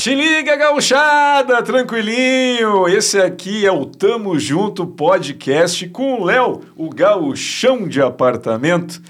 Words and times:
Te 0.00 0.14
liga, 0.14 0.56
gauchada, 0.56 1.62
tranquilinho. 1.62 2.88
Esse 2.88 3.20
aqui 3.20 3.66
é 3.66 3.70
o 3.70 3.84
Tamo 3.84 4.38
Junto 4.38 4.86
Podcast 4.86 5.86
com 5.90 6.14
o 6.14 6.24
Léo, 6.24 6.62
o 6.74 6.88
gauchão 6.88 7.86
de 7.86 8.00
apartamento. 8.00 9.02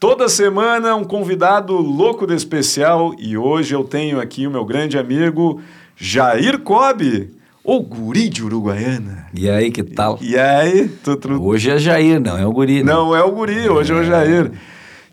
Toda 0.00 0.26
semana 0.26 0.96
um 0.96 1.04
convidado 1.04 1.74
louco 1.74 2.26
de 2.26 2.34
especial 2.34 3.14
e 3.18 3.36
hoje 3.36 3.74
eu 3.74 3.84
tenho 3.84 4.18
aqui 4.18 4.46
o 4.46 4.50
meu 4.50 4.64
grande 4.64 4.96
amigo 4.96 5.60
Jair 5.94 6.60
Cobb, 6.60 7.30
o 7.62 7.80
guri 7.82 8.30
de 8.30 8.42
Uruguaiana. 8.42 9.26
E 9.34 9.50
aí, 9.50 9.70
que 9.70 9.82
tal? 9.82 10.18
E 10.22 10.38
aí? 10.38 10.88
Tu, 10.88 11.14
tu... 11.16 11.44
Hoje 11.44 11.72
é 11.72 11.76
Jair, 11.76 12.18
não 12.18 12.38
é 12.38 12.46
o 12.46 12.52
guri. 12.52 12.82
né? 12.82 12.90
Não 12.90 13.14
é 13.14 13.22
o 13.22 13.30
guri, 13.32 13.68
hoje 13.68 13.92
é, 13.92 13.96
é 13.96 14.00
o 14.00 14.02
Jair. 14.02 14.52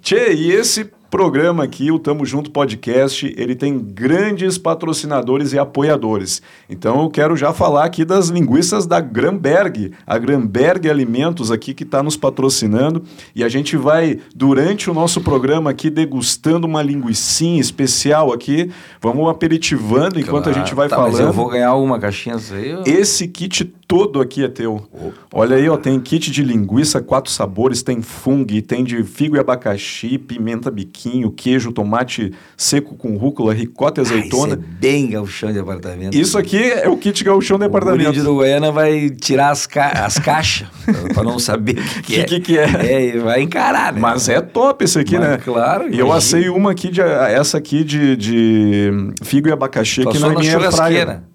Tchê, 0.02 0.34
e 0.34 0.54
esse 0.54 0.90
programa 1.16 1.64
aqui, 1.64 1.94
o 1.94 1.98
Tamo 1.98 2.26
Junto 2.26 2.52
Podcast, 2.52 3.34
ele 3.38 3.56
tem 3.56 3.80
grandes 3.80 4.58
patrocinadores 4.58 5.54
e 5.54 5.58
apoiadores. 5.58 6.42
Então 6.70 7.04
eu 7.04 7.10
quero 7.10 7.38
já 7.38 7.54
falar 7.54 7.86
aqui 7.86 8.04
das 8.04 8.28
linguiças 8.28 8.86
da 8.86 9.00
Gramberg, 9.00 9.94
a 10.06 10.18
Gramberg 10.18 10.90
Alimentos 10.90 11.52
aqui 11.52 11.74
que 11.74 11.84
está 11.84 12.04
nos 12.04 12.18
patrocinando 12.18 13.02
e 13.34 13.46
a 13.46 13.48
gente 13.48 13.78
vai 13.78 14.20
durante 14.36 14.90
o 14.90 14.94
nosso 14.94 15.22
programa 15.22 15.70
aqui 15.70 15.90
degustando 15.90 16.68
uma 16.68 16.82
linguiçinha 16.82 17.62
especial 17.62 18.34
aqui. 18.34 18.70
Vamos 19.00 19.30
aperitivando 19.30 20.20
enquanto 20.20 20.44
claro. 20.44 20.60
a 20.60 20.62
gente 20.62 20.76
vai 20.76 20.90
tá, 20.90 20.98
falando. 20.98 21.14
Mas 21.14 21.22
eu 21.22 21.32
vou 21.32 21.48
ganhar 21.48 21.70
alguma 21.70 21.98
caixinha 21.98 22.36
aí. 22.36 22.76
Esse 22.86 23.26
kit 23.30 23.74
todo 23.88 24.20
aqui 24.22 24.44
é 24.44 24.48
teu. 24.48 24.76
Opa. 24.92 25.14
Olha 25.34 25.58
aí, 25.58 25.70
ó, 25.70 25.78
tem 25.78 26.00
kit 26.00 26.32
de 26.32 26.44
linguiça, 26.44 27.02
quatro 27.02 27.32
sabores, 27.32 27.84
tem 27.84 28.02
fungo, 28.02 28.62
tem 28.62 28.84
de 28.84 29.04
figo 29.04 29.36
e 29.36 29.40
abacaxi, 29.40 30.18
pimenta 30.18 30.70
biquinho, 30.70 31.32
queijo, 31.32 31.72
tomate 31.72 32.34
seco 32.58 32.96
com 32.96 33.16
rúcula, 33.18 33.54
ricota 33.54 34.02
e 34.02 34.04
azeitona. 34.04 34.56
Ah, 34.56 34.58
isso 34.58 34.76
é 34.76 34.80
bem 34.80 35.10
gauchão 35.10 35.52
de 35.52 35.60
apartamento. 35.60 36.16
Isso 36.16 36.38
aqui 36.38 36.58
é 36.58 36.90
o 36.90 36.98
kit 36.98 37.24
gauchão 37.24 37.58
de 37.58 37.66
apartamento. 37.66 38.10
O 38.10 38.14
de 38.14 38.22
Uruguaiana 38.22 38.72
vai 38.72 39.10
tirar 39.10 39.52
as, 39.52 39.66
ca 39.66 40.06
as 40.06 40.18
caixas 40.20 40.68
para 41.14 41.24
não 41.24 41.40
saber 41.40 41.80
o 41.80 42.02
que, 42.02 42.02
que, 42.02 42.20
é. 42.20 42.24
que, 42.24 42.40
que 42.40 42.58
é. 42.58 43.16
É, 43.16 43.20
vai 43.20 43.42
encarar, 43.42 43.94
né? 43.94 44.00
Mas 44.00 44.30
é 44.30 44.42
top 44.42 44.84
esse 44.84 45.00
aqui, 45.00 45.18
Mas, 45.18 45.30
né? 45.30 45.38
Claro. 45.38 45.94
E 45.94 46.00
eu 46.00 46.12
assei 46.12 46.50
uma 46.50 46.72
aqui, 46.72 46.90
de, 46.90 47.02
essa 47.02 47.58
aqui 47.58 47.84
de, 47.84 48.16
de 48.16 48.92
figo 49.24 49.48
e 49.48 49.52
abacaxi, 49.52 50.04
só 50.04 50.14
não 50.14 50.32
é 50.32 50.34
na 50.34 50.40
minha 50.40 50.52
churrasqueira. 50.52 51.35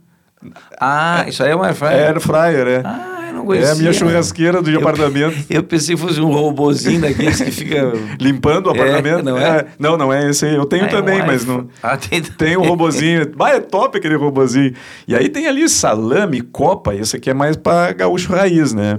Ah, 0.80 1.26
isso 1.28 1.42
aí 1.42 1.50
é 1.50 1.54
uma 1.54 1.66
air 1.66 1.74
fryer. 1.74 1.98
É 1.98 2.06
air 2.08 2.20
fryer, 2.20 2.66
é. 2.66 2.82
Ah, 2.84 3.24
eu 3.28 3.34
não 3.34 3.44
conhecia. 3.44 3.68
É 3.68 3.72
a 3.72 3.74
minha 3.74 3.92
churrasqueira 3.92 4.62
do 4.62 4.70
eu, 4.70 4.80
apartamento. 4.80 5.36
Eu 5.50 5.62
pensei 5.62 5.94
que 5.94 6.00
fosse 6.00 6.20
um 6.20 6.32
robozinho 6.32 7.00
daqueles 7.00 7.40
que 7.40 7.50
fica... 7.50 7.92
Limpando 8.18 8.68
o 8.68 8.70
apartamento? 8.70 9.18
É, 9.18 9.22
não 9.22 9.38
é? 9.38 9.58
é? 9.58 9.66
Não, 9.78 9.96
não 9.98 10.12
é 10.12 10.30
esse 10.30 10.46
aí. 10.46 10.54
Eu 10.54 10.64
tenho 10.64 10.84
Ah, 10.84 10.86
é 10.86 10.88
também, 10.88 11.20
um 11.20 11.26
mas 11.26 11.44
não... 11.44 11.68
Ah, 11.82 11.96
tem... 11.96 12.22
Tem 12.22 12.56
um 12.56 12.62
robozinho. 12.62 13.30
Bah, 13.36 13.50
é 13.50 13.60
top 13.60 13.98
aquele 13.98 14.16
robozinho. 14.16 14.72
E 15.06 15.14
aí 15.14 15.28
tem 15.28 15.46
ali 15.46 15.68
salame, 15.68 16.40
copa. 16.40 16.94
Esse 16.94 17.16
aqui 17.16 17.28
é 17.28 17.34
mais 17.34 17.56
para 17.56 17.92
gaúcho 17.92 18.32
raiz, 18.32 18.72
né? 18.72 18.98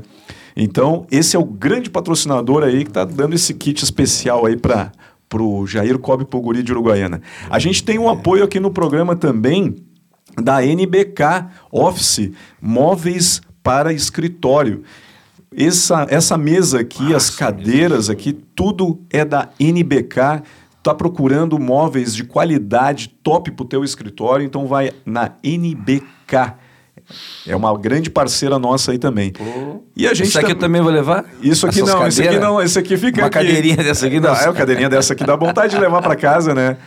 Então, 0.56 1.08
esse 1.09 1.36
é 1.36 1.39
o 1.39 1.45
grande 1.45 1.89
patrocinador 1.89 2.64
aí 2.64 2.84
que 2.84 2.92
tá 2.92 3.03
dando 3.03 3.34
esse 3.34 3.53
kit 3.53 3.84
especial 3.84 4.45
aí 4.45 4.56
para 4.56 4.92
pro 5.28 5.66
Jair 5.66 5.97
Cobb 5.97 6.25
Poguri 6.25 6.62
de 6.62 6.73
Uruguaiana. 6.73 7.22
A 7.50 7.58
gente 7.58 7.84
tem 7.86 7.97
um 7.97 8.09
apoio 8.09 8.44
aqui 8.44 8.59
no 8.59 8.69
programa 8.69 9.16
também 9.16 9.75
da 10.42 10.66
NBK 10.66 11.24
Office, 11.72 12.32
móveis 12.62 13.42
para 13.62 13.92
escritório. 13.94 14.84
Essa, 15.56 16.06
essa 16.10 16.38
mesa 16.38 16.80
aqui, 16.80 17.14
as 17.14 17.30
cadeiras 17.30 18.10
aqui, 18.10 18.32
tudo 18.56 19.02
é 19.10 19.26
da 19.26 19.50
NBK. 19.60 20.42
Tá 20.82 20.96
procurando 20.96 21.60
móveis 21.60 22.16
de 22.16 22.24
qualidade 22.24 23.10
top 23.22 23.52
para 23.52 23.64
o 23.64 23.68
teu 23.68 23.84
escritório, 23.84 24.46
então 24.46 24.66
vai 24.66 24.92
na 25.06 25.31
NBK. 25.44 26.56
É 27.46 27.56
uma 27.56 27.78
grande 27.78 28.10
parceira 28.10 28.58
nossa 28.58 28.92
aí 28.92 28.98
também. 28.98 29.34
E 29.96 30.08
a 30.08 30.14
gente 30.14 30.30
Isso 30.30 30.38
aqui 30.40 30.48
tam- 30.48 30.56
eu 30.56 30.60
também 30.60 30.81
vou 30.81 30.92
levar? 30.92 31.26
Isso 31.42 31.68
aqui 31.68 31.81
Essas 31.81 31.94
não, 31.94 32.08
esse 32.08 32.24
aqui 32.24 32.40
não, 32.40 32.62
esse 32.62 32.80
aqui 32.80 32.98
fica 32.98 33.20
Uma 33.22 33.28
aqui. 33.28 33.38
cadeirinha 33.40 33.76
dessa 33.78 34.08
aqui 34.08 34.20
não. 34.20 34.30
não. 34.34 34.40
É, 34.40 34.46
uma 34.46 34.54
cadeirinha 34.54 34.90
dessa 34.90 35.14
aqui 35.14 35.24
dá 35.26 35.36
vontade 35.36 35.76
de 35.76 35.80
levar 35.81 36.02
para 36.02 36.16
casa, 36.16 36.56
né? 36.56 36.78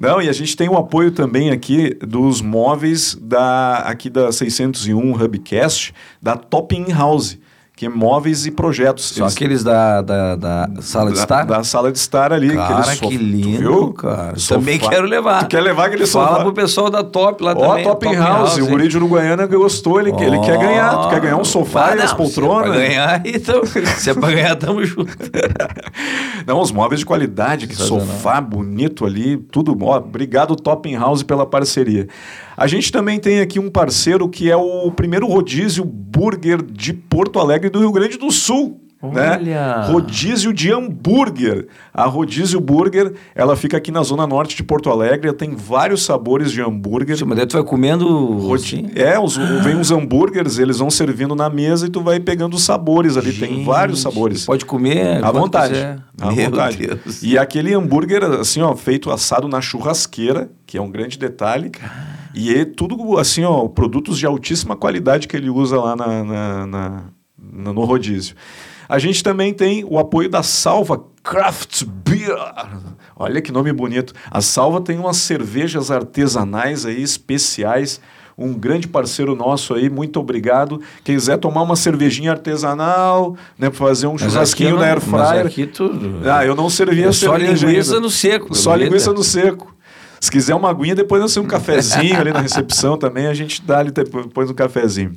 Não, 0.00 0.22
e 0.22 0.30
a 0.30 0.32
gente 0.32 0.56
tem 0.56 0.66
o 0.66 0.78
apoio 0.78 1.10
também 1.10 1.50
aqui 1.50 1.90
dos 2.00 2.40
móveis 2.40 3.14
da 3.20 3.80
aqui 3.80 4.08
da 4.08 4.32
601 4.32 5.12
Hubcast, 5.12 5.92
da 6.22 6.38
Topping 6.38 6.90
House, 6.90 7.38
que 7.80 7.86
é 7.86 7.88
móveis 7.88 8.44
e 8.44 8.50
projetos. 8.50 9.08
São 9.14 9.24
Eles- 9.24 9.34
aqueles 9.34 9.64
da, 9.64 10.02
da, 10.02 10.36
da 10.36 10.68
sala 10.82 11.08
de 11.08 11.16
da, 11.16 11.22
estar? 11.22 11.44
Da 11.46 11.64
sala 11.64 11.90
de 11.90 11.96
estar 11.96 12.30
ali. 12.30 12.54
Cara, 12.54 12.82
sof- 12.82 13.08
que 13.08 13.16
lindo, 13.16 13.58
viu? 13.58 13.92
cara. 13.94 14.38
Sofá. 14.38 14.60
Também 14.60 14.78
quero 14.78 15.06
levar. 15.06 15.44
Tu 15.44 15.46
quer 15.48 15.62
levar 15.62 15.86
aquele 15.86 16.06
Fala 16.06 16.28
sofá? 16.28 16.42
pro 16.42 16.52
pessoal 16.52 16.90
da 16.90 17.02
Top 17.02 17.42
lá 17.42 17.52
Ó, 17.56 17.68
também. 17.70 17.84
Topping 17.84 18.16
House, 18.16 18.58
o 18.58 18.66
guri 18.66 18.86
de 18.86 18.98
Uruguaiana 18.98 19.46
gostou, 19.46 19.98
ele, 19.98 20.10
ele 20.22 20.38
quer 20.40 20.58
ganhar. 20.58 20.94
Tu 21.04 21.08
quer 21.08 21.20
ganhar 21.20 21.36
um 21.38 21.44
sofá 21.44 21.92
Ah, 21.92 21.96
e 21.96 22.00
as 22.02 22.10
não, 22.10 22.18
poltronas? 22.18 22.66
Se 22.76 22.76
é 22.76 22.76
pra 22.76 22.86
ganhar, 22.86 23.22
então. 23.24 23.62
se 23.64 24.10
é 24.10 24.14
pra 24.14 24.30
ganhar, 24.30 24.56
tamo 24.56 24.84
junto. 24.84 25.16
Não, 26.46 26.60
os 26.60 26.72
móveis 26.72 27.00
de 27.00 27.06
qualidade, 27.06 27.66
que 27.66 27.74
sofá 27.76 28.40
bonito 28.40 29.04
ali, 29.06 29.36
tudo. 29.36 29.76
Ó, 29.82 29.96
obrigado, 29.98 30.54
Topping 30.56 30.96
House, 30.96 31.22
pela 31.22 31.46
parceria. 31.46 32.08
A 32.60 32.66
gente 32.66 32.92
também 32.92 33.18
tem 33.18 33.40
aqui 33.40 33.58
um 33.58 33.70
parceiro 33.70 34.28
que 34.28 34.50
é 34.50 34.54
o 34.54 34.92
primeiro 34.92 35.26
rodízio 35.26 35.82
burger 35.82 36.60
de 36.62 36.92
Porto 36.92 37.38
Alegre 37.38 37.70
do 37.70 37.78
Rio 37.78 37.90
Grande 37.90 38.18
do 38.18 38.30
Sul. 38.30 38.78
Né? 39.02 39.36
Olha! 39.38 39.82
Rodízio 39.86 40.52
de 40.52 40.70
hambúrguer. 40.70 41.68
A 41.92 42.04
Rodízio 42.04 42.60
Burger, 42.60 43.14
ela 43.34 43.56
fica 43.56 43.78
aqui 43.78 43.90
na 43.90 44.02
zona 44.02 44.26
norte 44.26 44.54
de 44.54 44.62
Porto 44.62 44.90
Alegre, 44.90 45.32
tem 45.32 45.54
vários 45.54 46.04
sabores 46.04 46.52
de 46.52 46.60
hambúrguer. 46.60 47.16
Sim, 47.16 47.24
Mas 47.24 47.38
daí 47.38 47.46
tu 47.46 47.54
vai 47.56 47.64
comendo. 47.64 48.06
Rodi- 48.36 48.62
assim? 48.62 48.90
É, 48.94 49.18
os, 49.18 49.38
vem 49.64 49.74
uns 49.76 49.90
hambúrgueres, 49.90 50.58
eles 50.58 50.78
vão 50.80 50.90
servindo 50.90 51.34
na 51.34 51.48
mesa 51.48 51.86
e 51.86 51.90
tu 51.90 52.02
vai 52.02 52.20
pegando 52.20 52.54
os 52.54 52.62
sabores 52.62 53.16
ali. 53.16 53.32
tem 53.32 53.54
Gente, 53.56 53.64
vários 53.64 54.02
sabores. 54.02 54.44
Pode 54.44 54.66
comer. 54.66 55.24
À 55.24 55.30
vontade. 55.32 55.72
quiser. 55.72 55.98
À 56.20 56.30
Meu 56.32 56.50
vontade. 56.50 56.76
Deus. 56.86 57.22
E 57.22 57.38
aquele 57.38 57.72
hambúrguer, 57.72 58.22
assim, 58.22 58.60
ó, 58.60 58.76
feito 58.76 59.10
assado 59.10 59.48
na 59.48 59.62
churrasqueira, 59.62 60.50
que 60.66 60.76
é 60.76 60.82
um 60.82 60.90
grande 60.90 61.18
detalhe. 61.18 61.70
E 62.34 62.54
é 62.54 62.66
tudo, 62.66 63.18
assim, 63.18 63.44
ó, 63.44 63.66
produtos 63.66 64.18
de 64.18 64.26
altíssima 64.26 64.76
qualidade 64.76 65.26
que 65.26 65.34
ele 65.36 65.48
usa 65.48 65.80
lá 65.80 65.96
na- 65.96 66.22
na- 66.24 66.66
na- 66.66 67.02
no 67.72 67.84
rodízio. 67.84 68.36
A 68.90 68.98
gente 68.98 69.22
também 69.22 69.54
tem 69.54 69.84
o 69.84 69.98
apoio 69.98 70.28
da 70.28 70.42
Salva 70.42 71.00
Craft 71.22 71.84
Beer. 71.84 72.36
Olha 73.14 73.40
que 73.40 73.52
nome 73.52 73.72
bonito. 73.72 74.12
A 74.30 74.40
Salva 74.40 74.80
tem 74.80 74.98
umas 74.98 75.18
cervejas 75.18 75.90
artesanais 75.90 76.84
aí, 76.84 77.00
especiais. 77.00 78.00
Um 78.36 78.54
grande 78.54 78.88
parceiro 78.88 79.36
nosso 79.36 79.74
aí, 79.74 79.90
muito 79.90 80.18
obrigado. 80.18 80.80
Quem 81.04 81.14
quiser 81.14 81.36
tomar 81.36 81.62
uma 81.62 81.76
cervejinha 81.76 82.32
artesanal, 82.32 83.36
né, 83.58 83.70
fazer 83.70 84.06
um 84.06 84.12
Mas 84.14 84.22
churrasquinho 84.22 84.70
eu 84.70 84.74
não- 84.76 84.80
na 84.82 84.86
air 84.88 85.00
fryer. 85.00 85.46
aqui 85.46 85.66
tudo. 85.66 86.22
Ah, 86.28 86.44
eu 86.44 86.56
não 86.56 86.70
servia 86.70 87.08
É 87.08 87.12
só 87.12 87.36
linguiça 87.36 87.90
ainda. 87.94 88.00
no 88.00 88.10
seco. 88.10 88.54
Só 88.56 88.74
linguiça 88.74 89.12
no 89.12 89.22
seco. 89.22 89.74
Se 90.18 90.30
quiser 90.30 90.54
uma 90.54 90.68
aguinha, 90.70 90.94
depois 90.94 91.20
nós 91.22 91.32
temos 91.32 91.46
um 91.46 91.50
cafezinho 91.50 92.18
ali 92.18 92.32
na 92.32 92.40
recepção 92.40 92.96
também, 92.96 93.26
a 93.26 93.34
gente 93.34 93.62
dá 93.62 93.78
ali 93.78 93.90
depois 93.90 94.50
um 94.50 94.54
cafezinho. 94.54 95.12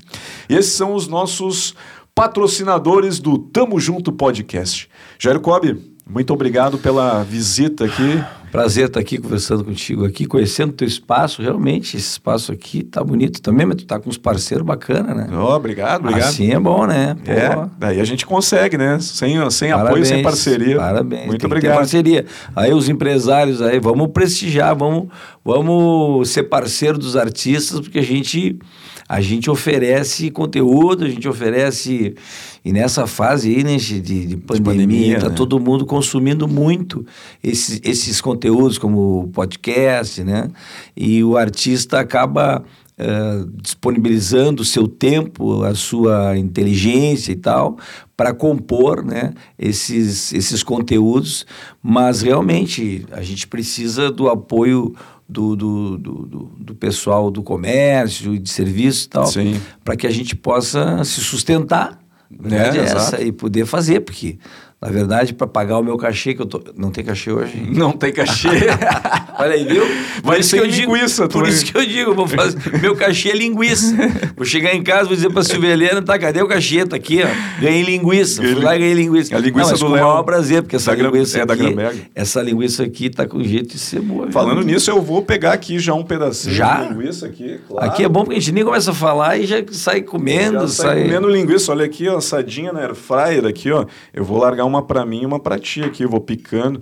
Esses 0.49 0.73
são 0.73 0.93
os 0.93 1.07
nossos 1.07 1.73
patrocinadores 2.15 3.19
do 3.19 3.37
Tamo 3.37 3.79
Junto 3.79 4.11
Podcast. 4.11 4.87
Jair 5.17 5.39
Cobb, 5.39 5.75
muito 6.07 6.31
obrigado 6.33 6.77
pela 6.77 7.23
visita 7.23 7.85
aqui. 7.85 8.23
Prazer 8.51 8.85
estar 8.85 8.99
aqui 8.99 9.17
conversando 9.17 9.65
contigo 9.65 10.05
aqui, 10.05 10.27
conhecendo 10.27 10.69
o 10.69 10.73
teu 10.73 10.87
espaço. 10.87 11.41
Realmente, 11.41 11.97
esse 11.97 12.11
espaço 12.11 12.51
aqui 12.51 12.83
tá 12.83 13.03
bonito 13.03 13.41
também, 13.41 13.65
mas 13.65 13.77
tu 13.77 13.85
tá 13.87 13.99
com 13.99 14.11
uns 14.11 14.17
parceiros 14.17 14.63
bacanas, 14.63 15.17
né? 15.17 15.27
Ó, 15.33 15.55
obrigado, 15.55 16.01
obrigado. 16.01 16.29
Assim 16.29 16.51
é 16.51 16.59
bom, 16.59 16.85
né? 16.85 17.15
Pô, 17.15 17.31
é, 17.31 17.69
daí 17.79 17.99
a 17.99 18.03
gente 18.03 18.27
consegue, 18.27 18.77
né? 18.77 18.99
Sem, 18.99 19.49
sem 19.49 19.71
apoio, 19.71 20.05
sem 20.05 20.21
parceria. 20.21 20.77
Parabéns. 20.77 21.25
Muito 21.25 21.47
obrigado. 21.47 21.77
parceria. 21.77 22.27
Aí 22.55 22.71
os 22.71 22.89
empresários 22.89 23.59
aí, 23.59 23.79
vamos 23.79 24.11
prestigiar, 24.11 24.77
vamos, 24.77 25.07
vamos 25.43 26.29
ser 26.29 26.43
parceiro 26.43 26.99
dos 26.99 27.17
artistas, 27.17 27.79
porque 27.79 27.97
a 27.97 28.03
gente 28.03 28.59
a 29.07 29.21
gente 29.21 29.49
oferece 29.49 30.31
conteúdo, 30.31 31.05
a 31.05 31.09
gente 31.09 31.27
oferece 31.27 32.15
e 32.65 32.71
nessa 32.71 33.05
fase 33.05 33.49
aí, 33.49 33.63
né, 33.63 33.75
de, 33.75 33.99
de 33.99 34.37
pandemia, 34.37 34.63
pandemia, 34.63 35.19
tá 35.19 35.29
né? 35.29 35.35
todo 35.35 35.59
mundo 35.59 35.85
consumindo 35.85 36.47
muito 36.47 37.05
esses, 37.43 37.81
esses 37.83 38.21
conteúdos 38.21 38.77
como 38.77 39.29
podcast, 39.33 40.23
né? 40.23 40.49
E 40.95 41.21
o 41.23 41.35
artista 41.35 41.99
acaba 41.99 42.63
eh, 42.95 43.45
disponibilizando 43.61 44.61
o 44.61 44.65
seu 44.65 44.87
tempo, 44.87 45.63
a 45.63 45.73
sua 45.73 46.37
inteligência 46.37 47.31
e 47.31 47.35
tal, 47.35 47.77
para 48.15 48.33
compor 48.33 49.03
né, 49.03 49.33
esses, 49.57 50.31
esses 50.31 50.61
conteúdos, 50.61 51.43
mas 51.81 52.21
realmente 52.21 53.03
a 53.11 53.23
gente 53.23 53.47
precisa 53.47 54.11
do 54.11 54.29
apoio 54.29 54.93
do, 55.27 55.55
do, 55.55 55.97
do, 55.97 56.11
do- 56.59 56.75
pessoal 56.75 57.31
do 57.31 57.41
comércio 57.41 58.33
e 58.35 58.39
de 58.39 58.49
serviço 58.49 59.05
e 59.05 59.09
tal, 59.09 59.25
para 59.83 59.95
que 59.95 60.05
a 60.05 60.11
gente 60.11 60.35
possa 60.35 61.03
se 61.03 61.21
sustentar. 61.21 61.99
Verdade 62.29 62.79
É, 62.79 62.81
essa, 62.83 63.21
e 63.21 63.31
poder 63.31 63.65
fazer, 63.65 63.99
porque 64.01 64.37
Na 64.83 64.89
verdade, 64.91 65.33
para 65.33 65.47
pagar 65.47 65.77
o 65.79 65.83
meu 65.83 65.95
cachê, 65.97 66.33
que 66.33 66.41
eu 66.41 66.45
tô. 66.45 66.61
Não 66.75 66.91
tem 66.91 67.05
cachê 67.05 67.31
hoje? 67.31 67.53
Não 67.71 67.93
tem 67.93 68.11
cachê. 68.11 68.49
Olha 69.39 69.53
aí, 69.53 69.63
viu? 69.65 69.83
Vai 70.21 70.41
isso 70.41 70.55
que 70.55 70.61
eu 70.61 70.67
digo, 70.67 70.93
linguiça, 70.93 71.27
Por 71.27 71.47
isso 71.47 71.65
que 71.65 71.77
eu 71.77 71.85
digo, 71.85 72.13
vou 72.13 72.27
fazer. 72.27 72.57
meu 72.81 72.93
cachê 72.95 73.29
é 73.29 73.35
linguiça. 73.35 73.95
Vou 74.35 74.45
chegar 74.45 74.73
em 74.75 74.83
casa, 74.83 75.05
vou 75.05 75.15
dizer 75.15 75.31
pra 75.31 75.41
Silvia 75.43 75.69
Helena, 75.71 76.01
tá, 76.01 76.19
cadê 76.19 76.41
o 76.41 76.47
cachê? 76.47 76.85
Tá 76.85 76.97
aqui, 76.97 77.21
ó. 77.23 77.61
Ganhei 77.61 77.81
linguiça. 77.83 78.41
Fui 78.41 78.55
lá 78.55 78.75
e 78.75 78.79
ganhei 78.79 78.93
linguiça. 78.93 79.35
A 79.35 79.39
linguiça 79.39 79.61
Não, 79.63 79.71
mas 79.71 79.79
do 79.79 79.85
com 79.85 79.91
o 79.91 79.95
maior 79.95 80.23
prazer, 80.23 80.61
porque 80.61 80.75
essa 80.75 80.95
Da 80.95 81.01
linguiça 81.03 81.39
é 81.39 81.45
da 81.45 81.53
aqui. 81.53 81.63
Gramberg. 81.63 82.03
essa 82.13 82.41
linguiça 82.41 82.83
aqui 82.83 83.09
tá 83.09 83.25
com 83.25 83.41
jeito 83.43 83.69
de 83.73 83.79
ser 83.79 84.01
boa. 84.01 84.23
viu? 84.25 84.31
Falando 84.33 84.61
nisso, 84.63 84.91
eu 84.91 85.01
vou 85.01 85.21
pegar 85.23 85.53
aqui 85.53 85.79
já 85.79 85.93
um 85.93 86.03
pedacinho 86.03 86.53
Já? 86.53 86.83
de 86.83 86.89
linguiça 86.93 87.25
aqui, 87.25 87.59
claro. 87.69 87.87
Aqui 87.89 88.03
é 88.03 88.09
bom 88.09 88.23
porque 88.25 88.35
a 88.37 88.39
gente 88.41 88.51
nem 88.51 88.63
começa 88.65 88.91
a 88.91 88.93
falar 88.93 89.37
e 89.37 89.45
já 89.45 89.57
sai 89.71 90.01
comendo, 90.01 90.59
Já 90.61 90.67
sai. 90.67 90.85
sai 90.95 91.03
comendo 91.03 91.29
linguiça, 91.29 91.71
olha 91.71 91.85
aqui, 91.85 92.07
ó, 92.09 92.17
assadinha 92.17 92.71
na 92.73 92.81
air 92.81 92.93
fryer 92.95 93.45
aqui, 93.45 93.71
ó. 93.71 93.85
Eu 94.13 94.23
vou 94.25 94.37
largar 94.39 94.65
uma 94.73 94.81
pra 94.81 95.05
mim 95.05 95.21
e 95.21 95.25
uma 95.25 95.39
pra 95.39 95.59
ti 95.59 95.83
aqui, 95.83 96.03
eu 96.03 96.09
vou 96.09 96.19
picando. 96.19 96.81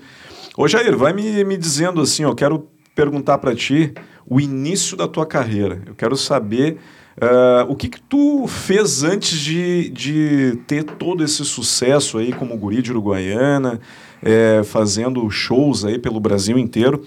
Ô 0.57 0.67
Jair, 0.67 0.95
vai 0.97 1.13
me, 1.13 1.43
me 1.43 1.57
dizendo 1.57 2.01
assim, 2.01 2.23
eu 2.23 2.35
quero 2.35 2.67
perguntar 2.95 3.38
pra 3.38 3.55
ti 3.55 3.93
o 4.27 4.39
início 4.39 4.95
da 4.95 5.07
tua 5.07 5.25
carreira. 5.25 5.81
Eu 5.85 5.95
quero 5.95 6.15
saber 6.15 6.77
ah, 7.19 7.65
o 7.67 7.75
que 7.75 7.89
que 7.89 8.01
tu 8.01 8.47
fez 8.47 9.03
antes 9.03 9.38
de, 9.38 9.89
de 9.89 10.59
ter 10.67 10.83
todo 10.83 11.23
esse 11.23 11.43
sucesso 11.43 12.17
aí 12.17 12.31
como 12.31 12.57
guri 12.57 12.81
de 12.81 12.91
Uruguaiana, 12.91 13.79
eh, 14.23 14.61
fazendo 14.63 15.29
shows 15.29 15.83
aí 15.83 15.99
pelo 15.99 16.19
Brasil 16.19 16.57
inteiro. 16.57 17.03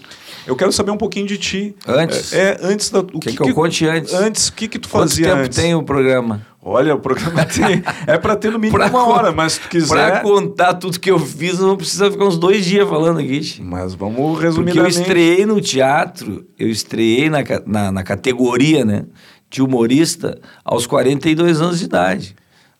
Eu 0.46 0.54
quero 0.56 0.70
saber 0.72 0.90
um 0.90 0.96
pouquinho 0.96 1.26
de 1.26 1.38
ti. 1.38 1.74
Antes? 1.86 2.32
É, 2.32 2.50
é, 2.50 2.58
antes 2.62 2.90
da... 2.90 3.00
O 3.00 3.20
Quer 3.20 3.32
que 3.32 3.42
eu 3.42 3.54
conte 3.54 3.86
antes? 3.86 4.12
Antes, 4.12 4.48
o 4.48 4.52
que 4.52 4.68
que 4.68 4.78
tu 4.78 4.88
Quanto 4.88 5.08
fazia 5.08 5.28
tempo 5.28 5.38
antes? 5.38 5.56
tem 5.56 5.74
o 5.74 5.82
programa? 5.82 6.46
Olha, 6.66 6.94
o 6.94 6.98
programa 6.98 7.44
tem, 7.46 7.82
é 8.06 8.16
para 8.16 8.34
ter 8.36 8.50
no 8.50 8.58
mínimo 8.58 8.78
Pra 8.78 8.88
uma 8.88 9.06
hora, 9.06 9.30
mas 9.32 9.52
se 9.54 9.60
tu 9.60 9.68
quiser. 9.68 10.22
contar 10.22 10.72
tudo 10.74 10.98
que 10.98 11.10
eu 11.10 11.18
fiz, 11.18 11.58
não 11.58 11.76
precisa 11.76 12.10
ficar 12.10 12.24
uns 12.24 12.38
dois 12.38 12.64
dias 12.64 12.88
falando 12.88 13.20
aqui. 13.20 13.60
Mas 13.62 13.94
vamos 13.94 14.40
Porque 14.54 14.78
eu 14.78 14.86
estreiei 14.86 15.44
no 15.44 15.60
teatro, 15.60 16.46
eu 16.58 16.68
estreiei 16.70 17.28
na, 17.28 17.40
na, 17.66 17.92
na 17.92 18.02
categoria 18.02 18.82
né, 18.84 19.04
de 19.50 19.62
humorista 19.62 20.40
aos 20.64 20.86
42 20.86 21.60
anos 21.60 21.78
de 21.80 21.84
idade. 21.84 22.34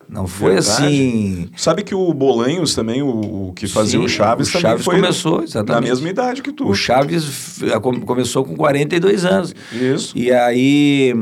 Não 0.07 0.27
foi 0.27 0.53
Verdade. 0.53 0.83
assim. 0.85 1.49
Sabe 1.57 1.83
que 1.83 1.95
o 1.95 2.13
Bolanhos 2.13 2.75
também, 2.75 3.01
o, 3.01 3.47
o 3.49 3.53
que 3.53 3.67
fazia 3.67 3.99
Sim, 3.99 4.05
o 4.05 4.09
Chaves, 4.09 4.49
o 4.49 4.51
também 4.53 4.69
Chaves 4.69 4.85
começou, 4.85 5.43
exatamente. 5.43 5.81
na 5.81 5.81
mesma 5.81 6.09
idade 6.09 6.41
que 6.43 6.51
tu. 6.51 6.67
O 6.67 6.75
Chaves 6.75 7.59
com- 7.81 8.01
começou 8.01 8.43
com 8.45 8.55
42 8.55 9.25
anos. 9.25 9.55
Isso. 9.71 10.15
E 10.15 10.31
aí. 10.31 11.15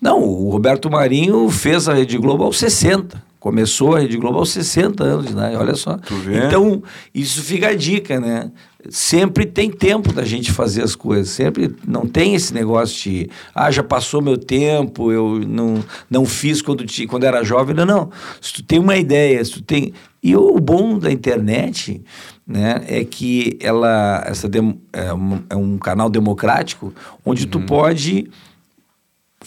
Não, 0.00 0.22
o 0.22 0.50
Roberto 0.50 0.90
Marinho 0.90 1.48
fez 1.50 1.88
a 1.88 1.94
Rede 1.94 2.16
Globo 2.16 2.44
aos 2.44 2.58
60. 2.58 3.22
Começou 3.38 3.96
a 3.96 4.00
Rede 4.00 4.16
Globo 4.18 4.38
aos 4.38 4.50
60 4.50 5.02
anos 5.02 5.26
de 5.26 5.32
idade, 5.32 5.56
olha 5.56 5.74
só. 5.74 5.98
Então, 6.46 6.82
isso 7.14 7.42
fica 7.42 7.68
a 7.68 7.74
dica, 7.74 8.20
né? 8.20 8.50
Sempre 8.88 9.44
tem 9.46 9.70
tempo 9.70 10.12
da 10.12 10.24
gente 10.24 10.52
fazer 10.52 10.82
as 10.82 10.94
coisas. 10.94 11.28
Sempre 11.30 11.74
não 11.86 12.06
tem 12.06 12.34
esse 12.34 12.52
negócio 12.52 13.02
de, 13.10 13.30
ah, 13.54 13.70
já 13.70 13.82
passou 13.82 14.20
meu 14.22 14.36
tempo, 14.38 15.10
eu 15.10 15.40
não, 15.46 15.82
não 16.08 16.24
fiz 16.26 16.60
quando, 16.62 16.84
ti- 16.84 17.06
quando 17.06 17.24
era 17.24 17.42
jovem. 17.42 17.74
Não, 17.74 17.84
não. 17.86 18.10
Se 18.40 18.52
tu 18.54 18.62
tem 18.62 18.78
uma 18.78 18.96
ideia, 18.96 19.42
se 19.44 19.52
tu 19.52 19.62
tem. 19.62 19.92
E 20.22 20.36
o 20.36 20.58
bom 20.60 20.98
da 20.98 21.10
internet 21.10 22.02
né, 22.46 22.82
é 22.88 23.04
que 23.04 23.58
ela 23.60 24.22
essa 24.26 24.48
é, 24.92 25.12
um, 25.14 25.38
é 25.48 25.56
um 25.56 25.78
canal 25.78 26.10
democrático 26.10 26.92
onde 27.24 27.46
tu 27.46 27.60
pode 27.60 28.30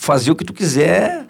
fazer 0.03 0.31
o 0.31 0.35
que 0.35 0.43
tu 0.43 0.53
quiser 0.53 1.25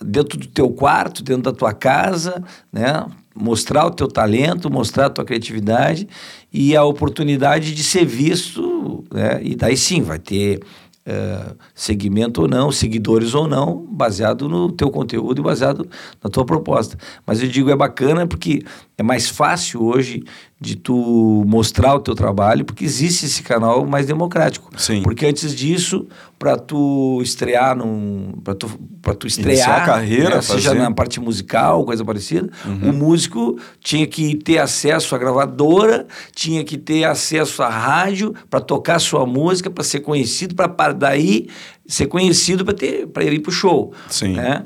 dentro 0.00 0.38
do 0.38 0.46
teu 0.46 0.70
quarto, 0.70 1.22
dentro 1.22 1.42
da 1.42 1.52
tua 1.52 1.74
casa, 1.74 2.42
né? 2.72 3.04
Mostrar 3.34 3.84
o 3.84 3.90
teu 3.90 4.08
talento, 4.08 4.70
mostrar 4.70 5.06
a 5.06 5.10
tua 5.10 5.24
criatividade 5.24 6.08
e 6.50 6.74
a 6.74 6.82
oportunidade 6.84 7.74
de 7.74 7.84
ser 7.84 8.06
visto, 8.06 9.04
né? 9.12 9.40
E 9.42 9.54
daí 9.54 9.76
sim 9.76 10.00
vai 10.00 10.18
ter 10.18 10.60
eh, 11.04 11.54
segmento 11.74 12.40
ou 12.40 12.48
não, 12.48 12.72
seguidores 12.72 13.34
ou 13.34 13.46
não, 13.46 13.84
baseado 13.90 14.48
no 14.48 14.72
teu 14.72 14.90
conteúdo 14.90 15.42
e 15.42 15.44
baseado 15.44 15.86
na 16.22 16.30
tua 16.30 16.46
proposta. 16.46 16.96
Mas 17.26 17.42
eu 17.42 17.48
digo 17.48 17.68
é 17.68 17.76
bacana 17.76 18.26
porque 18.26 18.62
é 18.96 19.02
mais 19.02 19.28
fácil 19.28 19.82
hoje 19.84 20.24
de 20.64 20.76
tu 20.76 21.44
mostrar 21.46 21.94
o 21.94 22.00
teu 22.00 22.14
trabalho, 22.14 22.64
porque 22.64 22.84
existe 22.86 23.26
esse 23.26 23.42
canal 23.42 23.84
mais 23.84 24.06
democrático. 24.06 24.70
Sim. 24.78 25.02
Porque 25.02 25.26
antes 25.26 25.54
disso, 25.54 26.06
para 26.38 26.56
tu 26.56 27.20
estrear 27.22 27.76
num, 27.76 28.32
para 28.42 28.54
tu, 28.54 28.70
pra 29.02 29.14
tu 29.14 29.26
estrear, 29.26 29.52
Iniciar 29.52 29.82
a 29.82 29.84
carreira, 29.84 30.34
né, 30.36 30.40
seja 30.40 30.72
na 30.74 30.90
parte 30.90 31.20
musical, 31.20 31.84
coisa 31.84 32.02
parecida, 32.02 32.48
Uhum. 32.64 32.90
o 32.90 32.92
músico 32.94 33.58
tinha 33.78 34.06
que 34.06 34.34
ter 34.36 34.56
acesso 34.56 35.14
à 35.14 35.18
gravadora, 35.18 36.06
tinha 36.34 36.64
que 36.64 36.78
ter 36.78 37.04
acesso 37.04 37.62
à 37.62 37.68
rádio 37.68 38.34
para 38.48 38.60
tocar 38.60 38.98
sua 38.98 39.26
música, 39.26 39.68
para 39.68 39.84
ser 39.84 40.00
conhecido, 40.00 40.54
para 40.54 40.92
daí 40.94 41.46
ser 41.86 42.06
conhecido 42.06 42.64
para 42.64 42.72
ter 42.72 43.06
para 43.08 43.22
ir 43.24 43.40
pro 43.40 43.52
show, 43.52 43.92
Sim. 44.08 44.32
né? 44.32 44.64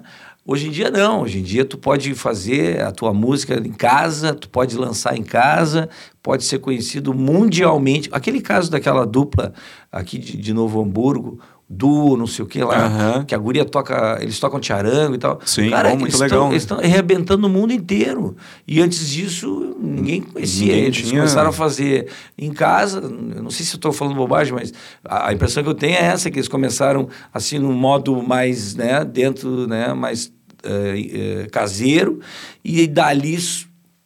Hoje 0.51 0.69
em 0.69 0.71
dia 0.71 0.91
não, 0.91 1.21
hoje 1.25 1.41
em 1.41 1.43
dia 1.43 1.63
tu 1.63 1.77
pode 1.77 2.15
fazer 2.15 2.81
a 2.81 2.91
tua 2.91 3.13
música 3.13 3.61
em 3.63 3.71
casa, 3.71 4.33
tu 4.33 4.49
pode 4.49 4.79
lançar 4.79 5.15
em 5.15 5.23
casa, 5.23 5.91
pode 6.23 6.43
ser 6.43 6.59
conhecido 6.59 7.13
mundialmente. 7.13 8.09
Aquele 8.11 8.41
caso 8.41 8.71
daquela 8.71 9.05
dupla 9.05 9.53
aqui 9.93 10.17
de, 10.17 10.39
de 10.39 10.55
Novo 10.55 10.81
Hamburgo, 10.81 11.39
duo, 11.69 12.17
não 12.17 12.27
sei 12.27 12.43
o 12.47 12.49
que 12.49 12.65
lá, 12.65 12.87
Aham. 12.87 13.25
que 13.27 13.35
a 13.35 13.39
guria 13.39 13.63
toca, 13.63 14.17
eles 14.23 14.41
tocam 14.41 14.59
tiarango 14.59 15.17
e 15.17 15.19
tal. 15.19 15.39
Sim, 15.45 15.69
Cara, 15.69 15.91
bom, 15.91 15.97
muito 15.99 16.13
eles 16.13 16.21
legal, 16.21 16.39
Tão, 16.41 16.51
eles 16.51 16.63
estão 16.63 16.79
arrebentando 16.79 17.47
o 17.47 17.51
mundo 17.51 17.75
inteiro. 17.75 18.35
E 18.67 18.81
antes 18.81 19.07
disso, 19.07 19.77
ninguém 19.79 20.23
conhecia. 20.23 20.69
Ninguém 20.69 20.85
eles 20.87 20.97
tinha- 20.97 21.21
começaram 21.21 21.51
a 21.51 21.53
fazer 21.53 22.09
em 22.39 22.51
casa. 22.55 23.01
Eu 23.01 23.43
não 23.43 23.51
sei 23.51 23.67
se 23.67 23.75
eu 23.75 23.77
estou 23.77 23.93
falando 23.93 24.17
bobagem, 24.17 24.55
mas 24.55 24.73
a, 25.05 25.29
a 25.29 25.33
impressão 25.35 25.63
que 25.63 25.69
eu 25.69 25.75
tenho 25.75 25.93
é 25.97 26.05
essa, 26.05 26.31
que 26.31 26.39
eles 26.39 26.49
começaram 26.49 27.07
assim 27.35 27.59
num 27.59 27.75
modo 27.75 28.23
mais, 28.23 28.75
né, 28.75 29.05
dentro, 29.05 29.67
né, 29.67 29.93
mais 29.93 30.33
eh, 30.63 31.43
eh, 31.45 31.47
caseiro. 31.51 32.21
E 32.65 32.87
dali 32.87 33.39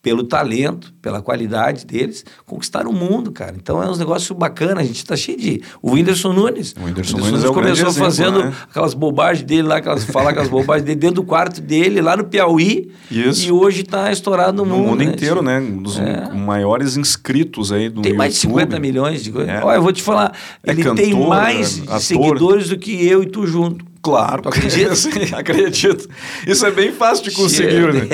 pelo 0.02 0.25
talento, 0.25 0.93
pela 1.00 1.22
qualidade 1.22 1.87
deles, 1.87 2.25
conquistaram 2.44 2.90
o 2.90 2.93
mundo, 2.93 3.31
cara. 3.31 3.54
Então 3.56 3.81
é 3.81 3.88
um 3.88 3.96
negócio 3.96 4.34
bacana, 4.34 4.81
a 4.81 4.84
gente 4.84 5.04
tá 5.06 5.14
cheio 5.16 5.38
de... 5.38 5.62
O 5.81 5.93
Whindersson 5.93 6.32
Nunes. 6.32 6.75
O 6.76 6.84
Whindersson 6.84 7.19
Nunes 7.19 7.44
é 7.44 7.49
o 7.49 7.54
começou 7.54 7.87
exemplo, 7.88 8.04
fazendo 8.04 8.44
né? 8.44 8.52
aquelas 8.69 8.94
bobagens 8.94 9.46
dele 9.46 9.62
lá, 9.62 9.76
aquelas, 9.76 10.02
falar 10.02 10.31
aquelas 10.31 10.49
bobagens 10.49 10.84
dele 10.84 10.99
dentro 10.99 11.16
do 11.16 11.25
quarto 11.25 11.60
dele, 11.60 12.02
lá 12.02 12.16
no 12.16 12.25
Piauí. 12.25 12.90
Isso. 13.08 13.46
E 13.46 13.52
hoje 13.52 13.84
tá 13.84 14.10
estourado 14.10 14.64
no, 14.64 14.69
No 14.69 14.76
mundo. 14.76 14.88
mundo 14.88 15.05
né, 15.05 15.05
inteiro, 15.05 15.40
né? 15.40 15.60
Um 15.60 15.81
dos 15.81 15.96
É. 16.00 16.29
maiores 16.34 16.96
inscritos 16.96 17.70
aí 17.70 17.88
do 17.88 18.03
Tem 18.03 18.12
mais 18.12 18.34
de 18.34 18.44
YouTube. 18.44 18.60
50 18.60 18.81
milhões 18.81 19.22
de 19.22 19.31
coisas. 19.31 19.50
É. 19.50 19.62
Olha, 19.62 19.76
eu 19.76 19.82
vou 19.82 19.93
te 19.93 20.03
falar, 20.03 20.32
É 20.67 20.72
ele 20.72 20.82
tem 20.82 21.10
cantor, 21.12 21.29
mais 21.29 21.81
é 21.88 21.98
seguidores 22.00 22.70
do 22.70 22.76
que 22.76 23.06
eu 23.06 23.22
e 23.22 23.26
tu 23.26 23.46
junto. 23.46 23.92
Claro, 24.02 24.42
Tu 24.42 24.48
acredita? 24.48 24.94
Sim, 24.96 25.10
acredito. 25.32 26.08
Isso 26.46 26.66
é 26.66 26.70
bem 26.72 26.90
fácil 26.92 27.22
de 27.24 27.30
conseguir, 27.36 27.92
né? 27.94 28.08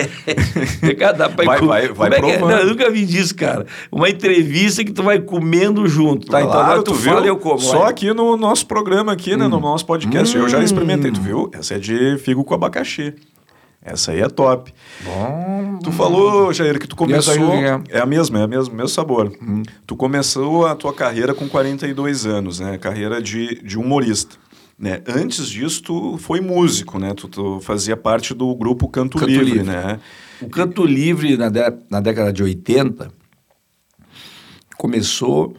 Dá 1.17 1.29
pra 1.31 1.45
Vai- 1.47 1.59
com- 1.59 1.67
vai- 1.67 1.89
vai 1.89 2.11
é 2.13 2.31
é? 2.35 2.39
Não, 2.39 2.51
eu 2.51 2.67
nunca 2.67 2.91
vi 2.91 3.07
disso, 3.07 3.35
cara. 3.35 3.67
Uma 3.91 4.09
entrevista 4.09 4.85
que 4.85 4.93
tu 4.93 5.03
vai 5.03 5.19
comendo 5.19 5.87
junto, 5.89 6.27
tá? 6.27 6.41
então 6.41 6.53
Claro, 6.53 6.67
agora 6.67 6.83
tu, 6.83 6.93
viu? 6.95 7.13
fala 7.13 7.25
e 7.25 7.29
eu 7.29 7.39
como. 7.39 7.59
Só 7.61 7.85
aqui 7.85 8.13
no 8.13 8.37
nosso 8.37 8.67
programa 8.67 9.13
aqui, 9.13 9.35
né? 9.37 9.49
No 9.49 9.59
nosso 9.59 9.87
podcast. 9.87 10.37
Eu 10.37 10.49
já 10.49 10.59
Hum. 10.59 10.63
experimentei, 10.63 11.11
tu 11.11 11.21
viu? 11.21 11.51
Essa 11.55 11.75
é 11.75 11.79
de 11.79 12.19
figo 12.19 12.45
com 12.45 12.53
abacaxi. 12.55 13.15
Essa 13.83 14.11
aí 14.13 14.21
é 14.21 14.29
top. 14.29 14.75
Bom. 15.03 15.79
Tu 15.83 15.91
falou, 15.93 16.53
Jair, 16.53 16.79
que 16.79 16.87
tu 16.87 16.95
começou. 16.97 17.55
é? 17.55 17.81
É 17.89 18.01
a 18.01 18.05
mesma, 18.05 18.41
é 18.41 18.43
a 18.43 18.47
mesma, 18.47 18.75
mesmo 18.75 18.89
sabor. 18.89 19.33
Tu 19.87 19.97
começou 19.97 20.67
a 20.67 20.75
tua 20.75 20.93
carreira 20.93 21.33
com 21.33 21.49
42 21.49 22.27
anos, 22.27 22.61
né? 22.61 22.77
Carreira 22.77 23.23
de, 23.23 23.63
de 23.63 23.79
humorista. 23.79 24.37
Né? 24.79 25.03
Antes 25.09 25.49
disso, 25.49 25.83
tu 25.83 26.19
foi 26.19 26.41
músico, 26.41 26.99
né? 27.01 27.13
Tu, 27.13 27.27
tu 27.29 27.61
fazia 27.61 27.97
parte 27.97 28.33
do 28.33 28.55
grupo 28.55 28.89
Canto, 28.89 29.19
Canto 29.19 29.29
Livre, 29.31 29.45
Livre. 29.45 29.65
né? 29.67 30.01
O 30.41 30.49
canto 30.49 30.85
livre 30.87 31.37
na, 31.37 31.49
dé- 31.49 31.77
na 31.91 32.01
década 32.01 32.33
de 32.33 32.43
80 32.45 33.11
começou. 34.77 35.57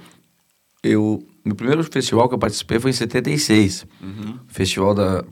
Eu, 0.82 1.22
meu 1.44 1.56
primeiro 1.56 1.84
festival 1.84 2.30
que 2.30 2.36
eu 2.36 2.40
participei 2.40 2.80
foi 2.80 2.92
em 2.92 2.94
76. 2.94 3.86
Festival 4.48 4.96
da, 4.96 5.26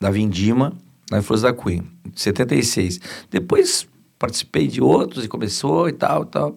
da 0.00 0.10
Vindima, 0.10 0.72
na 1.10 1.20
Flores 1.20 1.42
da 1.42 1.52
Cunha, 1.52 1.82
76. 2.14 3.00
Depois 3.30 3.88
participei 4.16 4.68
de 4.68 4.80
outros 4.80 5.24
e 5.24 5.28
começou 5.28 5.88
e 5.88 5.92
tal, 5.92 6.22
e 6.22 6.26
tal. 6.26 6.56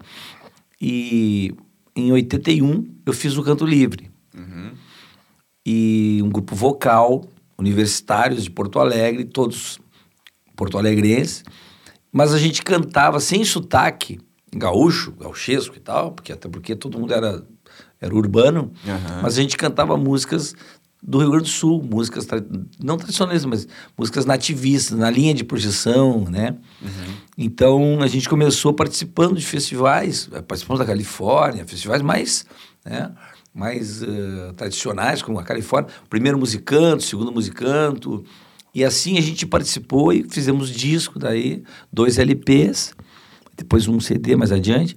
E 0.80 1.56
em 1.96 2.12
81 2.12 2.88
eu 3.03 3.13
fiz 3.13 3.36
o 3.36 3.41
Canto 3.44 3.65
Livre. 3.65 4.11
E 5.65 6.20
um 6.24 6.30
grupo 6.30 6.56
vocal, 6.56 7.24
universitários 7.58 8.44
de 8.44 8.50
Porto 8.50 8.80
Alegre, 8.80 9.25
todos 9.25 9.80
porto-alegrenses. 10.56 11.44
Mas 12.12 12.34
a 12.34 12.38
gente 12.38 12.62
cantava 12.62 13.20
sem 13.20 13.44
sotaque, 13.44 14.20
gaúcho, 14.53 15.12
gauchesco 15.13 15.75
e 15.75 15.80
tal, 15.80 16.12
porque 16.12 16.34
até 16.34 16.50
porque 16.50 16.75
todo 16.75 17.00
mundo 17.00 17.13
era, 17.13 17.44
era 18.00 18.13
urbano. 18.13 18.72
Aham. 18.86 19.22
Mas 19.24 19.38
a 19.38 19.41
gente 19.41 19.58
cantava 19.58 19.96
músicas 19.98 20.53
do 21.01 21.18
Rio 21.18 21.32
Grande 21.32 21.46
do 21.46 21.50
Sul, 21.50 21.82
músicas 21.82 22.25
tra 22.25 22.44
não 22.80 22.96
tradicionais, 22.98 23.44
mas 23.44 23.68
músicas 23.98 24.25
nativistas, 24.25 24.98
na 24.98 25.10
linha 25.10 25.34
de 25.34 25.44
projeção, 25.44 26.25
né? 26.25 26.56
Uhum. 26.80 27.13
Então 27.38 28.01
a 28.01 28.08
gente 28.08 28.30
começou 28.30 28.72
participando 28.72 29.36
de 29.38 29.46
festivais, 29.46 30.30
participamos 30.48 30.80
da 30.80 30.86
Califórnia, 30.86 31.65
festivais 31.65 32.03
mais, 32.03 32.46
né? 32.86 33.12
Mais 33.53 34.01
uh, 34.01 34.53
tradicionais, 34.55 35.22
como 35.22 35.39
a 35.39 35.43
Califórnia, 35.43 35.91
primeiro 36.10 36.38
musicanto, 36.38 37.03
segundo 37.03 37.31
musicanto, 37.31 38.24
e 38.74 38.84
assim 38.84 39.17
a 39.17 39.22
gente 39.22 39.46
participou 39.46 40.13
e 40.13 40.24
fizemos 40.29 40.70
disco 40.70 41.20
daí, 41.20 41.63
dois 41.91 42.17
LPs, 42.17 42.93
depois 43.58 43.88
um 43.88 44.00
CD 44.00 44.36
mais 44.36 44.51
adiante. 44.51 44.96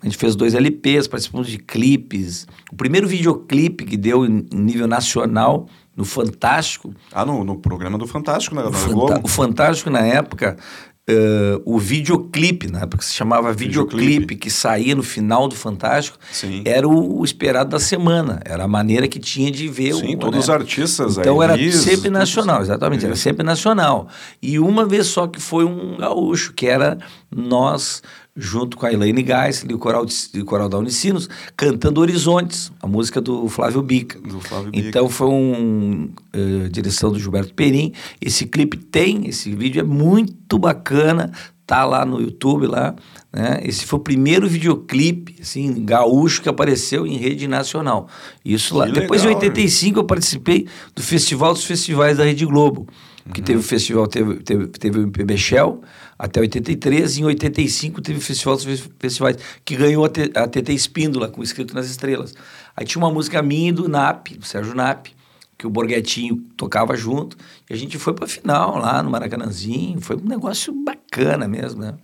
A 0.00 0.06
gente 0.06 0.18
fez 0.18 0.36
dois 0.36 0.54
LPs, 0.54 1.06
participamos 1.06 1.48
de 1.48 1.58
clipes. 1.58 2.46
O 2.70 2.76
primeiro 2.76 3.08
videoclipe 3.08 3.84
que 3.84 3.96
deu 3.96 4.26
em 4.26 4.46
nível 4.52 4.86
nacional 4.86 5.66
no 5.96 6.04
Fantástico. 6.04 6.94
Ah, 7.12 7.24
no, 7.24 7.44
no 7.44 7.56
programa 7.56 7.96
do 7.96 8.06
Fantástico, 8.06 8.54
né? 8.54 8.64
O, 8.64 8.72
Fanta 8.72 9.20
o 9.22 9.28
Fantástico, 9.28 9.88
na 9.90 10.00
época, 10.00 10.56
Uh, 11.06 11.60
o 11.66 11.78
videoclipe, 11.78 12.72
na 12.72 12.80
época 12.80 13.02
se 13.02 13.12
chamava 13.12 13.52
videoclipe, 13.52 14.06
videoclipe, 14.06 14.36
que 14.36 14.48
saía 14.48 14.94
no 14.94 15.02
final 15.02 15.46
do 15.46 15.54
Fantástico, 15.54 16.16
Sim. 16.32 16.62
era 16.64 16.88
o, 16.88 17.18
o, 17.18 17.22
esperado 17.22 17.68
da 17.68 17.78
semana, 17.78 18.40
era 18.42 18.64
a 18.64 18.68
maneira 18.68 19.06
que 19.06 19.18
tinha 19.18 19.50
de 19.50 19.68
ver 19.68 19.94
Sim, 19.94 20.14
o. 20.14 20.18
todos 20.18 20.36
né? 20.36 20.40
os 20.40 20.48
artistas 20.48 21.18
Então 21.18 21.42
era 21.42 21.58
sempre 21.72 22.08
nacional, 22.08 22.62
exatamente, 22.62 23.04
era 23.04 23.16
sempre 23.16 23.44
nacional. 23.44 24.08
E 24.40 24.58
uma 24.58 24.86
vez 24.86 25.06
só 25.08 25.26
que 25.26 25.38
foi 25.38 25.66
um 25.66 25.98
gaúcho, 25.98 26.54
que 26.54 26.66
era 26.66 26.96
nós 27.30 28.00
junto 28.36 28.76
com 28.76 28.86
a 28.86 28.92
Elaine 28.92 29.24
Geisel 29.24 29.70
e 29.70 29.74
o 29.74 29.78
coral, 29.78 30.04
de, 30.04 30.14
o 30.40 30.44
coral 30.44 30.68
da 30.68 30.76
Unicinos, 30.76 31.28
cantando 31.56 32.00
Horizontes, 32.00 32.72
a 32.82 32.86
música 32.86 33.20
do 33.20 33.48
Flávio 33.48 33.80
Bica. 33.82 34.18
Do 34.20 34.40
Flávio 34.40 34.70
Bica. 34.70 34.88
Então 34.88 35.08
foi 35.08 35.28
uma 35.28 36.06
uh, 36.06 36.68
direção 36.68 37.12
do 37.12 37.18
Gilberto 37.18 37.54
Perim. 37.54 37.92
Esse 38.20 38.46
clipe 38.46 38.76
tem, 38.76 39.28
esse 39.28 39.54
vídeo 39.54 39.80
é 39.80 39.84
muito 39.84 40.58
bacana, 40.58 41.30
tá 41.66 41.84
lá 41.84 42.04
no 42.04 42.20
YouTube 42.20 42.66
lá, 42.66 42.94
né? 43.32 43.60
Esse 43.64 43.86
foi 43.86 43.98
o 43.98 44.02
primeiro 44.02 44.48
videoclipe, 44.48 45.36
assim, 45.40 45.84
gaúcho 45.84 46.42
que 46.42 46.48
apareceu 46.48 47.06
em 47.06 47.16
rede 47.16 47.48
nacional. 47.48 48.08
Isso 48.44 48.76
lá. 48.76 48.86
Depois 48.86 49.24
em 49.24 49.28
85 49.28 49.98
eu 49.98 50.04
participei 50.04 50.66
do 50.94 51.02
Festival 51.02 51.52
dos 51.52 51.64
Festivais 51.64 52.18
da 52.18 52.24
Rede 52.24 52.44
Globo, 52.44 52.86
que 53.32 53.40
uhum. 53.40 53.44
teve 53.44 53.58
o 53.60 53.62
festival, 53.62 54.06
teve, 54.06 54.36
teve, 54.36 54.66
teve 54.66 54.98
o 54.98 55.02
MPB 55.02 55.36
Shell, 55.38 55.80
até 56.24 56.40
83. 56.40 57.18
E 57.18 57.20
em 57.20 57.24
85 57.24 58.00
teve 58.00 58.20
Festival 58.20 58.58
Festivais, 58.98 59.36
que 59.64 59.76
ganhou 59.76 60.04
a, 60.04 60.08
TT 60.08 60.72
Espíndola, 60.72 61.28
com 61.28 61.42
Escrito 61.42 61.74
nas 61.74 61.86
Estrelas. 61.86 62.34
Aí 62.74 62.86
tinha 62.86 63.02
uma 63.02 63.12
música 63.12 63.42
minha 63.42 63.72
do 63.72 63.88
NAP, 63.88 64.38
do 64.38 64.44
Sérgio 64.44 64.74
NAP, 64.74 65.08
que 65.58 65.66
o 65.66 65.70
Borghetinho 65.70 66.36
tocava 66.56 66.96
junto. 66.96 67.36
E 67.68 67.74
a 67.74 67.76
gente 67.76 67.98
foi 67.98 68.14
para 68.14 68.26
final 68.26 68.78
lá 68.78 69.02
no 69.02 69.10
Maracanãzinho. 69.10 70.00
Foi 70.00 70.16
um 70.16 70.26
negócio 70.26 70.72
bacana 70.72 71.46
mesmo, 71.46 71.82
né? 71.82 71.94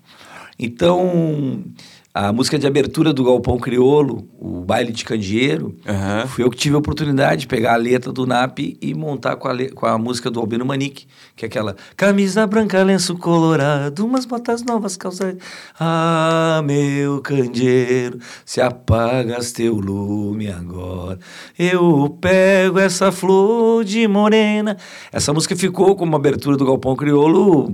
Então, 0.59 1.65
a 2.13 2.33
música 2.33 2.59
de 2.59 2.67
abertura 2.67 3.13
do 3.13 3.23
Galpão 3.23 3.57
Criolo, 3.57 4.29
o 4.37 4.63
Baile 4.63 4.91
de 4.91 5.05
Candeeiro, 5.05 5.77
uhum. 5.87 6.27
fui 6.27 6.43
eu 6.43 6.51
que 6.51 6.57
tive 6.57 6.75
a 6.75 6.79
oportunidade 6.79 7.43
de 7.43 7.47
pegar 7.47 7.75
a 7.75 7.77
letra 7.77 8.11
do 8.11 8.27
NAP 8.27 8.77
e 8.81 8.93
montar 8.95 9.37
com 9.37 9.47
a, 9.47 9.71
com 9.71 9.87
a 9.87 9.97
música 9.97 10.29
do 10.29 10.41
Albino 10.41 10.65
Manique, 10.65 11.07
que 11.37 11.45
é 11.45 11.47
aquela 11.47 11.77
camisa 11.97 12.45
branca, 12.49 12.83
lenço 12.83 13.17
colorado, 13.17 14.05
umas 14.05 14.25
botas 14.25 14.65
novas, 14.65 14.97
calça... 14.97 15.37
Ah, 15.79 16.61
meu 16.65 17.21
candeeiro, 17.21 18.19
se 18.45 18.61
apagas 18.61 19.53
teu 19.53 19.77
lume 19.77 20.51
agora, 20.51 21.19
eu 21.57 22.19
pego 22.21 22.81
essa 22.81 23.13
flor 23.13 23.85
de 23.85 24.09
morena. 24.09 24.77
Essa 25.13 25.33
música 25.33 25.55
ficou 25.55 25.95
como 25.95 26.17
abertura 26.17 26.57
do 26.57 26.67
Galpão 26.67 26.97
Criolo 26.97 27.73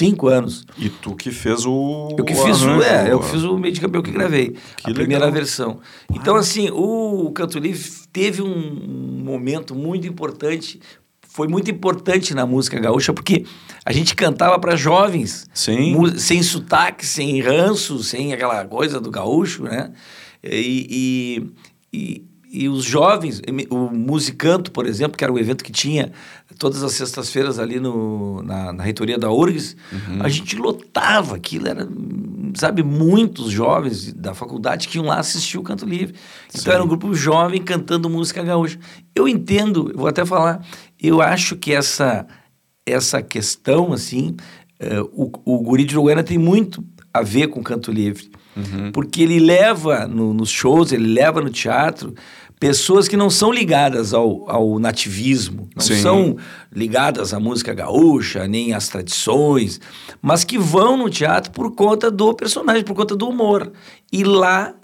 cinco 0.00 0.28
anos. 0.28 0.64
E 0.78 0.88
tu 0.88 1.14
que 1.14 1.30
fez 1.30 1.66
o. 1.66 2.14
Eu 2.16 2.24
que 2.24 2.34
fiz 2.34 2.62
o. 2.62 2.82
É, 2.82 3.12
eu 3.12 3.20
fiz 3.22 3.42
o 3.42 3.58
meio 3.58 3.74
de 3.74 3.80
cabelo 3.80 4.02
que 4.02 4.10
gravei. 4.10 4.50
Que 4.50 4.56
a 4.84 4.88
legal. 4.88 4.94
primeira 4.94 5.30
versão. 5.30 5.78
Então, 6.10 6.36
assim, 6.36 6.70
o 6.72 7.30
Canto 7.32 7.58
Livre 7.58 7.86
teve 8.10 8.40
um 8.40 9.22
momento 9.22 9.74
muito 9.74 10.08
importante. 10.08 10.80
Foi 11.28 11.46
muito 11.46 11.70
importante 11.70 12.34
na 12.34 12.44
música 12.44 12.80
gaúcha, 12.80 13.12
porque 13.12 13.44
a 13.84 13.92
gente 13.92 14.16
cantava 14.16 14.58
para 14.58 14.74
jovens, 14.74 15.46
Sim. 15.54 15.94
sem 16.16 16.42
sotaque, 16.42 17.06
sem 17.06 17.40
ranço, 17.40 18.02
sem 18.02 18.32
aquela 18.32 18.64
coisa 18.64 19.00
do 19.00 19.10
gaúcho, 19.10 19.62
né? 19.62 19.92
E, 20.42 21.46
e, 21.92 21.96
e, 21.96 22.24
e 22.52 22.68
os 22.68 22.84
jovens, 22.84 23.40
o 23.70 23.76
Musicanto, 23.90 24.72
por 24.72 24.84
exemplo, 24.84 25.16
que 25.16 25.22
era 25.22 25.32
o 25.32 25.38
evento 25.38 25.62
que 25.62 25.70
tinha 25.70 26.10
todas 26.58 26.82
as 26.82 26.92
sextas-feiras 26.92 27.60
ali 27.60 27.78
no, 27.78 28.42
na, 28.42 28.72
na 28.72 28.82
reitoria 28.82 29.16
da 29.16 29.30
URGS, 29.30 29.76
uhum. 29.92 30.20
a 30.20 30.28
gente 30.28 30.56
lotava 30.56 31.36
aquilo, 31.36 31.68
era, 31.68 31.88
sabe, 32.54 32.82
muitos 32.82 33.52
jovens 33.52 34.12
da 34.12 34.34
faculdade 34.34 34.88
que 34.88 34.98
iam 34.98 35.06
lá 35.06 35.20
assistir 35.20 35.58
o 35.58 35.62
Canto 35.62 35.86
Livre. 35.86 36.16
Então 36.48 36.62
Sim. 36.62 36.70
era 36.70 36.82
um 36.82 36.88
grupo 36.88 37.14
jovem 37.14 37.62
cantando 37.62 38.10
música 38.10 38.42
gaúcha. 38.42 38.80
Eu 39.14 39.28
entendo, 39.28 39.92
vou 39.94 40.08
até 40.08 40.26
falar, 40.26 40.66
eu 41.00 41.22
acho 41.22 41.54
que 41.56 41.72
essa, 41.72 42.26
essa 42.84 43.22
questão, 43.22 43.92
assim, 43.92 44.34
uh, 44.82 45.08
o, 45.12 45.30
o 45.44 45.62
Guri 45.62 45.84
de 45.84 45.94
Uruguaiana 45.94 46.24
tem 46.24 46.36
muito 46.36 46.84
a 47.14 47.22
ver 47.22 47.46
com 47.46 47.60
o 47.60 47.64
Canto 47.64 47.92
Livre. 47.92 48.28
Uhum. 48.60 48.92
Porque 48.92 49.22
ele 49.22 49.38
leva 49.38 50.06
no, 50.06 50.32
nos 50.32 50.50
shows, 50.50 50.92
ele 50.92 51.12
leva 51.12 51.40
no 51.40 51.50
teatro 51.50 52.14
pessoas 52.60 53.08
que 53.08 53.16
não 53.16 53.30
são 53.30 53.50
ligadas 53.50 54.12
ao, 54.12 54.48
ao 54.48 54.78
nativismo, 54.78 55.66
não 55.74 55.82
Sim. 55.82 56.02
são 56.02 56.36
ligadas 56.70 57.32
à 57.32 57.40
música 57.40 57.72
gaúcha, 57.72 58.46
nem 58.46 58.74
às 58.74 58.86
tradições, 58.86 59.80
mas 60.20 60.44
que 60.44 60.58
vão 60.58 60.98
no 60.98 61.08
teatro 61.08 61.50
por 61.52 61.74
conta 61.74 62.10
do 62.10 62.34
personagem, 62.34 62.84
por 62.84 62.94
conta 62.94 63.16
do 63.16 63.26
humor. 63.26 63.72
E 64.12 64.22
lá 64.22 64.74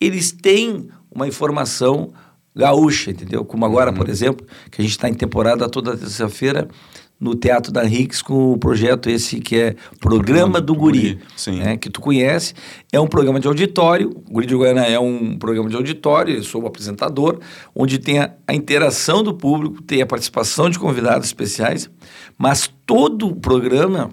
eles 0.00 0.32
têm 0.32 0.88
uma 1.10 1.28
informação 1.28 2.10
gaúcha, 2.56 3.10
entendeu? 3.10 3.44
Como 3.44 3.64
agora, 3.66 3.90
uhum. 3.90 3.96
por 3.96 4.08
exemplo, 4.08 4.46
que 4.70 4.80
a 4.80 4.82
gente 4.82 4.92
está 4.92 5.08
em 5.08 5.14
temporada 5.14 5.68
toda 5.68 5.96
terça-feira 5.98 6.66
no 7.20 7.34
Teatro 7.34 7.72
da 7.72 7.82
Rix 7.82 8.22
com 8.22 8.52
o 8.52 8.58
projeto 8.58 9.10
esse 9.10 9.40
que 9.40 9.56
é 9.56 9.76
Programa 10.00 10.60
do 10.60 10.74
Guri, 10.74 11.18
Guri 11.44 11.58
né, 11.58 11.76
que 11.76 11.90
tu 11.90 12.00
conhece. 12.00 12.54
É 12.92 13.00
um 13.00 13.08
programa 13.08 13.40
de 13.40 13.48
auditório, 13.48 14.10
o 14.10 14.32
Guri 14.32 14.46
de 14.46 14.54
Goiânia 14.54 14.82
é 14.82 14.98
um 14.98 15.36
programa 15.36 15.68
de 15.68 15.76
auditório, 15.76 16.36
eu 16.36 16.44
sou 16.44 16.62
o 16.62 16.66
apresentador, 16.66 17.40
onde 17.74 17.98
tem 17.98 18.20
a, 18.20 18.32
a 18.46 18.54
interação 18.54 19.22
do 19.22 19.34
público, 19.34 19.82
tem 19.82 20.00
a 20.00 20.06
participação 20.06 20.70
de 20.70 20.78
convidados 20.78 21.26
especiais, 21.26 21.90
mas 22.36 22.72
todo 22.86 23.26
o 23.26 23.36
programa 23.36 24.10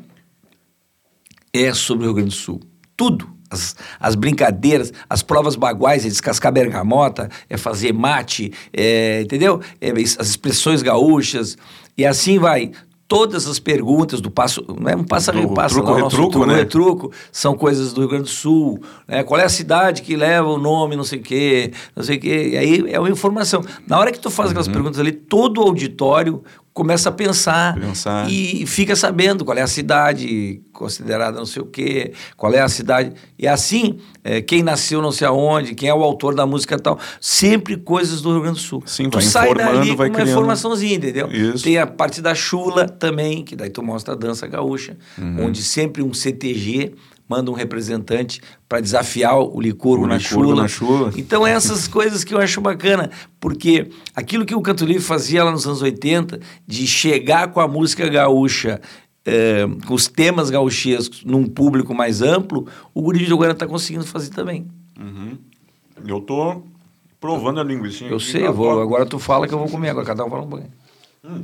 é 1.54 1.74
sobre 1.74 2.06
o 2.06 2.08
Rio 2.08 2.16
Grande 2.16 2.30
do 2.30 2.36
Sul. 2.36 2.60
Tudo. 2.98 3.36
As, 3.48 3.76
as, 4.00 4.16
brincadeiras, 4.16 4.92
as 5.08 5.22
provas 5.22 5.56
baguais, 5.56 6.04
é 6.04 6.10
descascar 6.10 6.52
bergamota, 6.52 7.30
é 7.48 7.56
fazer 7.56 7.94
mate, 7.94 8.52
é, 8.74 9.22
entendeu? 9.22 9.62
É, 9.80 9.92
as 9.92 10.28
expressões 10.28 10.82
gaúchas, 10.82 11.56
e 11.96 12.04
assim 12.04 12.40
vai 12.40 12.72
todas 13.08 13.48
as 13.48 13.60
perguntas 13.60 14.20
do 14.20 14.32
passo, 14.32 14.66
não 14.80 14.90
é 14.90 14.96
um 14.96 15.04
passo 15.04 15.32
do 15.32 15.50
passo, 15.50 15.76
truco, 15.76 15.90
não, 15.90 15.96
retruco, 15.96 16.32
truco, 16.32 16.46
né? 16.46 16.56
retruco, 16.56 17.12
são 17.32 17.56
coisas 17.56 17.94
do 17.94 18.02
Rio 18.02 18.10
Grande 18.10 18.24
do 18.24 18.30
Sul, 18.30 18.82
né? 19.08 19.24
Qual 19.24 19.40
é 19.40 19.44
a 19.44 19.50
cidade 19.50 20.02
que 20.02 20.16
leva 20.16 20.48
o 20.48 20.58
nome, 20.58 20.96
não 20.96 21.04
sei 21.04 21.20
o 21.20 21.22
quê, 21.22 21.72
não 21.96 22.04
sei 22.04 22.18
o 22.18 22.20
quê, 22.20 22.50
e 22.54 22.58
aí 22.58 22.86
é 22.92 23.00
uma 23.00 23.10
informação. 23.10 23.64
Na 23.88 24.00
hora 24.00 24.12
que 24.12 24.20
tu 24.20 24.32
faz 24.32 24.50
aquelas 24.50 24.68
uhum. 24.68 24.74
perguntas 24.74 25.00
ali, 25.00 25.12
todo 25.12 25.62
o 25.62 25.64
auditório 25.64 26.44
começa 26.76 27.08
a 27.08 27.12
pensar, 27.12 27.80
pensar, 27.80 28.30
e 28.30 28.68
fica 28.68 28.98
sabendo 28.98 29.46
qual 29.46 29.58
é 29.58 29.62
a 29.62 29.68
cidade 29.68 30.62
considerada 30.74 31.38
não 31.38 31.46
sei 31.46 31.62
o 31.62 31.66
quê, 31.66 32.12
qual 32.36 32.54
é 32.54 32.60
a 32.60 32.68
cidade. 32.68 33.14
E 33.40 33.48
assim, 33.48 33.98
é, 34.22 34.42
quem 34.42 34.62
nasceu 34.62 35.02
não 35.02 35.10
sei 35.10 35.26
aonde, 35.26 35.74
quem 35.74 35.88
é 35.88 35.94
o 35.94 36.04
autor 36.04 36.36
da 36.36 36.46
música 36.46 36.78
tal. 36.78 37.00
Sempre 37.22 37.78
coisas 37.78 38.22
do 38.22 38.34
Rio 38.34 38.42
Grande 38.42 38.58
do 38.58 38.62
Sul. 38.62 38.84
Sim, 38.86 39.10
tu 39.10 39.14
vai 39.14 39.24
sai 39.24 39.54
dali 39.54 39.96
vai 39.96 40.10
com 40.10 40.18
uma 40.18 40.24
criando... 40.24 40.30
informaçãozinha, 40.32 40.96
entendeu? 40.96 41.32
Isso. 41.32 41.64
Tem 41.64 41.78
a 41.78 41.88
parte 41.88 42.22
da 42.22 42.36
chula 42.36 42.90
também, 42.90 43.42
que 43.42 43.56
daí 43.56 43.70
tu 43.70 43.82
mostra 43.82 44.14
a 44.14 44.18
dança 44.18 44.46
gaúcha, 44.46 44.98
uhum. 45.18 45.46
onde 45.46 45.64
sempre 45.64 46.04
um 46.04 46.14
CTG 46.14 46.94
manda 47.28 47.50
um 47.50 47.54
representante 47.54 48.42
para 48.70 48.80
desafiar 48.80 49.38
o 49.40 49.60
licurgo, 49.60 50.06
na, 50.06 50.20
chula. 50.20 50.64
na 50.64 50.68
chula. 50.68 51.12
Então, 51.18 51.46
essas 51.46 51.88
coisas 51.90 52.24
que 52.24 52.34
eu 52.34 52.40
acho 52.40 52.62
bacana, 52.62 53.10
porque 53.40 53.90
aquilo 54.16 54.46
que 54.46 54.56
o 54.56 54.62
Canto 54.62 54.86
Livre 54.86 55.04
fazia 55.04 55.44
lá 55.44 55.52
nos 55.52 55.66
anos 55.66 55.82
80, 55.82 56.40
de 56.66 56.88
chegar 56.88 57.52
com 57.52 57.60
a 57.60 57.68
música 57.68 58.08
gaúcha, 58.08 58.80
é, 59.26 59.66
com 59.88 59.94
os 59.94 60.08
temas 60.08 60.50
gaúchescos 60.50 61.24
num 61.26 61.48
público 61.48 61.94
mais 61.94 62.22
amplo, 62.22 62.68
o 62.94 63.02
Guri 63.02 63.26
de 63.26 63.34
agora 63.34 63.54
está 63.54 63.66
conseguindo 63.66 64.06
fazer 64.06 64.30
também. 64.30 64.68
Uhum. 65.00 65.38
Eu 66.06 66.22
tô 66.22 66.62
provando 67.20 67.60
a 67.60 67.64
linguiça. 67.64 68.06
Eu 68.06 68.20
sei, 68.20 68.46
eu 68.46 68.54
vou, 68.54 68.80
agora 68.80 69.06
tu 69.06 69.18
fala 69.18 69.48
que 69.48 69.54
eu 69.54 69.58
vou 69.58 69.68
comer, 69.68 69.90
agora 69.90 70.06
cada 70.06 70.24
um 70.24 70.30
fala 70.30 70.44
um 70.44 70.50
pouquinho. 70.50 70.72
Hum. 71.24 71.44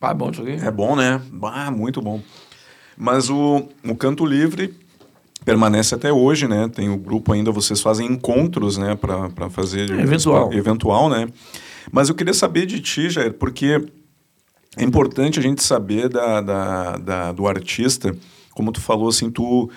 Ah, 0.00 0.10
é 0.10 0.14
bom 0.14 0.30
isso 0.30 0.42
aqui? 0.42 0.52
É 0.52 0.70
bom, 0.70 0.94
né? 0.94 1.20
Ah, 1.42 1.70
muito 1.70 2.00
bom. 2.00 2.20
Mas 2.98 3.30
o, 3.30 3.68
o 3.84 3.94
Canto 3.94 4.26
Livre 4.26 4.74
permanece 5.44 5.94
até 5.94 6.12
hoje, 6.12 6.48
né? 6.48 6.68
Tem 6.68 6.90
o 6.90 6.96
grupo 6.96 7.32
ainda, 7.32 7.52
vocês 7.52 7.80
fazem 7.80 8.10
encontros, 8.10 8.76
né? 8.76 8.96
Para 8.96 9.48
fazer... 9.48 9.90
É, 9.90 10.02
eventual. 10.02 10.52
Eventual, 10.52 11.08
né? 11.08 11.28
Mas 11.92 12.08
eu 12.08 12.14
queria 12.14 12.34
saber 12.34 12.66
de 12.66 12.80
ti, 12.80 13.08
Jair, 13.08 13.32
porque 13.32 13.80
é 14.76 14.82
importante 14.82 15.38
a 15.38 15.42
gente 15.42 15.62
saber 15.62 16.08
da, 16.08 16.40
da, 16.40 16.96
da 16.96 17.32
do 17.32 17.46
artista, 17.46 18.14
como 18.52 18.72
tu 18.72 18.80
falou, 18.80 19.08
assim, 19.08 19.30
tu 19.30 19.70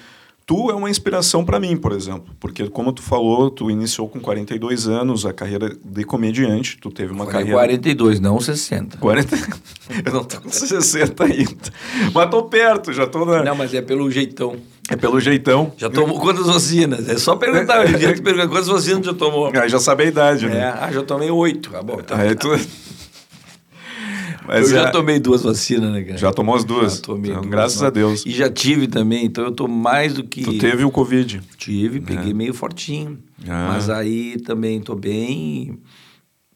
tu 0.46 0.70
é 0.70 0.74
uma 0.74 0.90
inspiração 0.90 1.46
para 1.46 1.60
mim, 1.60 1.78
por 1.78 1.92
exemplo, 1.92 2.34
porque 2.40 2.68
como 2.70 2.92
tu 2.92 3.02
falou, 3.02 3.50
tu 3.50 3.70
iniciou 3.72 4.08
com 4.10 4.20
42 4.20 4.88
anos 4.88 5.26
a 5.26 5.34
carreira 5.34 5.76
de 5.84 6.04
comediante, 6.04 6.78
tu 6.80 6.90
teve 6.92 7.12
uma 7.14 7.26
Falei 7.26 7.40
carreira 7.40 7.58
42, 7.58 8.20
não 8.20 8.40
60. 8.40 8.98
40 8.98 9.36
Eu 10.06 10.14
não 10.14 10.24
tô 10.24 10.40
com 10.42 10.50
60 10.50 11.24
ainda. 11.24 11.52
Mas 12.14 12.30
tô 12.30 12.44
perto, 12.44 12.94
já 12.94 13.06
tô 13.06 13.26
na 13.26 13.44
Não, 13.44 13.56
mas 13.56 13.74
é 13.74 13.82
pelo 13.82 14.10
jeitão. 14.10 14.56
É 14.90 14.96
pelo 14.96 15.20
jeitão. 15.20 15.72
Já 15.78 15.90
tomou 15.90 16.20
quantas 16.20 16.48
vacinas? 16.48 17.08
É 17.08 17.18
só 17.18 17.36
perguntar, 17.36 17.82
hoje 17.82 17.96
em 17.96 17.98
dia 18.00 18.14
tu 18.16 18.22
pergunta 18.22 18.48
quantas 18.48 18.68
vacinas 18.68 19.06
já 19.06 19.14
tomou. 19.14 19.52
Aí 19.56 19.70
já 19.70 19.80
sabe 19.80 20.04
a 20.04 20.08
idade, 20.08 20.46
É, 20.46 20.50
né? 20.50 20.74
ah, 20.80 20.92
já 20.92 21.02
tomei 21.04 21.30
oito. 21.32 21.72
Ah, 21.74 21.82
bom, 21.82 21.98
então. 22.00 22.18
Aí 22.18 22.36
tu... 22.36 22.50
Eu 24.42 24.48
Mas 24.48 24.70
já 24.70 24.88
é, 24.88 24.92
tomei 24.92 25.20
duas 25.20 25.44
vacinas, 25.44 25.92
né, 25.92 26.04
cara? 26.04 26.18
já 26.18 26.32
tomou 26.32 26.56
as 26.56 26.64
duas. 26.64 26.96
Já 26.96 27.02
tomei 27.02 27.32
Então, 27.32 27.42
duas, 27.42 27.52
graças 27.52 27.82
né? 27.82 27.88
a 27.88 27.90
Deus. 27.90 28.26
E 28.26 28.32
já 28.32 28.50
tive 28.50 28.88
também, 28.88 29.26
então 29.26 29.44
eu 29.44 29.52
tô 29.52 29.68
mais 29.68 30.14
do 30.14 30.24
que. 30.24 30.44
Tu 30.44 30.58
teve 30.58 30.84
o 30.84 30.92
Covid. 30.92 31.42
Tive, 31.58 32.00
peguei 32.02 32.34
meio 32.34 32.54
fortinho. 32.54 33.20
Ah. 33.48 33.70
Mas 33.74 33.90
aí 33.90 34.40
também 34.40 34.82
tô 34.82 34.96
bem. 34.96 35.80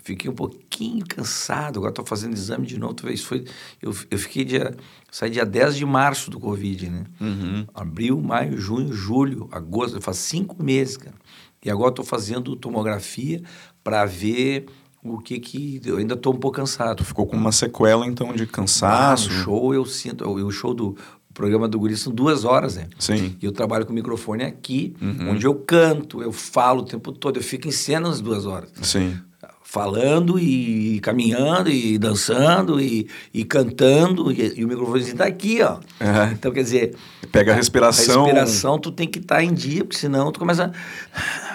Fiquei 0.04 0.30
um 0.30 0.36
pouquinho 0.36 1.04
cansado. 1.08 1.77
Agora 1.80 1.92
tô 1.92 2.06
fazendo 2.06 2.34
exame 2.34 2.68
de 2.68 2.77
novo. 2.80 2.94
Talvez 2.94 3.24
foi. 3.24 3.44
Eu, 3.82 3.96
eu 4.12 4.18
fiquei 4.20 4.44
dia. 4.44 4.75
Saí 5.12 5.30
dia 5.32 5.46
10 5.46 5.77
de 5.77 5.86
março 5.86 6.30
do 6.30 6.39
Covid, 6.39 6.89
né? 6.89 7.06
Uhum. 7.20 7.65
Abril, 7.74 8.22
maio, 8.22 8.58
junho, 8.58 8.94
julho, 8.94 9.48
agosto. 9.51 10.00
Faz 10.01 10.18
cinco 10.18 10.62
meses, 10.62 10.98
cara. 10.98 11.15
E 11.63 11.72
agora 11.72 11.92
tô 11.92 12.04
fazendo 12.04 12.56
tomografia 12.56 13.42
para 13.84 14.06
ver 14.06 14.65
o 15.14 15.20
que 15.20 15.40
que. 15.40 15.82
Eu 15.86 15.98
ainda 15.98 16.16
tô 16.16 16.32
um 16.32 16.36
pouco 16.36 16.58
cansado. 16.58 17.04
Ficou 17.04 17.26
com 17.26 17.36
uma 17.38 17.52
sequela, 17.52 18.06
então, 18.08 18.34
de 18.34 18.44
Ah, 18.44 18.48
cansaço. 18.48 19.30
no 19.30 19.36
show 19.36 19.74
eu 19.74 19.86
sinto. 19.86 20.28
O 20.30 20.52
show 20.52 20.74
do 20.74 20.96
programa 21.34 21.68
do 21.68 21.78
Guri 21.78 21.98
são 21.98 22.14
duas 22.14 22.46
horas, 22.46 22.78
né? 22.78 22.88
Sim. 22.98 23.36
E 23.42 23.46
eu 23.46 23.52
trabalho 23.52 23.86
com 23.86 23.92
o 23.92 23.96
microfone 23.96 24.44
aqui, 24.44 24.96
Uhum. 25.02 25.32
onde 25.32 25.46
eu 25.46 25.54
canto, 25.56 26.22
eu 26.22 26.32
falo 26.32 26.82
o 26.82 26.86
tempo 26.86 27.12
todo, 27.12 27.38
eu 27.38 27.44
fico 27.44 27.68
em 27.68 27.72
cena 27.72 28.08
as 28.10 28.22
duas 28.22 28.46
horas. 28.46 28.70
Sim. 28.82 29.18
Falando 29.62 30.40
e 30.40 31.00
caminhando 31.02 31.70
e 31.70 31.98
dançando 31.98 32.80
e, 32.80 33.10
e 33.34 33.44
cantando, 33.44 34.32
e, 34.32 34.60
e 34.60 34.64
o 34.64 34.68
microfone 34.68 35.02
está 35.02 35.26
aqui, 35.26 35.62
ó. 35.62 35.80
É. 36.00 36.32
Então, 36.32 36.52
quer 36.54 36.64
dizer, 36.64 36.96
Pega 37.32 37.52
a 37.52 37.56
respiração. 37.56 38.22
a 38.22 38.26
respiração 38.28 38.80
tu 38.80 38.92
tem 38.92 39.08
que 39.08 39.20
estar 39.20 39.44
em 39.44 39.54
dia, 39.54 39.84
porque 39.84 39.98
senão 39.98 40.32
tu 40.32 40.40
começa. 40.40 40.72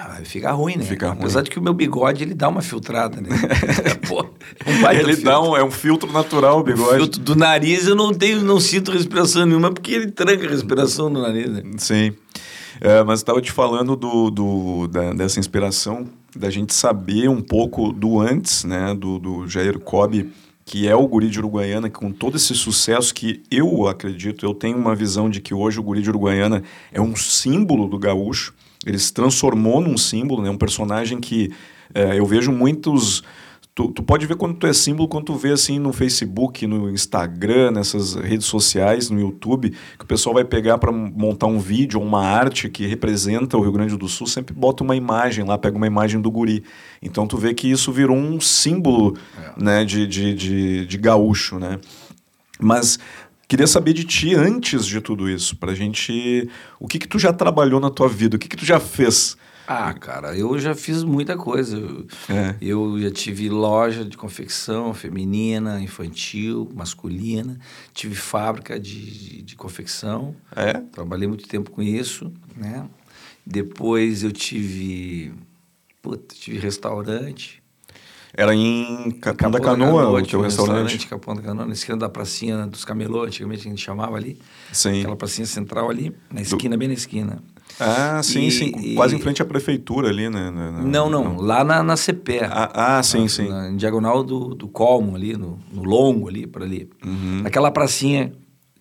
ficar 0.23 0.51
ruim, 0.51 0.75
né? 0.77 0.83
Fica 0.83 1.07
ruim. 1.09 1.17
Apesar 1.19 1.41
de 1.41 1.49
que 1.49 1.59
o 1.59 1.61
meu 1.61 1.73
bigode 1.73 2.23
ele 2.23 2.33
dá 2.33 2.47
uma 2.49 2.61
filtrada, 2.61 3.19
né? 3.21 3.29
Pô, 4.07 4.23
um 4.67 4.89
Ele 4.91 5.03
filtro. 5.13 5.23
dá 5.23 5.41
um, 5.41 5.55
é 5.57 5.63
um 5.63 5.71
filtro 5.71 6.11
natural, 6.11 6.59
o 6.59 6.63
bigode. 6.63 6.97
filtro 6.97 7.19
do 7.21 7.35
nariz 7.35 7.87
eu 7.87 7.95
não 7.95 8.13
tenho, 8.13 8.41
não 8.43 8.59
sinto 8.59 8.91
respiração 8.91 9.45
nenhuma 9.45 9.71
porque 9.71 9.91
ele 9.93 10.11
tranca 10.11 10.45
a 10.45 10.49
respiração 10.49 11.09
no 11.09 11.21
nariz, 11.21 11.49
né? 11.49 11.63
Sim. 11.77 12.13
É, 12.79 13.03
mas 13.03 13.19
estava 13.19 13.39
te 13.41 13.51
falando 13.51 13.95
do, 13.95 14.31
do, 14.31 14.87
da- 14.87 15.13
dessa 15.13 15.39
inspiração, 15.39 16.07
da 16.35 16.49
gente 16.49 16.73
saber 16.73 17.29
um 17.29 17.39
pouco 17.41 17.91
do 17.93 18.19
antes, 18.19 18.63
né, 18.63 18.95
do, 18.95 19.19
do 19.19 19.47
Jair 19.47 19.77
Cobb, 19.77 20.31
que 20.65 20.87
é 20.87 20.95
o 20.95 21.05
guri 21.07 21.29
de 21.29 21.37
Uruguaiana, 21.37 21.89
que 21.89 21.99
com 21.99 22.11
todo 22.11 22.37
esse 22.37 22.55
sucesso 22.55 23.13
que 23.13 23.43
eu 23.51 23.87
acredito, 23.87 24.45
eu 24.45 24.53
tenho 24.53 24.77
uma 24.77 24.95
visão 24.95 25.29
de 25.29 25.41
que 25.41 25.53
hoje 25.53 25.79
o 25.79 25.83
guri 25.83 26.01
de 26.01 26.09
Uruguaiana 26.09 26.63
é 26.91 26.99
um 27.01 27.15
símbolo 27.15 27.87
do 27.87 27.99
gaúcho, 27.99 28.53
ele 28.85 28.99
se 28.99 29.13
transformou 29.13 29.79
num 29.81 29.97
símbolo, 29.97 30.41
né, 30.41 30.49
um 30.49 30.57
personagem 30.57 31.19
que 31.19 31.51
é, 31.93 32.19
eu 32.19 32.25
vejo 32.25 32.51
muitos... 32.51 33.23
Tu, 33.73 33.87
tu 33.87 34.03
pode 34.03 34.25
ver 34.25 34.35
quando 34.35 34.55
tu 34.55 34.67
é 34.67 34.73
símbolo, 34.73 35.07
quando 35.07 35.27
tu 35.27 35.35
vê 35.35 35.51
assim 35.53 35.79
no 35.79 35.93
Facebook, 35.93 36.67
no 36.67 36.89
Instagram, 36.89 37.71
nessas 37.71 38.15
redes 38.15 38.45
sociais, 38.45 39.09
no 39.09 39.17
YouTube, 39.17 39.69
que 39.97 40.03
o 40.03 40.05
pessoal 40.05 40.35
vai 40.35 40.43
pegar 40.43 40.77
para 40.77 40.91
montar 40.91 41.47
um 41.47 41.57
vídeo 41.57 41.97
ou 41.97 42.05
uma 42.05 42.21
arte 42.21 42.67
que 42.67 42.85
representa 42.85 43.55
o 43.55 43.61
Rio 43.61 43.71
Grande 43.71 43.95
do 43.95 44.09
Sul, 44.09 44.27
sempre 44.27 44.53
bota 44.53 44.83
uma 44.83 44.93
imagem 44.93 45.45
lá, 45.45 45.57
pega 45.57 45.77
uma 45.77 45.87
imagem 45.87 46.19
do 46.19 46.29
guri. 46.29 46.65
Então 47.01 47.25
tu 47.25 47.37
vê 47.37 47.53
que 47.53 47.71
isso 47.71 47.93
virou 47.93 48.17
um 48.17 48.41
símbolo 48.41 49.15
né, 49.55 49.85
de, 49.85 50.05
de, 50.05 50.33
de, 50.33 50.85
de 50.85 50.97
gaúcho, 50.97 51.57
né? 51.57 51.79
Mas 52.59 52.99
queria 53.51 53.67
saber 53.67 53.91
de 53.91 54.05
ti 54.05 54.33
antes 54.33 54.85
de 54.85 55.01
tudo 55.01 55.29
isso, 55.29 55.57
pra 55.57 55.75
gente... 55.75 56.49
O 56.79 56.87
que 56.87 56.97
que 56.97 57.05
tu 57.05 57.19
já 57.19 57.33
trabalhou 57.33 57.81
na 57.81 57.89
tua 57.89 58.07
vida? 58.07 58.37
O 58.37 58.39
que 58.39 58.47
que 58.47 58.55
tu 58.55 58.65
já 58.65 58.79
fez? 58.79 59.35
Ah, 59.67 59.93
cara, 59.93 60.37
eu 60.37 60.57
já 60.57 60.73
fiz 60.73 61.03
muita 61.03 61.35
coisa. 61.35 61.77
Eu, 61.77 62.07
É. 62.29 62.55
eu 62.61 62.97
já 63.01 63.11
tive 63.11 63.49
loja 63.49 64.05
de 64.05 64.15
confecção 64.15 64.93
feminina, 64.93 65.81
infantil, 65.81 66.69
masculina. 66.73 67.59
Tive 67.93 68.15
fábrica 68.15 68.79
de, 68.79 68.99
de, 69.11 69.41
de 69.41 69.55
confecção. 69.57 70.33
É? 70.55 70.73
Trabalhei 70.89 71.27
muito 71.27 71.45
tempo 71.45 71.71
com 71.71 71.81
isso, 71.81 72.31
né? 72.55 72.87
Depois 73.45 74.23
eu 74.23 74.31
tive... 74.31 75.33
Puta, 76.01 76.33
tive 76.33 76.57
restaurante. 76.57 77.60
Era 78.33 78.55
em 78.55 79.11
Capão 79.19 79.51
da 79.51 79.59
Capão 79.59 79.79
Canoa, 79.79 80.09
o 80.21 80.25
teu 80.25 80.39
um 80.39 80.43
restaurante? 80.43 81.05
Capão 81.07 81.35
da 81.35 81.41
Canoa, 81.41 81.65
na 81.65 81.73
esquina 81.73 81.97
da 81.97 82.07
pracinha 82.09 82.65
dos 82.65 82.85
camelô, 82.85 83.23
antigamente 83.23 83.67
a 83.67 83.69
gente 83.69 83.81
chamava 83.81 84.15
ali. 84.15 84.37
Sim. 84.71 84.99
Aquela 85.01 85.15
pracinha 85.17 85.45
central 85.45 85.89
ali, 85.89 86.15
na 86.31 86.41
esquina, 86.41 86.77
bem 86.77 86.87
na 86.87 86.93
esquina. 86.93 87.43
Ah, 87.79 88.21
sim, 88.23 88.45
E- 88.47 88.51
sim. 88.51 88.71
e- 88.79 88.95
Quase 88.95 89.15
em 89.15 89.19
frente 89.19 89.41
à 89.41 89.45
prefeitura 89.45 90.09
ali, 90.09 90.29
né? 90.29 90.49
Na- 90.51 90.71
na- 90.71 90.81
Não, 90.81 91.09
não, 91.09 91.37
lá 91.37 91.63
na, 91.63 91.81
na 91.83 91.95
CPE. 91.97 92.41
Ah, 92.43 92.97
ah, 92.97 93.03
sim, 93.03 93.23
na, 93.23 93.29
sim. 93.29 93.47
Na, 93.49 93.69
em 93.69 93.75
diagonal 93.77 94.23
do, 94.23 94.53
do 94.55 94.67
Colmo, 94.67 95.15
ali, 95.15 95.35
no, 95.35 95.57
no 95.71 95.83
Longo, 95.83 96.27
ali, 96.29 96.45
por 96.47 96.63
ali. 96.63 96.89
Uhum. 97.05 97.41
Naquela 97.43 97.71
pracinha 97.71 98.31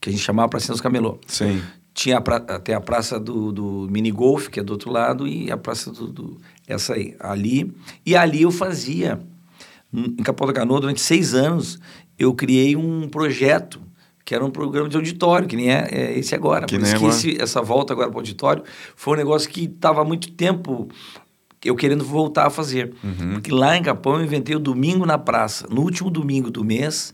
que 0.01 0.09
a 0.11 0.13
gente 0.13 0.23
chamava 0.23 0.49
Pracinha 0.49 0.73
dos 0.73 0.81
Camelô. 0.81 1.19
Sim. 1.27 1.61
Tinha 1.95 2.19
a 2.19 2.21
pra, 2.21 2.41
tem 2.41 2.75
a 2.75 2.81
praça 2.81 3.19
do, 3.19 3.53
do 3.53 3.89
mini 3.91 4.11
golf, 4.11 4.49
que 4.49 4.59
é 4.61 4.63
do 4.63 4.71
outro 4.73 4.91
lado, 4.91 5.27
e 5.27 5.51
a 5.51 5.57
praça 5.57 5.91
do, 5.91 6.07
do- 6.07 6.39
essa 6.67 6.95
aí, 6.95 7.15
ali. 7.21 7.73
E 8.07 8.17
ali 8.17 8.43
eu 8.43 8.51
fazia, 8.51 9.21
em 9.93 10.23
Capão 10.23 10.47
da 10.47 10.53
Canoa, 10.53 10.81
durante 10.81 11.01
seis 11.01 11.35
anos, 11.35 11.79
eu 12.19 12.33
criei 12.35 12.77
um 12.77 13.09
projeto 13.09 13.81
que 14.25 14.35
era 14.35 14.45
um 14.45 14.51
programa 14.51 14.89
de 14.89 14.97
auditório, 14.97 15.49
que 15.49 15.57
nem 15.57 15.71
é, 15.73 15.89
é 15.91 16.19
esse 16.19 16.35
agora. 16.35 16.67
Que 16.67 16.75
Por 16.77 16.83
nem 16.83 16.89
isso 16.91 16.99
que 16.99 17.05
agora. 17.05 17.17
esse- 17.19 17.43
essa 17.43 17.61
volta 17.63 17.93
agora 17.93 18.09
para 18.09 18.17
o 18.17 18.21
auditório 18.21 18.63
foi 18.95 19.15
um 19.15 19.17
negócio 19.17 19.51
que 19.51 19.65
estava 19.65 20.03
há 20.03 20.05
muito 20.05 20.31
tempo 20.33 20.89
eu 21.65 21.75
querendo 21.75 22.05
voltar 22.05 22.47
a 22.47 22.51
fazer. 22.51 22.95
Uhum. 23.03 23.33
Porque 23.35 23.51
lá 23.51 23.77
em 23.77 23.83
Capão 23.83 24.17
eu 24.19 24.25
inventei 24.25 24.55
o 24.55 24.61
domingo 24.61 25.05
na 25.05 25.19
praça. 25.19 25.67
No 25.69 25.81
último 25.83 26.09
domingo 26.11 26.51
do 26.51 26.65
mês, 26.65 27.13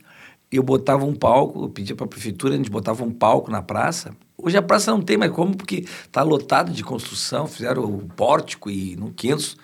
eu 0.53 0.62
botava 0.62 1.05
um 1.05 1.15
palco, 1.15 1.65
eu 1.65 1.69
pedia 1.71 1.97
para 1.97 2.05
a 2.05 2.09
prefeitura, 2.09 2.55
a 2.55 2.57
gente 2.57 2.71
botava 2.71 3.03
um 3.03 3.11
palco 3.11 3.51
na 3.51 3.62
praça. 3.62 4.15
Hoje 4.37 4.57
a 4.57 4.62
praça 4.62 4.91
não 4.91 5.01
tem 5.01 5.17
mais 5.17 5.33
como, 5.33 5.57
porque 5.57 5.87
está 6.05 6.23
lotado 6.23 6.71
de 6.71 6.85
construção, 6.85 7.47
fizeram 7.47 7.83
o 7.85 8.07
pórtico 8.15 8.69
e 8.71 8.95
no 8.95 9.11
500. 9.11 9.57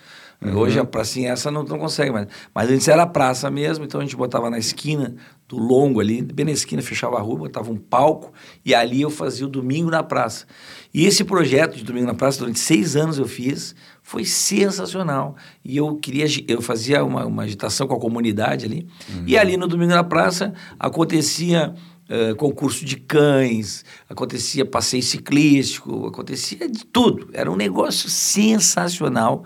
Hoje 0.51 0.79
a 0.79 0.85
pracinha 0.85 1.31
essa 1.31 1.49
não, 1.49 1.63
não 1.63 1.77
consegue 1.77 2.11
mais. 2.11 2.27
Mas 2.53 2.69
antes 2.69 2.87
era 2.87 3.03
a 3.03 3.07
praça 3.07 3.49
mesmo, 3.49 3.85
então 3.85 4.01
a 4.01 4.03
gente 4.03 4.15
botava 4.15 4.49
na 4.49 4.57
esquina 4.57 5.15
do 5.47 5.57
longo 5.57 5.99
ali, 5.99 6.21
bem 6.21 6.45
na 6.45 6.51
esquina, 6.51 6.81
fechava 6.81 7.17
a 7.17 7.21
rua, 7.21 7.39
botava 7.39 7.71
um 7.71 7.77
palco 7.77 8.33
e 8.65 8.73
ali 8.73 9.01
eu 9.01 9.09
fazia 9.09 9.45
o 9.45 9.49
domingo 9.49 9.89
na 9.89 10.03
praça. 10.03 10.45
E 10.93 11.05
esse 11.05 11.23
projeto 11.23 11.75
de 11.75 11.83
domingo 11.83 12.07
na 12.07 12.13
praça, 12.13 12.39
durante 12.39 12.59
seis 12.59 12.95
anos 12.95 13.17
eu 13.17 13.27
fiz, 13.27 13.75
foi 14.01 14.25
sensacional. 14.25 15.35
E 15.63 15.77
eu 15.77 15.95
queria, 15.95 16.25
eu 16.47 16.61
fazia 16.61 17.03
uma, 17.03 17.25
uma 17.25 17.43
agitação 17.43 17.87
com 17.87 17.95
a 17.95 17.99
comunidade 17.99 18.65
ali. 18.65 18.87
E 19.25 19.37
ali 19.37 19.57
no 19.57 19.67
domingo 19.67 19.93
na 19.93 20.03
praça 20.03 20.53
acontecia 20.79 21.73
eh, 22.09 22.33
concurso 22.33 22.83
de 22.83 22.97
cães, 22.97 23.85
acontecia 24.09 24.65
passeio 24.65 25.01
ciclístico, 25.01 26.05
acontecia 26.05 26.69
de 26.69 26.85
tudo. 26.85 27.29
Era 27.31 27.49
um 27.49 27.55
negócio 27.55 28.09
sensacional. 28.09 29.45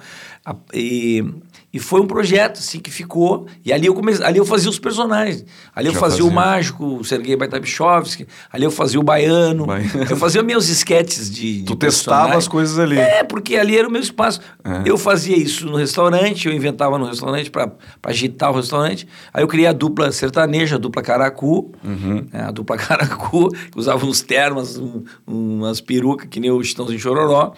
A- 0.50 0.56
E, 0.74 1.26
e 1.74 1.80
foi 1.80 2.00
um 2.00 2.08
projeto 2.08 2.60
assim 2.60 2.80
que 2.80 2.90
ficou. 2.90 3.46
E 3.66 3.74
ali 3.74 3.86
eu 3.88 3.94
comecei, 3.94 4.26
ali 4.26 4.38
eu 4.38 4.46
fazia 4.46 4.70
os 4.70 4.80
personagens. 4.80 5.44
Ali 5.76 5.88
eu 5.90 5.94
Já 5.94 6.00
fazia, 6.00 6.24
o 6.24 6.30
fazia. 6.30 6.36
mágico, 6.42 6.86
o 6.86 7.04
Sergei 7.04 7.36
Baitabichovski, 7.36 8.26
ali 8.52 8.64
eu 8.64 8.72
fazia 8.72 8.98
o 9.00 9.04
baiano. 9.04 9.66
Baiano. 9.66 10.06
Eu 10.10 10.16
fazia 10.16 10.42
meus 10.42 10.70
esquetes 10.70 11.30
de, 11.30 11.58
de 11.60 11.64
Tu 11.66 11.76
testava 11.76 12.38
as 12.38 12.48
coisas 12.48 12.80
ali. 12.80 12.98
É, 12.98 13.24
porque 13.26 13.58
ali 13.58 13.78
era 13.78 13.86
o 13.88 13.92
meu 13.92 14.02
espaço. 14.02 14.40
É. 14.64 14.90
Eu 14.90 14.98
fazia 14.98 15.36
isso 15.38 15.66
no 15.66 15.76
restaurante, 15.76 16.48
eu 16.48 16.54
inventava 16.54 16.98
no 16.98 17.06
restaurante 17.06 17.52
para 17.52 17.70
agitar 18.04 18.50
o 18.52 18.56
restaurante. 18.56 19.06
Aí 19.34 19.44
eu 19.44 19.48
criei 19.50 19.68
a 19.68 19.74
dupla 19.74 20.12
sertaneja, 20.14 20.78
a 20.78 20.80
dupla 20.80 21.02
caracu. 21.02 21.74
Uhum. 21.84 22.26
né, 22.32 22.42
a 22.48 22.52
dupla 22.52 22.78
caracu, 22.80 23.50
que 23.50 23.78
usava 23.78 24.06
uns 24.06 24.22
termas, 24.22 24.78
um- 24.78 25.04
umas 25.28 25.82
perucas, 25.82 26.28
que 26.30 26.40
nem 26.40 26.50
o 26.52 26.64
Chitãozinho 26.64 27.00
Chororó. 27.00 27.52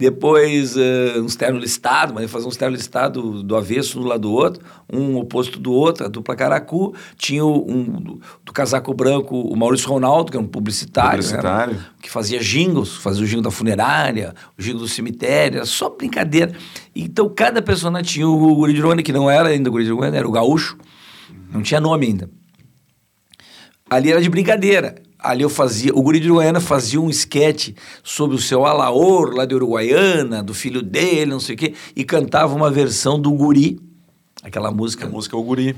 Depois, 0.00 0.76
uh, 0.76 1.20
uns 1.22 1.36
ternos 1.36 1.60
listados, 1.60 2.14
mas 2.14 2.30
fazer 2.30 2.48
uns 2.48 2.56
ternos 2.56 2.78
listados 2.78 3.42
do 3.42 3.54
avesso 3.54 3.98
um 3.98 4.02
do 4.02 4.08
lado 4.08 4.22
do 4.22 4.32
outro, 4.32 4.64
um 4.90 5.18
oposto 5.18 5.60
do 5.60 5.70
outro, 5.74 6.06
a 6.06 6.08
dupla 6.08 6.34
Caracu. 6.34 6.94
Tinha 7.18 7.44
um 7.44 7.84
do, 8.00 8.18
do 8.42 8.50
casaco 8.50 8.94
branco 8.94 9.38
o 9.38 9.54
Maurício 9.54 9.90
Ronaldo, 9.90 10.32
que 10.32 10.38
é 10.38 10.40
um 10.40 10.46
publicitário, 10.46 11.22
né? 11.22 11.28
Publicitário. 11.28 11.78
Que 12.00 12.10
fazia 12.10 12.40
jingles, 12.40 12.96
fazia 12.96 13.22
o 13.22 13.26
jingle 13.26 13.42
da 13.42 13.50
funerária, 13.50 14.34
o 14.58 14.62
jingle 14.62 14.80
do 14.80 14.88
cemitério, 14.88 15.58
era 15.58 15.66
só 15.66 15.90
brincadeira. 15.90 16.52
Então, 16.96 17.28
cada 17.28 17.60
personagem 17.60 18.10
tinha 18.10 18.26
o 18.26 18.54
Guri 18.54 18.72
de 18.72 18.80
Rony, 18.80 19.02
que 19.02 19.12
não 19.12 19.30
era 19.30 19.50
ainda 19.50 19.68
o 19.68 19.72
Guri 19.72 19.84
de 19.84 19.92
Rony, 19.92 20.16
era 20.16 20.26
o 20.26 20.32
Gaúcho, 20.32 20.78
não 21.52 21.60
tinha 21.60 21.78
nome 21.78 22.06
ainda. 22.06 22.30
Ali 23.90 24.10
era 24.10 24.22
de 24.22 24.30
brincadeira 24.30 24.94
ali 25.22 25.42
eu 25.42 25.50
fazia, 25.50 25.92
o 25.94 26.02
Guri 26.02 26.20
de 26.20 26.28
Uruguaiana 26.28 26.60
fazia 26.60 27.00
um 27.00 27.10
esquete 27.10 27.74
sobre 28.02 28.36
o 28.36 28.40
seu 28.40 28.66
Alaor, 28.66 29.34
lá 29.34 29.44
de 29.44 29.54
Uruguaiana, 29.54 30.42
do 30.42 30.54
filho 30.54 30.82
dele, 30.82 31.30
não 31.30 31.40
sei 31.40 31.54
o 31.54 31.58
quê, 31.58 31.74
e 31.94 32.04
cantava 32.04 32.54
uma 32.54 32.70
versão 32.70 33.20
do 33.20 33.30
Guri, 33.32 33.80
aquela 34.42 34.70
música. 34.70 35.06
A 35.06 35.08
música 35.08 35.36
é 35.36 35.38
o 35.38 35.42
Guri. 35.42 35.76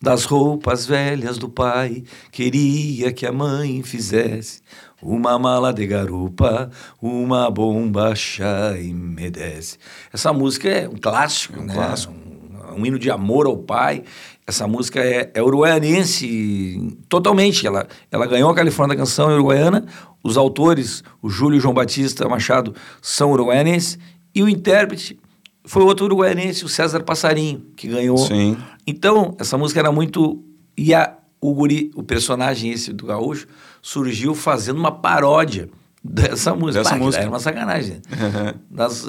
Das 0.00 0.24
roupas 0.24 0.84
velhas 0.84 1.38
do 1.38 1.48
pai, 1.48 2.02
queria 2.32 3.12
que 3.12 3.24
a 3.24 3.30
mãe 3.30 3.84
fizesse 3.84 4.60
uma 5.00 5.38
mala 5.38 5.72
de 5.72 5.86
garupa, 5.86 6.70
uma 7.00 7.48
bomba 7.48 8.12
chá 8.14 8.76
e 8.76 8.92
me 8.92 9.30
desce. 9.30 9.78
Essa 10.12 10.32
música 10.32 10.68
é 10.68 10.88
um 10.88 10.96
clássico, 10.96 11.56
é 11.56 11.62
um 11.62 11.66
né? 11.66 11.74
Clássico. 11.74 12.12
Um, 12.12 12.80
um 12.80 12.86
hino 12.86 12.98
de 12.98 13.12
amor 13.12 13.46
ao 13.46 13.56
pai. 13.58 14.02
Essa 14.46 14.66
música 14.66 15.00
é, 15.00 15.30
é 15.34 15.42
uruguaianense 15.42 16.96
totalmente. 17.08 17.66
Ela, 17.66 17.86
ela 18.10 18.26
ganhou 18.26 18.50
a 18.50 18.54
Califórnia 18.54 18.96
da 18.96 19.02
Canção 19.02 19.30
é 19.30 19.34
uruguaiana. 19.34 19.86
Os 20.22 20.36
autores, 20.36 21.02
o 21.20 21.28
Júlio 21.28 21.58
e 21.58 21.60
João 21.60 21.74
Batista 21.74 22.28
Machado, 22.28 22.74
são 23.00 23.32
uruguaianenses. 23.32 23.98
E 24.34 24.42
o 24.42 24.48
intérprete 24.48 25.18
foi 25.64 25.82
outro 25.82 26.06
uruguaianense, 26.06 26.64
o 26.64 26.68
César 26.68 27.00
Passarinho, 27.00 27.64
que 27.76 27.86
ganhou. 27.86 28.18
Sim. 28.18 28.56
Então, 28.86 29.36
essa 29.38 29.56
música 29.56 29.80
era 29.80 29.92
muito. 29.92 30.42
E 30.76 30.92
a, 30.92 31.16
o 31.40 31.54
guri, 31.54 31.90
o 31.94 32.02
personagem 32.02 32.72
esse 32.72 32.92
do 32.92 33.06
gaúcho, 33.06 33.46
surgiu 33.80 34.34
fazendo 34.34 34.78
uma 34.78 34.90
paródia 34.90 35.68
dessa 36.02 36.54
música. 36.54 36.82
Dessa 36.82 36.96
música. 36.96 37.22
Era 37.22 37.30
uma 37.30 37.38
sacanagem. 37.38 38.00
das, 38.68 39.06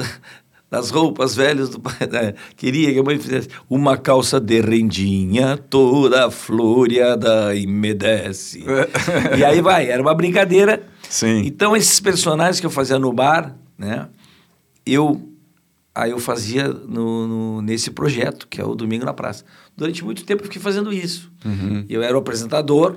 das 0.74 0.90
roupas 0.90 1.36
velhas 1.36 1.70
do 1.70 1.80
pai. 1.80 1.94
Né? 2.12 2.34
Queria 2.58 2.92
que 2.92 2.98
a 2.98 3.04
mãe 3.04 3.20
fizesse 3.20 3.48
uma 3.70 3.96
calça 3.96 4.40
de 4.40 4.60
rendinha, 4.60 5.56
toda 5.56 6.32
floreada 6.32 7.56
e 7.56 7.68
me 7.68 7.94
desce. 7.94 8.66
e 9.38 9.46
aí 9.46 9.62
vai, 9.62 9.88
era 9.88 10.02
uma 10.02 10.16
brincadeira. 10.16 10.82
Sim. 11.08 11.44
Então, 11.46 11.76
esses 11.76 12.00
personagens 12.00 12.60
que 12.60 12.66
eu 12.66 12.72
fazia 12.72 12.98
no 12.98 13.14
bar, 13.14 13.56
né? 13.78 14.10
Eu. 14.84 15.30
Aí 15.94 16.10
eu 16.10 16.18
fazia 16.18 16.68
no, 16.70 17.28
no, 17.28 17.62
nesse 17.62 17.92
projeto, 17.92 18.48
que 18.48 18.60
é 18.60 18.66
o 18.66 18.74
Domingo 18.74 19.06
na 19.06 19.14
Praça. 19.14 19.46
Durante 19.78 20.04
muito 20.04 20.26
tempo 20.26 20.42
eu 20.42 20.46
fiquei 20.46 20.60
fazendo 20.60 20.92
isso. 20.92 21.32
Uhum. 21.46 21.86
Eu 21.88 22.02
era 22.02 22.16
o 22.16 22.20
apresentador, 22.20 22.96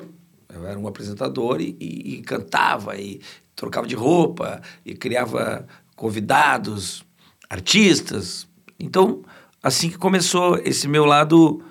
eu 0.49 0.67
era 0.67 0.79
um 0.79 0.89
apresentador 0.89 1.61
e, 1.61 1.77
e, 1.79 2.15
e 2.15 2.23
cantava, 2.23 2.97
e 2.97 3.21
trocava 3.55 3.87
de 3.87 3.95
roupa, 3.95 4.62
e 4.83 4.95
criava 4.95 5.67
convidados, 5.95 7.06
artistas. 7.48 8.46
Então, 8.78 9.22
assim 9.62 9.88
que 9.90 9.98
começou 9.98 10.59
esse 10.64 10.87
meu 10.88 11.04
lado, 11.04 11.62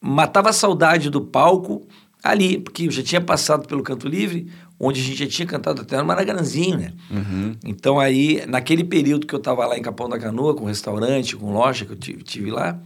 matava 0.00 0.50
a 0.50 0.52
saudade 0.52 1.10
do 1.10 1.20
palco 1.20 1.86
ali, 2.22 2.58
porque 2.58 2.84
eu 2.84 2.90
já 2.90 3.02
tinha 3.02 3.20
passado 3.20 3.66
pelo 3.66 3.82
Canto 3.82 4.08
Livre, 4.08 4.50
onde 4.78 5.00
a 5.00 5.04
gente 5.04 5.18
já 5.18 5.26
tinha 5.26 5.46
cantado 5.46 5.82
até 5.82 5.96
no 5.98 6.04
Maracanãzinho, 6.04 6.78
né? 6.78 6.92
Uhum. 7.10 7.56
Então 7.64 7.98
aí, 8.00 8.44
naquele 8.46 8.84
período 8.84 9.26
que 9.26 9.34
eu 9.34 9.38
estava 9.38 9.66
lá 9.66 9.76
em 9.76 9.82
Capão 9.82 10.08
da 10.08 10.18
Canoa, 10.18 10.54
com 10.54 10.64
restaurante, 10.64 11.36
com 11.36 11.52
loja 11.52 11.84
que 11.84 11.92
eu 11.92 11.96
tive, 11.96 12.22
tive 12.22 12.50
lá, 12.50 12.78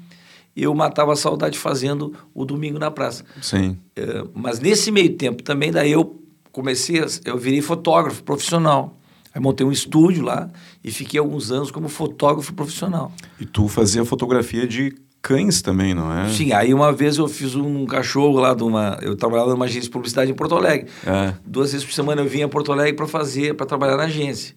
eu 0.56 0.74
matava 0.74 1.12
a 1.12 1.16
saudade 1.16 1.58
fazendo 1.58 2.14
o 2.32 2.44
Domingo 2.44 2.78
na 2.78 2.90
Praça. 2.90 3.24
Sim. 3.40 3.76
É, 3.96 4.24
mas 4.34 4.60
nesse 4.60 4.90
meio 4.90 5.14
tempo 5.16 5.42
também, 5.42 5.70
daí 5.70 5.92
eu 5.92 6.20
comecei, 6.52 7.00
a, 7.00 7.06
eu 7.24 7.36
virei 7.38 7.60
fotógrafo 7.60 8.22
profissional. 8.22 8.96
Aí 9.34 9.40
montei 9.40 9.66
um 9.66 9.72
estúdio 9.72 10.22
lá 10.22 10.48
e 10.82 10.92
fiquei 10.92 11.18
alguns 11.18 11.50
anos 11.50 11.70
como 11.70 11.88
fotógrafo 11.88 12.54
profissional. 12.54 13.10
E 13.40 13.44
tu 13.44 13.66
fazia 13.66 14.04
fotografia 14.04 14.66
de 14.66 14.94
cães 15.20 15.60
também, 15.60 15.94
não 15.94 16.12
é? 16.12 16.28
Sim, 16.28 16.52
aí 16.52 16.72
uma 16.72 16.92
vez 16.92 17.16
eu 17.16 17.26
fiz 17.26 17.54
um 17.56 17.84
cachorro 17.86 18.38
lá 18.38 18.54
de 18.54 18.62
uma. 18.62 18.98
Eu 19.02 19.16
trabalhava 19.16 19.50
numa 19.50 19.64
agência 19.64 19.88
de 19.88 19.90
publicidade 19.90 20.30
em 20.30 20.34
Porto 20.34 20.54
Alegre. 20.54 20.88
É. 21.04 21.34
Duas 21.44 21.72
vezes 21.72 21.84
por 21.84 21.92
semana 21.92 22.20
eu 22.20 22.28
vinha 22.28 22.46
a 22.46 22.48
Porto 22.48 22.70
Alegre 22.70 22.94
para 22.94 23.08
fazer, 23.08 23.54
para 23.54 23.66
trabalhar 23.66 23.96
na 23.96 24.04
agência. 24.04 24.54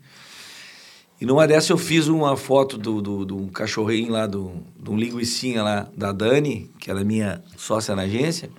E 1.20 1.26
numa 1.26 1.48
dessas 1.48 1.72
eu 1.72 1.78
fiz 1.78 2.08
uma 2.08 2.38
foto 2.38 2.78
do, 2.78 3.02
do, 3.02 3.26
do 3.26 3.38
um 3.38 3.48
cachorrinho 3.48 4.12
lá, 4.12 4.28
do, 4.28 4.52
de 4.80 4.92
um 4.92 4.96
linguicinha 4.96 5.64
lá 5.64 5.88
da 5.98 6.12
Dani, 6.12 6.70
que 6.80 6.92
era 6.92 7.04
minha 7.04 7.42
sócia 7.56 7.96
na 7.96 8.04
agência. 8.04 8.52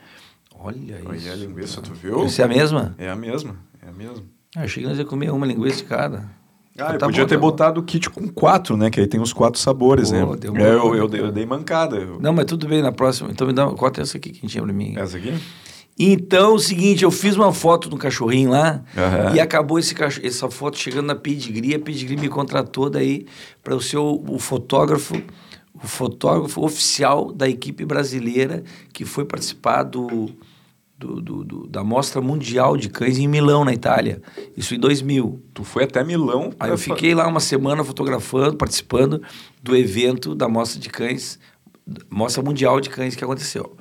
Olha, 0.59 1.01
Olha 1.07 1.17
isso. 1.17 1.31
a 1.31 1.37
linguiça, 1.37 1.81
tu 1.81 1.95
viu? 1.95 2.27
Isso 2.27 2.43
é 2.43 2.45
a 2.45 2.49
mesma? 2.49 2.97
É 2.99 3.09
a 3.09 3.15
mesma, 3.15 3.57
é 3.81 3.89
a 3.89 3.93
mesma. 3.93 4.25
Ah, 4.59 4.65
achei 4.65 4.83
que 4.83 4.89
nós 4.89 4.99
ia 4.99 5.05
comer 5.05 5.31
uma 5.31 5.47
linguiça 5.47 5.77
de 5.79 5.85
cada. 5.85 6.25
Ah, 6.79 6.93
eu 6.95 6.99
Tá 6.99 7.07
podia 7.07 7.25
bom, 7.25 7.29
ter 7.29 7.35
tá 7.37 7.41
botado 7.41 7.81
o 7.81 7.83
kit 7.83 8.09
com 8.11 8.29
quatro, 8.29 8.77
né? 8.77 8.89
Que 8.91 9.01
aí 9.01 9.07
tem 9.07 9.21
os 9.21 9.33
quatro 9.33 9.61
sabores, 9.61 10.11
Pô, 10.11 10.17
né? 10.17 10.37
deu 10.39 10.53
uma- 10.53 10.61
É, 10.63 10.71
eu, 10.73 10.95
eu, 10.95 11.09
dei- 11.09 11.21
eu 11.21 11.33
dei 11.33 11.45
mancada. 11.47 11.97
Eu- 11.97 12.21
Não, 12.21 12.33
mas 12.33 12.45
tudo 12.47 12.67
bem, 12.69 12.83
na 12.83 12.93
próxima. 12.93 13.31
Então 13.31 13.47
me 13.47 13.53
dá, 13.53 13.67
corta 13.67 14.01
essa 14.01 14.17
aqui 14.17 14.31
que 14.31 14.39
a 14.39 14.41
gente 14.43 14.51
tinha 14.53 14.63
pra 14.63 14.73
mim. 14.73 14.95
Essa 14.97 15.17
aqui? 15.17 15.35
Então, 15.99 16.55
o 16.55 16.59
seguinte, 16.61 17.03
eu 17.03 17.11
fiz 17.11 17.35
uma 17.35 17.53
foto 17.53 17.89
do 17.89 17.97
cachorrinho 17.97 18.51
lá 18.51 18.85
Aham. 18.97 19.35
e 19.35 19.41
acabou 19.41 19.79
esse 19.81 19.95
essa 20.23 20.49
foto 20.49 20.79
chegando 20.79 21.07
na 21.07 21.17
Pedigree. 21.17 21.75
A 21.75 21.79
Pedigree 21.81 22.17
me 22.17 22.29
contratou 22.29 22.89
daí 22.89 23.27
para 23.65 23.75
o, 23.75 23.79
o 24.35 24.39
fotógrafo, 24.39 25.17
o 25.75 25.87
fotógrafo 25.89 26.65
oficial 26.65 27.33
da 27.33 27.49
equipe 27.49 27.85
brasileira 27.85 28.63
que 28.93 29.05
foi 29.05 29.25
participar 29.25 29.83
do, 29.83 30.31
do, 30.99 31.21
do- 31.23 31.45
do- 31.45 31.67
da 31.69 31.85
Mostra 31.85 32.21
Mundial 32.21 32.77
de 32.77 32.89
Cães 32.89 33.19
em 33.19 33.29
Milão, 33.29 33.65
na 33.65 33.73
Itália. 33.73 34.21
Isso 34.57 34.75
em 34.75 34.81
2000. 34.81 35.41
Tu 35.55 35.63
foi 35.63 35.85
até 35.85 36.03
Milão. 36.03 36.53
Aí 36.59 36.71
eu 36.71 36.77
fiquei 36.79 37.15
lá 37.15 37.27
uma 37.29 37.39
semana 37.41 37.85
fotografando, 37.85 38.57
participando 38.57 39.23
do 39.63 39.77
evento 39.77 40.35
da 40.35 40.49
Mostra 40.49 40.81
de 40.81 40.89
Cães, 40.91 41.39
Mostra 42.11 42.43
Mundial 42.43 42.81
de 42.81 42.91
Cães 42.91 43.15
que 43.15 43.23
aconteceu. 43.23 43.77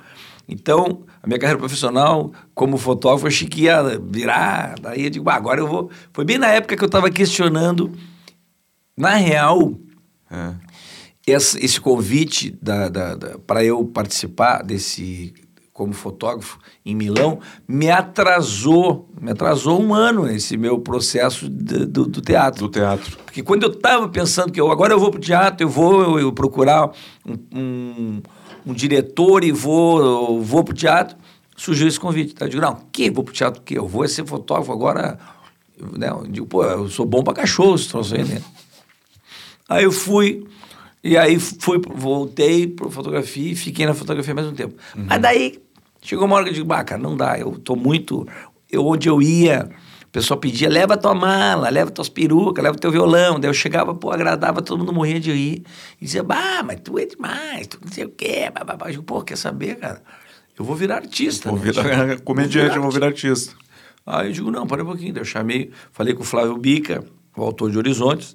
Então, 0.48 1.02
a 1.22 1.26
minha 1.26 1.38
carreira 1.38 1.58
profissional 1.58 2.32
como 2.54 2.78
fotógrafo, 2.78 3.24
eu 3.24 3.28
achei 3.28 3.46
que 3.48 3.62
ia 3.62 3.82
virar. 3.98 4.76
Daí 4.80 5.04
eu 5.04 5.10
digo, 5.10 5.24
"Bah, 5.24 5.34
agora 5.34 5.60
eu 5.60 5.66
vou. 5.66 5.90
Foi 6.12 6.24
bem 6.24 6.38
na 6.38 6.46
época 6.48 6.76
que 6.76 6.82
eu 6.82 6.86
estava 6.86 7.10
questionando. 7.10 7.92
Na 8.96 9.14
real, 9.16 9.74
É. 10.30 10.54
esse, 11.26 11.62
esse 11.62 11.80
convite 11.80 12.56
para 13.46 13.62
eu 13.64 13.84
participar 13.84 14.62
desse 14.62 15.34
como 15.78 15.92
fotógrafo 15.92 16.58
em 16.84 16.92
Milão 16.92 17.38
me 17.68 17.88
atrasou, 17.88 19.08
me 19.20 19.30
atrasou 19.30 19.80
um 19.80 19.94
ano 19.94 20.28
esse 20.28 20.56
meu 20.56 20.80
processo 20.80 21.48
de- 21.48 21.86
do, 21.86 22.04
do 22.04 22.20
teatro. 22.20 22.66
Do 22.66 22.68
teatro. 22.68 23.16
Porque 23.24 23.44
quando 23.44 23.62
eu 23.62 23.70
estava 23.70 24.08
pensando 24.08 24.50
que 24.52 24.60
eu, 24.60 24.72
agora 24.72 24.92
eu 24.92 24.98
vou 24.98 25.08
para 25.12 25.18
o 25.18 25.22
teatro, 25.22 25.64
eu 25.64 25.68
vou 25.70 26.02
eu, 26.02 26.18
eu 26.18 26.32
procurar 26.32 26.90
um, 27.24 27.36
um, 27.56 28.22
um 28.66 28.72
diretor 28.74 29.44
e 29.44 29.52
vou, 29.52 30.42
vou 30.42 30.64
para 30.64 30.72
o 30.72 30.76
teatro, 30.76 31.16
surgiu 31.56 31.86
esse 31.86 32.00
convite. 32.00 32.34
Tá? 32.34 32.46
Eu 32.46 32.48
digo, 32.50 32.62
não, 32.62 32.74
que 32.90 33.08
vou 33.08 33.22
para 33.22 33.30
o 33.30 33.34
teatro? 33.34 33.62
que 33.62 33.78
Eu 33.78 33.86
vou 33.86 34.06
ser 34.08 34.26
fotógrafo 34.26 34.72
agora. 34.72 35.16
Eu, 35.78 35.96
né? 35.96 36.10
eu 36.10 36.26
digo, 36.26 36.46
pô, 36.48 36.64
eu 36.64 36.88
sou 36.88 37.06
bom 37.06 37.22
para 37.22 37.34
cachorro, 37.34 37.76
esse 37.76 37.88
troço 37.88 38.16
aí, 38.16 38.24
né? 38.24 38.42
Aí 39.68 39.84
eu 39.84 39.92
fui, 39.92 40.44
e 41.04 41.16
aí 41.16 41.38
fui, 41.38 41.78
voltei 41.94 42.66
para 42.66 42.88
fotografia 42.90 43.52
e 43.52 43.54
fiquei 43.54 43.86
na 43.86 43.92
fotografia 43.94 44.32
ao 44.32 44.36
mesmo 44.36 44.52
tempo. 44.52 44.74
Mas 44.96 45.20
daí 45.22 45.60
chegou 46.02 46.26
uma 46.26 46.36
hora 46.36 46.44
que 46.44 46.50
eu 46.50 46.54
digo, 46.54 46.66
bah, 46.66 46.84
cara, 46.84 47.00
não 47.00 47.16
dá, 47.16 47.38
eu 47.38 47.58
tô 47.58 47.76
muito. 47.76 48.26
Eu, 48.70 48.86
onde 48.86 49.08
eu 49.08 49.22
ia, 49.22 49.68
o 50.04 50.10
pessoal 50.10 50.38
pedia, 50.38 50.68
leva 50.68 50.96
tua 50.96 51.14
mala, 51.14 51.68
leva 51.68 51.90
tuas 51.90 52.08
perucas, 52.08 52.62
leva 52.62 52.76
teu 52.76 52.90
violão. 52.90 53.38
Daí 53.38 53.50
eu 53.50 53.54
chegava, 53.54 53.94
pô, 53.94 54.10
agradava, 54.10 54.62
todo 54.62 54.78
mundo 54.78 54.92
morria 54.92 55.20
de 55.20 55.32
rir. 55.32 55.62
E 56.00 56.04
dizia, 56.04 56.22
bah, 56.22 56.62
mas 56.64 56.80
tu 56.80 56.98
é 56.98 57.06
demais, 57.06 57.66
tu 57.66 57.78
não 57.82 57.92
sei 57.92 58.04
o 58.04 58.08
quê, 58.08 58.50
bababá. 58.52 58.86
Eu 58.86 58.92
digo, 58.92 59.02
pô, 59.02 59.22
quer 59.22 59.36
saber, 59.36 59.76
cara? 59.76 60.02
Eu 60.58 60.64
vou 60.64 60.74
virar 60.74 60.96
artista. 60.96 61.50
Vou 61.50 61.58
né? 61.58 61.70
virar 61.70 62.20
comediante, 62.20 62.76
eu 62.76 62.82
vou 62.82 62.90
virar 62.90 63.08
artista. 63.08 63.54
Aí 64.06 64.28
eu 64.28 64.32
digo, 64.32 64.50
não, 64.50 64.66
para 64.66 64.82
um 64.82 64.86
pouquinho. 64.86 65.12
Daí 65.12 65.20
eu 65.20 65.26
chamei, 65.26 65.70
falei 65.92 66.14
com 66.14 66.22
o 66.22 66.24
Flávio 66.24 66.56
Bica, 66.56 67.04
o 67.36 67.42
autor 67.42 67.70
de 67.70 67.78
Horizontes, 67.78 68.34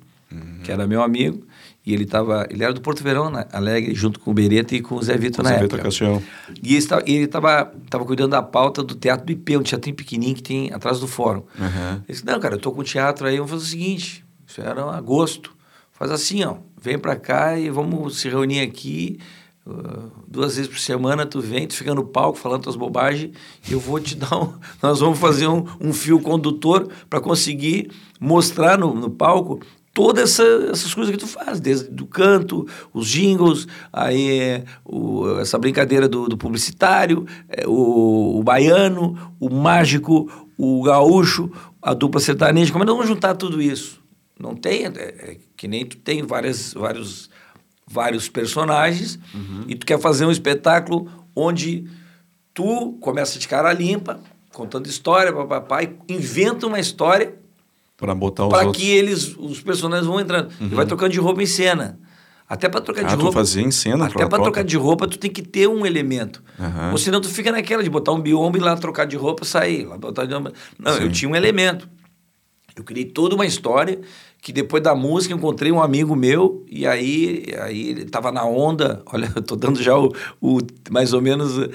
que 0.63 0.71
era 0.71 0.87
meu 0.87 1.01
amigo, 1.01 1.45
e 1.85 1.93
ele 1.93 2.05
tava, 2.05 2.47
ele 2.49 2.63
era 2.63 2.71
do 2.71 2.79
Porto 2.79 3.03
Verão, 3.03 3.29
né, 3.29 3.45
Alegre, 3.51 3.93
junto 3.93 4.19
com 4.19 4.31
o 4.31 4.33
Beretta 4.33 4.73
e 4.73 4.81
com 4.81 4.95
o 4.95 5.03
Zé 5.03 5.17
Vitor 5.17 5.43
na 5.43 5.49
Zé 5.49 5.55
época. 5.57 5.77
Vitor. 5.89 6.21
E 6.61 6.69
ele 6.69 6.77
estava 6.77 7.03
ele 7.05 7.27
tava, 7.27 7.73
tava 7.89 8.05
cuidando 8.05 8.31
da 8.31 8.41
pauta 8.41 8.81
do 8.81 8.95
Teatro 8.95 9.25
do 9.25 9.31
IP, 9.33 9.57
um 9.57 9.63
teatrinho 9.63 9.95
pequenininho 9.95 10.35
que 10.35 10.43
tem 10.43 10.73
atrás 10.73 10.99
do 11.01 11.07
fórum. 11.07 11.43
Uhum. 11.59 11.93
Ele 11.95 12.03
disse, 12.07 12.25
não, 12.25 12.39
cara, 12.39 12.55
eu 12.55 12.59
tô 12.59 12.71
com 12.71 12.81
o 12.81 12.83
teatro 12.85 13.27
aí, 13.27 13.35
vamos 13.35 13.51
fazer 13.51 13.63
o 13.63 13.67
seguinte, 13.67 14.25
isso 14.47 14.61
era 14.61 14.81
em 14.81 14.89
agosto, 14.95 15.53
faz 15.91 16.09
assim, 16.09 16.43
ó, 16.45 16.55
vem 16.81 16.97
pra 16.97 17.17
cá 17.17 17.59
e 17.59 17.69
vamos 17.69 18.19
se 18.19 18.29
reunir 18.29 18.61
aqui, 18.61 19.19
uh, 19.67 20.09
duas 20.25 20.55
vezes 20.55 20.71
por 20.71 20.79
semana 20.79 21.25
tu 21.25 21.41
vem, 21.41 21.67
tu 21.67 21.75
fica 21.75 21.93
no 21.93 22.05
palco 22.05 22.39
falando 22.39 22.63
tuas 22.63 22.77
bobagens, 22.77 23.35
e 23.67 23.73
eu 23.73 23.79
vou 23.79 23.99
te 23.99 24.15
dar 24.15 24.37
um, 24.37 24.53
nós 24.81 25.01
vamos 25.01 25.19
fazer 25.19 25.47
um, 25.47 25.65
um 25.81 25.91
fio 25.91 26.21
condutor 26.21 26.87
para 27.09 27.19
conseguir 27.19 27.91
mostrar 28.21 28.77
no, 28.77 28.93
no 28.93 29.09
palco 29.09 29.59
todas 29.93 30.31
essa, 30.31 30.43
essas 30.71 30.93
coisas 30.93 31.13
que 31.13 31.19
tu 31.19 31.27
faz, 31.27 31.59
desde 31.59 31.89
do 31.89 32.05
canto, 32.05 32.67
os 32.91 33.07
jingles, 33.07 33.67
aí 33.91 34.39
é, 34.39 34.63
o, 34.83 35.39
essa 35.39 35.57
brincadeira 35.57 36.09
do, 36.09 36.27
do 36.27 36.35
publicitário, 36.35 37.25
é, 37.47 37.67
o, 37.67 38.39
o, 38.39 38.43
baiano, 38.43 39.33
o 39.39 39.49
mágico, 39.49 40.29
o 40.57 40.81
gaúcho, 40.81 41.51
a 41.81 41.93
dupla 41.93 42.19
sertaneja. 42.19 42.71
Como 42.71 42.83
é 42.83 42.85
que 42.85 42.91
nós 42.91 42.97
vamos 42.97 43.13
juntar 43.13 43.35
tudo 43.35 43.61
isso? 43.61 44.01
Não 44.39 44.55
tem, 44.55 44.85
é, 44.85 44.87
é, 44.87 45.37
que 45.55 45.67
nem 45.67 45.85
tu 45.85 45.97
tem 45.97 46.23
várias, 46.23 46.73
vários, 46.73 47.29
vários 47.85 48.27
personagens 48.27 49.19
uhum. 49.33 49.65
e 49.67 49.75
tu 49.75 49.85
quer 49.85 49.99
fazer 49.99 50.25
um 50.25 50.31
espetáculo 50.31 51.07
onde 51.35 51.85
tu 52.51 52.93
começa 52.99 53.37
de 53.37 53.47
cara 53.47 53.71
limpa, 53.71 54.19
contando 54.51 54.87
história, 54.87 55.31
papai, 55.31 55.95
inventa 56.09 56.65
uma 56.65 56.79
história 56.79 57.42
para 57.97 58.15
botar 58.15 58.45
os 58.45 58.49
Para 58.49 58.71
que 58.71 58.89
eles, 58.89 59.35
os 59.37 59.61
personagens 59.61 60.07
vão 60.07 60.19
entrando. 60.19 60.49
Uhum. 60.59 60.67
E 60.67 60.75
vai 60.75 60.85
trocando 60.85 61.11
de 61.11 61.19
roupa 61.19 61.41
em 61.41 61.45
cena. 61.45 61.99
Até 62.47 62.67
para 62.67 62.81
trocar 62.81 63.05
ah, 63.05 63.07
de 63.07 63.15
roupa. 63.15 63.31
Tu 63.31 63.33
fazia 63.33 63.63
em 63.63 63.71
cena, 63.71 64.05
Até 64.05 64.27
para 64.27 64.43
trocar 64.43 64.63
de 64.63 64.77
roupa, 64.77 65.07
tu 65.07 65.17
tem 65.17 65.31
que 65.31 65.41
ter 65.41 65.67
um 65.67 65.85
elemento. 65.85 66.43
Uhum. 66.59 66.91
Ou 66.91 66.97
senão 66.97 67.21
tu 67.21 67.29
fica 67.29 67.51
naquela 67.51 67.81
de 67.81 67.89
botar 67.89 68.11
um 68.11 68.21
biombo 68.21 68.57
e 68.57 68.59
lá 68.59 68.75
trocar 68.75 69.05
de 69.05 69.15
roupa 69.15 69.45
sair. 69.45 69.85
Lá 69.85 69.97
botar 69.97 70.25
de... 70.25 70.33
Não, 70.33 70.51
Sim. 70.93 71.03
eu 71.03 71.11
tinha 71.11 71.31
um 71.31 71.35
elemento. 71.35 71.89
Eu 72.75 72.83
criei 72.83 73.05
toda 73.05 73.35
uma 73.35 73.45
história 73.45 73.99
que 74.41 74.51
depois 74.51 74.83
da 74.83 74.93
música 74.93 75.33
encontrei 75.33 75.71
um 75.71 75.81
amigo 75.81 76.15
meu 76.15 76.65
e 76.69 76.85
aí, 76.85 77.45
aí 77.61 77.89
ele 77.89 78.01
estava 78.01 78.31
na 78.31 78.43
onda. 78.43 79.01
Olha, 79.11 79.31
eu 79.35 79.39
estou 79.39 79.55
dando 79.55 79.81
já 79.81 79.97
o, 79.97 80.11
o, 80.41 80.57
mais 80.91 81.13
ou 81.13 81.21
menos 81.21 81.69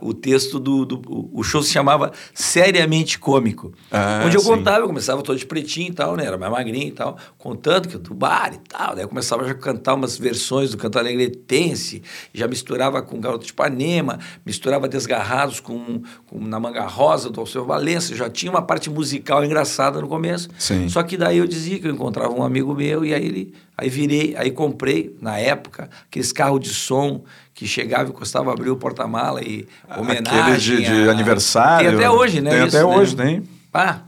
o 0.00 0.12
texto 0.12 0.58
do, 0.58 0.84
do, 0.84 1.30
O 1.32 1.42
show 1.44 1.62
se 1.62 1.70
chamava 1.70 2.12
Seriamente 2.34 3.18
Cômico. 3.18 3.72
Ah, 3.90 4.24
onde 4.26 4.36
eu 4.36 4.40
sim. 4.40 4.48
contava, 4.48 4.80
eu 4.80 4.86
começava 4.88 5.22
todo 5.22 5.38
de 5.38 5.46
pretinho 5.46 5.90
e 5.90 5.94
tal, 5.94 6.16
né? 6.16 6.24
Era 6.24 6.36
mais 6.36 6.50
magrinho 6.50 6.88
e 6.88 6.92
tal, 6.92 7.16
contando 7.38 7.88
que 7.88 7.96
do 7.96 8.12
bar 8.12 8.52
e 8.52 8.58
tal. 8.68 8.94
Daí 8.94 9.04
eu 9.04 9.08
começava 9.08 9.44
já 9.44 9.52
a 9.52 9.54
cantar 9.54 9.94
umas 9.94 10.18
versões 10.18 10.70
do 10.70 10.76
canto 10.76 10.98
alegretense, 10.98 12.02
já 12.34 12.48
misturava 12.48 13.00
com 13.02 13.20
Garoto 13.20 13.46
de 13.46 13.52
Ipanema, 13.52 14.18
misturava 14.44 14.88
Desgarrados 14.88 15.60
com, 15.60 16.02
com 16.26 16.40
Na 16.40 16.58
Manga 16.58 16.86
Rosa, 16.86 17.30
do 17.30 17.40
Alceu 17.40 17.64
Valença. 17.64 18.16
Já 18.16 18.28
tinha 18.28 18.50
uma 18.50 18.62
parte 18.62 18.90
musical 18.90 19.44
engraçada 19.44 20.00
no 20.00 20.08
começo. 20.08 20.48
Sim. 20.58 20.88
Só 20.88 21.04
que 21.04 21.16
daí 21.16 21.38
eu 21.38 21.46
dizia 21.46 21.78
que 21.78 21.86
eu 21.86 21.92
encontrava 21.92 22.32
um 22.32 22.42
amigo 22.42 22.74
meu 22.74 23.04
e 23.04 23.14
aí 23.14 23.24
ele. 23.24 23.54
Aí 23.76 23.88
virei, 23.88 24.34
aí 24.36 24.50
comprei, 24.50 25.16
na 25.22 25.38
época, 25.38 25.88
aqueles 26.08 26.32
carros 26.32 26.58
de 26.58 26.70
som 26.70 27.22
que 27.58 27.66
chegava, 27.66 28.08
encostava, 28.08 28.52
abria 28.52 28.72
o 28.72 28.76
porta-mala 28.76 29.42
e 29.42 29.66
homenagem. 29.98 30.40
Aquele 30.40 30.58
de, 30.58 30.84
de 30.84 31.08
a... 31.08 31.10
aniversário. 31.10 31.90
Tem 31.90 31.98
até 31.98 32.08
hoje, 32.08 32.40
né? 32.40 32.50
Tem 32.50 32.68
isso, 32.68 32.76
até 32.76 32.86
né? 32.86 32.96
hoje, 32.96 33.16
tem. 33.16 33.42
Ah, 33.74 34.02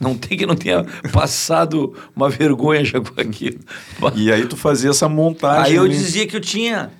não 0.00 0.18
tem 0.18 0.36
que 0.36 0.44
não 0.44 0.56
tenha 0.56 0.84
passado 1.12 1.94
uma 2.16 2.28
vergonha 2.28 2.84
já 2.84 3.00
com 3.00 3.20
aquilo. 3.20 3.60
E 4.16 4.32
aí 4.32 4.44
tu 4.44 4.56
fazia 4.56 4.90
essa 4.90 5.08
montagem. 5.08 5.66
Aí 5.66 5.74
eu 5.76 5.84
ali. 5.84 5.92
dizia 5.92 6.26
que 6.26 6.34
eu 6.34 6.40
tinha. 6.40 6.90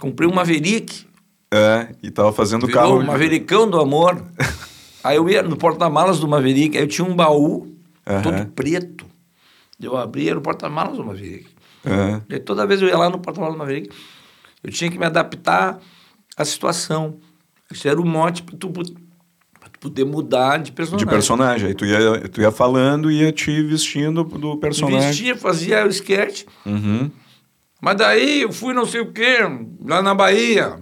Comprei 0.00 0.26
um 0.26 0.32
Maverick. 0.32 1.06
É, 1.52 1.88
e 2.02 2.10
tava 2.10 2.32
fazendo 2.32 2.64
o 2.64 2.70
carro. 2.70 2.98
Um 2.98 3.04
Mavericão 3.04 3.68
do 3.68 3.78
amor. 3.78 4.24
aí 5.04 5.18
eu 5.18 5.28
ia 5.28 5.42
no 5.42 5.58
porta-malas 5.58 6.18
do 6.18 6.26
Maverick, 6.26 6.78
aí 6.78 6.84
eu 6.84 6.88
tinha 6.88 7.06
um 7.06 7.14
baú 7.14 7.66
uhum. 8.06 8.22
todo 8.22 8.46
preto. 8.52 9.04
Eu 9.78 9.98
abria, 9.98 10.30
era 10.30 10.38
o 10.38 10.42
porta-malas 10.42 10.96
do 10.96 11.04
Maverick. 11.04 11.46
Uhum. 11.84 12.22
E 12.26 12.38
toda 12.38 12.66
vez 12.66 12.80
eu 12.80 12.88
ia 12.88 12.96
lá 12.96 13.10
no 13.10 13.18
porta-malas 13.18 13.54
do 13.54 13.58
Maverick, 13.58 13.90
eu 14.68 14.72
tinha 14.72 14.90
que 14.90 14.98
me 14.98 15.06
adaptar 15.06 15.80
à 16.36 16.44
situação. 16.44 17.16
Isso 17.72 17.88
era 17.88 17.98
o 17.98 18.06
mote 18.06 18.42
para 18.42 18.54
tu, 18.54 18.68
tu, 18.68 18.94
poder 19.80 20.04
mudar 20.04 20.58
de 20.58 20.72
personagem. 20.72 21.06
De 21.06 21.10
personagem. 21.10 21.68
Aí 21.68 21.74
tu 21.74 21.86
ia, 21.86 22.28
tu 22.28 22.40
ia 22.42 22.52
falando 22.52 23.10
e 23.10 23.22
ia 23.22 23.32
te 23.32 23.62
vestindo 23.62 24.24
do 24.24 24.58
personagem. 24.58 25.08
Vestia, 25.08 25.36
fazia 25.36 25.86
o 25.86 25.88
sketch. 25.88 26.44
Uhum. 26.66 27.10
Mas 27.80 27.96
daí 27.96 28.42
eu 28.42 28.52
fui 28.52 28.74
não 28.74 28.84
sei 28.84 29.00
o 29.00 29.10
quê, 29.10 29.38
lá 29.82 30.02
na 30.02 30.14
Bahia. 30.14 30.78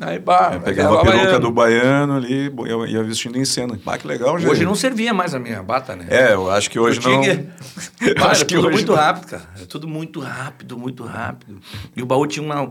Aí, 0.00 0.18
bah, 0.18 0.52
é, 0.54 0.58
pegava 0.58 1.00
a 1.00 1.04
peruca 1.04 1.24
baiano. 1.24 1.40
do 1.40 1.50
baiano 1.50 2.16
ali 2.16 2.50
ia, 2.66 2.86
ia 2.86 3.02
vestindo 3.02 3.36
em 3.36 3.44
cena. 3.44 3.78
Bah, 3.84 3.98
que 3.98 4.06
legal, 4.06 4.38
gente. 4.38 4.50
Hoje 4.50 4.64
não 4.64 4.74
servia 4.74 5.12
mais 5.12 5.34
a 5.34 5.38
minha 5.38 5.62
bata, 5.62 5.94
né? 5.94 6.06
É, 6.08 6.32
eu 6.32 6.50
acho 6.50 6.70
que 6.70 6.78
hoje 6.78 7.00
eu 7.04 7.10
não. 7.10 7.20
Tinha... 7.20 7.54
eu 8.00 8.24
acho 8.24 8.46
que 8.46 8.54
tudo 8.54 8.68
hoje 8.68 8.76
muito 8.76 8.92
não. 8.92 8.98
rápido, 8.98 9.26
cara. 9.26 9.48
É 9.60 9.66
tudo 9.66 9.86
muito 9.86 10.20
rápido, 10.20 10.78
muito 10.78 11.04
rápido. 11.04 11.60
E 11.94 12.02
o 12.02 12.06
baú 12.06 12.26
tinha 12.26 12.44
uma. 12.44 12.70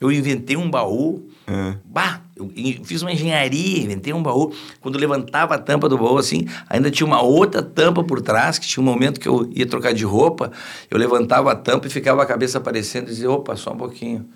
Eu 0.00 0.12
inventei 0.12 0.56
um 0.56 0.70
baú. 0.70 1.28
É. 1.48 1.74
Bah, 1.84 2.20
eu 2.36 2.48
fiz 2.84 3.02
uma 3.02 3.10
engenharia, 3.10 3.82
inventei 3.82 4.12
um 4.12 4.22
baú. 4.22 4.52
Quando 4.80 4.94
eu 4.94 5.00
levantava 5.00 5.56
a 5.56 5.58
tampa 5.58 5.88
do 5.88 5.98
baú, 5.98 6.16
assim, 6.16 6.46
ainda 6.68 6.90
tinha 6.90 7.06
uma 7.06 7.22
outra 7.22 7.62
tampa 7.62 8.04
por 8.04 8.20
trás, 8.20 8.58
que 8.58 8.66
tinha 8.68 8.82
um 8.82 8.86
momento 8.86 9.18
que 9.18 9.28
eu 9.28 9.50
ia 9.52 9.66
trocar 9.66 9.92
de 9.92 10.04
roupa, 10.04 10.52
eu 10.88 10.96
levantava 10.96 11.50
a 11.50 11.56
tampa 11.56 11.88
e 11.88 11.90
ficava 11.90 12.22
a 12.22 12.26
cabeça 12.26 12.58
aparecendo 12.58 13.08
e 13.08 13.10
dizia, 13.10 13.30
opa, 13.30 13.56
só 13.56 13.72
um 13.72 13.76
pouquinho 13.76 14.28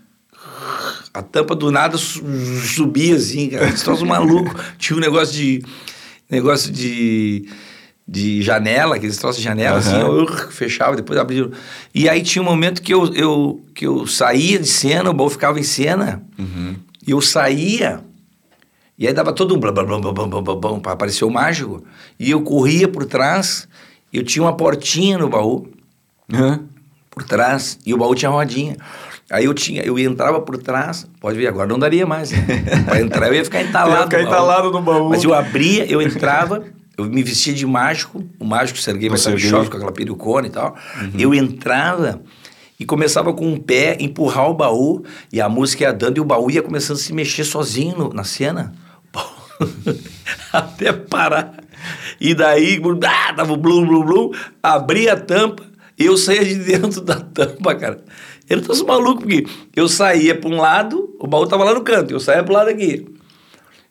a 1.15 1.23
tampa 1.23 1.55
do 1.55 1.71
nada 1.71 1.99
subia 1.99 3.17
assim, 3.17 3.51
cara. 3.51 3.69
Esse 3.69 3.85
troço 3.85 4.07
maluco. 4.07 4.55
Tinha 4.79 4.97
um 4.97 5.01
negócio 5.01 5.35
de. 5.35 5.63
Negócio 6.31 6.73
de. 6.73 7.49
De 8.07 8.43
janela, 8.43 8.97
aqueles 8.97 9.17
troços 9.17 9.41
de 9.41 9.45
janela, 9.45 9.75
uhum. 9.75 9.79
assim, 9.79 10.01
eu 10.01 10.27
fechava, 10.51 10.97
depois 10.97 11.19
abria. 11.19 11.49
E 11.95 12.09
aí 12.09 12.21
tinha 12.21 12.43
um 12.43 12.45
momento 12.45 12.83
que 12.83 12.93
eu, 12.93 13.07
eu, 13.15 13.65
que 13.73 13.87
eu 13.87 14.09
saía 14.09 14.59
de 14.59 14.67
cena, 14.67 15.09
o 15.09 15.15
baú 15.15 15.31
ficava 15.31 15.59
em 15.61 15.63
cena, 15.63 16.21
uhum. 16.37 16.75
e 17.07 17.13
eu 17.13 17.21
saía, 17.21 18.03
e 18.99 19.07
aí 19.07 19.15
dava 19.15 19.33
todo 19.33 19.55
um 19.55 19.59
blá 19.59 19.71
blá 19.71 19.85
blá 19.85 20.01
blá 20.01 20.13
blá 20.13 20.27
blá, 20.27 20.43
blá, 20.43 20.55
blá 20.57 20.81
para 20.81 20.93
aparecer 20.93 21.25
o 21.25 21.31
mágico, 21.31 21.85
e 22.19 22.29
eu 22.33 22.43
corria 22.43 22.89
por 22.89 23.07
trás, 23.07 23.69
eu 24.13 24.25
tinha 24.25 24.43
uma 24.43 24.57
portinha 24.57 25.17
no 25.17 25.29
baú, 25.29 25.69
uhum. 26.31 26.67
por 27.09 27.23
trás, 27.23 27.79
e 27.87 27.95
o 27.95 27.97
baú 27.97 28.17
tinha 28.17 28.31
rodinha. 28.31 28.77
Aí 29.33 29.47
eu 29.47 29.55
tinha, 29.55 29.83
eu 29.83 29.99
entrava 29.99 30.43
por 30.43 30.59
trás, 30.59 31.09
pode 31.19 31.39
ver, 31.39 31.47
agora 31.47 31.67
não 31.67 31.79
daria 31.79 32.05
mais. 32.05 32.31
Né? 32.31 32.39
Para 32.85 33.01
entrar 33.01 33.29
eu 33.29 33.35
ia 33.35 33.45
ficar 33.45 33.63
entalado. 33.63 33.97
ia 33.97 34.03
ficar 34.03 34.23
entalado 34.23 34.71
no 34.71 34.83
baú. 34.83 35.09
Mas 35.09 35.25
eu 35.25 35.33
abria, 35.33 35.91
eu 35.91 36.03
entrava, 36.03 36.63
eu 36.99 37.07
me 37.07 37.23
vestia 37.23 37.55
de 37.55 37.65
mágico, 37.65 38.23
o 38.39 38.45
mágico 38.45 38.79
Serguei 38.79 39.09
choque 39.49 39.71
com 39.71 39.77
aquela 39.79 39.93
perucona 39.93 40.47
e 40.47 40.51
tal. 40.51 40.77
Uhum. 41.01 41.13
Eu 41.19 41.35
entrava 41.35 42.21
e 42.79 42.85
começava 42.85 43.33
com 43.33 43.47
um 43.47 43.57
pé 43.57 43.97
empurrar 44.01 44.51
o 44.51 44.55
baú 44.55 45.03
e 45.33 45.41
a 45.41 45.49
música 45.49 45.85
ia 45.85 45.93
dando 45.95 46.19
e 46.19 46.21
o 46.21 46.25
baú 46.25 46.51
ia 46.51 46.63
começando 46.63 46.99
a 46.99 47.01
se 47.01 47.15
mexer 47.15 47.45
sozinho 47.45 47.97
no, 47.97 48.09
na 48.11 48.25
cena. 48.25 48.75
Até 50.53 50.93
parar. 50.93 51.55
E 52.21 52.35
daí, 52.35 52.81
ah, 53.07 53.33
dava 53.33 53.57
blum, 53.57 53.87
blum, 53.87 54.05
blum, 54.05 54.31
abria 54.63 55.15
a 55.15 55.17
tampa, 55.17 55.63
eu 55.99 56.17
saía 56.17 56.45
de 56.45 56.55
dentro 56.57 57.01
da 57.01 57.17
tampa, 57.17 57.75
cara. 57.75 58.05
Ele 58.53 58.61
trouxe 58.63 58.85
maluco, 58.85 59.23
porque 59.23 59.47
eu 59.75 59.89
saía 59.89 60.35
para 60.35 60.51
um 60.51 60.57
lado, 60.57 61.15
o 61.19 61.27
baú 61.27 61.47
tava 61.47 61.65
lá 61.65 61.73
no 61.73 61.81
canto, 61.81 62.13
eu 62.13 62.21
saía 62.21 62.43
para 62.43 62.53
o 62.53 62.55
lado 62.55 62.69
aqui. 62.69 63.07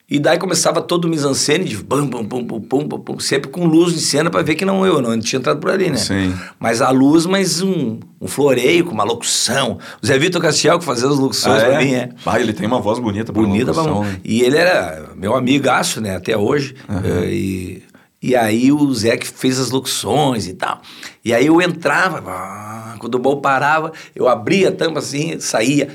E 0.08 0.18
daí 0.18 0.38
começava 0.38 0.82
todo 0.82 1.06
o 1.06 1.08
mise-en-scène 1.08 1.64
de 1.64 1.76
bum, 1.78 2.06
bum, 2.06 2.22
bum, 2.22 2.44
bum, 2.44 2.60
bum, 2.60 2.86
bum, 2.86 2.98
bum, 2.98 3.18
sempre 3.18 3.50
com 3.50 3.64
luz 3.64 3.94
de 3.94 4.00
cena 4.00 4.28
para 4.28 4.42
ver 4.42 4.56
que 4.56 4.64
não 4.64 4.84
eu, 4.84 5.00
não 5.00 5.18
tinha 5.18 5.38
entrado 5.38 5.58
por 5.58 5.70
ali, 5.70 5.88
né? 5.88 5.96
Sim. 5.96 6.34
Mas 6.60 6.82
a 6.82 6.90
luz, 6.90 7.24
mas 7.24 7.62
um, 7.62 7.98
um 8.20 8.28
floreio 8.28 8.84
com 8.84 8.92
uma 8.92 9.04
locução. 9.04 9.78
O 10.02 10.06
Zé 10.06 10.18
Vitor 10.18 10.42
Castiel 10.42 10.78
que 10.78 10.84
fazia 10.84 11.08
as 11.08 11.18
locuções 11.18 11.62
ah, 11.62 11.66
para 11.66 11.82
é? 11.82 11.84
mim, 11.84 11.94
é. 11.94 12.10
Ah, 12.26 12.38
ele 12.38 12.52
tem 12.52 12.66
uma 12.66 12.78
voz 12.78 12.98
bonita 12.98 13.32
Bonita 13.32 13.72
pra 13.72 13.82
locução, 13.82 14.04
né? 14.04 14.20
E 14.22 14.42
ele 14.42 14.58
era 14.58 15.12
meu 15.16 15.34
amigaço, 15.34 15.98
né, 16.00 16.14
até 16.14 16.36
hoje. 16.36 16.74
Uhum. 16.90 17.24
E 17.24 17.82
e 18.22 18.36
aí 18.36 18.70
o 18.70 18.94
Zé 18.94 19.16
que 19.16 19.26
fez 19.26 19.58
as 19.58 19.70
locuções 19.70 20.46
e 20.46 20.54
tal. 20.54 20.80
E 21.24 21.34
aí 21.34 21.46
eu 21.46 21.60
entrava, 21.60 22.22
ah, 22.24 22.81
quando 23.02 23.16
o 23.16 23.18
bol 23.18 23.40
parava, 23.40 23.92
eu 24.14 24.28
abria 24.28 24.68
a 24.68 24.72
tampa 24.72 25.00
assim, 25.00 25.40
saía. 25.40 25.88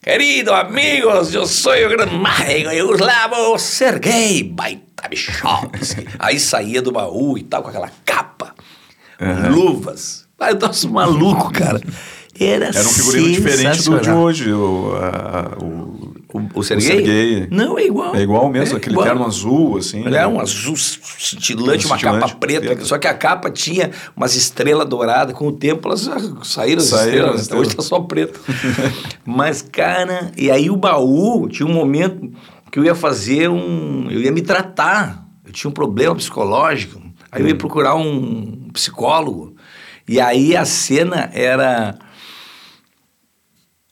Querido 0.00 0.54
amigos, 0.54 1.34
eu 1.34 1.44
sou 1.44 1.72
o 1.72 1.88
grande 1.88 2.14
mago 2.14 2.70
Yugoslavo 2.70 3.58
Sergei 3.58 4.44
Baitabichovski. 4.44 6.06
aí 6.20 6.38
saía 6.38 6.80
do 6.80 6.92
baú 6.92 7.36
e 7.36 7.42
tal, 7.42 7.64
com 7.64 7.70
aquela 7.70 7.90
capa, 8.04 8.54
uhum. 9.20 9.50
luvas. 9.50 10.24
Eu 10.38 10.56
tava 10.56 10.74
maluco, 10.88 11.50
cara. 11.52 11.80
Era, 12.38 12.66
Era 12.66 12.80
um 12.80 12.92
figurino 12.92 13.32
diferente 13.32 13.82
do 13.82 14.00
de 14.00 14.10
hoje. 14.10 14.52
O, 14.52 14.94
a, 14.94 15.56
o, 15.60 16.13
o, 16.34 16.58
o 16.58 16.62
Serguei? 16.64 16.88
O 16.88 16.90
Serguei? 16.90 17.48
Não, 17.48 17.78
é 17.78 17.86
igual. 17.86 18.16
É 18.16 18.20
igual 18.20 18.48
mesmo, 18.50 18.74
é 18.74 18.78
aquele 18.78 18.96
igual. 18.96 19.06
terno 19.06 19.24
azul, 19.24 19.78
assim. 19.78 20.04
Ele 20.04 20.16
é 20.16 20.26
um 20.26 20.40
azul 20.40 20.76
cintilante, 20.76 21.86
uma 21.86 21.96
capa 21.96 22.28
preta, 22.34 22.66
preta, 22.66 22.84
só 22.84 22.98
que 22.98 23.06
a 23.06 23.14
capa 23.14 23.48
tinha 23.52 23.92
umas 24.16 24.34
estrelas 24.34 24.88
douradas. 24.88 25.32
Com 25.32 25.46
o 25.46 25.52
tempo 25.52 25.86
elas 25.86 26.00
saíram 26.42 26.82
as 26.82 26.88
saíram 26.88 27.34
estrelas, 27.36 27.52
hoje 27.52 27.76
tá 27.76 27.82
só 27.84 28.00
preto. 28.00 28.40
Mas, 29.24 29.62
cara, 29.62 30.32
e 30.36 30.50
aí 30.50 30.68
o 30.68 30.76
baú 30.76 31.48
tinha 31.48 31.68
um 31.68 31.72
momento 31.72 32.28
que 32.72 32.80
eu 32.80 32.84
ia 32.84 32.96
fazer 32.96 33.48
um. 33.48 34.10
Eu 34.10 34.20
ia 34.20 34.32
me 34.32 34.42
tratar. 34.42 35.24
Eu 35.46 35.52
tinha 35.52 35.70
um 35.70 35.74
problema 35.74 36.16
psicológico. 36.16 37.00
Aí 37.30 37.42
eu 37.42 37.46
ia 37.46 37.54
hum. 37.54 37.58
procurar 37.58 37.94
um 37.94 38.70
psicólogo. 38.72 39.54
E 40.08 40.20
aí 40.20 40.56
a 40.56 40.64
cena 40.64 41.30
era 41.32 41.96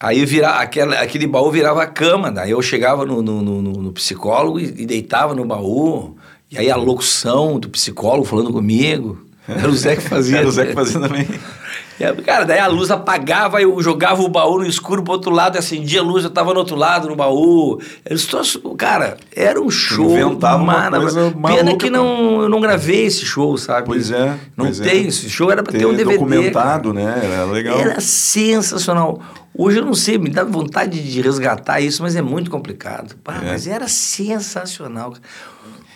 Aí 0.03 0.25
vira, 0.27 0.49
aquele, 0.49 0.97
aquele 0.97 1.29
baú 1.29 1.49
virava 1.49 1.85
a 1.85 1.87
cama, 1.87 2.29
daí 2.29 2.51
eu 2.51 2.61
chegava 2.61 3.07
no, 3.07 3.23
no, 3.23 3.41
no, 3.41 3.63
no 3.63 3.93
psicólogo 3.93 4.59
e, 4.59 4.65
e, 4.65 4.85
deitava 4.85 5.33
no 5.33 5.45
baú, 5.45 6.17
e 6.51 6.59
aí 6.59 6.69
a 6.69 6.75
locução 6.75 7.57
do 7.57 7.69
psicólogo 7.69 8.25
falando 8.25 8.53
comigo. 8.53 9.25
Era 9.47 9.69
o 9.69 9.75
Zé 9.75 9.95
que 9.95 10.03
fazia. 10.03 10.39
Era 10.43 10.49
o 10.49 10.51
Zé 10.51 10.67
que 10.67 10.73
fazia 10.73 11.01
também. 11.01 11.27
É, 12.01 12.11
cara, 12.15 12.45
daí 12.45 12.59
a 12.59 12.67
luz 12.67 12.91
apagava, 12.91 13.63
eu 13.63 13.81
jogava 13.81 14.23
o 14.23 14.29
baú 14.29 14.59
no 14.59 14.67
escuro 14.67 15.05
pro 15.05 15.13
outro 15.13 15.31
lado, 15.31 15.57
acendia 15.57 16.01
a 16.01 16.03
luz, 16.03 16.25
eu 16.25 16.31
tava 16.31 16.53
no 16.53 16.59
outro 16.59 16.75
lado, 16.75 17.09
no 17.09 17.15
baú. 17.15 17.81
Eles 18.05 18.27
troços, 18.27 18.61
cara, 18.77 19.19
era 19.31 19.61
um 19.61 19.71
show 19.71 20.11
Inventava 20.11 20.65
coisa 20.99 21.33
Pena 21.47 21.77
que 21.77 21.89
não, 21.91 22.43
eu 22.43 22.49
não 22.49 22.61
gravei 22.61 23.05
esse 23.05 23.25
show, 23.25 23.57
sabe? 23.57 23.87
Pois 23.87 24.11
é, 24.11 24.37
Não 24.57 24.65
pois 24.65 24.81
é. 24.81 24.85
tem, 24.85 25.07
esse 25.07 25.31
show 25.31 25.53
era 25.53 25.63
pra 25.63 25.71
ter, 25.71 25.79
Ter 25.79 25.87
um 25.87 25.95
DVD. 25.95 26.19
documentado, 26.19 26.93
né? 26.93 27.21
Era 27.23 27.45
legal. 27.45 27.79
Era 27.79 28.01
sensacional. 28.01 29.21
Hoje 29.55 29.79
eu 29.79 29.85
não 29.85 29.95
sei, 29.95 30.19
me 30.19 30.31
dá 30.31 30.45
vontade 30.45 31.03
de 31.03 31.21
resgatar 31.21 31.81
isso, 31.81 32.03
mas 32.03 32.17
é 32.17 32.23
muito 32.23 32.51
complicado. 32.51 33.17
Pá, 33.23 33.41
É. 33.43 33.51
Mas 33.51 33.67
era 33.67 33.87
sensacional. 33.89 35.15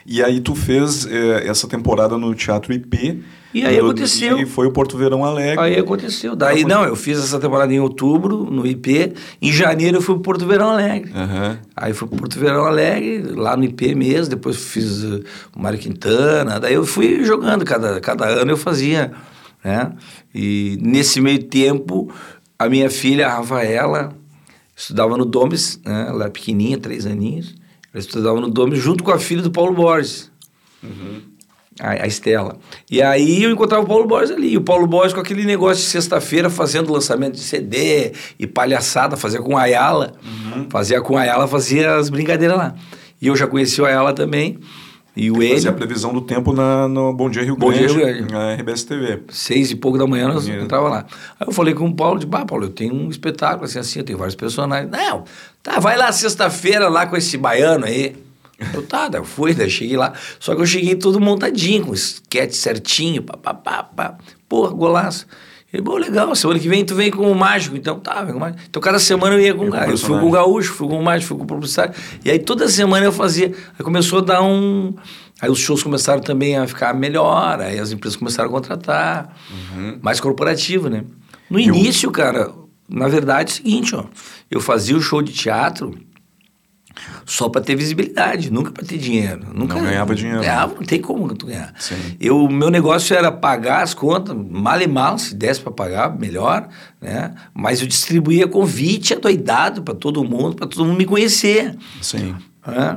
E 0.09 0.23
aí 0.23 0.41
tu 0.41 0.55
fez 0.55 1.05
eh, 1.07 1.49
essa 1.49 1.67
temporada 1.67 2.17
no 2.17 2.33
Teatro 2.33 2.73
IP. 2.73 3.25
E 3.53 3.65
aí 3.65 3.79
aconteceu. 3.79 4.39
E 4.39 4.47
foi 4.47 4.67
o 4.67 4.71
Porto 4.71 4.97
Verão 4.97 5.25
Alegre. 5.25 5.59
Aí 5.59 5.77
aconteceu. 5.79 6.37
Daí, 6.37 6.63
não, 6.63 6.85
eu 6.85 6.95
fiz 6.95 7.19
essa 7.19 7.41
temporada 7.41 7.73
em 7.73 7.81
outubro, 7.81 8.45
no 8.45 8.65
IP. 8.65 9.15
Em 9.43 9.51
janeiro 9.51 9.97
eu 9.97 10.03
fui 10.03 10.15
pro 10.15 10.23
Porto 10.23 10.47
Verão 10.47 10.71
Alegre. 10.71 11.11
Aham. 11.13 11.59
Aí 11.75 11.93
fui 11.93 12.07
pro 12.07 12.19
Porto 12.19 12.39
Verão 12.39 12.67
Alegre, 12.67 13.23
lá 13.35 13.57
no 13.57 13.65
IP 13.65 13.95
mesmo, 13.97 14.31
depois 14.31 14.57
fiz 14.57 15.03
uh, 15.03 15.25
o 15.57 15.61
Mário 15.61 15.79
Quintana, 15.79 16.61
daí 16.61 16.75
eu 16.75 16.85
fui 16.87 17.25
jogando, 17.25 17.65
cada, 17.65 18.01
cada 18.01 18.27
ano 18.27 18.53
eu 18.53 18.57
fazia, 18.57 19.13
né? 19.65 19.93
E 20.35 20.79
nesse 20.83 21.21
meio 21.21 21.43
tempo, 21.43 22.13
a 22.59 22.69
minha 22.69 22.91
filha, 22.91 23.27
a 23.27 23.37
Rafaela, 23.37 24.17
estudava 24.75 25.17
no 25.17 25.25
Domes, 25.25 25.81
né? 25.85 26.07
Ela 26.09 26.25
era 26.25 26.31
pequenininha, 26.31 26.79
três 26.79 27.07
aninhos, 27.07 27.55
ela 27.93 28.01
estudava 28.01 28.41
no 28.41 28.51
Domes 28.51 28.79
junto 28.79 29.03
com 29.03 29.11
a 29.11 29.19
filha 29.19 29.43
do 29.43 29.51
Paulo 29.51 29.75
Borges. 29.75 30.31
A, 31.79 31.91
a 31.91 32.07
Estela. 32.07 32.57
E 32.91 33.03
aí 33.03 33.43
eu 33.43 33.51
encontrava 33.51 33.85
o 33.85 33.87
Paulo 33.87 34.07
Borges 34.07 34.31
ali. 34.31 34.53
E 34.53 34.57
o 34.57 34.63
Paulo 34.63 34.87
Borges 34.87 35.13
com 35.13 35.21
aquele 35.21 35.45
negócio 35.45 35.83
de 35.83 35.91
sexta-feira 35.91 36.49
fazendo 36.49 36.91
lançamento 36.91 37.35
de 37.35 37.41
CD 37.41 38.13
e 38.39 38.47
palhaçada, 38.47 39.17
fazia 39.17 39.43
com 39.43 39.59
a 39.59 39.63
Ayala. 39.63 40.15
Fazia 40.71 41.03
com 41.03 41.19
a 41.19 41.21
Ayala, 41.21 41.47
fazia 41.47 41.97
as 41.97 42.09
brincadeiras 42.09 42.57
lá. 42.57 42.75
E 43.21 43.27
eu 43.27 43.37
já 43.37 43.47
conheci 43.47 43.81
o 43.83 43.85
Ayala 43.85 44.15
também. 44.15 44.59
E 45.17 45.31
o 45.31 45.37
Fazia 45.37 45.57
ele, 45.57 45.69
a 45.69 45.73
previsão 45.73 46.13
do 46.13 46.21
tempo 46.21 46.53
na, 46.53 46.87
no 46.87 47.11
Bom 47.15 47.31
Dia 47.31 47.43
Rio 47.43 47.57
Bom 47.57 47.73
Dia 47.73 47.87
Grande, 47.87 47.95
Rio 47.95 48.27
Grande. 48.27 48.33
na 48.33 48.55
RBS 48.55 48.85
TV. 48.85 49.23
seis 49.31 49.71
e 49.71 49.75
pouco 49.75 49.97
da 49.97 50.07
manhã, 50.07 50.29
nós 50.29 50.47
entrava 50.47 50.91
lá. 50.91 51.07
Aí 51.41 51.47
eu 51.47 51.53
falei 51.53 51.73
com 51.73 51.87
o 51.87 51.95
Paulo, 51.95 52.19
de, 52.19 52.27
bah, 52.27 52.45
Paulo, 52.45 52.67
eu 52.67 52.71
tenho 52.71 52.95
um 52.95 53.09
espetáculo 53.09 53.65
assim, 53.65 53.79
assim, 53.79 54.01
eu 54.01 54.05
tenho 54.05 54.19
vários 54.19 54.35
personagens. 54.35 54.91
Não, 54.91 55.25
tá, 55.63 55.81
vai 55.81 55.97
lá 55.97 56.13
sexta-feira 56.13 56.89
lá 56.91 57.07
com 57.07 57.17
esse 57.17 57.39
baiano 57.39 57.87
aí. 57.87 58.15
Eu, 58.75 58.83
tá, 58.83 59.09
daí 59.09 59.21
eu 59.21 59.25
fui, 59.25 59.55
daí 59.55 59.67
eu 59.67 59.71
cheguei 59.71 59.97
lá. 59.97 60.13
Só 60.39 60.55
que 60.55 60.61
eu 60.61 60.67
cheguei 60.67 60.95
todo 60.97 61.19
montadinho, 61.19 61.87
com 61.87 61.95
esquete 61.95 62.55
certinho, 62.55 63.23
pá, 63.23 63.39
pá, 63.39 63.55
pá, 63.55 63.83
pá. 63.85 64.19
Porra, 64.47 64.71
golaço. 64.71 65.27
Ele, 65.73 65.83
bom, 65.83 65.97
legal, 65.97 66.35
semana 66.35 66.59
que 66.61 66.69
vem 66.69 66.85
tu 66.85 66.95
vem 66.95 67.11
com 67.11 67.31
o 67.31 67.35
mágico, 67.35 67.77
então 67.77 67.99
tá, 67.99 68.23
vem 68.23 68.33
com 68.33 68.39
o 68.39 68.41
mágico. 68.41 68.61
Então 68.71 68.81
cada 68.81 68.99
semana 68.99 69.35
eu 69.35 69.41
ia 69.41 69.55
com 69.55 69.67
um 69.67 69.71
cara. 69.71 69.91
Eu 69.91 69.99
fui 69.99 70.19
com 70.21 70.27
o 70.27 70.31
gaúcho, 70.31 70.73
fui 70.73 70.89
com 70.89 70.99
o 70.99 71.05
mágico, 71.05 71.29
fui 71.29 71.37
com 71.39 71.45
o 71.45 71.47
publicitário. 71.47 71.93
E 72.25 72.31
aí 72.31 72.39
toda 72.39 72.69
semana 72.69 73.05
eu 73.05 73.13
fazia. 73.13 73.53
Aí 73.79 73.85
começou 73.85 74.21
a 74.21 74.23
dar 74.23 74.43
um. 74.43 74.95
Aí 75.41 75.51
os 75.51 75.59
shows 75.59 75.83
começaram 75.83 76.21
também 76.23 76.57
a 76.57 76.67
ficar 76.67 76.95
melhor, 76.95 77.61
aí 77.61 77.79
as 77.79 77.91
empresas 77.93 78.17
começaram 78.17 78.49
a 78.49 78.53
contratar. 78.53 79.37
Mais 80.01 80.21
corporativo, 80.21 80.89
né? 80.89 81.05
No 81.51 81.59
o- 81.59 81.61
início, 81.61 82.11
cara, 82.11 82.51
na 82.89 83.09
verdade 83.09 83.51
é 83.51 83.53
o 83.53 83.57
seguinte, 83.57 83.95
ó. 83.95 84.05
Eu 84.51 84.61
fazia 84.61 84.97
o 84.97 85.01
show 85.01 85.21
de 85.21 85.33
teatro 85.33 85.95
só 87.25 87.49
para 87.49 87.61
ter 87.61 87.77
visibilidade, 87.77 88.51
nunca 88.51 88.71
para 88.71 88.85
ter 88.85 88.99
dinheiro. 88.99 89.47
Nunca 89.55 89.75
Não 89.75 89.83
ganhava 89.83 90.15
dinheiro. 90.15 90.41
Ganhava, 90.41 90.75
não 90.75 90.83
tem 90.83 91.01
como 91.01 91.33
tu 91.35 91.47
ganhar. 91.47 91.73
Sim. 91.79 91.95
Eu, 92.21 92.45
o 92.45 92.53
meu 92.53 92.71
negócio 92.71 93.17
era 93.17 93.31
pagar 93.31 93.83
as 93.83 93.95
contas, 93.95 94.37
mal 94.37 94.81
e 94.81 94.87
mal, 94.87 95.19
se 95.19 95.35
desse 95.35 95.61
para 95.61 95.73
pagar, 95.73 96.19
melhor, 96.19 96.69
né? 97.01 97.35
Mas 97.55 97.81
eu 97.81 97.87
distribuía 97.87 98.47
convite 98.47 99.15
adoidado 99.15 99.83
para 99.83 99.95
todo 99.95 100.25
mundo, 100.25 100.57
para 100.57 100.67
todo 100.67 100.85
mundo 100.85 100.97
me 100.97 101.05
conhecer. 101.05 101.77
Sim. 102.01 102.35
né? 102.67 102.97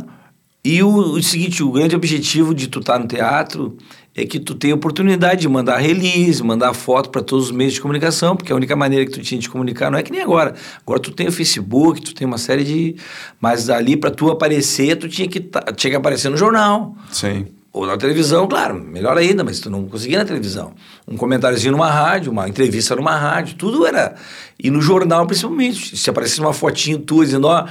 E 0.64 0.84
o, 0.84 0.90
o 0.90 1.24
seguinte, 1.24 1.64
o 1.64 1.72
grande 1.72 1.96
objetivo 1.96 2.54
de 2.54 2.68
tu 2.68 2.80
estar 2.80 3.00
no 3.00 3.08
teatro 3.08 3.78
é 4.22 4.26
que 4.26 4.40
tu 4.40 4.56
tenha 4.56 4.76
oportunidade 4.76 5.42
de 5.42 5.50
mandar 5.50 5.78
release, 5.78 6.44
mandar 6.44 6.74
foto 6.74 7.10
para 7.10 7.22
todos 7.22 7.46
os 7.46 7.52
meios 7.52 7.74
de 7.74 7.82
comunicação, 7.82 8.36
porque 8.36 8.52
a 8.52 8.56
única 8.56 8.76
maneira 8.76 9.06
que 9.06 9.12
tu 9.12 9.22
tinha 9.22 9.40
de 9.40 9.50
comunicar 9.50 9.90
não 9.90 9.98
é 9.98 10.04
que 10.04 10.12
nem 10.12 10.22
agora. 10.22 10.54
Agora 10.86 11.00
tu 11.00 11.12
tem 11.12 11.28
o 11.28 11.32
Facebook, 11.32 12.02
tu 12.02 12.14
tem 12.14 12.28
uma 12.28 12.38
série 12.38 12.64
de... 12.64 12.96
Mas 13.40 13.70
ali 13.70 13.96
para 13.96 14.12
tu 14.12 14.30
aparecer, 14.30 14.96
tu 14.98 15.08
tinha 15.08 15.28
que, 15.28 15.40
tá- 15.40 15.72
tinha 15.74 15.92
que 15.92 15.98
aparecer 15.98 16.30
no 16.30 16.38
jornal. 16.38 16.96
Sim. 17.12 17.48
Ou 17.72 17.86
na 17.86 17.98
televisão, 17.98 18.48
claro, 18.48 18.74
melhor 18.74 19.16
ainda, 19.16 19.44
mas 19.44 19.60
tu 19.60 19.70
não 19.70 19.86
conseguia 19.88 20.18
na 20.18 20.26
televisão. 20.26 20.74
Um 21.08 21.16
comentáriozinho 21.16 21.72
numa 21.72 21.90
rádio, 21.90 22.32
uma 22.32 22.50
entrevista 22.50 22.96
numa 22.96 23.16
rádio, 23.16 23.56
tudo 23.56 23.86
era. 23.86 24.16
E 24.62 24.72
no 24.72 24.82
jornal, 24.82 25.28
principalmente. 25.28 25.96
Se 25.96 26.10
aparecesse 26.10 26.42
uma 26.42 26.52
fotinho 26.52 26.98
tua 26.98 27.24
dizendo, 27.24 27.46
ó, 27.46 27.68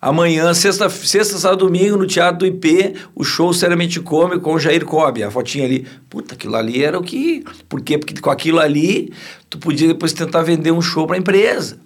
amanhã, 0.00 0.52
sexta, 0.54 0.88
sexta, 0.88 1.38
sábado, 1.38 1.64
domingo, 1.66 1.96
no 1.96 2.06
Teatro 2.06 2.38
do 2.38 2.46
IP, 2.46 2.94
o 3.14 3.24
show 3.24 3.52
seriamente 3.52 4.00
come 4.00 4.38
com 4.38 4.54
o 4.54 4.58
Jair 4.58 4.84
Cobb, 4.84 5.22
a 5.22 5.30
fotinha 5.30 5.64
ali. 5.64 5.86
Puta, 6.08 6.34
aquilo 6.34 6.56
ali 6.56 6.82
era 6.82 6.98
o 6.98 7.02
que. 7.02 7.44
Por 7.68 7.80
quê? 7.80 7.98
Porque 7.98 8.20
com 8.20 8.30
aquilo 8.30 8.60
ali, 8.60 9.12
tu 9.48 9.58
podia 9.58 9.88
depois 9.88 10.12
tentar 10.12 10.42
vender 10.42 10.70
um 10.70 10.82
show 10.82 11.06
para 11.06 11.16
a 11.16 11.18
empresa. 11.18 11.78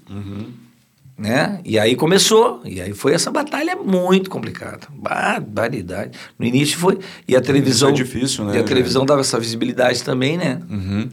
Né? 1.16 1.60
E 1.66 1.78
aí 1.78 1.96
começou, 1.96 2.62
e 2.64 2.80
aí 2.80 2.94
foi 2.94 3.12
essa 3.12 3.30
batalha 3.30 3.76
muito 3.76 4.30
complicada, 4.30 4.88
barbaridade. 4.90 6.18
No 6.38 6.46
início 6.46 6.78
foi, 6.78 6.98
e 7.28 7.36
a 7.36 7.42
televisão... 7.42 7.90
é 7.90 7.92
difícil, 7.92 8.44
né, 8.46 8.56
E 8.56 8.58
a 8.58 8.64
televisão 8.64 9.04
dava 9.04 9.20
essa 9.20 9.38
visibilidade 9.38 10.02
também, 10.02 10.38
né? 10.38 10.62
Uhum. 10.70 11.10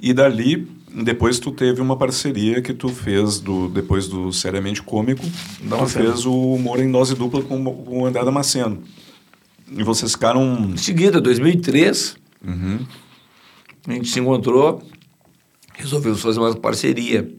E 0.00 0.14
dali, 0.14 0.68
depois 0.94 1.38
tu 1.38 1.52
teve 1.52 1.80
uma 1.80 1.96
parceria 1.96 2.60
que 2.60 2.72
tu 2.74 2.88
fez 2.88 3.38
do, 3.38 3.68
depois 3.68 4.08
do 4.08 4.32
Seriamente 4.32 4.82
Cômico. 4.82 5.22
Tu 5.22 5.74
uma 5.74 5.86
fez 5.86 6.26
o 6.26 6.54
Humor 6.54 6.80
em 6.80 6.90
Dose 6.90 7.14
Dupla 7.14 7.42
com, 7.42 7.62
com 7.64 8.02
o 8.02 8.06
André 8.06 8.24
Damasceno. 8.24 8.82
E 9.70 9.82
vocês 9.82 10.12
ficaram... 10.12 10.70
Em 10.72 10.76
seguida, 10.76 11.20
2003, 11.20 12.16
Uhum. 12.42 12.86
a 13.86 13.92
gente 13.92 14.08
se 14.08 14.18
encontrou, 14.18 14.82
resolvemos 15.74 16.22
fazer 16.22 16.40
uma 16.40 16.54
parceria. 16.56 17.30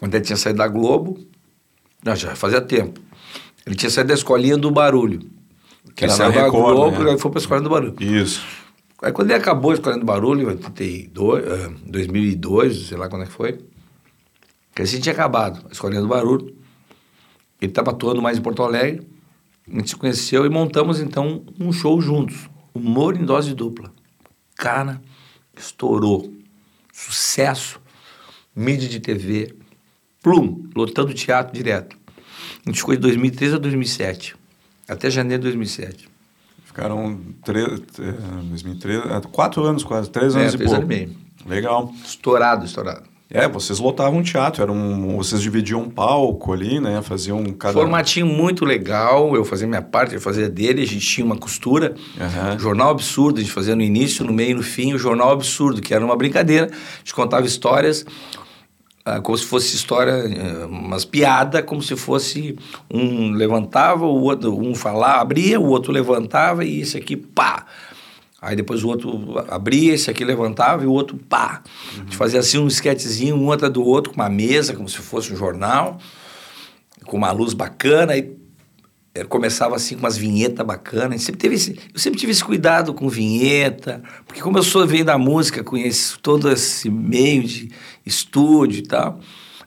O 0.00 0.06
André 0.06 0.20
tinha 0.20 0.36
saído 0.36 0.58
da 0.58 0.66
Globo, 0.66 1.18
não, 2.04 2.16
já 2.16 2.34
fazia 2.34 2.60
tempo. 2.60 3.00
Ele 3.66 3.74
tinha 3.74 3.90
saído 3.90 4.08
da 4.08 4.14
escolinha 4.14 4.56
do 4.56 4.70
barulho. 4.70 5.20
Que 5.94 6.04
ele 6.04 6.12
era 6.12 6.14
saiu 6.16 6.32
da 6.32 6.44
Record, 6.44 6.74
Globo 6.74 7.04
né? 7.04 7.14
e 7.14 7.18
foi 7.18 7.30
para 7.30 7.38
a 7.38 7.42
escolinha 7.42 7.64
do 7.64 7.70
barulho. 7.70 7.96
Isso. 8.00 8.42
Aí 9.00 9.12
quando 9.12 9.30
ele 9.30 9.38
acabou 9.38 9.72
a 9.72 9.98
Barulho, 10.04 10.42
em 10.42 10.46
82, 10.46 11.46
eh, 11.46 11.70
2002, 11.86 12.88
sei 12.88 12.96
lá 12.98 13.08
quando 13.08 13.22
é 13.22 13.26
que 13.26 13.32
foi, 13.32 13.60
que 14.74 14.82
assim 14.82 15.00
tinha 15.00 15.12
acabado 15.12 15.64
a 15.70 16.06
Barulho. 16.06 16.56
Ele 17.60 17.70
estava 17.70 17.90
atuando 17.90 18.20
mais 18.20 18.38
em 18.38 18.42
Porto 18.42 18.62
Alegre, 18.62 19.06
a 19.66 19.78
gente 19.78 19.90
se 19.90 19.96
conheceu 19.96 20.46
e 20.46 20.48
montamos 20.48 21.00
então 21.00 21.44
um 21.60 21.72
show 21.72 22.00
juntos, 22.00 22.48
Humor 22.74 23.16
em 23.16 23.24
Dose 23.24 23.54
Dupla. 23.54 23.92
Cara, 24.56 25.00
estourou. 25.56 26.32
Sucesso, 26.92 27.80
mídia 28.54 28.88
de 28.88 28.98
TV, 28.98 29.54
plum, 30.22 30.68
lotando 30.74 31.14
teatro 31.14 31.54
direto. 31.54 31.96
A 32.64 32.70
gente 32.70 32.78
ficou 32.78 32.94
de 32.94 33.00
2003 33.00 33.54
a 33.54 33.58
2007, 33.58 34.34
até 34.88 35.08
janeiro 35.10 35.42
de 35.42 35.48
2007. 35.48 36.07
Ficaram 36.78 37.18
três, 37.44 37.66
eh, 37.98 38.14
2003, 38.50 39.02
ah, 39.10 39.20
quatro 39.32 39.64
anos 39.64 39.82
quase, 39.82 40.08
três 40.08 40.36
É, 40.36 40.42
anos 40.42 40.54
e 40.54 40.56
três 40.56 40.70
pouco. 40.70 40.84
anos 40.86 40.96
e 40.96 41.00
meio. 41.06 41.16
Legal. 41.44 41.92
Estourado, 42.04 42.64
estourado. 42.64 43.02
É, 43.28 43.46
vocês 43.48 43.78
lotavam 43.80 44.22
teatro, 44.22 44.62
era 44.62 44.72
um, 44.72 45.16
vocês 45.16 45.42
dividiam 45.42 45.82
um 45.82 45.90
palco 45.90 46.52
ali, 46.52 46.80
né? 46.80 47.02
Faziam 47.02 47.44
cada... 47.52 47.74
Formatinho 47.74 48.26
muito 48.26 48.64
legal, 48.64 49.34
eu 49.34 49.44
fazia 49.44 49.66
minha 49.66 49.82
parte, 49.82 50.14
ele 50.14 50.20
fazia 50.20 50.48
dele, 50.48 50.80
a 50.82 50.86
gente 50.86 51.04
tinha 51.04 51.26
uma 51.26 51.36
costura. 51.36 51.94
Aham. 52.18 52.58
Jornal 52.58 52.90
Absurdo, 52.90 53.38
a 53.38 53.42
gente 53.42 53.52
fazia 53.52 53.74
no 53.76 53.82
início, 53.82 54.24
no 54.24 54.32
meio 54.32 54.52
e 54.52 54.54
no 54.54 54.62
fim, 54.62 54.94
o 54.94 54.98
Jornal 54.98 55.30
Absurdo, 55.32 55.82
que 55.82 55.92
era 55.92 56.02
uma 56.02 56.16
brincadeira. 56.16 56.66
A 56.72 56.98
gente 56.98 57.14
contava 57.14 57.44
histórias 57.44 58.06
como 59.22 59.36
se 59.36 59.44
fosse 59.44 59.74
história, 59.74 60.12
eh, 60.12 60.66
umas 60.66 61.04
piadas, 61.04 61.62
como 61.64 61.82
se 61.82 61.96
fosse 61.96 62.56
um 62.92 63.32
levantava, 63.32 64.06
o 64.06 64.22
outro, 64.22 64.58
um 64.58 64.74
falava, 64.74 65.20
abria, 65.20 65.58
o 65.60 65.66
outro 65.66 65.92
levantava 65.92 66.64
e 66.64 66.80
esse 66.80 66.96
aqui, 66.96 67.16
pá. 67.16 67.66
Aí 68.40 68.54
depois 68.54 68.84
o 68.84 68.88
outro 68.88 69.44
abria, 69.48 69.94
esse 69.94 70.10
aqui 70.10 70.24
levantava 70.24 70.84
e 70.84 70.86
o 70.86 70.92
outro, 70.92 71.16
pá. 71.28 71.62
A 71.92 71.96
gente 72.00 72.16
fazia 72.16 72.40
assim 72.40 72.58
um 72.58 72.68
esquetezinho, 72.68 73.36
um 73.36 73.50
atrás 73.50 73.72
do 73.72 73.84
outro, 73.84 74.12
com 74.12 74.20
uma 74.20 74.28
mesa, 74.28 74.74
como 74.74 74.88
se 74.88 74.98
fosse 74.98 75.32
um 75.32 75.36
jornal, 75.36 75.98
com 77.04 77.16
uma 77.16 77.32
luz 77.32 77.52
bacana, 77.52 78.16
eh, 78.16 78.28
começava 79.26 79.76
assim 79.76 79.94
com 79.94 80.00
umas 80.00 80.16
vinhetas 80.16 80.66
bacanas. 80.66 81.22
Sempre 81.22 81.40
teve 81.40 81.54
esse, 81.54 81.78
eu 81.92 81.98
sempre 81.98 82.18
tive 82.18 82.32
esse 82.32 82.44
cuidado 82.44 82.92
com 82.94 83.08
vinheta, 83.08 84.02
porque 84.26 84.40
como 84.40 84.58
eu 84.58 84.62
sou 84.62 84.86
veio 84.86 85.04
da 85.04 85.18
música, 85.18 85.64
conheço 85.64 86.18
todo 86.20 86.50
esse 86.50 86.90
meio 86.90 87.42
de 87.42 87.70
estúdio 88.04 88.80
e 88.80 88.82
tal. 88.82 89.20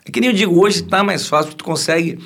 É 0.05 0.11
que 0.11 0.19
nem 0.19 0.29
eu 0.29 0.35
digo, 0.35 0.59
hoje 0.59 0.83
tá 0.83 1.03
mais 1.03 1.27
fácil, 1.27 1.53
tu 1.53 1.63
consegue. 1.63 2.17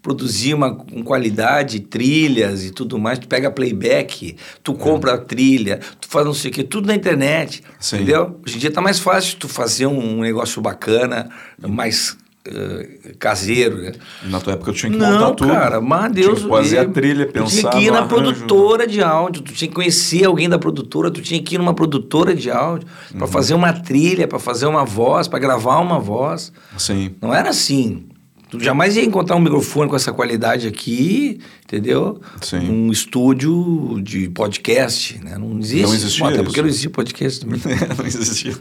produzir 0.00 0.54
uma, 0.54 0.74
com 0.74 1.02
qualidade, 1.02 1.80
trilhas 1.80 2.64
e 2.64 2.70
tudo 2.70 2.98
mais. 2.98 3.18
Tu 3.18 3.28
pega 3.28 3.50
playback, 3.50 4.36
tu 4.62 4.72
compra 4.72 5.14
a 5.14 5.18
trilha, 5.18 5.80
tu 6.00 6.08
faz 6.08 6.24
não 6.24 6.32
sei 6.32 6.50
o 6.50 6.54
quê, 6.54 6.62
tudo 6.62 6.86
na 6.86 6.94
internet. 6.94 7.62
Sim. 7.78 7.96
Entendeu? 7.96 8.40
Hoje 8.46 8.56
em 8.56 8.58
dia 8.60 8.70
tá 8.70 8.80
mais 8.80 8.98
fácil 9.00 9.36
tu 9.38 9.48
fazer 9.48 9.86
um 9.86 10.20
negócio 10.20 10.62
bacana, 10.62 11.28
mais 11.58 12.16
uh, 12.48 13.16
caseiro, 13.18 13.78
né? 13.78 13.92
Na 14.24 14.40
tua 14.40 14.54
época 14.54 14.70
eu 14.70 14.74
tinha 14.74 14.90
que 14.90 14.98
Não, 14.98 15.12
montar 15.12 15.34
tudo. 15.34 15.52
cara, 15.52 15.80
mas 15.80 16.12
Deus 16.12 16.38
Tinha 16.38 16.48
que 16.50 16.54
fazer 16.56 16.78
a 16.78 16.82
livre. 16.84 16.94
trilha, 17.00 17.26
Tu 17.26 17.32
pensar 17.32 17.48
tinha 17.60 17.70
que 17.72 17.78
ir 17.86 17.90
na 17.90 17.98
arranjo. 17.98 18.08
produtora 18.14 18.86
de 18.86 19.02
áudio, 19.02 19.42
tu 19.42 19.52
tinha 19.52 19.68
que 19.68 19.74
conhecer 19.74 20.24
alguém 20.24 20.48
da 20.48 20.58
produtora, 20.58 21.10
tu 21.10 21.20
tinha 21.20 21.42
que 21.42 21.54
ir 21.54 21.58
numa 21.58 21.74
produtora 21.74 22.34
de 22.34 22.50
áudio 22.50 22.88
Uhum. 23.12 23.18
para 23.18 23.26
fazer 23.28 23.54
uma 23.54 23.72
trilha, 23.72 24.26
para 24.26 24.38
fazer 24.38 24.66
uma 24.66 24.84
voz, 24.84 25.28
para 25.28 25.38
gravar 25.38 25.78
uma 25.80 25.98
voz. 26.00 26.52
Sim. 26.76 27.14
Não 27.20 27.34
era 27.34 27.50
assim. 27.50 28.04
Tu 28.50 28.58
jamais 28.64 28.96
ia 28.96 29.04
encontrar 29.04 29.36
um 29.36 29.40
microfone 29.40 29.90
com 29.90 29.96
essa 29.96 30.10
qualidade 30.10 30.66
aqui, 30.66 31.38
entendeu? 31.66 32.18
Sim. 32.40 32.70
Um 32.70 32.90
estúdio 32.90 34.00
de 34.02 34.30
podcast, 34.30 35.22
né? 35.22 35.36
Não 35.36 35.58
existe. 35.58 35.82
Não 35.86 35.94
existia 35.94 36.24
Bom, 36.24 36.30
Até 36.32 36.42
porque 36.42 36.62
não 36.62 36.68
existia 36.68 36.88
podcast 36.90 37.40
também. 37.40 37.60
não 37.98 38.06
existia. 38.06 38.54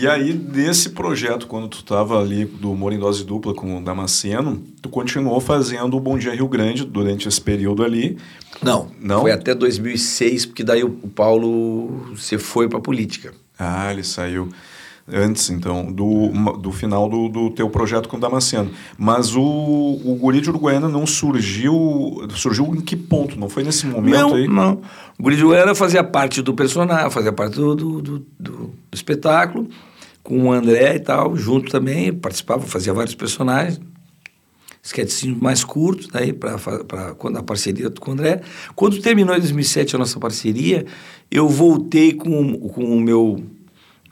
E 0.00 0.08
aí, 0.08 0.32
nesse 0.32 0.90
projeto, 0.90 1.46
quando 1.46 1.68
tu 1.68 1.80
estava 1.80 2.18
ali 2.18 2.46
do 2.46 2.72
Humor 2.72 2.90
em 2.90 2.98
Dose 2.98 3.22
Dupla 3.22 3.52
com 3.52 3.76
o 3.76 3.84
Damasceno, 3.84 4.62
tu 4.80 4.88
continuou 4.88 5.38
fazendo 5.40 5.94
o 5.94 6.00
Bom 6.00 6.16
Dia 6.16 6.34
Rio 6.34 6.48
Grande 6.48 6.86
durante 6.86 7.28
esse 7.28 7.38
período 7.38 7.84
ali. 7.84 8.16
Não, 8.62 8.88
Não? 8.98 9.20
Foi 9.20 9.30
até 9.32 9.54
2006, 9.54 10.46
porque 10.46 10.64
daí 10.64 10.82
o 10.82 10.88
Paulo 10.90 12.14
se 12.16 12.38
foi 12.38 12.66
para 12.66 12.80
política. 12.80 13.34
Ah, 13.58 13.92
ele 13.92 14.02
saiu 14.02 14.48
antes, 15.12 15.50
então, 15.50 15.92
do, 15.92 16.28
do 16.56 16.72
final 16.72 17.06
do, 17.06 17.28
do 17.28 17.50
teu 17.50 17.68
projeto 17.68 18.08
com 18.08 18.16
o 18.16 18.20
Damasceno. 18.20 18.70
Mas 18.96 19.34
o, 19.36 19.42
o 19.42 20.16
Guri 20.18 20.40
de 20.40 20.48
Uruguaiana 20.48 20.88
não 20.88 21.06
surgiu... 21.06 22.26
Surgiu 22.36 22.74
em 22.74 22.80
que 22.80 22.96
ponto? 22.96 23.38
Não 23.38 23.50
foi 23.50 23.64
nesse 23.64 23.86
momento 23.86 24.16
não, 24.18 24.34
aí? 24.34 24.48
não. 24.48 24.80
O 25.18 25.22
Guri 25.24 25.36
de 25.36 25.42
Goiânia 25.42 25.74
fazia 25.74 26.02
parte 26.02 26.40
do 26.40 26.54
personagem, 26.54 27.10
fazia 27.10 27.32
parte 27.32 27.56
do, 27.56 27.74
do, 27.74 28.00
do- 28.00 28.26
do 28.38 28.70
espetáculo, 28.92 29.68
com 30.22 30.44
o 30.44 30.52
André 30.52 30.96
e 30.96 31.00
tal, 31.00 31.36
junto 31.36 31.70
também, 31.70 32.12
participava, 32.12 32.62
fazia 32.62 32.92
vários 32.92 33.14
personagens, 33.14 33.80
sketches 34.82 35.24
mais 35.36 35.64
curtos, 35.64 36.08
daí 36.08 36.32
para 36.32 37.14
quando 37.14 37.38
a 37.38 37.42
parceria 37.42 37.90
com 37.90 38.10
o 38.10 38.14
André. 38.14 38.40
Quando 38.74 39.00
terminou 39.00 39.34
em 39.36 39.40
2007 39.40 39.96
a 39.96 39.98
nossa 39.98 40.18
parceria, 40.18 40.86
eu 41.30 41.48
voltei 41.48 42.12
com, 42.12 42.58
com 42.58 42.84
o 42.84 43.00
meu 43.00 43.42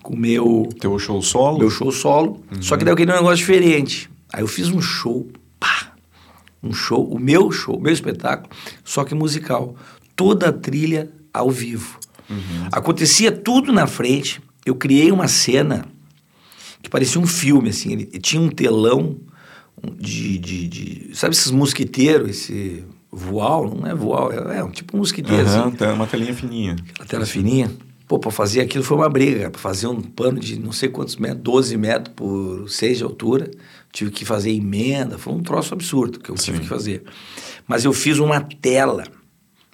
com 0.03 0.15
o 0.15 0.17
meu 0.17 0.69
Teu 0.81 0.99
show 0.99 1.21
solo? 1.21 1.59
meu 1.59 1.71
show 1.71 1.91
solo. 1.91 2.43
Só 2.61 2.77
que 2.77 2.85
daí 2.85 2.93
eu 2.93 2.97
queria 2.97 3.15
um 3.15 3.19
negócio 3.19 3.39
diferente. 3.39 4.09
Aí 4.33 4.43
eu 4.43 4.47
fiz 4.47 4.69
um 4.69 4.81
show, 4.81 5.29
pá, 5.59 5.93
um 6.63 6.73
show, 6.73 7.05
o 7.05 7.19
meu 7.19 7.51
show, 7.51 7.77
o 7.77 7.81
meu 7.81 7.93
espetáculo, 7.93 8.49
só 8.85 9.05
que 9.05 9.15
musical. 9.15 9.75
Toda 10.15 10.49
a 10.49 10.53
trilha 10.53 11.11
ao 11.33 11.51
vivo. 11.51 11.99
Acontecia 12.71 13.33
tudo 13.33 13.73
na 13.73 13.87
frente. 13.87 14.41
Eu 14.67 14.75
criei 14.75 15.11
uma 15.11 15.29
cena 15.29 15.87
que 16.89 16.91
parecia 16.91 17.21
um 17.21 17.27
filme, 17.27 17.69
assim. 17.69 17.93
Ele, 17.93 18.07
tinha 18.07 18.41
um 18.41 18.49
telão 18.49 19.19
de, 19.99 20.39
de, 20.39 20.67
de- 20.69 21.11
Sabe 21.15 21.35
esses 21.35 21.51
mosquiteiros, 21.51 22.31
esse 22.31 22.83
voal? 23.13 23.75
Não 23.75 23.87
é 23.87 23.95
voal, 23.95 24.33
é, 24.33 24.59
é 24.59 24.65
um 24.65 24.71
tipo 24.71 24.97
um 24.97 25.01
mosquiteiro, 25.01 25.47
assim. 25.47 25.59
Aham, 25.59 25.71
tem 25.73 25.89
uma 25.93 26.07
telinha 26.07 26.35
fininha. 26.35 26.77
A 26.99 27.05
tela 27.05 27.27
fininha. 27.27 27.71
Pô, 28.09 28.19
pra 28.19 28.31
fazer 28.31 28.63
aquilo 28.63 28.83
foi 28.83 28.97
uma 28.97 29.09
briga. 29.09 29.51
Pra 29.51 29.61
fazer 29.61 29.87
um 29.87 30.01
pano 30.01 30.41
de 30.41 30.59
não 30.59 30.73
sei 30.73 30.89
quantos 30.89 31.17
metros, 31.17 31.43
12 31.43 31.77
metros 31.77 32.15
por 32.17 32.69
6 32.71 32.99
de 32.99 33.05
altura. 33.05 33.51
Tive 33.93 34.11
que 34.11 34.25
fazer 34.25 34.51
emenda. 34.51 35.19
Foi 35.19 35.35
um 35.35 35.43
troço 35.43 35.75
absurdo 35.75 36.19
que 36.19 36.31
eu 36.31 36.35
tive 36.35 36.57
Sim. 36.57 36.63
que 36.63 36.69
fazer. 36.69 37.03
Mas 37.67 37.85
eu 37.85 37.93
fiz 37.93 38.19
uma 38.19 38.41
tela. 38.41 39.05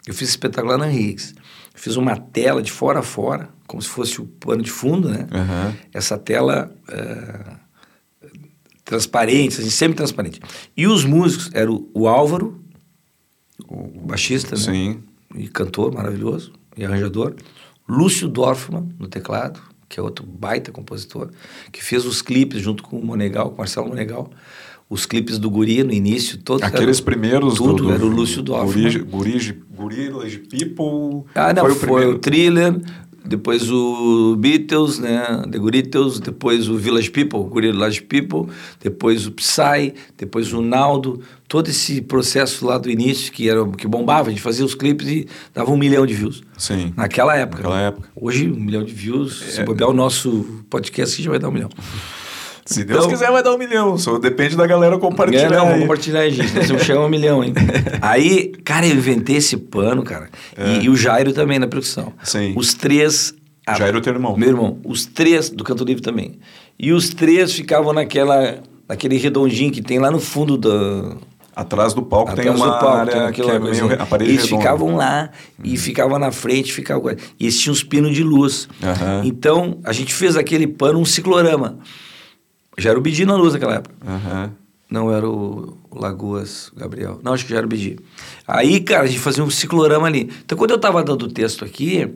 Eu 0.05 0.13
fiz 0.13 0.31
espetacular 0.31 0.77
na 0.77 0.91
Henriques. 0.91 1.33
Fiz 1.77 1.95
uma 1.97 2.17
tela 2.17 2.61
de 2.61 2.73
fora 2.73 2.99
a 3.01 3.03
fora, 3.03 3.49
como 3.67 3.81
se 3.83 3.89
fosse 3.89 4.21
o 4.21 4.27
pano 4.27 4.63
de 4.63 4.71
fundo, 4.71 5.09
né? 5.09 5.27
Aham. 5.33 5.75
Essa 5.93 6.19
tela 6.19 6.71
eh, 6.89 7.53
transparente, 8.85 9.61
assim, 9.61 9.71
semi-transparente. 9.71 10.41
E 10.77 10.87
os 10.87 11.05
músicos 11.05 11.51
eram 11.55 11.87
o 11.95 12.07
Álvaro, 12.07 12.61
o 13.69 14.01
baixista, 14.07 14.55
né? 14.57 14.63
Sim. 14.63 14.99
e 15.35 15.49
cantor 15.49 15.93
maravilhoso 15.95 16.53
e 16.77 16.85
arranjador. 16.85 17.35
Lúcio 17.89 18.29
Dorfman 18.29 18.89
no 18.99 19.09
teclado, 19.09 19.61
que 19.89 19.99
é 19.99 20.03
outro 20.03 20.25
baita 20.27 20.73
compositor, 20.73 21.31
que 21.73 21.83
fez 21.83 22.05
os 22.05 22.21
clipes 22.23 22.61
junto 22.61 22.83
com 22.83 22.99
o 22.99 23.05
Monegal, 23.05 23.49
com 23.51 23.57
o 23.57 23.59
Marcelo 23.59 23.89
Monegal. 23.89 24.31
Os 24.89 25.07
clipes 25.07 25.39
do 25.39 25.49
Guri 25.51 25.83
no 25.83 25.93
início, 25.93 26.37
todos. 26.39 26.63
Aqueles 26.63 26.99
eram- 26.99 27.05
primeiros 27.07 27.55
Tudo, 27.55 27.75
do, 27.77 27.83
do 27.85 27.93
era 27.93 28.05
o 28.05 28.09
Lúcio 28.09 28.43
Dorfman. 28.43 28.83
Guri, 28.83 28.99
Guri, 29.03 29.63
Gorillaz 29.75 30.37
People. 30.37 31.25
Ah, 31.35 31.55
não, 31.55 31.63
foi 31.63 31.73
o 31.73 31.75
foi, 31.75 31.87
primeiro. 31.89 32.11
o 32.11 32.19
Thriller, 32.19 32.81
depois 33.25 33.71
o 33.71 34.37
Beatles, 34.37 34.99
né, 34.99 35.43
The 35.51 35.59
Beatles, 35.59 36.21
depois 36.21 36.69
o 36.69 36.77
Village 36.77 37.11
People, 37.11 37.39
o 37.41 37.49
Village 37.49 38.03
People, 38.03 38.53
depois 38.81 39.27
o 39.27 39.33
Psy, 39.33 39.95
depois 40.17 40.53
o 40.53 40.61
Naldo, 40.61 41.21
todo 41.49 41.69
esse 41.69 42.01
processo 42.03 42.67
lá 42.67 42.77
do 42.77 42.91
início 42.91 43.33
que 43.33 43.49
era 43.49 43.67
que 43.69 43.87
bombava, 43.87 44.29
a 44.29 44.31
gente 44.31 44.43
fazia 44.43 44.65
os 44.65 44.75
clipes 44.75 45.07
e 45.09 45.27
dava 45.55 45.71
um 45.71 45.77
milhão 45.77 46.05
de 46.07 46.15
views. 46.15 46.43
Sim. 46.59 46.93
Naquela 46.97 47.37
época. 47.37 47.63
Naquela 47.63 47.81
época. 47.81 48.09
Hoje, 48.15 48.51
um 48.51 48.61
milhão 48.61 48.85
de 48.85 48.93
views, 48.93 49.41
se 49.41 49.61
É. 49.61 49.65
bobear 49.65 49.89
o 49.91 49.95
nosso 49.95 50.63
podcast, 50.69 51.23
já 51.23 51.31
vai 51.31 51.39
dar 51.39 51.49
um 51.49 51.53
milhão. 51.53 51.71
Se 52.67 52.83
Deus 52.85 53.01
Então- 53.01 53.11
quiser, 53.11 53.31
vai 53.31 53.43
dar 53.43 53.55
um 53.55 53.59
milhão. 53.59 53.99
Só 53.99 54.19
depende 54.19 54.57
da 54.57 54.67
galera 54.67 54.97
compartilhar. 54.99 55.43
É, 55.53 55.57
não, 55.57 55.67
vamos 55.67 55.81
compartilhar 55.83 56.21
aí, 56.21 56.31
gente. 56.31 56.55
Nós 56.55 56.67
vamos 56.69 56.83
chegar 56.83 57.01
a 57.01 57.05
um 57.05 57.09
milhão, 57.11 57.45
hein? 57.45 57.53
Aí, 58.01 58.53
cara, 58.65 58.87
eu 58.87 58.95
inventei 58.95 59.37
esse 59.37 59.57
pano, 59.57 60.03
cara. 60.03 60.31
E, 60.59 60.85
e 60.85 60.89
o 60.89 60.97
Jairo 60.97 61.33
também 61.35 61.59
na 61.59 61.67
percussão. 61.67 62.13
É. 62.23 62.25
Sim. 62.25 62.55
Os 62.57 62.73
três. 62.73 63.35
ah, 63.67 63.75
Jairo 63.75 63.99
é 63.99 64.01
teu 64.01 64.15
irmão. 64.15 64.35
Meu 64.37 64.49
irmão. 64.49 64.79
Os 64.85 65.05
três, 65.05 65.51
do 65.51 65.63
Canto 65.63 65.85
Livre 65.85 66.03
também. 66.03 66.39
E 66.79 66.91
os 66.93 67.11
três 67.11 67.53
ficavam 67.53 67.93
naquela, 67.93 68.57
naquele 68.89 69.19
redondinho 69.19 69.71
que 69.71 69.83
tem 69.83 69.99
lá 69.99 70.11
no 70.11 70.19
fundo 70.21 70.57
da. 70.57 71.17
Atrás 71.55 71.93
do 71.95 72.03
palco 72.03 72.35
tem 72.35 72.49
atrás 72.49 72.57
uma 72.61 72.67
do 72.67 72.73
palco, 72.81 72.87
área 72.99 73.13
tem 73.13 73.33
que 73.33 73.43
é 73.43 73.47
meio 73.47 73.61
coisinha. 73.61 73.95
a 73.95 74.07
parede 74.07 74.31
Eles 74.33 74.43
redonda. 74.45 74.63
ficavam 74.63 74.97
lá 74.97 75.31
e 75.63 75.77
ficavam 75.77 76.19
na 76.19 76.33
frente, 76.33 76.73
ficavam. 76.73 77.13
E 77.39 77.45
eles 77.45 77.61
tinham 77.61 77.73
os 77.75 77.83
pinos 77.85 78.13
de 78.17 78.25
luz. 78.25 78.67
Aham. 78.83 79.23
Então, 79.25 79.79
a 79.85 79.93
gente 79.93 80.13
fez 80.13 80.35
aquele 80.37 80.67
pano 80.67 80.99
um 80.99 81.05
ciclorama. 81.05 81.79
Já 82.79 82.91
era 82.91 82.99
o 82.99 83.03
Bidi 83.03 83.25
na 83.25 83.37
luz 83.37 83.53
naquela 83.53 83.77
época. 83.77 83.95
Aham. 84.07 84.53
Não 84.91 85.11
era 85.11 85.29
o 85.29 85.77
Lagoas 85.93 86.71
Gabriel. 86.77 87.19
Não, 87.23 87.33
acho 87.33 87.45
que 87.45 87.51
já 87.51 87.57
era 87.57 87.67
o 87.67 87.69
Bidi. 87.69 87.99
Aí, 88.47 88.81
cara, 88.81 89.05
a 89.05 89.07
gente 89.07 89.19
fazia 89.19 89.43
um 89.43 89.51
ciclorama 89.51 90.07
ali. 90.07 90.31
Então, 90.45 90.57
quando 90.57 90.71
eu 90.71 90.79
tava 90.79 91.03
dando 91.03 91.25
o 91.25 91.29
texto 91.29 91.65
aqui, 91.65 92.15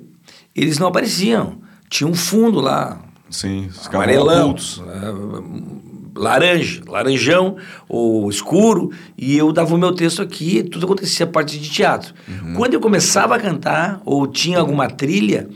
eles 0.55 0.79
não 0.79 0.87
apareciam. 0.87 1.59
Tinha 1.89 2.09
um 2.09 2.15
fundo 2.15 2.61
lá, 2.61 3.01
Sim, 3.31 3.69
ficavam 3.71 4.03
amarelão, 4.03 4.55
eh, 4.55 6.19
laranja, 6.19 6.83
laranjão 6.87 7.57
ou 7.89 8.29
escuro, 8.29 8.91
e 9.17 9.37
eu 9.37 9.53
dava 9.53 9.75
o 9.75 9.79
meu 9.79 9.93
texto 9.93 10.21
aqui, 10.21 10.63
tudo 10.63 10.87
acontecia 10.87 11.25
a 11.25 11.29
parte 11.29 11.59
de 11.59 11.71
teatro. 11.71 12.15
Uhum. 12.29 12.55
Quando 12.55 12.75
eu 12.75 12.81
começava 12.81 13.37
a 13.37 13.39
cantar, 13.39 14.01
ou 14.05 14.27
tinha 14.27 14.59
alguma 14.59 14.89
trilha, 14.89 15.49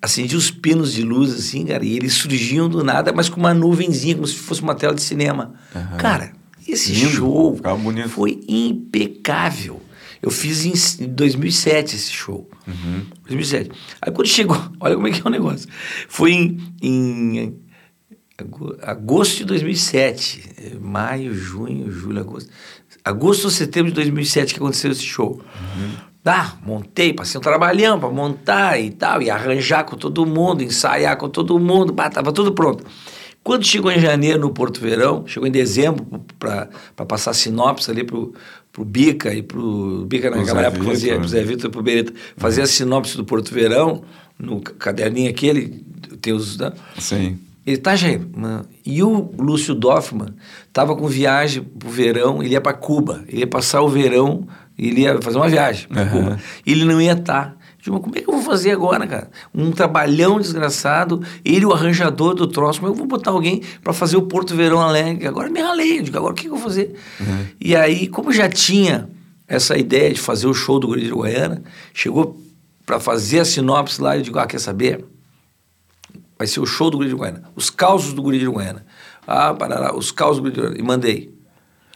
acendia 0.00 0.38
os 0.38 0.50
pinos 0.50 0.92
de 0.92 1.02
luz, 1.02 1.32
assim, 1.34 1.64
cara, 1.66 1.84
e 1.84 1.96
eles 1.96 2.14
surgiam 2.14 2.68
do 2.68 2.84
nada, 2.84 3.12
mas 3.12 3.28
com 3.28 3.38
uma 3.40 3.52
nuvenzinha, 3.54 4.14
como 4.14 4.26
se 4.26 4.34
fosse 4.34 4.62
uma 4.62 4.74
tela 4.74 4.94
de 4.94 5.02
cinema. 5.02 5.54
Aham. 5.74 5.96
Cara, 5.96 6.32
esse 6.66 6.92
Lindo, 6.92 7.10
show 7.10 7.60
foi 8.08 8.40
impecável. 8.48 9.82
Eu 10.20 10.30
fiz 10.30 10.64
em, 10.64 11.04
em 11.04 11.08
2007 11.08 11.94
esse 11.96 12.12
show. 12.12 12.48
Uhum. 12.66 13.02
2007. 13.28 13.70
Aí 14.02 14.12
quando 14.12 14.26
chegou, 14.26 14.60
olha 14.80 14.94
como 14.96 15.06
é 15.06 15.12
que 15.12 15.20
é 15.20 15.24
o 15.24 15.30
negócio. 15.30 15.68
Foi 16.08 16.32
em, 16.32 16.58
em 16.82 17.56
ago- 18.36 18.76
agosto 18.82 19.38
de 19.38 19.44
2007. 19.44 20.42
eh, 20.58 20.76
Maio, 20.80 21.32
junho, 21.34 21.90
julho, 21.90 22.20
agosto. 22.20 22.50
Agosto 23.04 23.44
ou 23.44 23.50
setembro 23.50 23.90
de 23.90 23.94
2007 23.94 24.54
que 24.54 24.60
aconteceu 24.60 24.90
esse 24.90 25.02
show. 25.04 25.40
Tá, 26.22 26.58
montei, 26.66 27.12
passei 27.12 27.38
um 27.38 27.42
trabalhão 27.42 27.98
para 27.98 28.10
montar 28.10 28.78
e 28.78 28.90
tal, 28.90 29.22
e 29.22 29.30
arranjar 29.30 29.84
com 29.84 29.96
todo 29.96 30.26
mundo, 30.26 30.62
ensaiar 30.62 31.16
com 31.16 31.28
todo 31.28 31.58
mundo, 31.58 31.92
bah, 31.92 32.10
tava 32.10 32.32
tudo 32.32 32.52
pronto. 32.52 32.84
Quando 33.42 33.64
chegou 33.64 33.90
em 33.90 33.98
janeiro 33.98 34.38
no 34.38 34.50
Porto 34.50 34.78
Verão, 34.80 35.24
chegou 35.26 35.48
em 35.48 35.50
dezembro 35.52 36.04
para 36.38 36.68
passar 37.06 37.32
sinopse 37.32 37.90
ali 37.90 38.04
pro, 38.04 38.34
pro 38.70 38.84
Bica 38.84 39.32
e 39.32 39.42
pro 39.42 40.04
Bica 40.06 40.28
naquela 40.28 40.62
época 40.62 40.84
fazia 40.84 41.12
Vitor. 41.12 41.20
pro 41.20 41.28
Zé 41.28 41.42
Vitor 41.44 41.70
e 41.70 41.72
pro 41.72 41.82
Beretta, 41.82 42.12
fazia 42.36 42.64
a 42.64 42.66
sinopse 42.66 43.16
do 43.16 43.24
Porto 43.24 43.54
Verão, 43.54 44.02
no 44.38 44.60
ca- 44.60 44.74
caderninho 44.78 45.30
aquele, 45.30 45.82
tem 46.20 46.34
os... 46.34 46.58
né? 46.58 46.72
Sim. 46.98 47.38
Ele 47.64 47.76
tá, 47.76 47.92
mano. 48.34 48.64
E 48.84 49.02
o 49.02 49.30
Lúcio 49.38 49.74
Doffman 49.74 50.34
tava 50.72 50.96
com 50.96 51.06
viagem 51.06 51.62
pro 51.62 51.88
verão, 51.90 52.42
ele 52.42 52.54
ia 52.54 52.60
para 52.62 52.72
Cuba. 52.72 53.24
Ele 53.28 53.40
ia 53.40 53.46
passar 53.46 53.82
o 53.82 53.88
verão, 53.88 54.46
ele 54.78 55.00
ia 55.02 55.20
fazer 55.20 55.36
uma 55.36 55.48
viagem 55.48 55.88
Aham. 55.90 56.08
Cuba. 56.08 56.40
Ele 56.64 56.84
não 56.84 57.00
ia 57.00 57.12
estar. 57.12 57.56
Digo, 57.80 58.00
como 58.00 58.16
é 58.16 58.20
que 58.20 58.28
eu 58.28 58.34
vou 58.34 58.42
fazer 58.42 58.72
agora, 58.72 59.06
cara? 59.06 59.30
Um 59.54 59.70
trabalhão 59.70 60.38
desgraçado, 60.38 61.22
ele 61.44 61.64
o 61.64 61.72
arranjador 61.72 62.34
do 62.34 62.46
troço, 62.46 62.80
como 62.80 62.92
que 62.92 63.00
eu 63.00 63.06
vou 63.06 63.18
botar 63.18 63.30
alguém 63.30 63.62
para 63.82 63.92
fazer 63.92 64.16
o 64.16 64.22
Porto 64.22 64.54
Verão 64.54 64.80
Alegre? 64.80 65.26
Agora 65.26 65.48
me 65.48 65.60
ralei, 65.60 65.98
eu 65.98 66.02
digo, 66.02 66.16
agora 66.16 66.32
o 66.32 66.36
que 66.36 66.46
eu 66.46 66.52
vou 66.52 66.60
fazer? 66.60 66.94
Uhum. 67.20 67.46
E 67.60 67.74
aí, 67.74 68.08
como 68.08 68.32
já 68.32 68.48
tinha 68.48 69.08
essa 69.46 69.78
ideia 69.78 70.12
de 70.12 70.20
fazer 70.20 70.46
o 70.46 70.54
show 70.54 70.78
do 70.78 70.88
Guri 70.88 71.04
de 71.04 71.10
Goiânia, 71.10 71.62
chegou 71.94 72.38
para 72.84 73.00
fazer 73.00 73.40
a 73.40 73.44
sinopse 73.44 74.02
lá, 74.02 74.16
eu 74.16 74.22
digo, 74.22 74.38
ah, 74.38 74.46
quer 74.46 74.60
saber? 74.60 75.04
Vai 76.36 76.46
ser 76.46 76.60
o 76.60 76.66
show 76.66 76.90
do 76.90 76.98
Guri 76.98 77.08
de 77.08 77.14
Goiânia, 77.14 77.42
os 77.56 77.70
causos 77.70 78.12
do 78.12 78.22
Guri 78.22 78.38
de 78.38 78.46
Goiânia. 78.46 78.84
Ah, 79.26 79.54
parará, 79.54 79.94
os 79.94 80.10
causos 80.10 80.38
do 80.38 80.42
Guri 80.42 80.54
de 80.54 80.60
Goiânia. 80.60 80.80
E 80.80 80.84
mandei. 80.84 81.37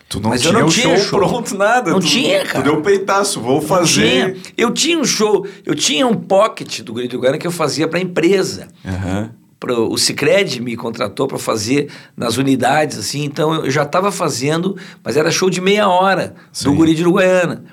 Tu 0.08 0.20
não 0.20 0.30
Mas 0.30 0.42
tinha 0.42 0.52
eu 0.52 0.60
não 0.60 0.68
tinha 0.68 0.96
show, 0.98 1.06
show, 1.06 1.18
pronto, 1.18 1.56
nada. 1.56 1.90
Não 1.90 2.00
tu, 2.00 2.06
tinha, 2.06 2.44
cara. 2.44 2.62
Tu 2.62 2.64
deu 2.64 2.78
um 2.78 2.82
peitaço, 2.82 3.40
vou 3.40 3.62
fazer. 3.62 4.34
Tinha. 4.34 4.36
Eu 4.56 4.70
tinha 4.70 4.98
um 4.98 5.04
show, 5.04 5.46
eu 5.64 5.74
tinha 5.74 6.06
um 6.06 6.14
pocket 6.14 6.80
do 6.80 6.92
Grito 6.92 7.18
Goiânia 7.18 7.38
que 7.38 7.46
eu 7.46 7.52
fazia 7.52 7.88
para 7.88 7.98
empresa. 7.98 8.68
Uhum. 8.84 9.30
Pro, 9.58 9.90
o 9.90 9.96
Cicred 9.96 10.60
me 10.60 10.76
contratou 10.76 11.26
para 11.26 11.38
fazer 11.38 11.88
nas 12.16 12.36
unidades, 12.36 12.98
assim, 12.98 13.24
então 13.24 13.64
eu 13.64 13.70
já 13.70 13.84
estava 13.84 14.10
fazendo, 14.10 14.76
mas 15.04 15.16
era 15.16 15.30
show 15.30 15.48
de 15.48 15.60
meia 15.60 15.88
hora 15.88 16.34
Sim. 16.52 16.64
do 16.64 16.74
Guri 16.74 16.94
de 16.94 17.02
Uruguaiana 17.02 17.64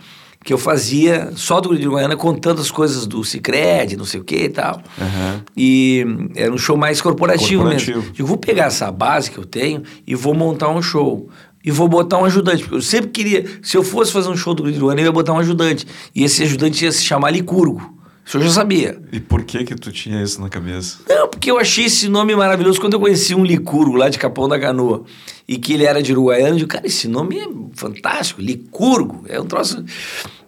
que 0.43 0.53
eu 0.53 0.57
fazia 0.57 1.31
só 1.35 1.59
do 1.59 1.69
Guri 1.69 1.81
de 1.81 1.87
Uruguaiana 1.87 2.15
contando 2.15 2.61
as 2.61 2.71
coisas 2.71 3.05
do 3.05 3.23
Cicred, 3.23 3.97
não 3.97 4.05
sei 4.05 4.21
o 4.21 4.23
que 4.23 4.35
e 4.37 4.49
tal. 4.49 4.81
Uhum. 4.97 5.41
E 5.55 6.05
era 6.35 6.51
um 6.53 6.57
show 6.57 6.77
mais 6.77 7.01
corporativo, 7.01 7.63
corporativo. 7.63 7.99
mesmo. 7.99 8.15
Eu 8.17 8.25
vou 8.25 8.37
pegar 8.37 8.65
essa 8.65 8.89
base 8.91 9.29
que 9.29 9.37
eu 9.37 9.45
tenho 9.45 9.83
e 10.07 10.15
vou 10.15 10.33
montar 10.33 10.69
um 10.69 10.81
show 10.81 11.29
e 11.63 11.71
vou 11.71 11.87
botar 11.87 12.17
um 12.17 12.25
ajudante. 12.25 12.63
Porque 12.63 12.75
eu 12.75 12.81
sempre 12.81 13.09
queria, 13.11 13.45
se 13.61 13.75
eu 13.75 13.83
fosse 13.83 14.11
fazer 14.11 14.29
um 14.29 14.37
show 14.37 14.53
do 14.53 14.63
Urbano, 14.63 14.99
eu 14.99 15.05
ia 15.05 15.11
botar 15.11 15.33
um 15.33 15.39
ajudante. 15.39 15.85
E 16.15 16.23
esse 16.23 16.43
ajudante 16.43 16.85
ia 16.85 16.91
se 16.91 17.03
chamar 17.03 17.31
Licurgo. 17.31 17.97
Isso 18.25 18.37
eu 18.37 18.43
já 18.43 18.49
sabia. 18.49 19.01
E 19.11 19.19
por 19.19 19.43
que 19.43 19.63
que 19.63 19.73
tu 19.73 19.91
tinha 19.91 20.21
isso 20.21 20.39
na 20.39 20.49
cabeça? 20.49 20.99
Não, 21.09 21.27
porque 21.27 21.49
eu 21.49 21.57
achei 21.57 21.85
esse 21.85 22.07
nome 22.07 22.35
maravilhoso. 22.35 22.79
Quando 22.79 22.93
eu 22.93 22.99
conheci 22.99 23.33
um 23.33 23.43
Licurgo 23.43 23.95
lá 23.95 24.07
de 24.07 24.19
Capão 24.19 24.47
da 24.47 24.59
Canoa 24.59 25.03
e 25.47 25.57
que 25.57 25.73
ele 25.73 25.83
era 25.83 26.01
de 26.01 26.11
Uruguaiana, 26.11 26.49
eu 26.49 26.57
digo, 26.57 26.69
cara, 26.69 26.85
esse 26.85 27.07
nome 27.07 27.39
é 27.39 27.47
fantástico, 27.73 28.41
Licurgo. 28.41 29.23
É 29.27 29.39
um 29.41 29.45
troço... 29.45 29.83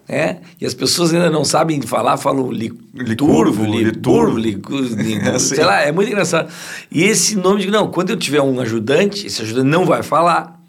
É, 0.08 0.38
e 0.60 0.66
as 0.66 0.74
pessoas 0.74 1.14
ainda 1.14 1.30
não 1.30 1.44
sabem 1.44 1.80
falar, 1.80 2.16
falam 2.16 2.50
li, 2.50 2.72
licurvo, 2.92 3.64
liturvo, 3.64 4.36
licurvo, 4.36 4.94
é 5.00 5.30
assim. 5.30 5.54
sei 5.54 5.64
lá, 5.64 5.80
é 5.80 5.90
muito 5.90 6.10
engraçado. 6.10 6.52
E 6.90 7.04
esse 7.04 7.36
nome, 7.36 7.60
digo, 7.60 7.72
não, 7.72 7.90
quando 7.90 8.10
eu 8.10 8.16
tiver 8.16 8.42
um 8.42 8.60
ajudante, 8.60 9.26
esse 9.26 9.40
ajudante 9.40 9.68
não 9.68 9.86
vai 9.86 10.02
falar, 10.02 10.61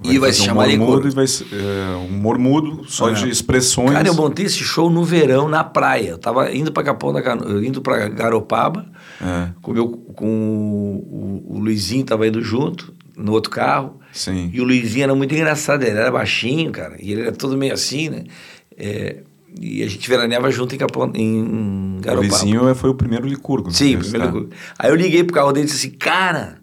Vai 0.00 0.14
e 0.14 0.18
vai 0.18 0.32
se 0.32 0.42
chamar 0.42 0.68
um 0.68 0.76
mudo 0.78 1.08
e 1.08 1.10
vai 1.10 1.24
é, 1.24 1.96
um 1.96 2.10
mormudo 2.10 2.84
só 2.88 3.10
é. 3.10 3.14
de 3.14 3.28
expressões. 3.28 3.92
Cara, 3.92 4.06
eu 4.06 4.14
montei 4.14 4.46
esse 4.46 4.58
show 4.58 4.88
no 4.88 5.04
verão 5.04 5.48
na 5.48 5.64
praia. 5.64 6.10
Eu 6.10 6.18
tava 6.18 6.54
indo 6.54 6.70
para 6.70 6.84
Capão 6.84 7.12
da 7.12 7.20
Cano... 7.20 7.64
indo 7.64 7.82
para 7.82 8.08
Garopaba, 8.08 8.86
é. 9.20 9.48
com, 9.60 9.72
meu, 9.72 9.88
com 9.88 11.02
o, 11.04 11.56
o, 11.56 11.58
Luizinho 11.58 12.04
tava 12.04 12.28
indo 12.28 12.40
junto 12.40 12.94
no 13.16 13.32
outro 13.32 13.50
carro. 13.50 13.98
Sim. 14.12 14.50
E 14.52 14.60
o 14.60 14.64
Luizinho 14.64 15.02
era 15.02 15.14
muito 15.16 15.34
engraçado, 15.34 15.82
ele 15.82 15.98
era 15.98 16.12
baixinho, 16.12 16.70
cara, 16.70 16.96
e 17.00 17.12
ele 17.12 17.22
era 17.22 17.32
todo 17.32 17.56
meio 17.56 17.74
assim, 17.74 18.08
né? 18.08 18.24
É, 18.76 19.16
e 19.60 19.82
a 19.82 19.88
gente 19.88 20.08
veraneava 20.08 20.48
junto 20.52 20.76
em 20.76 20.78
Capão, 20.78 21.10
em 21.12 21.98
Garopaba. 22.00 22.26
O 22.26 22.30
Luizinho 22.30 22.74
foi 22.76 22.90
o 22.90 22.94
primeiro 22.94 23.26
licurgo. 23.26 23.72
Sim, 23.72 23.96
o 23.96 23.98
primeiro 23.98 24.26
licurgo. 24.26 24.50
Aí 24.78 24.90
eu 24.90 24.94
liguei 24.94 25.24
pro 25.24 25.34
carro 25.34 25.52
dele 25.52 25.66
e 25.66 25.68
disse 25.68 25.88
assim, 25.88 25.96
cara 25.96 26.58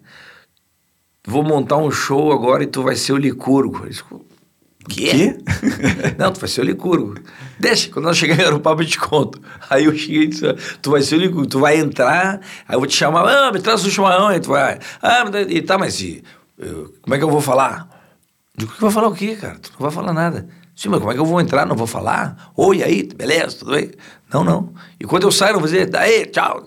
vou 1.26 1.42
montar 1.42 1.76
um 1.76 1.90
show 1.90 2.32
agora 2.32 2.62
e 2.62 2.66
tu 2.66 2.82
vai 2.82 2.96
ser 2.96 3.12
o 3.12 3.16
Licurgo. 3.16 3.88
Disse, 3.88 4.02
Quê? 4.88 5.10
Quê? 5.10 5.38
Não, 6.16 6.32
tu 6.32 6.40
vai 6.40 6.48
ser 6.48 6.60
o 6.60 6.64
Licurgo. 6.64 7.14
Deixa, 7.58 7.90
quando 7.90 8.04
nós 8.04 8.16
chegarmos 8.16 8.50
no 8.50 8.60
papo 8.60 8.82
eu 8.82 8.86
te 8.86 8.98
conto. 8.98 9.40
Aí 9.68 9.84
eu 9.84 9.96
cheguei 9.96 10.22
e 10.22 10.26
disse, 10.28 10.44
tu 10.80 10.92
vai 10.92 11.02
ser 11.02 11.16
o 11.16 11.18
Licurgo, 11.18 11.46
tu 11.46 11.58
vai 11.58 11.76
entrar, 11.78 12.40
aí 12.68 12.74
eu 12.74 12.78
vou 12.78 12.86
te 12.86 12.96
chamar, 12.96 13.26
ah, 13.26 13.52
me 13.52 13.60
traz 13.60 13.84
o 13.84 13.90
chimarrão, 13.90 14.28
aí 14.28 14.40
tu 14.40 14.50
vai, 14.50 14.78
ah, 15.02 15.24
e 15.48 15.60
tá, 15.60 15.76
mas 15.76 16.00
e, 16.00 16.22
eu, 16.56 16.94
como 17.02 17.14
é 17.14 17.18
que 17.18 17.24
eu 17.24 17.30
vou 17.30 17.40
falar? 17.40 17.88
Digo, 18.56 18.72
que 18.72 18.80
vai 18.80 18.90
falar 18.90 19.08
o 19.08 19.14
quê, 19.14 19.36
cara? 19.36 19.58
Tu 19.58 19.70
não 19.72 19.80
vai 19.80 19.90
falar 19.90 20.12
nada. 20.12 20.48
Sim, 20.74 20.88
mas 20.90 21.00
como 21.00 21.10
é 21.10 21.14
que 21.14 21.20
eu 21.20 21.26
vou 21.26 21.40
entrar? 21.40 21.66
Não 21.66 21.76
vou 21.76 21.86
falar? 21.86 22.52
Oi, 22.56 22.82
aí, 22.82 23.02
beleza, 23.02 23.58
tudo 23.58 23.72
bem? 23.72 23.90
Não, 24.32 24.44
não. 24.44 24.72
E 25.00 25.04
quando 25.04 25.24
eu 25.24 25.32
saio, 25.32 25.54
eu 25.54 25.58
vou 25.58 25.68
dizer, 25.68 25.86
daí, 25.90 26.26
tchau. 26.26 26.64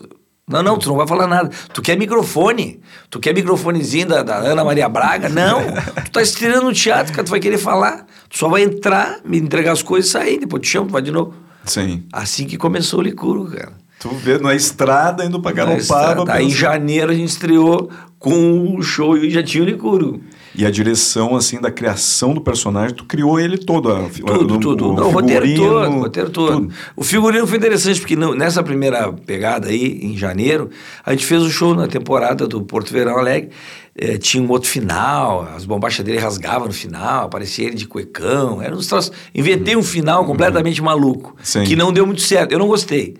Não, 0.49 0.63
não, 0.63 0.77
tu 0.77 0.89
não 0.89 0.95
vai 0.95 1.07
falar 1.07 1.27
nada. 1.27 1.49
Tu 1.71 1.81
quer 1.81 1.95
microfone. 1.95 2.81
Tu 3.09 3.19
quer 3.19 3.33
microfonezinho 3.35 4.07
da, 4.07 4.23
da 4.23 4.37
Ana 4.37 4.63
Maria 4.63 4.89
Braga? 4.89 5.29
Não. 5.29 5.61
tu 6.03 6.11
tá 6.11 6.21
estreando 6.21 6.63
no 6.65 6.73
teatro, 6.73 7.13
cara, 7.13 7.23
tu 7.23 7.29
vai 7.29 7.39
querer 7.39 7.59
falar. 7.59 8.07
Tu 8.27 8.37
só 8.39 8.49
vai 8.49 8.63
entrar, 8.63 9.19
me 9.23 9.37
entregar 9.37 9.73
as 9.73 9.83
coisas 9.83 10.09
e 10.09 10.11
sair. 10.11 10.39
Depois 10.39 10.63
te 10.63 10.69
chamo, 10.69 10.87
tu 10.87 10.93
vai 10.93 11.03
de 11.03 11.11
novo. 11.11 11.33
Sim. 11.65 12.03
Assim 12.11 12.47
que 12.47 12.57
começou 12.57 12.99
o 12.99 13.03
Licuro, 13.03 13.45
cara. 13.45 13.73
Tu 13.99 14.09
vê 14.09 14.39
na 14.39 14.55
estrada 14.55 15.23
indo 15.25 15.41
pra 15.41 15.51
Garopaba. 15.51 16.33
Aí 16.33 16.47
em 16.47 16.49
janeiro 16.49 17.11
a 17.11 17.15
gente 17.15 17.29
estreou 17.29 17.89
com 18.17 18.75
o 18.75 18.81
show 18.81 19.17
e 19.17 19.29
já 19.29 19.43
tinha 19.43 19.63
o 19.63 19.67
Licuro. 19.67 20.21
E 20.59 20.65
a 20.65 20.69
direção, 20.69 21.37
assim, 21.37 21.61
da 21.61 21.71
criação 21.71 22.33
do 22.33 22.41
personagem, 22.41 22.93
tu 22.93 23.05
criou 23.05 23.39
ele 23.39 23.57
todo. 23.57 23.93
A, 23.93 24.09
tudo, 24.09 24.55
o, 24.55 24.59
tudo. 24.59 24.89
O, 24.89 24.93
Não, 24.93 25.07
o 25.07 25.09
roteiro 25.09 25.55
todo, 25.55 25.89
o 25.89 25.99
roteiro 26.01 26.29
todo. 26.29 26.51
Tudo. 26.51 26.73
O 26.97 27.03
figurino 27.05 27.47
foi 27.47 27.57
interessante, 27.57 28.01
porque 28.01 28.13
nessa 28.17 28.61
primeira 28.61 29.09
pegada 29.13 29.69
aí, 29.69 30.01
em 30.03 30.17
janeiro, 30.17 30.69
a 31.05 31.11
gente 31.11 31.25
fez 31.25 31.43
o 31.43 31.49
show 31.49 31.73
na 31.73 31.87
temporada 31.87 32.45
do 32.45 32.61
Porto 32.61 32.91
Verão 32.91 33.17
Alegre. 33.17 33.51
É, 33.97 34.17
tinha 34.17 34.43
um 34.43 34.49
outro 34.49 34.69
final, 34.69 35.49
as 35.55 35.63
bombachas 35.63 36.03
dele 36.03 36.19
rasgavam 36.19 36.67
no 36.67 36.73
final, 36.73 37.27
aparecia 37.27 37.67
ele 37.67 37.75
de 37.75 37.87
cuecão, 37.87 38.61
era 38.61 38.75
uns 38.75 38.87
troços. 38.87 39.13
Inventei 39.33 39.77
um 39.77 39.83
final 39.83 40.25
completamente 40.25 40.81
maluco, 40.81 41.37
Sim. 41.41 41.63
que 41.63 41.73
não 41.73 41.93
deu 41.93 42.05
muito 42.05 42.21
certo. 42.21 42.51
Eu 42.51 42.59
não 42.59 42.67
gostei. 42.67 43.15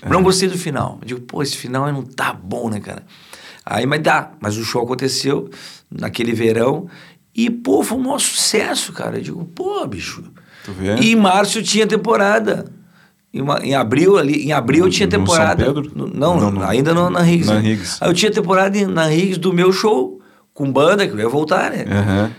É. 0.00 0.08
Não 0.08 0.22
gostei 0.22 0.48
do 0.48 0.56
final. 0.56 0.98
Eu 1.02 1.08
digo, 1.08 1.20
pô, 1.22 1.42
esse 1.42 1.56
final 1.56 1.92
não 1.92 2.04
tá 2.04 2.32
bom, 2.32 2.70
né, 2.70 2.78
cara? 2.78 3.02
Aí, 3.64 3.86
mas 3.86 4.02
dá. 4.02 4.32
Mas 4.40 4.56
o 4.56 4.64
show 4.64 4.82
aconteceu 4.82 5.50
naquele 5.90 6.32
verão 6.32 6.88
e, 7.34 7.50
pô, 7.50 7.82
foi 7.82 7.98
um 7.98 8.02
maior 8.02 8.20
sucesso, 8.20 8.92
cara. 8.92 9.18
Eu 9.18 9.22
digo, 9.22 9.44
pô, 9.44 9.86
bicho. 9.86 10.22
E 11.00 11.12
em 11.12 11.16
março 11.16 11.62
tinha 11.62 11.86
temporada. 11.86 12.66
Em, 13.32 13.40
uma, 13.40 13.58
em 13.58 13.74
abril 13.74 14.16
ali, 14.16 14.46
em 14.46 14.52
abril 14.52 14.84
no, 14.84 14.90
tinha 14.90 15.08
temporada. 15.08 15.64
No 15.64 15.74
São 15.74 15.82
Pedro? 15.82 15.98
No, 15.98 16.06
não, 16.06 16.40
não, 16.40 16.50
não, 16.52 16.62
ainda 16.62 16.94
no, 16.94 17.10
na 17.10 17.20
Riggs. 17.20 17.52
Na 17.52 17.60
né? 17.60 17.78
Aí 18.00 18.08
eu 18.08 18.14
tinha 18.14 18.30
temporada 18.30 18.86
na 18.86 19.06
Riggs 19.06 19.38
do 19.38 19.52
meu 19.52 19.72
show, 19.72 20.20
com 20.52 20.70
banda, 20.70 21.06
que 21.06 21.12
eu 21.12 21.18
ia 21.18 21.28
voltar, 21.28 21.70
né? 21.70 21.84
Uhum. 21.84 22.30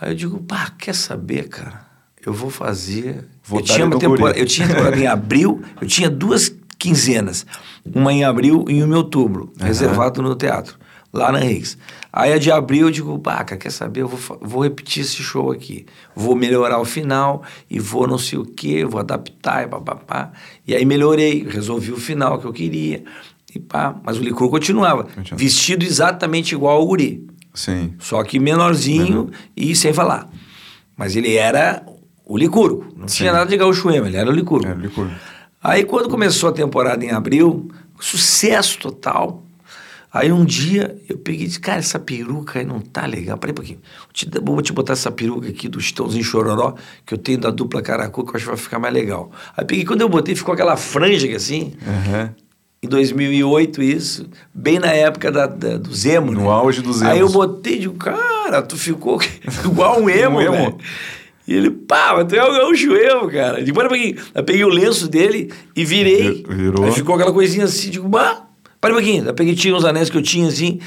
Aí 0.00 0.10
eu 0.12 0.14
digo, 0.14 0.38
pá, 0.40 0.72
quer 0.78 0.94
saber, 0.94 1.48
cara? 1.48 1.86
Eu 2.24 2.32
vou 2.32 2.48
fazer. 2.48 3.26
Vou 3.44 3.60
eu, 3.60 3.64
tinha 3.64 3.84
uma 3.84 3.98
temporada, 3.98 4.38
eu 4.38 4.46
tinha 4.46 4.66
temporada 4.66 4.98
em 4.98 5.06
abril, 5.08 5.62
eu 5.80 5.86
tinha 5.86 6.08
duas 6.08 6.48
quinzenas. 6.82 7.46
Uma 7.94 8.12
em 8.12 8.24
abril 8.24 8.64
e 8.68 8.82
uma 8.82 8.94
em 8.94 8.98
outubro, 8.98 9.52
uhum. 9.60 9.66
reservado 9.66 10.20
no 10.20 10.34
teatro, 10.34 10.76
lá 11.12 11.30
na 11.30 11.38
Reis. 11.38 11.78
Aí 12.12 12.32
a 12.32 12.38
de 12.38 12.50
abril 12.50 12.88
eu 12.88 12.90
digo, 12.90 13.16
baca, 13.16 13.56
quer 13.56 13.70
saber? 13.70 14.00
Eu 14.02 14.08
vou, 14.08 14.38
vou 14.40 14.62
repetir 14.64 15.02
esse 15.02 15.22
show 15.22 15.52
aqui. 15.52 15.86
Vou 16.14 16.34
melhorar 16.34 16.80
o 16.80 16.84
final 16.84 17.42
e 17.70 17.78
vou 17.78 18.08
não 18.08 18.18
sei 18.18 18.38
o 18.38 18.44
quê, 18.44 18.84
vou 18.84 19.00
adaptar 19.00 19.62
e 19.62 19.68
papapá. 19.68 20.32
E 20.66 20.74
aí 20.74 20.84
melhorei, 20.84 21.46
resolvi 21.48 21.92
o 21.92 21.96
final 21.96 22.40
que 22.40 22.46
eu 22.46 22.52
queria. 22.52 23.04
E 23.54 23.60
pá, 23.60 23.94
mas 24.02 24.18
o 24.18 24.22
licor 24.22 24.50
continuava, 24.50 25.04
Continua. 25.04 25.38
vestido 25.38 25.84
exatamente 25.84 26.52
igual 26.52 26.78
ao 26.78 26.86
guri. 26.86 27.26
Sim. 27.54 27.94
Só 27.98 28.24
que 28.24 28.40
menorzinho 28.40 29.20
uhum. 29.20 29.30
e 29.56 29.76
sem 29.76 29.92
falar. 29.92 30.28
Mas 30.96 31.14
ele 31.14 31.36
era 31.36 31.84
o 32.24 32.36
licurgo. 32.36 32.86
Não 32.96 33.06
Sim. 33.06 33.18
tinha 33.18 33.32
nada 33.32 33.48
de 33.48 33.56
gaúcho 33.56 33.90
ele 33.90 34.16
era 34.16 34.28
o 34.28 34.32
licurgo. 34.32 34.66
Era 34.66 34.78
o 34.78 34.80
licurgo. 34.80 35.12
Aí 35.62 35.84
quando 35.84 36.08
começou 36.08 36.48
a 36.48 36.52
temporada 36.52 37.04
em 37.04 37.10
abril, 37.10 37.70
sucesso 38.00 38.78
total. 38.78 39.42
Aí 40.12 40.30
um 40.30 40.44
dia 40.44 40.94
eu 41.08 41.16
peguei 41.16 41.44
e 41.44 41.46
disse, 41.46 41.60
cara, 41.60 41.78
essa 41.78 41.98
peruca 41.98 42.58
aí 42.58 42.66
não 42.66 42.80
tá 42.80 43.06
legal. 43.06 43.38
Peraí 43.38 43.52
um 43.52 43.54
pouquinho. 43.54 43.78
Vou 44.44 44.60
te, 44.60 44.72
botar 44.72 44.92
essa 44.92 45.10
peruca 45.10 45.48
aqui 45.48 45.68
do 45.68 45.80
Chitãozinho 45.80 46.22
Chororó, 46.22 46.74
que 47.06 47.14
eu 47.14 47.18
tenho 47.18 47.38
da 47.38 47.50
dupla 47.50 47.80
Caracu, 47.80 48.22
que 48.24 48.30
eu 48.30 48.36
acho 48.36 48.44
que 48.44 48.50
vai 48.50 48.58
ficar 48.58 48.78
mais 48.78 48.92
legal. 48.92 49.30
Aí 49.56 49.64
peguei, 49.64 49.84
quando 49.86 50.02
eu 50.02 50.08
botei, 50.10 50.34
ficou 50.34 50.52
aquela 50.52 50.76
franja 50.76 51.26
aqui 51.26 51.36
assim. 51.36 51.72
Uhum. 51.86 52.28
Em 52.82 52.88
2008, 52.88 53.80
isso, 53.80 54.28
bem 54.52 54.78
na 54.78 54.88
época 54.88 55.30
da, 55.30 55.46
da 55.46 55.78
do 55.78 55.94
Zemo. 55.94 56.32
No 56.32 56.42
né? 56.42 56.48
auge 56.48 56.82
do 56.82 56.92
Zemo. 56.92 57.10
Aí 57.10 57.20
eu 57.20 57.30
botei 57.30 57.76
e 57.76 57.78
digo, 57.78 57.94
cara, 57.94 58.60
tu 58.60 58.76
ficou 58.76 59.18
igual 59.64 60.00
um 60.00 60.10
emo, 60.10 60.38
um 60.38 60.40
emo. 60.42 60.78
E 61.46 61.54
ele, 61.54 61.70
pá, 61.70 62.14
mas 62.16 62.26
tu 62.26 62.36
é 62.36 62.44
o 62.44 62.52
gaúcho 62.52 62.94
emo, 62.94 63.30
cara. 63.30 63.60
Eu 63.60 63.88
peguei, 63.88 64.18
eu 64.34 64.44
peguei 64.44 64.64
o 64.64 64.68
lenço 64.68 65.08
dele 65.08 65.52
e 65.74 65.84
virei. 65.84 66.44
Virou. 66.48 66.84
Aí 66.84 66.92
ficou 66.92 67.14
aquela 67.14 67.32
coisinha 67.32 67.64
assim, 67.64 67.90
digo, 67.90 68.08
bah, 68.08 68.46
para 68.80 68.92
um 68.92 68.94
pouquinho. 68.94 69.26
Eu 69.26 69.34
peguei, 69.34 69.54
tinha 69.54 69.74
uns 69.74 69.84
anéis 69.84 70.08
que 70.08 70.16
eu 70.16 70.22
tinha 70.22 70.46
assim, 70.46 70.78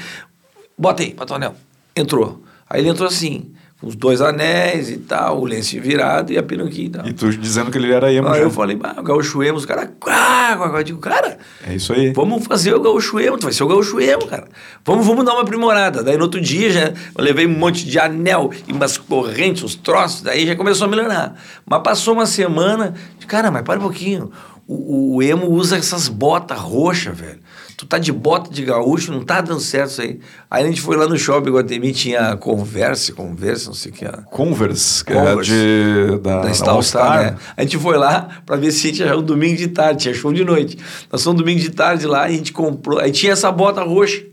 bota 0.76 1.02
aí, 1.02 1.12
bota 1.12 1.34
o 1.34 1.36
anel. 1.36 1.54
Entrou. 1.94 2.42
Aí 2.68 2.80
ele 2.80 2.88
entrou 2.88 3.08
assim. 3.08 3.52
Os 3.82 3.94
dois 3.94 4.22
anéis 4.22 4.88
e 4.90 4.96
tal, 4.96 5.40
o 5.40 5.44
lenço 5.44 5.78
virado 5.80 6.32
e 6.32 6.38
a 6.38 6.42
peruquinha 6.42 6.86
e 6.86 6.90
tal. 6.90 7.06
E 7.06 7.12
tu 7.12 7.30
dizendo 7.30 7.70
que 7.70 7.76
ele 7.76 7.92
era 7.92 8.10
emo 8.12 8.28
Aí 8.28 8.38
já. 8.38 8.40
eu 8.40 8.50
falei, 8.50 8.78
ah, 8.82 8.96
o 8.98 9.02
gaúcho 9.02 9.42
emo, 9.42 9.58
os 9.58 9.66
caras, 9.66 9.90
ah, 10.06 10.56
eu 10.76 10.82
digo, 10.82 10.98
cara, 10.98 11.36
É 11.66 11.74
isso 11.74 11.92
aí. 11.92 12.10
vamos 12.12 12.46
fazer 12.46 12.74
o 12.74 12.80
gaúcho 12.80 13.20
emo, 13.20 13.36
tu 13.36 13.44
vai 13.44 13.52
ser 13.52 13.64
o 13.64 13.68
gaúcho 13.68 14.00
emo, 14.00 14.26
cara. 14.26 14.48
Vamos, 14.84 15.06
vamos 15.06 15.24
dar 15.26 15.32
uma 15.34 15.42
aprimorada. 15.42 16.02
Daí 16.02 16.16
no 16.16 16.22
outro 16.24 16.40
dia 16.40 16.70
já 16.70 16.92
levei 17.18 17.46
um 17.46 17.50
monte 17.58 17.84
de 17.84 17.98
anel 17.98 18.50
e 18.66 18.72
umas 18.72 18.96
correntes, 18.96 19.62
uns 19.62 19.74
troços, 19.74 20.22
daí 20.22 20.46
já 20.46 20.56
começou 20.56 20.86
a 20.86 20.90
melhorar. 20.90 21.34
Mas 21.66 21.82
passou 21.82 22.14
uma 22.14 22.26
semana, 22.26 22.94
cara, 23.26 23.50
mas 23.50 23.62
para 23.62 23.78
um 23.78 23.82
pouquinho, 23.82 24.30
o, 24.66 25.16
o 25.16 25.22
emo 25.22 25.50
usa 25.50 25.76
essas 25.76 26.08
botas 26.08 26.58
roxas, 26.58 27.16
velho. 27.18 27.40
Tu 27.76 27.84
tá 27.84 27.98
de 27.98 28.10
bota 28.10 28.50
de 28.50 28.64
gaúcho, 28.64 29.12
não 29.12 29.22
tá 29.22 29.42
dando 29.42 29.60
certo 29.60 29.90
isso 29.90 30.00
aí. 30.00 30.18
Aí 30.50 30.64
a 30.64 30.66
gente 30.66 30.80
foi 30.80 30.96
lá 30.96 31.06
no 31.06 31.18
shopping 31.18 31.50
Guatemi, 31.50 31.92
tinha 31.92 32.34
Converse, 32.36 33.12
Converse, 33.12 33.66
não 33.66 33.74
sei 33.74 33.92
o 33.92 33.94
que 33.94 34.04
era. 34.04 34.22
Converse, 34.22 35.04
que 35.04 35.12
Converse. 35.12 35.52
é 35.52 36.14
de, 36.14 36.18
da, 36.20 36.40
Da 36.40 36.54
Star 36.54 36.82
Star, 36.82 37.22
né? 37.22 37.36
A 37.54 37.62
gente 37.62 37.76
foi 37.76 37.98
lá 37.98 38.40
pra 38.46 38.56
ver 38.56 38.72
se 38.72 38.92
tinha 38.92 39.14
um 39.14 39.22
domingo 39.22 39.56
de 39.56 39.68
tarde, 39.68 40.04
tinha 40.04 40.14
show 40.14 40.32
de 40.32 40.42
noite. 40.42 40.78
Nós 41.12 41.22
fomos 41.22 41.38
domingo 41.38 41.60
de 41.60 41.68
tarde 41.68 42.06
lá 42.06 42.30
e 42.30 42.34
a 42.34 42.36
gente 42.38 42.50
comprou. 42.50 42.98
Aí 42.98 43.12
tinha 43.12 43.34
essa 43.34 43.52
bota 43.52 43.82
roxa. 43.82 44.24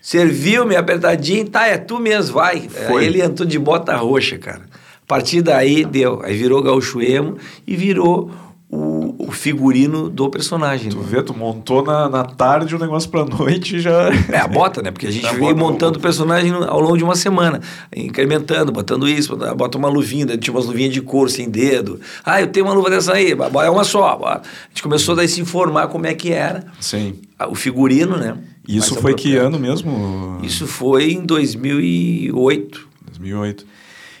Serviu-me 0.00 0.76
apertadinho, 0.76 1.48
tá, 1.48 1.66
é 1.66 1.76
tu 1.76 1.98
mesmo, 1.98 2.34
vai. 2.34 2.68
Foi. 2.68 3.02
Aí 3.02 3.08
ele 3.08 3.20
entrou 3.20 3.46
de 3.46 3.58
bota 3.58 3.96
roxa, 3.96 4.38
cara. 4.38 4.62
A 5.02 5.06
partir 5.08 5.42
daí 5.42 5.84
deu. 5.84 6.22
Aí 6.22 6.36
virou 6.36 6.62
gaúcho 6.62 7.02
emo 7.02 7.36
e 7.66 7.74
virou 7.74 8.30
o, 8.70 9.26
o 9.28 9.32
figurino 9.32 10.10
do 10.10 10.28
personagem. 10.28 10.90
Tu 10.90 10.98
né? 10.98 11.04
vê, 11.08 11.22
tu 11.22 11.32
montou 11.34 11.82
na, 11.82 12.08
na 12.08 12.22
tarde 12.24 12.74
o 12.76 12.78
negócio 12.78 13.08
pra 13.10 13.24
noite 13.26 13.76
e 13.76 13.80
já. 13.80 14.10
É, 14.30 14.38
a 14.38 14.46
bota, 14.46 14.82
né? 14.82 14.90
Porque 14.90 15.06
a 15.06 15.10
gente 15.10 15.26
veio 15.36 15.56
montando 15.56 15.98
o- 15.98 16.02
personagem 16.02 16.52
ao 16.52 16.80
longo 16.80 16.96
de 16.96 17.04
uma 17.04 17.14
semana, 17.16 17.60
incrementando, 17.94 18.70
botando 18.70 19.08
isso, 19.08 19.36
bota- 19.36 19.78
uma 19.78 19.88
luvinha, 19.88 20.26
daí 20.26 20.36
tinha 20.36 20.52
umas 20.54 20.66
luvinhas 20.66 20.92
de 20.92 21.00
couro 21.00 21.30
sem 21.30 21.48
dedo. 21.48 21.98
Ah, 22.24 22.40
eu 22.40 22.48
tenho 22.48 22.66
uma 22.66 22.74
luva 22.74 22.90
dessa 22.90 23.14
aí, 23.14 23.32
é 23.32 23.70
uma 23.70 23.84
só. 23.84 24.18
A 24.24 24.42
gente 24.68 24.82
começou 24.82 25.16
daí 25.16 25.26
a 25.26 25.28
se 25.28 25.40
informar 25.40 25.88
como 25.88 26.06
é 26.06 26.12
que 26.14 26.30
era 26.32 26.66
Sim. 26.80 27.14
o 27.48 27.54
figurino, 27.54 28.16
né? 28.16 28.36
E 28.66 28.76
isso 28.76 28.90
Mais 28.92 29.02
foi 29.02 29.14
que 29.14 29.34
ano 29.36 29.58
mesmo? 29.58 30.40
Isso 30.42 30.66
foi 30.66 31.12
em 31.12 31.24
2008. 31.24 32.88
2008. 33.06 33.66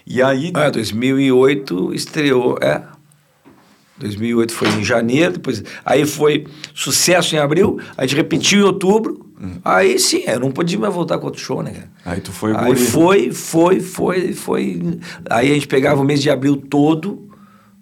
E 0.06 0.22
aí. 0.22 0.50
Ah, 0.54 0.70
2008 0.70 1.92
estreou, 1.94 2.56
é. 2.62 2.82
2008 3.98 4.52
foi 4.52 4.68
em 4.68 4.84
janeiro, 4.84 5.34
depois 5.34 5.62
aí 5.84 6.06
foi 6.06 6.46
sucesso 6.74 7.34
em 7.34 7.38
abril, 7.38 7.80
a 7.96 8.06
gente 8.06 8.16
repetiu 8.16 8.60
em 8.60 8.64
outubro. 8.64 9.26
Aí 9.64 10.00
sim, 10.00 10.24
eu 10.26 10.40
não 10.40 10.50
podia 10.50 10.78
mais 10.78 10.92
voltar 10.92 11.16
com 11.18 11.26
outro 11.26 11.40
show, 11.40 11.62
né, 11.62 11.70
cara? 11.70 11.90
Aí 12.04 12.20
tu 12.20 12.32
foi 12.32 12.56
Aí 12.56 12.74
foi, 12.74 13.30
foi, 13.30 13.80
foi, 13.80 14.32
foi. 14.32 14.98
Aí 15.30 15.50
a 15.52 15.54
gente 15.54 15.68
pegava 15.68 16.00
o 16.00 16.04
mês 16.04 16.20
de 16.20 16.28
abril 16.28 16.56
todo, 16.56 17.28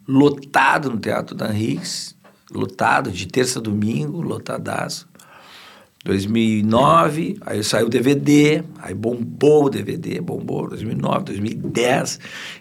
lotado 0.07 0.91
no 0.91 0.99
Teatro 0.99 1.35
da 1.35 1.49
Henriques, 1.49 2.15
lotado, 2.51 3.11
de 3.11 3.27
terça 3.27 3.59
a 3.59 3.63
domingo, 3.63 4.21
lotadaço. 4.21 5.09
2009, 6.05 7.37
aí 7.41 7.65
saiu 7.65 7.87
o 7.87 7.91
DVD, 7.91 8.63
aí 8.81 8.95
bombou 8.95 9.65
o 9.65 9.71
DVD, 9.71 10.21
bombou 10.21 10.69
2009, 10.69 11.25
2010. 11.25 12.21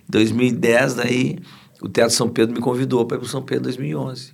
2010, 0.10 0.95
daí 0.95 1.38
o 1.82 1.89
Teatro 1.89 2.15
São 2.15 2.30
Pedro 2.30 2.53
me 2.55 2.61
convidou 2.61 3.05
para 3.05 3.17
ir 3.17 3.19
para 3.21 3.30
São 3.30 3.41
Pedro 3.41 3.63
em 3.63 3.73
2011. 3.73 4.32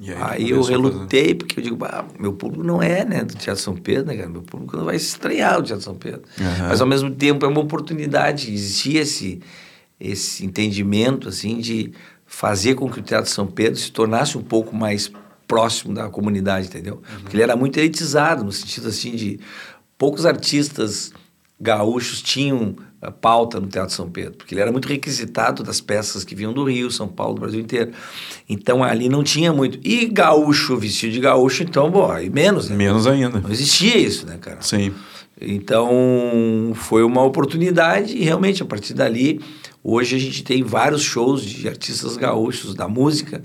E 0.00 0.10
aí, 0.10 0.16
Aí, 0.20 0.50
eu 0.50 0.56
começou 0.56 0.60
a 0.60 0.62
fazer. 0.64 0.72
relutei, 0.94 1.34
porque 1.34 1.60
eu 1.60 1.64
digo, 1.64 1.76
"Bah, 1.76 2.04
meu 2.18 2.32
público 2.32 2.64
não 2.64 2.82
é 2.82 3.04
né, 3.04 3.22
do 3.24 3.34
Teatro 3.36 3.62
São 3.62 3.76
Pedro, 3.76 4.06
né, 4.06 4.16
cara? 4.16 4.28
Meu 4.28 4.42
público 4.42 4.76
não 4.76 4.84
vai 4.84 4.96
estrear 4.96 5.58
o 5.60 5.62
Teatro 5.62 5.84
São 5.84 5.94
Pedro. 5.94 6.22
Aham. 6.40 6.68
Mas, 6.68 6.80
ao 6.80 6.86
mesmo 6.86 7.10
tempo, 7.12 7.44
é 7.46 7.48
uma 7.48 7.60
oportunidade, 7.60 8.52
existia 8.52 9.02
esse, 9.02 9.40
esse 10.00 10.44
entendimento, 10.44 11.28
assim, 11.28 11.58
de 11.58 11.92
fazer 12.26 12.74
com 12.74 12.90
que 12.90 12.98
o 12.98 13.02
Teatro 13.02 13.30
São 13.30 13.46
Pedro 13.46 13.78
se 13.78 13.92
tornasse 13.92 14.36
um 14.36 14.42
pouco 14.42 14.74
mais 14.74 15.12
próximo 15.46 15.94
da 15.94 16.08
comunidade, 16.08 16.66
entendeu? 16.66 17.00
Porque 17.20 17.36
ele 17.36 17.42
era 17.44 17.54
muito 17.54 17.78
elitizado, 17.78 18.42
no 18.42 18.50
sentido, 18.50 18.88
assim, 18.88 19.12
de 19.14 19.38
poucos 19.96 20.26
artistas 20.26 21.12
gaúchos 21.60 22.20
tinham 22.20 22.74
pauta 23.10 23.60
no 23.60 23.66
Teatro 23.66 23.94
São 23.94 24.10
Pedro, 24.10 24.34
porque 24.38 24.54
ele 24.54 24.60
era 24.60 24.72
muito 24.72 24.88
requisitado 24.88 25.62
das 25.62 25.80
peças 25.80 26.24
que 26.24 26.34
vinham 26.34 26.52
do 26.52 26.64
Rio, 26.64 26.90
São 26.90 27.08
Paulo, 27.08 27.34
do 27.34 27.40
Brasil 27.40 27.60
inteiro. 27.60 27.92
Então 28.48 28.82
ali 28.82 29.08
não 29.08 29.22
tinha 29.22 29.52
muito. 29.52 29.78
E 29.86 30.06
gaúcho, 30.06 30.76
vestido 30.76 31.12
de 31.12 31.20
gaúcho, 31.20 31.62
então, 31.62 31.90
bom, 31.90 32.10
aí 32.10 32.30
menos, 32.30 32.68
né? 32.68 32.76
Menos 32.76 33.06
ainda. 33.06 33.40
Não 33.40 33.50
existia 33.50 33.96
isso, 33.96 34.26
né, 34.26 34.38
cara? 34.40 34.60
Sim. 34.60 34.92
Então, 35.40 36.72
foi 36.74 37.02
uma 37.02 37.22
oportunidade 37.22 38.16
e 38.16 38.22
realmente 38.22 38.62
a 38.62 38.66
partir 38.66 38.94
dali, 38.94 39.40
hoje 39.82 40.14
a 40.14 40.18
gente 40.18 40.44
tem 40.44 40.62
vários 40.62 41.02
shows 41.02 41.44
de 41.44 41.68
artistas 41.68 42.16
gaúchos 42.16 42.74
da 42.74 42.86
música 42.86 43.42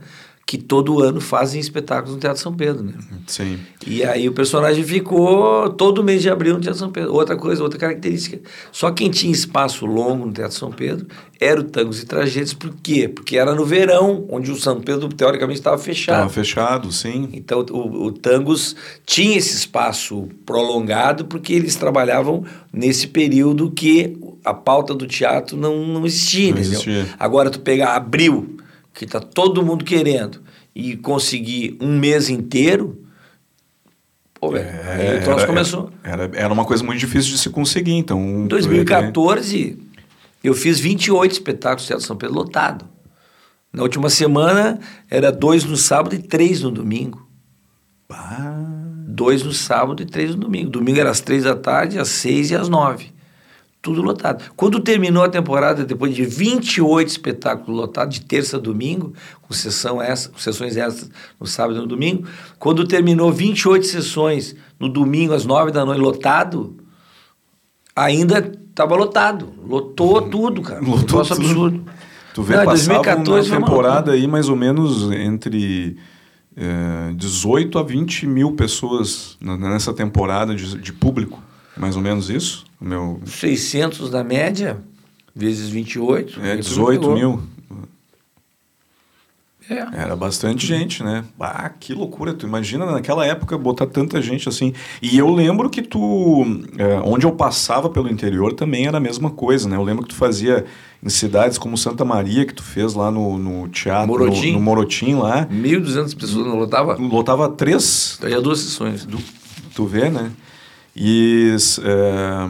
que 0.49 0.57
todo 0.57 0.99
ano 1.03 1.21
fazem 1.21 1.61
espetáculos 1.61 2.15
no 2.15 2.19
Teatro 2.19 2.41
São 2.41 2.51
Pedro, 2.51 2.83
né? 2.83 2.93
Sim. 3.27 3.59
E 3.85 4.03
aí 4.03 4.27
o 4.27 4.31
personagem 4.33 4.83
ficou 4.83 5.69
todo 5.69 6.03
mês 6.03 6.23
de 6.23 6.29
abril 6.31 6.55
no 6.55 6.59
Teatro 6.59 6.79
São 6.79 6.89
Pedro. 6.89 7.13
Outra 7.13 7.35
coisa, 7.35 7.61
outra 7.61 7.77
característica. 7.77 8.39
Só 8.71 8.89
quem 8.89 9.11
tinha 9.11 9.31
espaço 9.31 9.85
longo 9.85 10.25
no 10.25 10.33
Teatro 10.33 10.57
São 10.57 10.71
Pedro 10.71 11.05
era 11.39 11.59
o 11.59 11.63
Tangos 11.63 12.01
e 12.01 12.05
Tragédias. 12.07 12.55
Por 12.55 12.73
quê? 12.81 13.07
Porque 13.07 13.37
era 13.37 13.53
no 13.53 13.63
verão, 13.63 14.25
onde 14.27 14.49
o 14.51 14.55
São 14.55 14.81
Pedro, 14.81 15.07
teoricamente, 15.09 15.59
estava 15.59 15.77
fechado. 15.77 16.17
Tava 16.17 16.29
fechado, 16.29 16.91
sim. 16.91 17.29
Então, 17.33 17.63
o, 17.69 18.05
o 18.05 18.11
Tangos 18.11 18.75
tinha 19.05 19.37
esse 19.37 19.55
espaço 19.55 20.29
prolongado 20.47 21.25
porque 21.25 21.53
eles 21.53 21.75
trabalhavam 21.75 22.43
nesse 22.73 23.07
período 23.07 23.69
que 23.69 24.17
a 24.43 24.55
pauta 24.55 24.95
do 24.95 25.05
teatro 25.05 25.55
não, 25.55 25.85
não 25.85 26.07
existia, 26.07 26.51
Não 26.51 26.57
entendeu? 26.59 26.71
existia. 26.71 27.05
Agora, 27.19 27.51
tu 27.51 27.59
pegar 27.59 27.93
abril, 27.95 28.57
que 28.99 29.05
tá 29.05 29.21
todo 29.21 29.65
mundo 29.65 29.85
querendo, 29.85 30.41
e 30.75 30.97
conseguir 30.97 31.77
um 31.79 31.97
mês 31.97 32.29
inteiro, 32.29 33.01
pô, 34.33 34.51
velho, 34.51 34.67
aí 34.89 35.19
o 35.19 35.23
troço 35.23 35.39
era, 35.39 35.47
começou. 35.47 35.89
Era, 36.03 36.29
era 36.33 36.53
uma 36.53 36.65
coisa 36.65 36.83
muito 36.83 36.99
difícil 36.99 37.31
de 37.31 37.37
se 37.37 37.49
conseguir, 37.49 37.93
então... 37.93 38.19
Em 38.19 38.47
2014, 38.47 39.79
eu 40.43 40.53
fiz 40.53 40.81
28 40.81 41.31
espetáculos 41.31 41.87
Teatro 41.87 42.05
São 42.05 42.17
Pedro 42.17 42.35
lotado. 42.35 42.85
Na 43.71 43.83
última 43.83 44.09
semana, 44.09 44.77
era 45.09 45.31
dois 45.31 45.63
no 45.63 45.77
sábado 45.77 46.13
e 46.13 46.19
três 46.19 46.61
no 46.61 46.69
domingo. 46.69 47.25
Ah, 48.09 48.65
Dois 49.07 49.43
no 49.43 49.53
sábado 49.53 50.03
e 50.03 50.05
três 50.05 50.31
no 50.31 50.41
domingo. 50.41 50.69
Domingo 50.69 50.99
era 50.99 51.09
às 51.09 51.21
três 51.21 51.45
da 51.45 51.55
tarde, 51.55 51.99
às 51.99 52.09
seis 52.09 52.51
e 52.51 52.55
às 52.55 52.67
nove. 52.67 53.13
Tudo 53.81 54.01
lotado. 54.01 54.43
Quando 54.57 54.79
terminou 54.81 55.23
a 55.23 55.29
temporada, 55.29 55.85
depois 55.85 56.13
de 56.13 56.25
28 56.25 57.07
espetáculos 57.07 57.79
lotados, 57.79 58.15
de 58.15 58.25
terça 58.25 58.57
a 58.57 58.59
domingo, 58.59 59.13
com, 59.41 59.53
sessão 59.53 60.01
extra, 60.01 60.33
com 60.33 60.37
sessões 60.37 60.75
extras 60.75 61.09
no 61.39 61.47
sábado 61.47 61.77
e 61.77 61.81
no 61.81 61.87
domingo, 61.87 62.27
quando 62.57 62.85
terminou 62.85 63.31
28 63.31 63.85
sessões 63.85 64.53
no 64.77 64.89
domingo, 64.89 65.33
às 65.33 65.45
nove 65.45 65.71
da 65.71 65.85
noite, 65.85 66.01
lotado, 66.01 66.75
ainda 67.95 68.51
estava 68.69 68.95
lotado. 68.95 69.53
Lotou 69.65 70.23
tudo, 70.23 70.61
cara. 70.61 70.81
Lotou 70.81 71.21
um 71.21 71.23
tudo. 71.23 71.33
absurdo. 71.33 71.83
Tu 72.33 72.43
vê, 72.43 72.57
Não, 72.57 72.65
passava 72.65 73.01
2014 73.01 73.51
uma 73.51 73.59
temporada 73.59 74.11
aí 74.11 74.27
mais 74.27 74.49
ou 74.49 74.55
menos 74.55 75.11
entre 75.11 75.97
eh, 76.55 77.13
18 77.15 77.79
a 77.79 77.83
20 77.83 78.27
mil 78.27 78.51
pessoas 78.53 79.37
nessa 79.41 79.93
temporada 79.93 80.53
de, 80.53 80.77
de 80.77 80.93
público. 80.93 81.41
Mais 81.77 81.95
ou 81.95 82.01
menos 82.01 82.29
isso? 82.29 82.65
O 82.81 82.85
meu, 82.85 83.19
600 83.25 84.09
da 84.09 84.23
média, 84.23 84.77
vezes 85.35 85.69
28. 85.69 86.39
é, 86.41 86.51
aí 86.53 86.57
tu 86.59 86.69
18 86.69 86.99
pegou. 86.99 87.15
mil. 87.15 87.43
É. 89.69 90.01
Era 90.01 90.15
bastante 90.15 90.65
gente, 90.65 91.03
né? 91.03 91.23
Ah, 91.39 91.69
que 91.69 91.93
loucura. 91.93 92.33
Tu 92.33 92.47
imagina 92.47 92.87
naquela 92.87 93.23
época 93.23 93.55
botar 93.55 93.85
tanta 93.85 94.19
gente 94.19 94.49
assim. 94.49 94.73
E 94.99 95.15
eu 95.15 95.29
lembro 95.29 95.69
que 95.69 95.83
tu, 95.83 96.43
eh, 96.75 96.99
onde 97.05 97.27
eu 97.27 97.31
passava 97.33 97.87
pelo 97.87 98.09
interior 98.09 98.53
também 98.53 98.87
era 98.87 98.97
a 98.97 98.99
mesma 98.99 99.29
coisa, 99.29 99.69
né? 99.69 99.75
Eu 99.75 99.83
lembro 99.83 100.01
que 100.03 100.09
tu 100.09 100.15
fazia 100.15 100.65
em 101.03 101.09
cidades 101.09 101.59
como 101.59 101.77
Santa 101.77 102.03
Maria, 102.03 102.47
que 102.47 102.53
tu 102.55 102.63
fez 102.63 102.95
lá 102.95 103.11
no, 103.11 103.37
no 103.37 103.67
teatro, 103.69 104.07
Morotim. 104.07 104.53
No, 104.53 104.57
no 104.57 104.61
Morotim 104.61 105.13
lá. 105.13 105.45
1.200 105.45 106.17
pessoas 106.17 106.47
não 106.47 106.57
lotava? 106.57 106.95
Lotava 106.95 107.47
três, 107.49 108.17
Daí 108.19 108.33
as 108.33 108.41
duas 108.41 108.57
sessões. 108.59 109.05
Do, 109.05 109.19
tu 109.75 109.85
vê, 109.85 110.09
né? 110.09 110.31
E 110.95 111.55
eh, 111.81 112.47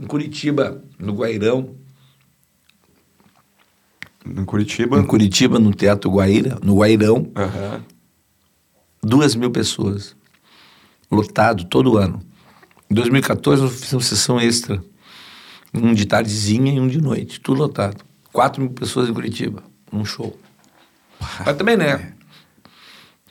em 0.00 0.06
Curitiba, 0.06 0.82
no 0.98 1.12
Guairão. 1.14 1.76
em 4.26 4.44
Curitiba. 4.44 4.98
Em 4.98 5.06
Curitiba, 5.06 5.58
no 5.58 5.72
Teatro 5.72 6.10
Guaíra, 6.10 6.58
no 6.62 6.76
Guairão, 6.78 7.30
Aham. 7.36 7.84
duas 9.02 9.34
mil 9.34 9.50
pessoas. 9.50 10.16
Lotado 11.10 11.64
todo 11.66 11.98
ano. 11.98 12.20
Em 12.90 12.94
2014, 12.94 13.62
nós 13.62 13.80
fizemos 13.80 14.06
sessão 14.06 14.40
extra. 14.40 14.82
Um 15.74 15.94
de 15.94 16.06
tardezinha 16.06 16.72
e 16.72 16.80
um 16.80 16.86
de 16.88 17.00
noite. 17.00 17.40
Tudo 17.40 17.58
lotado. 17.58 18.02
Quatro 18.32 18.60
mil 18.62 18.70
pessoas 18.72 19.08
em 19.08 19.14
Curitiba, 19.14 19.62
num 19.90 20.04
show. 20.04 20.38
Mas 21.44 21.56
também, 21.56 21.76
né? 21.76 22.14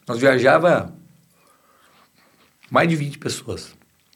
Nós 0.08 0.20
viajava 0.20 0.94
mais 2.70 2.88
de 2.88 2.96
20 2.96 3.18
pessoas. 3.20 3.74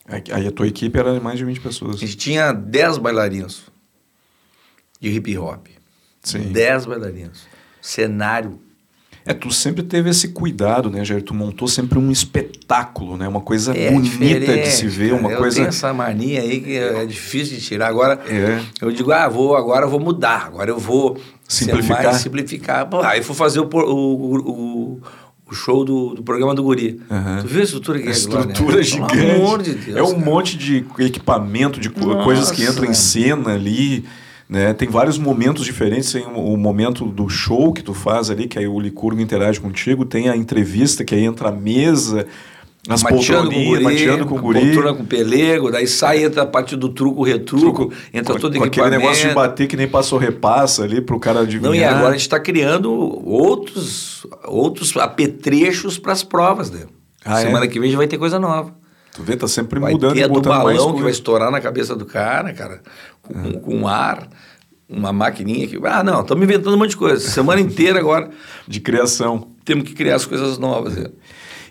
Aí 0.07 0.23
aí 0.31 0.47
a 0.47 0.51
tua 0.51 0.67
equipe 0.67 0.97
era 0.99 1.19
mais 1.19 1.37
de 1.37 1.45
20 1.45 1.59
pessoas. 1.61 1.95
A 1.95 1.99
gente 1.99 2.17
tinha 2.17 2.51
10 2.51 2.97
bailarinos. 2.99 3.63
de 4.99 5.09
hip 5.09 5.37
hop. 5.37 5.67
Sim. 6.23 6.51
Dez 6.51 6.85
bailarinos. 6.85 7.41
Cenário. 7.81 8.59
É, 9.27 9.33
tu 9.33 9.51
sempre 9.51 9.81
teve 9.83 10.09
esse 10.09 10.29
cuidado, 10.29 10.89
né, 10.89 11.03
Jair? 11.03 11.21
Tu 11.23 11.33
montou 11.33 11.67
sempre 11.67 11.97
um 11.97 12.11
espetáculo, 12.11 13.17
né? 13.17 13.27
Uma 13.27 13.41
coisa 13.41 13.75
É 13.75 13.89
bonita 13.91 14.55
de 14.57 14.67
se 14.71 14.87
ver, 14.87 15.09
cara. 15.09 15.19
uma 15.21 15.31
eu 15.31 15.37
coisa... 15.39 15.55
tenho 15.57 15.67
essa 15.69 15.91
mania 15.93 16.41
aí 16.41 16.61
que 16.61 16.77
é 16.77 17.05
difícil 17.07 17.57
de 17.57 17.63
tirar. 17.63 17.87
Agora, 17.87 18.19
É. 18.27 18.61
eu 18.81 18.91
digo, 18.91 19.11
ah, 19.11 19.27
vou, 19.27 19.55
agora 19.55 19.85
eu 19.85 19.89
vou 19.89 19.99
mudar, 19.99 20.45
agora 20.45 20.69
eu 20.69 20.77
vou 20.79 21.19
Simplificar. 21.47 22.03
mais 22.03 22.17
simplificar. 22.17 22.87
Pô, 22.87 23.01
aí 23.01 23.19
eu 23.19 23.23
vou 23.23 23.35
fazer 23.35 23.59
o, 23.59 23.65
por- 23.67 23.83
o, 23.85 24.35
o, 24.49 25.01
o 25.49 25.53
show 25.53 25.85
do, 25.85 26.15
do 26.15 26.23
programa 26.23 26.55
do 26.55 26.63
Guri. 26.63 26.99
Aham. 27.09 27.41
Tu 27.41 27.47
viu 27.47 27.61
a 27.61 27.63
estrutura 27.63 27.99
que 27.99 28.07
A 28.07 28.11
é 28.11 28.13
aquilo 28.13 28.33
lá, 28.33 28.45
né? 28.45 28.51
estrutura 28.51 28.83
gigante. 28.83 29.15
Pelo 29.15 29.35
amor 29.35 29.61
de 29.61 29.75
Deus. 29.75 29.97
é 29.97 30.03
um 30.03 30.11
cara. 30.13 30.25
monte 30.25 30.57
de 30.57 30.85
equipamento, 30.99 31.79
de 31.79 31.89
Nossa. 31.89 32.23
coisas 32.23 32.51
que 32.51 32.63
entram 32.63 32.85
em 32.85 32.93
cena 32.93 33.53
ali. 33.53 34.05
Né? 34.49 34.73
Tem 34.73 34.87
vários 34.87 35.17
momentos 35.17 35.63
diferentes. 35.63 36.11
Tem 36.11 36.25
o, 36.25 36.53
o 36.53 36.57
momento 36.57 37.05
do 37.05 37.29
show 37.29 37.71
que 37.71 37.83
tu 37.83 37.93
faz 37.93 38.29
ali, 38.29 38.47
que 38.47 38.57
aí 38.57 38.67
o 38.67 38.79
Licurgo 38.79 39.21
interage 39.21 39.59
contigo. 39.59 40.03
Tem 40.03 40.29
a 40.29 40.35
entrevista, 40.35 41.03
que 41.03 41.13
aí 41.13 41.23
entra 41.23 41.49
a 41.49 41.51
mesa, 41.51 42.25
as 42.87 43.01
Mateando 43.01 43.49
com 43.49 43.59
o 43.59 43.65
guri, 43.65 43.83
mateando 43.83 44.25
com 44.25 44.35
o 44.35 44.41
guri. 44.41 44.59
poltrona 44.61 44.93
com 44.93 45.05
pelego, 45.05 45.71
daí 45.71 45.87
sai, 45.87 46.23
entra 46.23 46.43
a 46.43 46.45
parte 46.45 46.75
do 46.75 46.89
truco, 46.89 47.23
retruco, 47.23 47.91
entra 48.13 48.35
com, 48.35 48.39
todo 48.39 48.57
com 48.57 48.63
aquele 48.63 48.85
equipamento. 48.85 49.01
negócio 49.01 49.27
de 49.29 49.33
bater 49.33 49.67
que 49.67 49.75
nem 49.75 49.87
passou 49.87 50.19
repassa 50.19 50.83
ali 50.83 51.01
pro 51.01 51.19
cara 51.19 51.39
adivinhar. 51.39 51.71
Não, 51.71 51.75
e 51.75 51.83
agora 51.83 52.09
a 52.09 52.11
gente 52.11 52.21
está 52.21 52.39
criando 52.39 52.91
outros, 52.91 54.27
outros 54.45 54.95
apetrechos 54.97 55.97
para 55.97 56.13
as 56.13 56.23
provas, 56.23 56.69
né? 56.69 56.85
Ah, 57.23 57.41
é? 57.41 57.45
Semana 57.45 57.67
que 57.67 57.79
vem 57.79 57.89
já 57.89 57.97
vai 57.97 58.07
ter 58.07 58.19
coisa 58.19 58.39
nova. 58.39 58.71
Tu 59.15 59.23
vê, 59.23 59.35
tá 59.35 59.47
sempre 59.47 59.79
Vai 59.79 59.93
mudando 59.93 60.13
ter 60.13 60.25
e 60.25 60.27
do 60.27 60.41
balão 60.41 60.93
que 60.93 61.01
vai 61.01 61.11
estourar 61.11 61.49
na 61.49 61.61
cabeça 61.61 61.95
do 61.95 62.05
cara, 62.05 62.53
cara, 62.53 62.81
com, 63.21 63.53
com 63.53 63.87
ar, 63.87 64.27
uma 64.87 65.11
maquininha 65.11 65.67
que. 65.67 65.79
Ah, 65.85 66.03
não, 66.03 66.21
estamos 66.21 66.43
inventando 66.43 66.75
um 66.75 66.77
monte 66.77 66.91
de 66.91 66.97
coisa. 66.97 67.27
Semana 67.27 67.59
inteira 67.61 67.97
agora 67.97 68.29
de 68.67 68.79
criação. 68.79 69.47
temos 69.63 69.85
que 69.85 69.93
criar 69.95 70.15
as 70.15 70.25
coisas 70.25 70.59
novas. 70.59 70.95
né? 70.95 71.09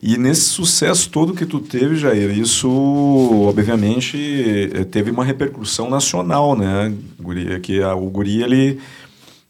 E 0.06 0.18
nesse 0.18 0.42
sucesso 0.42 1.08
todo 1.08 1.32
que 1.32 1.46
tu 1.46 1.58
teve, 1.58 1.96
Jair, 1.96 2.38
isso 2.38 2.68
obviamente 3.48 4.70
eh, 4.74 4.84
teve 4.84 5.10
uma 5.10 5.24
repercussão 5.24 5.88
nacional, 5.88 6.54
né, 6.54 6.92
Guri? 7.18 7.58
Que 7.60 7.82
a, 7.82 7.94
o 7.94 8.10
Guri, 8.10 8.42
ele, 8.42 8.78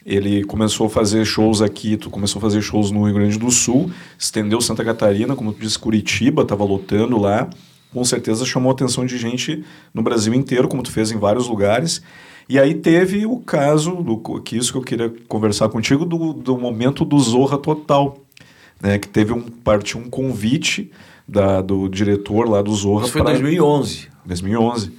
ele 0.06 0.44
começou 0.44 0.86
a 0.86 0.90
fazer 0.90 1.24
shows 1.24 1.60
aqui, 1.60 1.96
tu 1.96 2.08
começou 2.08 2.38
a 2.38 2.42
fazer 2.42 2.62
shows 2.62 2.92
no 2.92 3.02
Rio 3.02 3.14
Grande 3.14 3.36
do 3.36 3.50
Sul, 3.50 3.90
estendeu 4.16 4.60
Santa 4.60 4.84
Catarina, 4.84 5.34
como 5.34 5.52
tu 5.52 5.58
disse, 5.58 5.76
Curitiba, 5.76 6.42
estava 6.42 6.62
lotando 6.62 7.18
lá, 7.18 7.50
com 7.92 8.04
certeza 8.04 8.46
chamou 8.46 8.70
a 8.70 8.74
atenção 8.74 9.04
de 9.04 9.18
gente 9.18 9.64
no 9.92 10.04
Brasil 10.04 10.32
inteiro, 10.32 10.68
como 10.68 10.84
tu 10.84 10.92
fez 10.92 11.10
em 11.10 11.18
vários 11.18 11.48
lugares. 11.48 12.00
E 12.48 12.60
aí 12.60 12.74
teve 12.74 13.26
o 13.26 13.38
caso, 13.38 13.90
do, 13.96 14.18
que 14.40 14.56
isso 14.56 14.70
que 14.70 14.78
eu 14.78 14.82
queria 14.82 15.12
conversar 15.26 15.68
contigo, 15.68 16.04
do, 16.04 16.32
do 16.32 16.56
momento 16.56 17.04
do 17.04 17.18
Zorra 17.18 17.58
Total, 17.58 18.23
né, 18.84 18.98
que 18.98 19.08
teve 19.08 19.32
um 19.32 19.40
partiu 19.42 19.98
um 19.98 20.10
convite 20.10 20.92
da, 21.26 21.62
do 21.62 21.88
diretor 21.88 22.48
lá 22.48 22.60
do 22.60 22.72
Zorra 22.74 23.04
Isso 23.04 23.12
foi 23.12 23.20
em 23.22 23.24
pra- 23.24 23.32
2011. 23.32 24.08
2011 24.26 24.92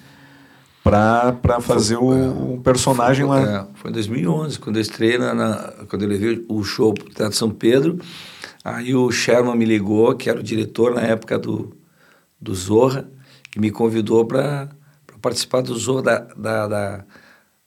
para 0.84 1.60
fazer 1.62 1.98
o, 1.98 2.54
o 2.54 2.62
personagem 2.62 3.26
lá. 3.26 3.42
É, 3.42 3.68
foi 3.76 3.90
em 3.90 3.94
2011, 3.94 4.60
quando 4.60 4.76
eu 4.76 4.82
estreiei, 4.82 5.18
na, 5.18 5.34
na- 5.34 5.74
quando 5.90 6.04
eu 6.04 6.10
levei 6.10 6.46
o 6.48 6.64
show 6.64 6.94
para 6.94 7.06
o 7.06 7.10
Teatro 7.10 7.38
São 7.38 7.50
Pedro. 7.50 8.00
Aí 8.64 8.94
o 8.96 9.12
Sherman 9.12 9.56
me 9.56 9.66
ligou, 9.66 10.14
que 10.16 10.30
era 10.30 10.40
o 10.40 10.44
diretor 10.44 10.94
na 10.94 11.02
época 11.02 11.38
do, 11.40 11.76
do 12.40 12.54
Zorra, 12.54 13.08
e 13.56 13.60
me 13.60 13.72
convidou 13.72 14.26
para 14.26 14.70
participar 15.22 15.62
do 15.62 15.76
Zorra 15.78 16.02
da. 16.04 16.20
da, 16.38 16.68
da 16.68 17.06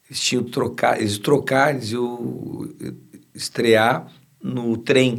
eles 0.09 0.21
tinham 0.21 0.43
trocar, 0.45 0.99
eles 1.01 1.19
trocar, 1.19 1.75
eles 1.75 1.91
iam 1.93 2.69
estrear 3.35 4.07
no 4.43 4.77
trem, 4.77 5.19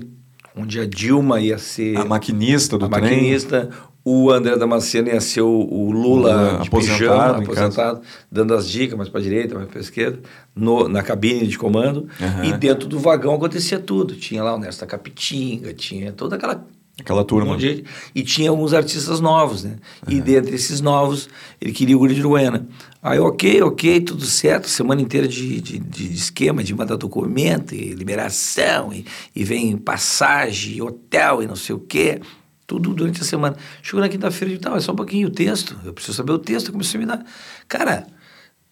onde 0.60 0.80
a 0.80 0.86
Dilma 0.86 1.40
ia 1.40 1.58
ser 1.58 1.98
A 1.98 2.06
maquinista 2.06 2.78
do 2.78 2.86
a 2.86 2.90
trem. 2.90 3.02
maquinista, 3.02 3.70
o 4.04 4.32
André 4.32 4.56
Damasceno 4.58 5.08
ia 5.10 5.22
ser 5.22 5.42
o, 5.42 5.48
o 5.50 5.92
Lula 5.92 6.62
aposentado 6.62 6.98
pijama, 6.98 7.38
aposentado, 7.38 8.02
dando 8.32 8.54
as 8.54 8.68
dicas 8.68 8.98
mais 8.98 9.10
para 9.10 9.20
a 9.20 9.24
direita, 9.24 9.56
mais 9.56 9.68
para 9.68 9.78
a 9.78 9.82
esquerda, 9.82 10.20
no, 10.56 10.88
na 10.88 11.04
cabine 11.04 11.46
de 11.48 11.58
comando. 11.58 12.08
Aham. 12.20 12.46
E 12.46 12.54
dentro 12.54 12.88
do 12.88 12.98
vagão 13.00 13.36
acontecia 13.36 13.80
tudo. 13.80 14.16
Tinha 14.16 14.44
lá 14.44 14.56
o 14.56 14.58
Nesta 14.58 14.86
Capitinga, 14.86 15.74
tinha 15.74 16.12
toda 16.12 16.36
aquela 16.38 16.66
Aquela 17.00 17.24
turma. 17.24 17.54
um 17.54 17.58
de. 17.58 17.84
E 18.14 18.24
tinha 18.24 18.50
alguns 18.50 18.74
artistas 18.74 19.20
novos, 19.20 19.64
né? 19.64 19.78
E 20.08 20.20
dentre 20.22 20.56
esses 20.56 20.82
novos, 20.82 21.30
ele 21.60 21.72
queria 21.72 21.96
o 21.96 22.00
Guri 22.00 22.14
de 22.14 22.20
Uruguaiana. 22.22 22.68
Aí, 23.02 23.20
ok, 23.20 23.62
ok, 23.62 24.02
tudo 24.02 24.26
certo, 24.26 24.68
semana 24.68 25.02
inteira 25.02 25.28
de, 25.28 25.62
de, 25.62 25.80
de 25.80 26.14
esquema, 26.14 26.64
de 26.64 26.76
mandar 26.76 26.98
documento, 26.98 27.74
e 27.74 27.94
liberação, 27.94 28.92
e, 28.92 29.06
e 29.34 29.44
vem 29.44 29.78
passagem, 29.78 30.76
e 30.76 30.82
hotel, 30.82 31.42
e 31.42 31.48
não 31.48 31.56
sei 31.56 31.76
o 31.76 31.80
quê. 31.80 32.20
Tudo 32.68 32.94
durante 32.94 33.22
a 33.22 33.26
semana. 33.26 33.58
Chegou 33.82 34.00
na 34.00 34.10
quinta-feira 34.10 34.54
e 34.54 34.58
disse, 34.58 34.64
tá, 34.64 34.70
mas 34.70 34.84
só 34.84 34.92
um 34.92 34.96
pouquinho 34.96 35.28
o 35.28 35.32
texto. 35.32 35.76
Eu 35.84 35.92
preciso 35.92 36.16
saber 36.16 36.34
o 36.34 36.38
texto. 36.38 36.72
Comecei 36.72 37.00
a 37.00 37.02
me 37.02 37.08
dar... 37.08 37.26
Cara, 37.68 38.06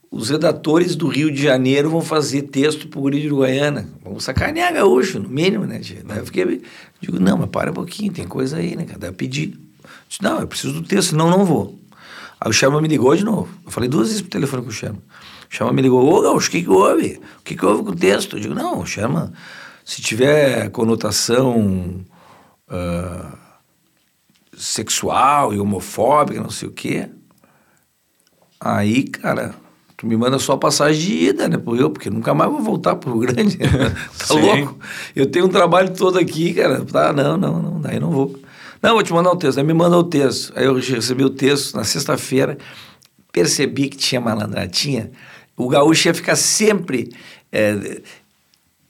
os 0.10 0.30
redatores 0.30 0.96
do 0.96 1.08
Rio 1.08 1.32
de 1.32 1.42
Janeiro 1.42 1.90
vão 1.90 2.02
fazer 2.02 2.44
texto 2.44 2.88
pro 2.88 3.02
Guri 3.02 3.22
de 3.22 3.28
Uruguaiana. 3.28 3.88
Vamos 4.04 4.24
sacanear 4.24 4.74
gaúcho, 4.74 5.20
no 5.20 5.30
mínimo, 5.30 5.66
né? 5.66 5.82
eu 6.18 6.26
fiquei... 6.26 6.62
Digo, 7.00 7.20
não, 7.20 7.38
mas 7.38 7.50
para 7.50 7.72
um 7.72 7.74
pouquinho, 7.74 8.12
tem 8.14 8.28
coisa 8.28 8.58
aí, 8.58 8.76
né? 8.76 8.86
cara? 8.86 9.00
Daí 9.00 9.10
eu 9.10 9.14
pedi. 9.14 9.54
Disse, 10.08 10.24
não, 10.24 10.40
eu 10.40 10.48
preciso 10.48 10.74
do 10.74 10.84
texto, 10.84 11.10
senão 11.10 11.30
não 11.30 11.46
vou. 11.46 11.78
Aí 12.40 12.50
o 12.50 12.54
Sherman 12.54 12.82
me 12.82 12.88
ligou 12.88 13.16
de 13.16 13.24
novo. 13.24 13.50
Eu 13.66 13.72
falei 13.72 13.90
duas 13.90 14.08
vezes 14.08 14.22
por 14.22 14.30
telefone 14.30 14.64
com 14.64 14.70
o 14.70 14.72
Sherman. 14.72 15.02
O 15.50 15.54
Sherman 15.54 15.76
me 15.76 15.82
ligou, 15.82 16.04
ô 16.04 16.22
Gaúcho, 16.22 16.48
o 16.48 16.52
que 16.52 16.64
que 16.64 16.70
houve? 16.70 17.22
O 17.40 17.44
que 17.44 17.56
que 17.56 17.66
houve 17.66 17.84
com 17.84 17.92
o 17.92 17.96
texto? 17.96 18.38
Eu 18.38 18.42
digo, 18.42 18.54
não, 18.54 18.86
Sherman, 18.86 19.32
se 19.84 20.02
tiver 20.02 20.70
conotação... 20.70 22.06
ah, 22.70 23.38
sexual 24.58 25.54
e 25.54 25.60
homofóbica, 25.60 26.42
não 26.42 26.50
sei 26.50 26.68
o 26.68 26.72
quê. 26.72 27.08
Aí, 28.60 29.04
cara, 29.04 29.54
tu 29.98 30.06
me 30.06 30.16
manda 30.16 30.38
só 30.38 30.54
a 30.54 30.58
passagem 30.58 31.02
de 31.02 31.14
ida, 31.26 31.50
né, 31.50 31.58
pro 31.58 31.74
Rio, 31.74 31.90
porque 31.90 32.10
nunca 32.10 32.34
mais 32.34 32.52
vou 32.52 32.62
voltar 32.62 32.96
pro 32.96 33.18
Grande. 33.18 33.58
tá 34.18 34.26
Sim. 34.26 34.42
louco? 34.42 34.78
Eu 35.16 35.26
tenho 35.26 35.46
um 35.46 35.50
trabalho 35.50 35.92
todo 35.94 36.20
aqui, 36.20 36.54
cara. 36.54 36.86
Tá, 36.86 37.12
não, 37.12 37.36
não, 37.36 37.62
não, 37.62 37.82
daí 37.82 38.00
não 38.00 38.12
vou. 38.12 38.40
Não, 38.82 38.94
vou 38.94 39.02
te 39.02 39.12
mandar 39.12 39.32
o 39.32 39.36
texto. 39.36 39.58
Aí 39.58 39.64
me 39.64 39.74
manda 39.74 39.98
o 39.98 40.04
texto. 40.04 40.54
Aí 40.56 40.66
eu 40.66 40.76
recebi 40.76 41.24
o 41.24 41.32
texto 41.32 41.76
na 41.76 41.84
sexta-feira, 41.84 42.60
percebi 43.34 43.90
que 43.90 43.98
tinha 43.98 44.22
malandradinha. 44.22 45.12
O 45.58 45.68
gaúcho 45.68 46.08
ia 46.08 46.14
ficar 46.14 46.36
sempre 46.36 47.10
é, 47.52 48.02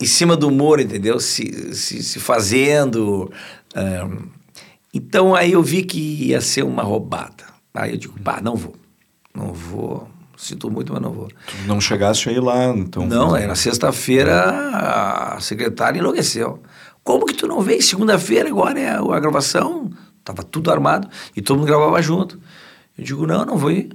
em 0.01 0.05
cima 0.05 0.35
do 0.35 0.49
humor, 0.49 0.81
entendeu? 0.81 1.21
Se, 1.21 1.73
se, 1.73 2.03
se 2.03 2.19
fazendo. 2.19 3.31
ahn, 3.73 4.27
então 4.93 5.33
aí 5.33 5.53
eu 5.53 5.63
vi 5.63 5.83
que 5.83 5.99
ia 5.99 6.41
ser 6.41 6.63
uma 6.63 6.83
roubada. 6.83 7.45
Aí 7.73 7.91
eu 7.91 7.97
digo, 7.97 8.19
pá, 8.19 8.41
não 8.41 8.55
vou. 8.55 8.75
Não 9.33 9.53
vou. 9.53 10.16
Sinto 10.37 10.69
muito, 10.69 10.93
mas 10.93 11.01
não 11.01 11.11
vou. 11.11 11.27
Tu 11.27 11.67
não 11.67 11.81
chegaste 11.81 12.29
aí 12.29 12.39
lá, 12.39 12.67
então. 12.67 13.07
Não, 13.07 13.33
aí 13.33 13.47
na 13.47 13.55
sexta-feira 13.55 15.33
a 15.33 15.39
secretária 15.41 15.97
enlouqueceu. 15.97 16.61
Como 17.03 17.25
que 17.25 17.33
tu 17.33 17.47
não 17.47 17.59
veio? 17.61 17.81
Segunda-feira 17.81 18.47
agora 18.47 18.79
é 18.79 18.89
a, 18.89 18.99
a 18.99 19.19
gravação. 19.19 19.89
Tava 20.23 20.43
tudo 20.43 20.69
armado 20.69 21.07
e 21.35 21.41
todo 21.41 21.57
mundo 21.57 21.67
gravava 21.67 21.99
junto. 22.03 22.39
Eu 22.95 23.03
digo, 23.03 23.25
não, 23.25 23.45
não 23.45 23.57
vou 23.57 23.71
ir. 23.71 23.89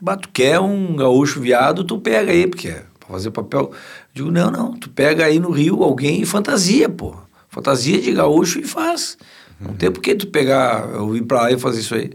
Bah, 0.00 0.16
tu 0.16 0.28
quer 0.30 0.58
um 0.58 0.96
gaúcho 0.96 1.40
viado, 1.40 1.84
tu 1.84 1.98
pega 2.00 2.32
aí, 2.32 2.48
porque 2.48 2.68
é 2.68 2.82
pra 2.98 3.10
fazer 3.10 3.30
papel. 3.30 3.60
Eu 3.60 3.74
digo, 4.12 4.30
não, 4.32 4.50
não, 4.50 4.72
tu 4.72 4.90
pega 4.90 5.26
aí 5.26 5.38
no 5.38 5.50
Rio 5.50 5.84
alguém 5.84 6.22
e 6.22 6.26
fantasia, 6.26 6.88
pô. 6.88 7.14
Fantasia 7.48 8.00
de 8.00 8.12
gaúcho 8.12 8.58
e 8.58 8.64
faz. 8.64 9.16
Não 9.60 9.74
tem 9.74 9.90
por 9.90 10.00
que 10.00 10.16
tu 10.16 10.26
pegar, 10.26 10.88
eu 10.94 11.14
ir 11.16 11.22
pra 11.22 11.42
lá 11.42 11.52
e 11.52 11.58
fazer 11.58 11.80
isso 11.80 11.94
aí. 11.94 12.10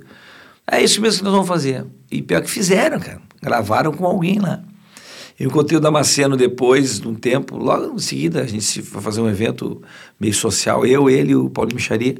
É 0.69 0.83
isso 0.83 0.99
mesmo 0.99 1.19
que 1.19 1.23
nós 1.23 1.33
vamos 1.33 1.47
fazer. 1.47 1.85
E 2.11 2.21
pior 2.21 2.41
que 2.41 2.49
fizeram, 2.49 2.99
cara. 2.99 3.21
Gravaram 3.45 3.91
com 3.93 4.05
alguém 4.05 4.39
lá. 4.39 4.59
Eu 5.39 5.47
encontrei 5.47 5.77
o 5.77 5.81
Damasceno 5.81 6.37
depois 6.37 6.99
de 7.01 7.07
um 7.09 7.13
tempo, 7.13 7.57
logo 7.57 7.95
em 7.95 7.99
seguida 7.99 8.41
a 8.41 8.47
gente 8.47 8.81
foi 8.81 9.01
fazer 9.01 9.19
um 9.19 9.27
evento 9.29 9.81
meio 10.17 10.33
social, 10.33 10.85
eu, 10.85 11.09
ele 11.09 11.33
e 11.33 11.35
o 11.35 11.49
Paulinho 11.49 11.75
Micharia. 11.75 12.15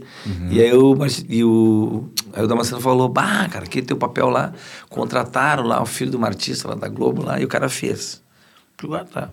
E 0.51 0.61
aí 0.61 0.73
o, 0.73 0.93
Marci- 0.95 1.25
e 1.29 1.41
o, 1.41 2.09
aí 2.33 2.43
o 2.43 2.47
Damasceno 2.47 2.81
falou, 2.81 3.07
bah, 3.07 3.47
cara, 3.49 3.63
aquele 3.63 3.85
teu 3.85 3.95
papel 3.95 4.29
lá, 4.29 4.51
contrataram 4.89 5.63
lá 5.63 5.81
o 5.81 5.85
filho 5.85 6.11
de 6.11 6.17
uma 6.17 6.27
artista 6.27 6.67
lá 6.67 6.75
da 6.75 6.89
Globo 6.89 7.23
lá, 7.23 7.39
e 7.39 7.45
o 7.45 7.47
cara 7.47 7.69
fez. 7.69 8.21
Digo, 8.79 8.93
ah, 8.93 9.05
tá. 9.05 9.29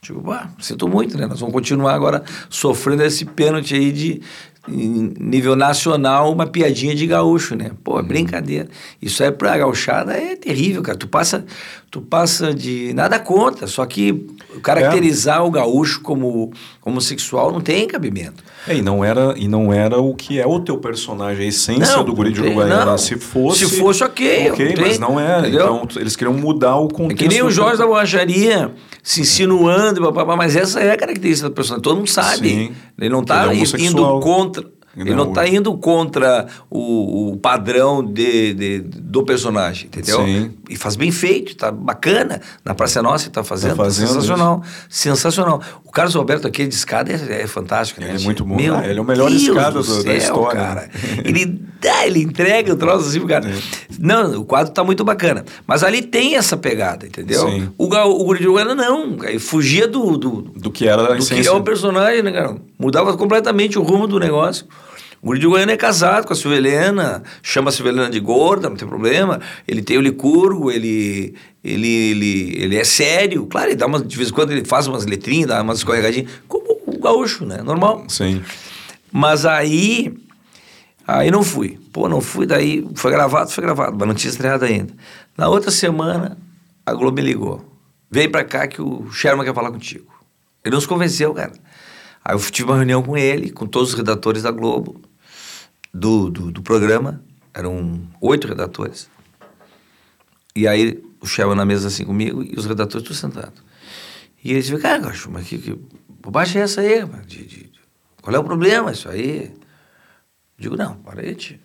Digo, 0.00 0.20
bah, 0.20 0.48
sinto 0.60 0.86
muito, 0.86 1.18
né? 1.18 1.26
Nós 1.26 1.40
vamos 1.40 1.52
continuar 1.52 1.94
agora 1.94 2.22
sofrendo 2.48 3.02
esse 3.02 3.24
pênalti 3.24 3.74
aí 3.74 3.90
de 3.90 4.22
em 4.70 5.14
nível 5.18 5.56
nacional, 5.56 6.32
uma 6.32 6.46
piadinha 6.46 6.94
de 6.94 7.06
gaúcho, 7.06 7.54
né? 7.54 7.70
Pô, 7.82 7.98
é 7.98 8.02
brincadeira. 8.02 8.68
Isso 9.00 9.22
aí 9.22 9.30
pra 9.30 9.56
gauchada 9.56 10.12
é 10.12 10.36
terrível, 10.36 10.82
cara. 10.82 10.96
Tu 10.96 11.08
passa, 11.08 11.44
tu 11.90 12.00
passa 12.00 12.54
de 12.54 12.92
nada 12.94 13.18
contra, 13.18 13.66
só 13.66 13.84
que 13.86 14.26
caracterizar 14.62 15.44
o 15.44 15.50
gaúcho 15.50 16.00
como 16.00 16.52
homossexual 16.84 17.52
não 17.52 17.60
tem 17.60 17.86
cabimento. 17.86 18.42
É, 18.68 18.76
e 18.76 18.82
não 18.82 19.04
era 19.04 19.34
e 19.36 19.48
não 19.48 19.72
era 19.72 19.98
o 19.98 20.14
que 20.14 20.38
é 20.38 20.46
o 20.46 20.60
teu 20.60 20.78
personagem, 20.78 21.44
a 21.46 21.48
essência 21.48 21.96
Não, 21.96 22.04
do 22.04 22.14
Guri 22.14 22.32
de 22.32 22.40
não 22.40 22.48
Uruguaiana. 22.48 22.84
não. 22.84 22.98
Se 22.98 23.16
fosse. 23.16 23.66
Se 23.68 23.76
fosse, 23.78 24.04
ok, 24.04 24.50
Ok, 24.52 24.74
mas 24.78 24.98
não 24.98 25.18
era. 25.18 25.40
entendeu? 25.40 25.60
Então 25.84 26.00
eles 26.00 26.14
queriam 26.16 26.34
mudar 26.34 26.76
o 26.76 26.86
É 26.86 26.90
contexto. 26.90 27.18
que 27.18 27.28
nem 27.28 27.40
o 27.42 27.46
do- 27.46 27.50
Jorge 27.50 27.78
da 27.78 27.86
Borracharia 27.86 28.72
se 29.02 29.20
insinuando, 29.22 30.00
papapá, 30.02 30.36
mas 30.36 30.54
essa 30.56 30.80
é 30.80 30.92
a 30.92 30.96
característica 30.96 31.48
da 31.48 31.54
personagem. 31.54 31.82
Todo 31.82 31.96
mundo 31.96 32.08
sabe. 32.10 32.48
Sim. 32.48 32.72
Ele 32.98 33.08
não 33.10 33.20
está 33.22 33.52
é 33.52 33.56
indo 33.56 34.20
contra. 34.20 34.64
Ele 34.98 35.14
não 35.14 35.28
está 35.28 35.46
indo 35.48 35.76
contra 35.78 36.46
o, 36.70 37.32
o 37.32 37.36
padrão 37.36 38.04
de, 38.04 38.52
de- 38.54 38.80
do 38.80 39.22
personagem, 39.24 39.86
entendeu? 39.86 40.24
Sim. 40.24 40.50
E 40.68 40.76
faz 40.76 40.96
bem 40.96 41.10
feito, 41.10 41.56
tá 41.56 41.70
bacana. 41.70 42.40
Na 42.64 42.74
Praça 42.74 43.00
Nossa 43.02 43.28
está 43.28 43.42
fazendo, 43.44 43.76
tá 43.76 43.84
fazendo 43.84 44.08
sensacional. 44.08 44.62
Sensacional. 44.88 45.62
O 45.84 45.90
Carlos 45.90 46.14
Alberto 46.16 46.46
aqui 46.46 46.66
de 46.66 46.74
escada 46.74 47.12
é, 47.12 47.42
é 47.42 47.46
fantástico, 47.46 48.00
né? 48.00 48.08
Ele 48.10 48.22
é 48.22 48.24
muito 48.24 48.44
bom. 48.44 48.56
Meu 48.56 48.74
Ah, 48.76 48.86
ele 48.86 48.98
é 48.98 49.02
o 49.02 49.04
melhor 49.04 49.28
Deus 49.30 49.42
escada 49.42 49.80
do 49.80 49.82
do- 49.82 49.96
da 49.96 50.10
céu, 50.10 50.16
história, 50.18 50.60
Cara. 50.60 50.90
Ele 51.24 51.46
dá, 51.80 52.06
ele 52.06 52.22
entrega 52.22 52.72
o 52.72 52.76
troço 52.76 53.08
assim 53.08 53.26
cara. 53.26 53.48
Não, 53.98 54.40
o 54.40 54.44
quadro 54.44 54.72
tá 54.72 54.82
muito 54.84 55.04
bacana. 55.04 55.44
Mas 55.66 55.82
ali 55.82 56.02
tem 56.02 56.36
essa 56.36 56.56
pegada, 56.56 57.06
entendeu? 57.06 57.48
Sim. 57.48 57.68
O, 57.78 57.84
o 57.86 58.24
Guri 58.24 58.40
de 58.40 58.46
Uruguaiana 58.46 58.74
não. 58.74 59.16
Ele 59.24 59.38
fugia 59.38 59.86
do, 59.88 60.16
do, 60.16 60.42
Do 60.42 60.70
que 60.70 60.86
era 60.86 61.02
a 61.12 61.14
do 61.16 61.24
que 61.26 61.46
é 61.46 61.50
o 61.50 61.62
personagem, 61.62 62.22
né, 62.22 62.30
cara? 62.32 62.56
Mudava 62.78 63.16
completamente 63.16 63.78
o 63.78 63.82
rumo 63.82 64.06
do 64.06 64.18
negócio. 64.18 64.66
O 65.20 65.26
Guri 65.26 65.40
de 65.40 65.46
Goiânia 65.46 65.72
é 65.72 65.76
casado 65.76 66.26
com 66.26 66.32
a 66.32 66.36
Silvia 66.36 66.58
Helena, 66.58 67.22
chama 67.42 67.70
a 67.70 67.72
Silvia 67.72 67.90
Helena 67.90 68.10
de 68.10 68.20
gorda, 68.20 68.68
não 68.68 68.76
tem 68.76 68.86
problema. 68.86 69.40
Ele 69.66 69.82
tem 69.82 69.98
o 69.98 70.00
licurgo, 70.00 70.70
ele, 70.70 71.34
ele, 71.62 71.88
ele, 71.88 72.54
ele 72.56 72.76
é 72.76 72.84
sério. 72.84 73.46
Claro, 73.46 73.68
ele 73.68 73.76
dá 73.76 73.86
umas, 73.86 74.06
de 74.06 74.16
vez 74.16 74.28
em 74.28 74.32
quando 74.32 74.52
ele 74.52 74.64
faz 74.64 74.86
umas 74.86 75.04
letrinhas, 75.04 75.48
dá 75.48 75.60
umas 75.60 75.78
escorregadinhas, 75.78 76.30
como 76.46 76.78
o 76.86 76.98
gaúcho, 77.00 77.44
né? 77.44 77.60
Normal. 77.62 78.04
Sim. 78.08 78.42
Mas 79.10 79.44
aí. 79.44 80.14
Aí 81.06 81.30
não 81.30 81.42
fui. 81.42 81.78
Pô, 81.92 82.08
não 82.08 82.20
fui, 82.20 82.46
daí 82.46 82.86
foi 82.94 83.10
gravado, 83.10 83.50
foi 83.50 83.64
gravado, 83.64 83.96
mas 83.98 84.06
não 84.06 84.14
tinha 84.14 84.30
estreado 84.30 84.64
ainda. 84.64 84.92
Na 85.36 85.48
outra 85.48 85.70
semana, 85.70 86.36
a 86.84 86.92
Globo 86.92 87.16
me 87.16 87.22
ligou. 87.22 87.64
Vem 88.10 88.30
pra 88.30 88.44
cá 88.44 88.68
que 88.68 88.80
o 88.80 89.10
Sherman 89.10 89.44
quer 89.44 89.54
falar 89.54 89.72
contigo. 89.72 90.06
Ele 90.64 90.74
nos 90.74 90.86
convenceu, 90.86 91.32
cara. 91.34 91.52
Aí 92.24 92.34
eu 92.34 92.40
tive 92.50 92.68
uma 92.68 92.76
reunião 92.76 93.02
com 93.02 93.16
ele, 93.16 93.50
com 93.50 93.66
todos 93.66 93.90
os 93.90 93.94
redatores 93.94 94.42
da 94.42 94.50
Globo, 94.50 95.00
do, 95.92 96.30
do, 96.30 96.50
do 96.50 96.62
programa. 96.62 97.22
Eram 97.54 98.02
oito 98.20 98.46
redatores. 98.46 99.08
E 100.54 100.66
aí 100.68 101.02
o 101.20 101.26
Sherman 101.26 101.56
na 101.56 101.64
mesa 101.64 101.88
assim 101.88 102.04
comigo 102.04 102.42
e 102.42 102.54
os 102.56 102.66
redatores 102.66 103.06
tudo 103.06 103.16
sentados. 103.16 103.62
E 104.42 104.52
eles 104.52 104.64
disseram, 104.64 104.82
cara, 104.82 104.98
Gacho, 104.98 105.30
mas 105.30 105.46
que, 105.46 105.58
que 105.58 105.78
bobagem 106.20 106.60
é 106.60 106.64
essa 106.64 106.80
aí? 106.80 107.00
rapaz? 107.00 107.26
De, 107.26 107.44
de- 107.44 107.70
qual 108.22 108.34
é 108.34 108.38
o 108.38 108.44
problema? 108.44 108.92
Isso 108.92 109.08
aí. 109.08 109.52
Digo, 110.58 110.76
não, 110.76 111.00
tio. 111.36 111.58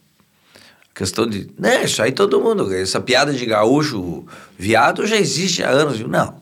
A 0.90 0.98
questão 1.00 1.28
de. 1.28 1.50
Né, 1.58 1.84
isso 1.84 2.02
aí 2.02 2.12
todo 2.12 2.40
mundo. 2.40 2.72
Essa 2.74 3.02
piada 3.02 3.34
de 3.34 3.46
gaúcho 3.46 4.26
viado 4.58 5.06
já 5.06 5.18
existe 5.18 5.64
há 5.64 5.70
anos. 5.70 5.98
Digo, 5.98 6.10
não. 6.10 6.42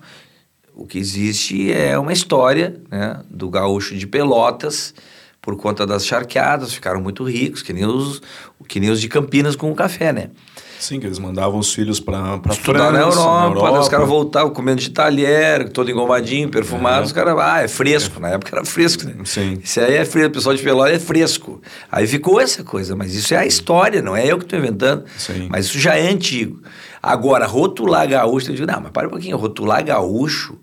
O 0.74 0.86
que 0.86 0.98
existe 0.98 1.72
é 1.72 1.98
uma 1.98 2.14
história 2.14 2.82
né, 2.90 3.22
do 3.30 3.50
gaúcho 3.50 3.96
de 3.96 4.06
Pelotas, 4.08 4.94
por 5.42 5.58
conta 5.58 5.88
das 5.88 6.06
charqueadas, 6.06 6.72
ficaram 6.74 7.02
muito 7.02 7.24
ricos, 7.24 7.64
que 7.64 7.74
nem 7.74 7.84
os, 7.86 8.22
que 8.68 8.80
nem 8.80 8.92
os 8.92 9.02
de 9.02 9.08
Campinas 9.10 9.56
com 9.56 9.72
o 9.72 9.76
café, 9.76 10.14
né? 10.14 10.30
Sim, 10.80 11.00
que 11.00 11.06
eles 11.06 11.20
mandavam 11.20 11.60
os 11.60 11.72
filhos 11.74 12.00
para 12.00 12.39
para 12.39 12.54
Estudar 12.54 12.92
na 12.92 13.00
Europa, 13.02 13.72
daí 13.72 13.80
os 13.80 13.88
caras 13.89 14.08
voltavam 14.08 14.52
comendo 14.52 14.82
de 14.82 14.89
talher, 14.89 15.70
todo 15.70 15.89
engomadinho, 15.92 16.50
perfumado, 16.50 17.02
É. 17.02 17.06
os 17.06 17.12
caras, 17.12 17.36
ah, 17.39 17.62
é 17.62 17.68
fresco, 17.68 18.20
na 18.20 18.30
época 18.30 18.56
era 18.56 18.66
fresco, 18.66 19.04
né? 19.06 19.16
Sim. 19.26 19.60
Isso 19.64 19.80
aí 19.80 19.96
é 19.96 20.06
fresco, 20.06 20.30
o 20.30 20.34
pessoal 20.34 20.56
de 20.56 20.64
Pelotas 20.64 20.94
é 20.96 21.00
fresco. 21.00 21.62
Aí 21.92 22.08
ficou 22.08 22.39
essa 22.39 22.64
coisa, 22.64 22.96
mas 22.96 23.14
isso 23.14 23.34
é 23.34 23.38
a 23.38 23.46
história, 23.46 24.02
não 24.02 24.16
é 24.16 24.26
eu 24.26 24.38
que 24.39 24.44
estou 24.44 24.58
inventando. 24.58 25.04
Sim. 25.18 25.48
Mas 25.52 25.66
isso 25.66 25.80
já 25.80 25.96
é 25.96 26.08
antigo. 26.08 26.60
Agora, 27.02 27.46
rotular 27.46 28.08
gaúcho, 28.08 28.50
eu 28.52 28.56
digo, 28.56 28.72
não, 28.72 28.82
mas 28.82 28.92
para 28.92 29.08
um 29.08 29.12
pouquinho, 29.12 29.38
rotular 29.38 29.84
gaúcho, 29.86 30.58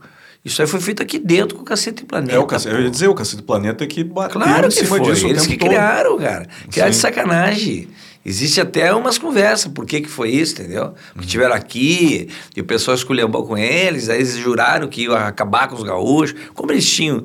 isso 0.49 0.61
aí 0.62 0.68
foi 0.68 0.80
feito 0.80 1.03
aqui 1.03 1.18
dentro 1.18 1.55
com 1.57 1.62
o 1.62 1.64
Cacete 1.64 2.05
Planeta. 2.05 2.34
É, 2.34 2.38
o 2.38 2.46
Cacete, 2.46 2.74
eu 2.74 2.82
ia 2.82 2.90
dizer, 2.90 3.09
o 3.09 3.14
Cacete 3.14 3.42
Planeta 3.42 3.86
que 3.86 4.03
bateu 4.05 4.40
Claro 4.40 4.66
em 4.66 4.68
que 4.70 4.74
cima 4.74 4.88
foi. 4.88 5.01
disso 5.01 5.26
Eles 5.26 5.46
que 5.46 5.57
todo. 5.57 5.68
criaram, 5.68 6.18
cara. 6.18 6.46
Criaram 6.70 6.90
de 6.90 6.96
Sim. 6.96 7.03
sacanagem. 7.03 7.88
Existe 8.26 8.61
até 8.61 8.92
umas 8.92 9.16
conversas, 9.16 9.72
por 9.72 9.86
que 9.86 10.01
que 10.03 10.09
foi 10.09 10.30
isso, 10.30 10.55
entendeu? 10.61 10.88
Porque 11.12 11.20
Uhum. 11.20 11.26
tiveram 11.26 11.55
aqui, 11.55 12.28
e 12.55 12.61
o 12.61 12.64
pessoal 12.64 12.94
esculhambou 12.94 13.46
com 13.46 13.57
eles, 13.57 14.09
aí 14.11 14.18
eles 14.18 14.36
juraram 14.36 14.86
que 14.88 15.03
iam 15.05 15.14
acabar 15.14 15.68
com 15.68 15.76
os 15.76 15.82
gaúchos. 15.82 16.34
Como 16.53 16.70
eles 16.72 16.86
tinham 16.90 17.24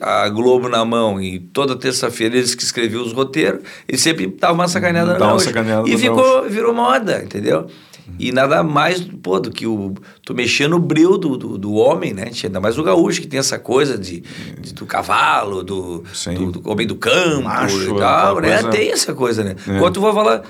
a 0.00 0.28
Globo 0.28 0.68
na 0.68 0.84
mão 0.84 1.20
e 1.20 1.38
toda 1.38 1.74
terça-feira 1.76 2.36
eles 2.36 2.54
que 2.54 2.62
escreviam 2.62 3.02
os 3.02 3.12
roteiros, 3.12 3.62
eles 3.88 4.00
sempre 4.00 4.26
davam 4.26 4.56
uma 4.56 4.68
sacaneada 4.68 5.12
uma 5.12 5.18
gaúcho. 5.18 5.46
sacaneada 5.46 5.88
E 5.88 5.96
ficou, 5.96 6.42
virou 6.48 6.74
moda, 6.74 7.22
entendeu? 7.24 7.66
E 8.18 8.32
nada 8.32 8.62
mais, 8.62 9.00
pô, 9.00 9.40
do 9.40 9.50
que 9.50 9.66
o. 9.66 9.94
Tu 10.22 10.34
mexer 10.34 10.68
no 10.68 10.78
bril 10.78 11.16
do, 11.16 11.36
do, 11.36 11.58
do 11.58 11.72
homem, 11.74 12.12
né? 12.12 12.30
Ainda 12.44 12.60
mais 12.60 12.78
o 12.78 12.82
gaúcho, 12.82 13.20
que 13.20 13.26
tem 13.26 13.38
essa 13.40 13.58
coisa 13.58 13.96
de, 13.96 14.20
de- 14.60 14.74
do 14.74 14.84
cavalo, 14.86 15.62
do, 15.62 16.04
do, 16.36 16.52
do 16.52 16.70
homem 16.70 16.86
do 16.86 16.96
campo 16.96 17.42
Macho, 17.42 17.76
e 17.96 17.98
tal, 17.98 18.40
né? 18.40 18.48
coisa- 18.62 18.70
Tem 18.70 18.90
essa 18.92 19.14
coisa, 19.14 19.42
né? 19.44 19.56
É. 19.68 19.78
Quando 19.78 19.94
tu 19.94 20.00
vai 20.00 20.12
falar. 20.12 20.42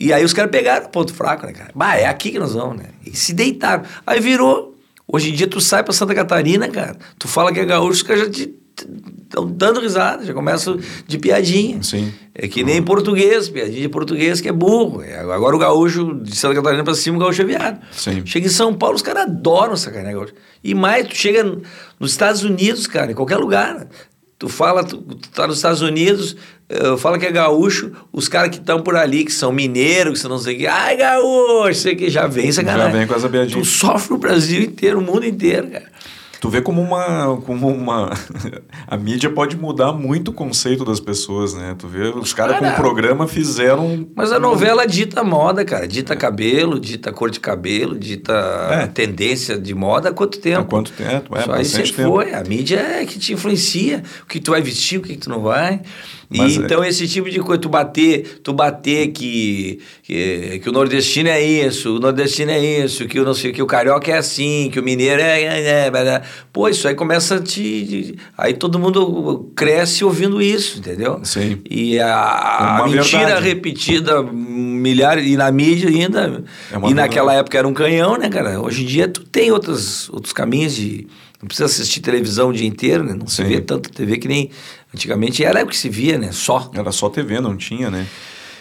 E 0.00 0.12
aí 0.12 0.24
os 0.24 0.32
caras 0.32 0.50
pegaram 0.50 0.86
o 0.86 0.88
ponto 0.88 1.12
fraco, 1.14 1.46
né, 1.46 1.52
cara? 1.52 1.70
Bah, 1.74 1.94
é 1.96 2.06
aqui 2.06 2.32
que 2.32 2.38
nós 2.38 2.52
vamos, 2.54 2.78
né? 2.78 2.86
E 3.06 3.16
se 3.16 3.32
deitaram. 3.32 3.84
Aí 4.06 4.18
virou. 4.20 4.74
Hoje 5.06 5.30
em 5.30 5.34
dia 5.34 5.46
tu 5.46 5.60
sai 5.60 5.84
pra 5.84 5.92
Santa 5.92 6.14
Catarina, 6.14 6.66
cara, 6.68 6.96
tu 7.18 7.28
fala 7.28 7.52
que 7.52 7.60
é 7.60 7.64
gaúcho, 7.64 7.90
os 7.92 8.02
caras 8.02 8.22
já 8.24 8.30
te 8.30 8.54
dando 9.52 9.80
risada, 9.80 10.24
já 10.24 10.34
começam 10.34 10.78
de 11.06 11.18
piadinha. 11.18 11.82
Sim. 11.82 12.12
É 12.34 12.48
que 12.48 12.64
nem 12.64 12.82
português, 12.82 13.48
piadinha 13.48 13.82
de 13.82 13.88
português 13.88 14.40
que 14.40 14.48
é 14.48 14.52
burro. 14.52 15.02
É, 15.02 15.20
Agora 15.20 15.54
o 15.54 15.58
gaúcho 15.58 16.14
de 16.22 16.34
Santa 16.34 16.56
Catarina 16.56 16.84
pra 16.84 16.94
cima, 16.94 17.16
o 17.16 17.20
gaúcho 17.20 17.42
é 17.42 17.44
viado. 17.44 17.80
Sim. 17.92 18.22
Chega 18.24 18.46
em 18.46 18.50
São 18.50 18.74
Paulo, 18.74 18.96
os 18.96 19.02
caras 19.02 19.24
adoram 19.24 19.76
sacanear 19.76 20.14
gaúcho. 20.14 20.34
E 20.62 20.74
mais, 20.74 21.06
tu 21.06 21.16
chega 21.16 21.44
nos 21.98 22.10
Estados 22.10 22.42
Unidos, 22.42 22.86
cara, 22.86 23.12
em 23.12 23.14
qualquer 23.14 23.36
lugar. 23.36 23.86
Tu 24.38 24.48
fala, 24.48 24.82
tu, 24.82 24.98
tu 24.98 25.28
tá 25.30 25.46
nos 25.46 25.56
Estados 25.56 25.80
Unidos, 25.80 26.36
eh, 26.68 26.96
fala 26.96 27.18
que 27.18 27.24
é 27.24 27.30
gaúcho, 27.30 27.92
os 28.12 28.28
caras 28.28 28.50
que 28.50 28.56
estão 28.56 28.82
por 28.82 28.96
ali, 28.96 29.24
que 29.24 29.32
são 29.32 29.52
mineiros, 29.52 30.14
que 30.14 30.18
são 30.18 30.30
não 30.30 30.38
sei 30.38 30.56
o 30.56 30.58
que, 30.58 30.66
ai 30.66 30.96
gaúcho, 30.96 31.74
sei 31.80 31.94
que 31.94 32.10
já 32.10 32.26
vem 32.26 32.50
sacanagem. 32.50 32.92
Já 32.92 32.98
vem 32.98 33.06
com 33.06 33.14
essa 33.14 33.28
piadinha. 33.28 33.60
Tu 33.60 33.64
sofre 33.64 34.12
o 34.12 34.18
Brasil 34.18 34.62
inteiro, 34.62 34.98
o 34.98 35.02
mundo 35.02 35.24
inteiro, 35.24 35.68
cara. 35.68 35.86
Tu 36.44 36.50
vê 36.50 36.60
como 36.60 36.82
uma, 36.82 37.38
como 37.46 37.68
uma. 37.68 38.10
A 38.86 38.98
mídia 38.98 39.30
pode 39.30 39.56
mudar 39.56 39.94
muito 39.94 40.28
o 40.28 40.34
conceito 40.34 40.84
das 40.84 41.00
pessoas, 41.00 41.54
né? 41.54 41.74
Tu 41.78 41.88
vê, 41.88 42.08
os 42.08 42.34
caras 42.34 42.58
com 42.58 42.64
Cara. 42.64 42.74
o 42.74 42.76
programa 42.76 43.26
fizeram. 43.26 44.06
Mas 44.14 44.30
a 44.30 44.38
novela 44.38 44.86
dita 44.86 45.24
moda, 45.24 45.64
cara. 45.64 45.88
Dita 45.88 46.14
cabelo, 46.14 46.78
dita 46.78 47.10
cor 47.14 47.30
de 47.30 47.40
cabelo, 47.40 47.98
dita 47.98 48.34
É. 48.70 48.86
tendência 48.86 49.56
de 49.58 49.74
moda 49.74 50.10
há 50.10 50.12
quanto 50.12 50.38
tempo? 50.38 50.60
Há 50.60 50.64
quanto 50.64 50.92
tempo? 50.92 51.34
É, 51.34 51.40
Isso 51.40 51.52
aí 51.52 51.64
sempre 51.64 51.92
tempo. 51.92 52.08
foi. 52.10 52.34
A 52.34 52.44
mídia 52.44 52.76
é 52.78 53.06
que 53.06 53.18
te 53.18 53.32
influencia. 53.32 54.02
O 54.22 54.26
que 54.26 54.38
tu 54.38 54.50
vai 54.50 54.60
vestir, 54.60 54.98
o 54.98 55.00
que 55.02 55.16
tu 55.16 55.30
não 55.30 55.40
vai. 55.40 55.80
E 56.30 56.38
Mas 56.38 56.56
é- 56.56 56.60
então, 56.60 56.84
esse 56.84 57.06
tipo 57.06 57.30
de 57.30 57.40
coisa, 57.40 57.60
tu 57.60 57.68
bater, 57.68 58.40
tu 58.42 58.52
bater 58.52 59.08
que, 59.08 59.78
que, 60.02 60.60
que 60.62 60.68
o 60.68 60.72
nordestino 60.72 61.28
é 61.28 61.42
isso, 61.42 61.96
o 61.96 62.00
nordestino 62.00 62.50
é 62.50 62.58
isso, 62.84 63.06
que 63.06 63.20
o, 63.20 63.24
não 63.24 63.34
sei, 63.34 63.52
que 63.52 63.62
o 63.62 63.66
carioca 63.66 64.10
é 64.10 64.16
assim, 64.16 64.68
que 64.72 64.80
o 64.80 64.82
mineiro 64.82 65.20
é. 65.20 65.42
é, 65.42 65.60
é, 65.60 65.90
é. 65.94 66.22
Pô, 66.52 66.68
isso 66.68 66.86
aí 66.88 66.94
começa 66.94 67.36
a 67.36 67.40
te. 67.42 68.16
Aí 68.36 68.54
todo 68.54 68.78
mundo 68.78 69.50
cresce 69.54 70.04
ouvindo 70.04 70.40
isso, 70.40 70.78
entendeu? 70.78 71.20
Sim. 71.24 71.60
E 71.68 71.98
a, 71.98 72.82
a 72.82 72.88
mentira 72.88 73.26
verdade. 73.26 73.46
repetida 73.46 74.22
milhares 74.22 75.26
e 75.26 75.36
na 75.36 75.50
mídia 75.50 75.88
ainda. 75.88 76.44
É 76.72 76.76
e 76.90 76.94
naquela 76.94 77.26
verdade. 77.26 77.38
época 77.40 77.58
era 77.58 77.68
um 77.68 77.74
canhão, 77.74 78.16
né, 78.18 78.28
cara? 78.28 78.60
Hoje 78.60 78.82
em 78.82 78.86
dia 78.86 79.08
tu 79.08 79.22
tem 79.24 79.50
outros, 79.50 80.08
outros 80.10 80.32
caminhos 80.32 80.74
de. 80.74 81.06
Não 81.40 81.46
precisa 81.48 81.66
assistir 81.66 82.00
televisão 82.00 82.48
o 82.48 82.52
dia 82.52 82.66
inteiro, 82.66 83.04
né? 83.04 83.12
Não 83.12 83.26
se 83.26 83.36
Sim. 83.36 83.44
vê 83.44 83.60
tanta 83.60 83.90
TV 83.90 84.16
que 84.18 84.28
nem. 84.28 84.50
Antigamente 84.94 85.44
era 85.44 85.62
o 85.62 85.66
que 85.66 85.76
se 85.76 85.88
via, 85.88 86.16
né? 86.16 86.30
Só. 86.32 86.70
Era 86.72 86.92
só 86.92 87.08
TV, 87.10 87.40
não 87.40 87.56
tinha, 87.56 87.90
né? 87.90 88.06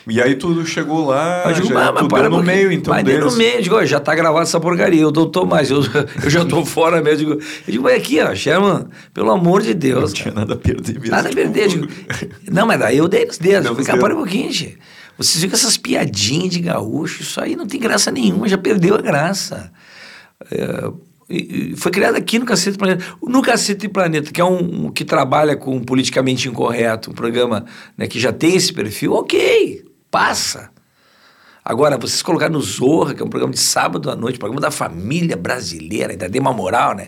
E 0.06 0.22
aí 0.22 0.36
tu 0.36 0.66
chegou 0.66 1.06
lá, 1.08 1.44
Eu 1.46 1.54
digo, 1.54 1.68
já, 1.70 1.88
"Ah, 1.88 1.92
mas 1.94 2.04
tu 2.04 2.10
para 2.10 2.24
no 2.24 2.28
um 2.28 2.40
pouquinho." 2.40 2.56
meio, 2.58 2.72
então, 2.74 2.94
Mas 2.94 3.06
deles. 3.06 3.24
no 3.24 3.38
meio, 3.38 3.56
eu 3.56 3.62
digo, 3.62 3.76
"Ó, 3.76 3.86
já 3.86 4.02
tá 4.02 4.14
gravado 4.14 4.44
essa 4.44 4.60
porcaria, 4.60 5.02
eu 5.02 5.12
não 5.12 5.30
tô 5.30 5.46
mais, 5.46 5.72
eu, 5.72 5.80
eu 6.22 6.30
já 6.30 6.44
tô 6.44 6.66
fora 6.66 7.02
mesmo. 7.02 7.30
Eu 7.32 7.38
digo, 7.38 7.46
eu 7.68 7.72
digo, 7.72 7.84
"Mas 7.86 7.94
aqui, 8.02 8.20
ó, 8.20 8.36
Sherman, 8.36 8.88
pelo 9.14 9.32
amor 9.32 9.62
de 9.62 9.74
Deus. 9.74 10.12
Não 10.12 10.18
cara." 10.20 10.24
tinha 10.24 10.34
nada 10.34 10.54
a 10.56 10.58
perder 10.58 11.00
mesmo. 11.00 11.16
Nada 11.16 11.30
a 11.30 11.32
perder. 11.34 11.68
Digo, 11.70 11.88
não, 12.52 12.68
mas 12.68 12.80
daí 12.80 12.98
eu 12.98 13.08
dei 13.08 13.26
nos 13.26 13.38
dedos. 13.38 13.66
Eu 13.66 13.72
falei, 13.76 13.86
cara, 13.88 14.00
para 14.00 14.14
um 14.14 14.18
pouquinho, 14.18 14.52
gente. 14.52 14.78
Vocês 15.18 15.42
viram 15.42 15.54
essas 15.54 15.78
piadinhas 15.78 16.50
de 16.50 16.60
gaúcho, 16.60 17.22
isso 17.22 17.40
aí 17.40 17.56
não 17.56 17.66
tem 17.68 17.80
graça 17.80 18.12
nenhuma, 18.12 18.48
já 18.50 18.58
perdeu 18.58 18.96
a 18.96 19.02
graça. 19.02 19.72
É, 20.52 20.90
foi 21.78 21.92
criado 21.92 22.16
aqui 22.16 22.38
no 22.40 22.46
Cacete 22.46 22.78
Planeta. 22.78 23.04
No 23.22 23.42
Cacete 23.42 23.88
Planeta, 23.88 24.32
que 24.32 24.42
é 24.42 24.46
um, 24.46 24.86
um 24.86 24.92
que 24.92 25.06
trabalha 25.06 25.56
com 25.56 25.80
politicamente 25.82 26.48
incorreto, 26.48 27.12
um 27.12 27.14
programa 27.14 27.66
né, 27.98 28.08
que 28.08 28.20
já 28.20 28.32
tem 28.32 28.56
esse 28.56 28.74
perfil, 28.74 29.14
ok, 29.14 29.86
passa. 30.12 30.70
Agora, 31.64 31.98
vocês 31.98 32.22
colocaram 32.22 32.54
no 32.54 32.62
Zorra, 32.62 33.14
que 33.14 33.22
é 33.22 33.26
um 33.26 33.30
programa 33.30 33.54
de 33.54 33.60
sábado 33.60 34.12
à 34.12 34.16
noite, 34.16 34.38
programa 34.38 34.62
da 34.62 34.72
família 34.72 35.38
brasileira, 35.38 36.12
ainda 36.12 36.28
dei 36.28 36.42
uma 36.42 36.54
moral, 36.54 36.94
né? 36.94 37.08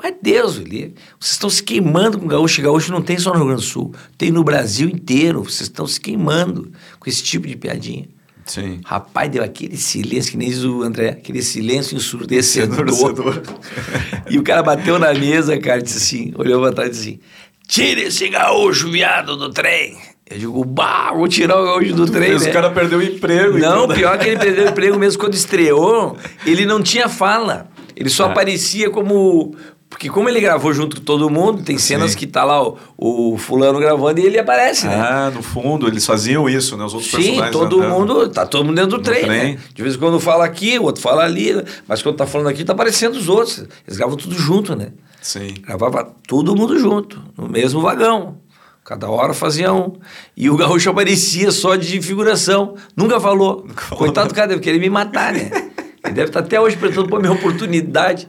Mas 0.00 0.14
Deus, 0.22 0.58
ele, 0.58 0.94
vocês 1.18 1.32
estão 1.32 1.50
se 1.50 1.60
queimando 1.60 2.20
com 2.20 2.28
gaúcho. 2.28 2.62
Gaúcho 2.62 2.92
não 2.92 3.02
tem 3.02 3.18
só 3.18 3.30
no 3.30 3.38
Rio 3.38 3.46
Grande 3.46 3.62
do 3.62 3.66
Sul, 3.66 3.92
tem 4.16 4.30
no 4.30 4.44
Brasil 4.44 4.88
inteiro. 4.88 5.42
Vocês 5.42 5.62
estão 5.62 5.88
se 5.88 6.00
queimando 6.00 6.70
com 7.00 7.10
esse 7.10 7.20
tipo 7.20 7.48
de 7.48 7.56
piadinha. 7.56 8.08
Sim. 8.48 8.80
Rapaz, 8.84 9.30
deu 9.30 9.42
aquele 9.44 9.76
silêncio, 9.76 10.32
que 10.32 10.36
nem 10.38 10.48
diz 10.48 10.64
o 10.64 10.82
André, 10.82 11.10
aquele 11.10 11.42
silêncio 11.42 11.96
ensurdecedor. 11.96 12.86
e 14.28 14.38
o 14.38 14.42
cara 14.42 14.62
bateu 14.62 14.98
na 14.98 15.12
mesa, 15.14 15.56
cara, 15.58 15.80
disse 15.82 15.98
assim, 15.98 16.32
olhou 16.36 16.60
pra 16.62 16.72
trás 16.72 16.88
e 16.88 16.92
disse 16.92 17.08
assim, 17.10 17.20
tira 17.68 18.00
esse 18.00 18.28
gaúcho, 18.28 18.90
viado, 18.90 19.36
do 19.36 19.50
trem. 19.50 19.96
Eu 20.30 20.38
digo, 20.38 20.64
bah, 20.64 21.12
vou 21.14 21.26
tirar 21.28 21.58
o 21.60 21.64
gaúcho 21.64 21.94
do 21.94 22.06
trem, 22.06 22.32
Esse 22.32 22.46
né? 22.46 22.52
cara 22.52 22.70
perdeu 22.70 22.98
o 22.98 23.02
emprego. 23.02 23.58
Não, 23.58 23.84
então, 23.84 23.96
pior 23.96 24.18
que 24.18 24.28
ele 24.28 24.38
perdeu 24.38 24.66
o 24.66 24.68
emprego 24.72 24.98
mesmo 24.98 25.20
quando 25.20 25.34
estreou, 25.34 26.16
ele 26.44 26.66
não 26.66 26.82
tinha 26.82 27.08
fala. 27.08 27.68
Ele 27.96 28.10
só 28.10 28.26
É. 28.26 28.30
aparecia 28.30 28.90
como. 28.90 29.54
Porque 29.88 30.10
como 30.10 30.28
ele 30.28 30.40
gravou 30.40 30.72
junto 30.74 30.96
com 30.96 31.02
todo 31.02 31.30
mundo, 31.30 31.62
tem 31.62 31.78
cenas 31.78 32.10
Sim. 32.10 32.18
que 32.18 32.26
tá 32.26 32.44
lá 32.44 32.62
o, 32.62 32.76
o 32.96 33.38
fulano 33.38 33.80
gravando 33.80 34.20
e 34.20 34.26
ele 34.26 34.38
aparece, 34.38 34.86
né? 34.86 34.94
Ah, 34.94 35.30
no 35.34 35.42
fundo, 35.42 35.88
eles 35.88 36.04
faziam 36.04 36.48
isso, 36.48 36.76
né? 36.76 36.84
Os 36.84 36.92
outros 36.92 37.10
Sim, 37.10 37.16
personagens. 37.16 37.52
todo 37.52 37.78
andando. 37.78 37.98
mundo, 37.98 38.28
tá 38.28 38.44
todo 38.44 38.64
mundo 38.64 38.76
dentro 38.76 38.98
do 38.98 39.02
trem, 39.02 39.24
trem. 39.24 39.54
né? 39.54 39.58
De 39.74 39.82
vez 39.82 39.94
em 39.94 39.98
quando 39.98 40.20
fala 40.20 40.44
aqui, 40.44 40.78
o 40.78 40.82
outro 40.84 41.00
fala 41.00 41.24
ali, 41.24 41.54
né? 41.54 41.64
mas 41.86 42.02
quando 42.02 42.16
tá 42.16 42.26
falando 42.26 42.48
aqui, 42.48 42.64
tá 42.64 42.74
aparecendo 42.74 43.14
os 43.16 43.28
outros. 43.28 43.64
Eles 43.86 43.96
gravam 43.96 44.16
tudo 44.16 44.34
junto, 44.36 44.76
né? 44.76 44.92
Sim. 45.22 45.54
Gravava 45.66 46.12
todo 46.26 46.54
mundo 46.54 46.78
junto, 46.78 47.20
no 47.36 47.48
mesmo 47.48 47.80
vagão. 47.80 48.36
Cada 48.84 49.08
hora 49.08 49.34
fazia 49.34 49.72
um. 49.72 49.96
E 50.36 50.48
o 50.48 50.56
gaúcho 50.56 50.90
aparecia 50.90 51.50
só 51.50 51.76
de 51.76 52.00
figuração. 52.00 52.74
Nunca 52.96 53.18
falou. 53.20 53.66
Coitado 53.90 54.28
do 54.28 54.34
cara, 54.34 54.48
deve 54.48 54.60
querer 54.60 54.78
me 54.78 54.88
matar, 54.88 55.32
né? 55.32 55.50
Ele 56.04 56.14
deve 56.14 56.28
estar 56.28 56.40
até 56.40 56.58
hoje 56.60 56.76
pretendendo 56.76 57.08
pôr 57.08 57.20
minha 57.20 57.32
oportunidade 57.32 58.28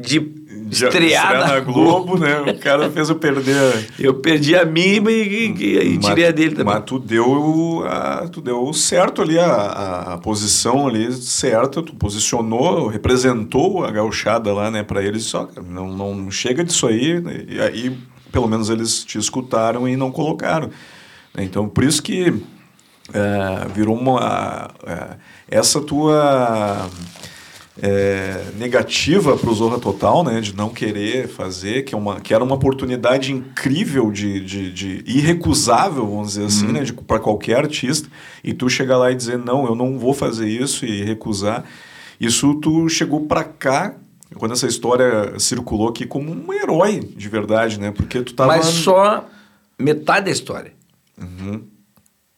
de 0.00 0.20
De 0.68 0.84
estrear 0.84 1.48
na 1.48 1.60
Globo. 1.60 2.18
né? 2.18 2.40
O 2.40 2.58
cara 2.58 2.90
fez 2.90 3.08
eu 3.08 3.16
perder. 3.16 3.88
Eu 3.98 4.14
perdi 4.14 4.54
a 4.54 4.64
minha 4.64 5.10
e, 5.10 5.54
e, 5.58 5.94
e 5.94 5.98
tirei 5.98 6.26
a 6.26 6.30
dele 6.30 6.54
também. 6.54 6.74
Mas 6.74 6.84
tu 6.84 6.98
deu, 6.98 7.84
a, 7.86 8.28
tu 8.28 8.40
deu 8.40 8.72
certo 8.72 9.22
ali, 9.22 9.38
a, 9.38 9.46
a, 9.46 10.14
a 10.14 10.18
posição 10.18 10.86
ali 10.86 11.10
certa, 11.12 11.82
tu 11.82 11.94
posicionou, 11.94 12.86
representou 12.88 13.84
a 13.84 13.90
gauchada 13.90 14.52
lá, 14.52 14.70
né, 14.70 14.82
pra 14.82 15.02
eles, 15.02 15.24
só, 15.24 15.46
cara, 15.46 15.66
não, 15.68 15.88
não 15.94 16.30
chega 16.30 16.62
disso 16.62 16.86
aí, 16.86 17.20
né, 17.20 17.44
e 17.48 17.60
aí 17.60 17.98
pelo 18.30 18.46
menos 18.46 18.68
eles 18.68 19.04
te 19.04 19.18
escutaram 19.18 19.88
e 19.88 19.96
não 19.96 20.10
colocaram. 20.10 20.70
Então, 21.36 21.68
por 21.68 21.82
isso 21.82 22.02
que 22.02 22.34
é, 23.12 23.66
virou 23.74 23.96
uma... 23.96 24.70
é, 24.86 25.16
essa 25.50 25.80
tua 25.80 26.88
é, 27.80 28.44
negativa 28.56 29.36
para 29.36 29.48
o 29.48 29.54
Zorra 29.54 29.78
Total, 29.78 30.24
né, 30.24 30.40
de 30.40 30.54
não 30.54 30.68
querer 30.68 31.28
fazer, 31.28 31.84
que, 31.84 31.94
é 31.94 31.98
uma, 31.98 32.20
que 32.20 32.34
era 32.34 32.42
uma 32.42 32.56
oportunidade 32.56 33.32
incrível 33.32 34.10
de, 34.10 34.40
de, 34.40 34.72
de 34.72 35.04
irrecusável, 35.06 36.06
vamos 36.06 36.28
dizer 36.28 36.46
assim, 36.46 36.66
né, 36.72 36.84
para 37.06 37.20
qualquer 37.20 37.58
artista, 37.58 38.08
e 38.42 38.52
tu 38.52 38.68
chegar 38.68 38.98
lá 38.98 39.12
e 39.12 39.14
dizer 39.14 39.38
não, 39.38 39.64
eu 39.64 39.74
não 39.74 39.98
vou 39.98 40.12
fazer 40.12 40.48
isso 40.48 40.84
e 40.84 41.04
recusar, 41.04 41.64
isso 42.20 42.54
tu 42.56 42.88
chegou 42.88 43.26
para 43.26 43.44
cá 43.44 43.94
quando 44.34 44.52
essa 44.52 44.66
história 44.66 45.38
circulou 45.38 45.88
aqui 45.88 46.04
como 46.04 46.30
um 46.30 46.52
herói 46.52 46.98
de 46.98 47.28
verdade, 47.28 47.78
né, 47.78 47.92
porque 47.92 48.22
tu 48.22 48.34
tava 48.34 48.56
Mas 48.56 48.66
só 48.66 49.24
metade 49.78 50.26
da 50.26 50.32
história. 50.32 50.72
Uhum. 51.16 51.62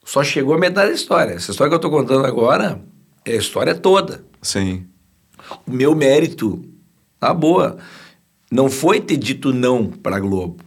Só 0.03 0.23
chegou 0.23 0.53
a 0.53 0.57
metade 0.57 0.89
da 0.89 0.95
história. 0.95 1.33
Essa 1.33 1.51
história 1.51 1.69
que 1.69 1.73
eu 1.73 1.77
estou 1.77 1.91
contando 1.91 2.25
agora 2.25 2.81
é 3.25 3.33
a 3.33 3.37
história 3.37 3.75
toda. 3.75 4.23
sim, 4.41 4.85
O 5.67 5.71
meu 5.71 5.95
mérito, 5.95 6.61
na 7.21 7.33
boa, 7.33 7.77
não 8.51 8.69
foi 8.69 8.99
ter 8.99 9.17
dito 9.17 9.53
não 9.53 9.85
para 9.85 10.17
a 10.17 10.19
Globo. 10.19 10.57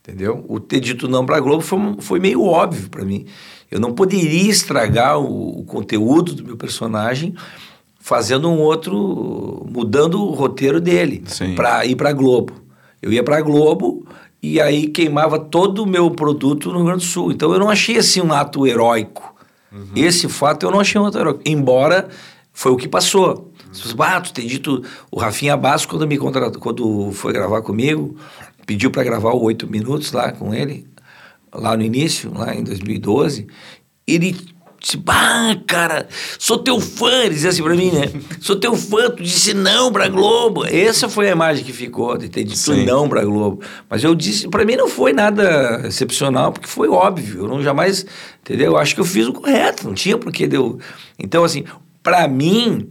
Entendeu? 0.00 0.44
O 0.48 0.58
ter 0.58 0.80
dito 0.80 1.06
não 1.06 1.26
para 1.26 1.36
a 1.36 1.40
Globo 1.40 1.60
foi, 1.60 1.78
foi 2.00 2.18
meio 2.18 2.42
óbvio 2.42 2.88
para 2.88 3.04
mim. 3.04 3.26
Eu 3.70 3.78
não 3.78 3.92
poderia 3.92 4.50
estragar 4.50 5.18
o, 5.18 5.60
o 5.60 5.64
conteúdo 5.64 6.34
do 6.34 6.44
meu 6.44 6.56
personagem 6.56 7.34
fazendo 8.00 8.48
um 8.48 8.58
outro, 8.58 9.66
mudando 9.70 10.22
o 10.22 10.32
roteiro 10.32 10.80
dele 10.80 11.22
para 11.54 11.84
ir 11.84 11.94
para 11.94 12.08
a 12.08 12.12
Globo. 12.12 12.54
Eu 13.02 13.12
ia 13.12 13.22
para 13.22 13.36
a 13.36 13.42
Globo 13.42 14.06
e 14.42 14.60
aí 14.60 14.86
queimava 14.86 15.38
todo 15.38 15.82
o 15.82 15.86
meu 15.86 16.10
produto 16.10 16.70
no 16.70 16.76
Rio 16.76 16.86
Grande 16.86 17.04
do 17.04 17.10
Sul. 17.10 17.30
Então 17.30 17.52
eu 17.52 17.58
não 17.58 17.68
achei 17.68 17.98
assim 17.98 18.22
um 18.22 18.32
ato 18.32 18.66
heróico. 18.66 19.34
Esse 19.94 20.28
fato 20.28 20.64
eu 20.64 20.70
não 20.70 20.80
achei 20.80 20.98
um 20.98 21.04
ato 21.04 21.18
heróico. 21.18 21.42
Embora 21.44 22.08
foi 22.50 22.72
o 22.72 22.76
que 22.76 22.88
passou. 22.88 23.47
Ah, 23.98 24.20
tu 24.20 24.32
tem 24.32 24.46
dito. 24.46 24.82
O 25.10 25.18
Rafinha 25.18 25.56
Basco, 25.56 25.92
quando 25.92 26.06
me 26.06 26.18
contratou, 26.18 26.60
quando 26.60 27.12
foi 27.12 27.32
gravar 27.32 27.62
comigo, 27.62 28.16
pediu 28.66 28.90
para 28.90 29.04
gravar 29.04 29.32
o 29.32 29.42
oito 29.42 29.66
minutos 29.66 30.12
lá 30.12 30.32
com 30.32 30.54
ele, 30.54 30.86
lá 31.52 31.76
no 31.76 31.82
início, 31.82 32.32
lá 32.34 32.54
em 32.54 32.62
2012. 32.62 33.46
Ele 34.06 34.36
disse, 34.80 34.96
bah, 34.96 35.56
cara, 35.66 36.08
sou 36.38 36.58
teu 36.58 36.80
fã, 36.80 37.24
ele 37.24 37.34
dizia 37.34 37.50
assim 37.50 37.62
pra 37.62 37.74
mim, 37.74 37.90
né? 37.90 38.10
Sou 38.40 38.56
teu 38.56 38.76
fã, 38.76 39.10
tu 39.10 39.22
disse 39.22 39.52
não 39.52 39.92
pra 39.92 40.08
Globo. 40.08 40.64
Essa 40.64 41.08
foi 41.08 41.28
a 41.28 41.32
imagem 41.32 41.64
que 41.64 41.72
ficou, 41.72 42.16
de 42.16 42.28
ter 42.28 42.44
dito 42.44 42.58
Sim. 42.58 42.84
não 42.84 43.08
pra 43.08 43.24
Globo. 43.24 43.60
Mas 43.88 44.04
eu 44.04 44.14
disse, 44.14 44.48
pra 44.48 44.64
mim 44.64 44.76
não 44.76 44.88
foi 44.88 45.12
nada 45.12 45.82
excepcional, 45.84 46.52
porque 46.52 46.68
foi 46.68 46.88
óbvio. 46.88 47.40
Eu 47.40 47.48
não 47.48 47.62
jamais, 47.62 48.06
entendeu? 48.40 48.72
Eu 48.72 48.76
acho 48.76 48.94
que 48.94 49.00
eu 49.00 49.04
fiz 49.04 49.26
o 49.26 49.32
correto, 49.32 49.86
não 49.86 49.94
tinha 49.94 50.16
por 50.16 50.32
que 50.32 50.46
deu. 50.46 50.78
Então, 51.18 51.44
assim, 51.44 51.64
pra 52.02 52.28
mim, 52.28 52.88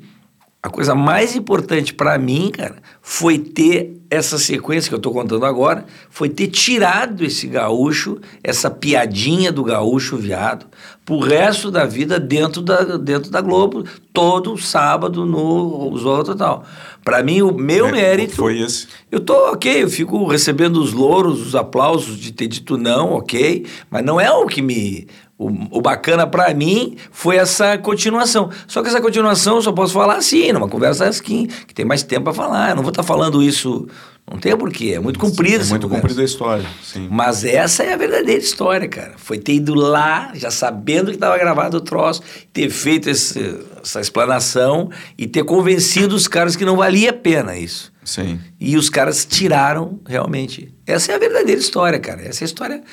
a 0.68 0.70
coisa 0.70 0.94
mais 0.94 1.36
importante 1.36 1.94
pra 1.94 2.18
mim, 2.18 2.52
cara, 2.52 2.76
foi 3.02 3.40
ter 3.40 3.98
essa 4.10 4.38
sequência 4.38 4.90
que 4.90 4.96
eu 4.96 5.00
tô 5.00 5.12
contando 5.12 5.46
agora, 5.46 5.86
foi 6.10 6.30
ter 6.30 6.48
tirado 6.48 7.24
esse 7.24 7.48
gaúcho, 7.48 8.20
essa 8.44 8.70
piadinha 8.70 9.52
do 9.52 9.64
gaúcho 9.64 10.18
viado, 10.18 10.66
pro 11.06 11.20
resto 11.20 11.72
da 11.72 11.86
vida 11.86 12.20
dentro 12.20 12.62
da, 12.62 12.98
dentro 12.98 13.32
da 13.32 13.40
Globo, 13.40 13.86
todo 14.12 14.58
sábado 14.58 15.26
no 15.26 15.98
Zorro 15.98 16.24
Total. 16.26 16.66
Pra 17.04 17.24
mim, 17.24 17.42
o 17.42 17.54
meu 17.54 17.88
É, 17.88 17.92
mérito... 17.92 18.36
foi 18.36 18.60
esse. 18.60 18.88
Eu 19.10 19.22
tô 19.22 19.34
ok, 19.52 19.84
eu 19.84 19.90
fico 19.90 20.26
recebendo 20.28 20.82
os 20.82 20.92
louros, 20.92 21.46
os 21.48 21.56
aplausos 21.56 22.18
de 22.18 22.34
ter 22.34 22.48
dito 22.48 22.78
não, 22.78 23.14
ok, 23.14 23.66
mas 23.90 24.04
não 24.04 24.20
é 24.20 24.30
o 24.30 24.46
que 24.46 24.62
me. 24.62 25.08
O, 25.38 25.78
o 25.78 25.82
bacana 25.82 26.26
pra 26.26 26.52
mim 26.54 26.98
foi 27.12 27.36
essa 27.38 27.78
continuação. 27.78 28.50
Só 28.68 28.82
que 28.82 28.88
essa 28.90 29.00
continuação 29.00 29.58
eu 29.58 29.62
só 29.62 29.72
posso 29.72 29.94
falar 29.94 30.16
assim, 30.16 30.52
numa 30.52 30.68
conversa 30.68 31.06
assim, 31.08 31.46
que 31.68 31.76
tem 31.76 31.86
mais 31.86 32.02
tempo 32.02 32.24
pra 32.24 32.34
falar. 32.34 32.72
Eu 32.72 32.76
não 32.78 32.82
vou 32.84 32.90
estar 32.90 33.04
falando 33.04 33.44
isso. 33.44 33.88
Não 34.30 34.40
tem 34.40 34.58
porquê, 34.58 34.94
é 34.96 35.00
muito 35.00 35.20
comprido 35.20 35.64
É 35.64 35.68
muito 35.68 35.88
comprida 35.88 36.22
a 36.22 36.26
história, 36.26 36.66
sim. 36.84 37.08
Mas 37.10 37.46
essa 37.46 37.84
é 37.84 37.94
a 37.94 37.98
verdadeira 37.98 38.42
história, 38.42 38.86
cara. 38.90 39.14
Foi 39.16 39.38
ter 39.38 39.54
ido 39.54 39.74
lá, 39.74 40.32
já 40.34 40.52
sabendo 40.52 41.12
que 41.12 41.16
estava 41.16 41.38
gravado 41.38 41.78
o 41.78 41.82
troço, 41.82 42.22
ter 42.52 42.70
feito 42.70 43.10
esse- 43.10 43.58
essa 43.82 44.02
explanação 44.02 44.90
e 45.18 45.28
ter 45.28 45.46
convencido 45.46 46.14
os 46.14 46.28
caras 46.28 46.58
que 46.58 46.66
não 46.66 46.76
valia 46.76 47.12
a 47.12 47.14
pena 47.14 47.56
isso. 47.56 47.94
Sim. 48.04 48.38
E 48.60 48.76
os 48.76 48.90
caras 48.90 49.24
tiraram 49.24 50.00
realmente. 50.06 50.74
Essa 50.86 51.14
é 51.14 51.16
a 51.16 51.20
verdadeira 51.20 51.62
história, 51.62 52.00
cara. 52.00 52.22
Essa 52.24 52.44
é 52.44 52.46
a 52.46 52.48
história. 52.48 52.84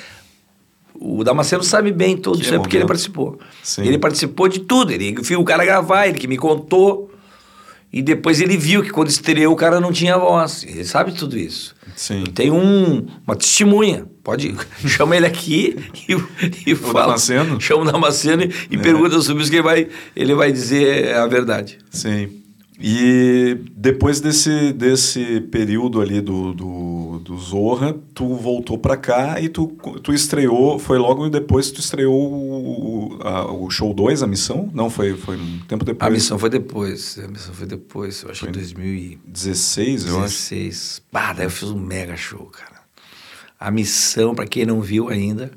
O 0.95 1.24
Damasceno 1.24 1.62
sabe 1.62 1.90
bem 1.92 2.16
tudo 2.16 2.38
Que 2.38 2.45
isso 2.45 2.55
é 2.55 2.59
porque 2.59 2.76
ele 2.76 2.86
participou. 2.86 3.38
Sim. 3.62 3.82
Ele 3.82 3.99
participou 3.99 4.49
de 4.49 4.61
tudo. 4.61 4.92
Ele 4.92 5.14
viu 5.20 5.40
o 5.40 5.45
cara 5.45 5.64
gravar, 5.64 6.07
ele 6.07 6.18
que 6.18 6.28
me 6.28 6.36
contou. 6.36 7.11
E 7.92 8.03
depois 8.03 8.40
ele 8.40 8.57
viu 8.57 8.82
que 8.82 8.90
quando 8.90 9.09
estreou 9.09 9.53
o 9.53 9.57
cara 9.57 9.80
não 9.80 9.92
tinha 9.92 10.16
voz. 10.18 10.64
Ele 10.64 10.84
sabe 10.84 11.12
tudo 11.12 11.38
isso. 11.38 11.74
Sim. 11.95 12.24
Tem 12.34 12.51
um, 12.51 13.07
uma 13.26 13.36
testemunha. 13.36 14.07
Pode 14.22 14.55
chama 14.86 15.16
ele 15.16 15.26
aqui 15.26 15.76
e, 16.09 16.70
e 16.70 16.74
fala. 16.74 17.07
Damasceno? 17.07 17.61
Chama 17.61 17.82
o 17.82 17.92
Damasceno 17.92 18.42
e, 18.42 18.53
e 18.70 18.76
É. 18.76 18.78
pergunta 18.78 19.20
sobre 19.20 19.42
isso 19.42 19.51
que 19.51 19.57
ele 19.59 19.62
vai, 19.62 19.88
ele 20.16 20.34
vai 20.34 20.51
dizer 20.51 21.14
a 21.14 21.26
verdade. 21.26 21.78
Sim. 21.90 22.42
E 22.81 23.57
depois 23.77 24.20
desse, 24.20 24.72
desse 24.72 25.41
período 25.43 26.01
ali 26.01 26.20
do, 26.20 26.53
do, 26.53 27.20
do 27.20 27.39
Zorra, 27.39 27.95
tu 28.12 28.35
voltou 28.35 28.77
pra 28.77 28.97
cá 28.97 29.41
e 29.41 29.49
tu, 29.49 29.68
tu 30.03 30.12
estreou, 30.12 30.79
foi 30.79 30.99
logo 30.99 31.29
depois 31.31 31.68
que 31.68 31.75
tu 31.77 31.81
estreou 31.81 32.12
o, 32.33 33.18
a- 33.22 33.53
o 33.53 33.70
show 33.70 33.95
2, 33.95 34.25
a 34.25 34.27
missão? 34.27 34.68
Não, 34.75 34.91
foi, 34.91 35.16
foi 35.16 35.37
um 35.37 35.61
tempo 35.68 35.85
depois. 35.85 36.09
A 36.09 36.12
missão 36.12 36.37
foi 36.39 36.51
depois. 36.51 37.18
A 37.22 37.29
missão 37.29 37.55
foi 37.55 37.66
depois. 37.66 38.22
Eu 38.22 38.31
acho 38.33 38.41
que 38.43 38.49
em 38.49 38.53
2016. 38.53 40.03
16, 40.05 40.07
eu 40.07 40.20
acho. 40.25 41.03
Bah, 41.12 41.33
daí 41.33 41.47
eu 41.47 41.51
fiz 41.51 41.70
um 41.70 41.79
mega 41.79 42.16
show, 42.16 42.45
cara. 42.47 42.83
A 43.59 43.70
missão, 43.70 44.35
pra 44.35 44.47
quem 44.47 44.66
não 44.66 44.81
viu 44.81 45.09
ainda, 45.09 45.53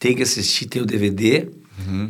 tem 0.00 0.16
que 0.16 0.22
assistir. 0.22 0.64
Tem 0.66 0.80
o 0.80 0.86
DVD. 0.86 1.48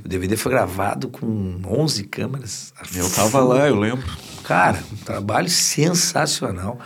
O 0.05 0.09
DVD 0.09 0.37
foi 0.37 0.53
gravado 0.53 1.09
com 1.09 1.61
11 1.67 2.05
câmeras. 2.05 2.73
Eu 2.95 3.11
tava 3.11 3.41
lá, 3.43 3.67
eu 3.67 3.75
lembro. 3.75 4.07
Cara, 4.47 4.81
um 4.93 4.97
trabalho 5.05 5.49
sensacional. 5.49 6.79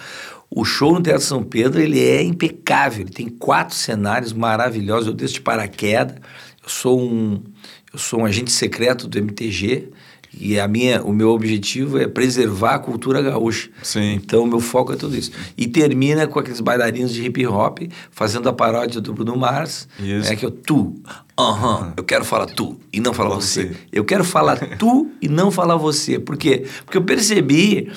O 0.48 0.64
show 0.64 0.94
no 0.94 1.02
Teatro 1.02 1.22
São 1.22 1.42
Pedro, 1.42 1.78
ele 1.78 2.00
é 2.00 2.22
impecável. 2.22 3.02
Ele 3.02 3.10
tem 3.10 3.28
quatro 3.28 3.76
cenários 3.76 4.32
maravilhosos. 4.32 5.08
Eu 5.08 5.12
desço 5.12 5.34
de 5.34 5.40
paraquedas. 5.42 6.16
Eu 6.62 6.68
sou 6.70 6.98
um, 6.98 7.44
eu 7.92 7.98
sou 7.98 8.20
um 8.20 8.24
agente 8.24 8.50
secreto 8.50 9.06
do 9.06 9.18
MTG. 9.18 9.90
E 10.38 10.60
a 10.60 10.68
minha, 10.68 11.02
o 11.02 11.12
meu 11.12 11.30
objetivo 11.30 11.98
é 11.98 12.06
preservar 12.06 12.74
a 12.76 12.78
cultura 12.78 13.20
gaúcha. 13.20 13.68
Sim. 13.82 14.12
Então, 14.14 14.44
o 14.44 14.46
meu 14.46 14.60
foco 14.60 14.92
é 14.92 14.96
tudo 14.96 15.16
isso. 15.16 15.32
E 15.56 15.66
termina 15.66 16.26
com 16.26 16.38
aqueles 16.38 16.60
bailarinos 16.60 17.12
de 17.12 17.24
hip 17.24 17.44
hop 17.46 17.80
fazendo 18.10 18.48
a 18.48 18.52
paródia 18.52 19.00
do 19.00 19.12
Bruno 19.12 19.36
Mars. 19.36 19.88
Isso. 19.98 20.32
É 20.32 20.36
que 20.36 20.46
eu, 20.46 20.50
tu, 20.50 20.94
aham, 21.38 21.94
eu 21.96 22.04
quero 22.04 22.24
falar 22.24 22.46
tu 22.46 22.78
e 22.92 23.00
não 23.00 23.12
falar 23.12 23.30
Falar 23.30 23.40
você. 23.42 23.66
você. 23.68 23.76
Eu 23.92 24.04
quero 24.04 24.24
falar 24.24 24.56
tu 24.78 25.10
e 25.20 25.28
não 25.28 25.50
falar 25.50 25.76
você. 25.76 26.18
Por 26.18 26.36
quê? 26.36 26.64
Porque 26.84 26.96
eu 26.98 27.02
percebi 27.02 27.90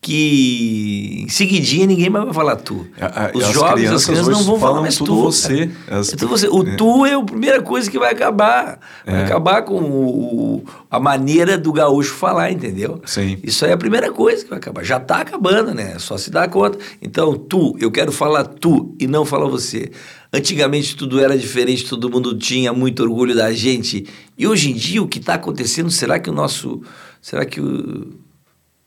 que 0.00 1.24
em 1.24 1.28
seguidinha 1.28 1.84
ninguém 1.86 2.08
mais 2.08 2.24
vai 2.24 2.32
falar 2.32 2.56
tu. 2.56 2.86
A- 3.00 3.26
a- 3.26 3.30
Os 3.34 3.46
jovens, 3.48 3.90
as 3.90 4.06
crianças 4.06 4.28
não 4.28 4.44
vão 4.44 4.58
falar 4.58 4.80
mais 4.80 4.96
tu. 4.96 5.04
você. 5.22 5.70
As- 5.90 6.12
É 6.12 6.16
tudo 6.16 6.28
você. 6.28 6.46
O 6.46 6.76
tu 6.76 7.04
é 7.04 7.14
a 7.14 7.22
primeira 7.22 7.60
coisa 7.60 7.90
que 7.90 7.98
vai 7.98 8.12
acabar. 8.12 8.78
Vai 9.04 9.22
É. 9.22 9.24
acabar 9.24 9.62
com 9.62 9.74
o- 9.80 10.56
o- 10.58 10.64
a 10.88 11.00
maneira 11.00 11.58
do 11.58 11.72
gaúcho 11.72 12.14
falar, 12.14 12.50
entendeu? 12.52 13.02
Sim. 13.04 13.38
Isso 13.42 13.64
aí 13.64 13.72
é 13.72 13.74
a 13.74 13.78
primeira 13.78 14.12
coisa 14.12 14.44
que 14.44 14.50
vai 14.50 14.58
acabar. 14.58 14.84
Já 14.84 14.98
está 14.98 15.20
acabando, 15.20 15.74
né? 15.74 15.92
É 15.96 15.98
Só 15.98 16.16
se 16.16 16.30
dá 16.30 16.46
conta. 16.48 16.78
Então, 17.02 17.34
tu, 17.34 17.76
eu 17.80 17.90
quero 17.90 18.12
falar 18.12 18.44
tu 18.44 18.94
e 19.00 19.06
não 19.06 19.24
falar 19.24 19.48
você. 19.48 19.90
Antigamente 20.32 20.94
tudo 20.94 21.18
era 21.20 21.36
diferente, 21.36 21.84
todo 21.88 22.08
mundo 22.08 22.36
tinha 22.38 22.72
muito 22.72 23.02
orgulho 23.02 23.34
da 23.34 23.52
gente. 23.52 24.06
E 24.38 24.46
hoje 24.46 24.70
em 24.70 24.74
dia 24.74 25.02
o 25.02 25.08
que 25.08 25.18
está 25.18 25.34
acontecendo, 25.34 25.90
será 25.90 26.18
que 26.20 26.30
o 26.30 26.32
nosso. 26.32 26.80
Será 27.20 27.44
que 27.44 27.60
o. 27.60 28.12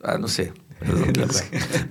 Ah, 0.03 0.17
não 0.17 0.27
sei. 0.27 0.51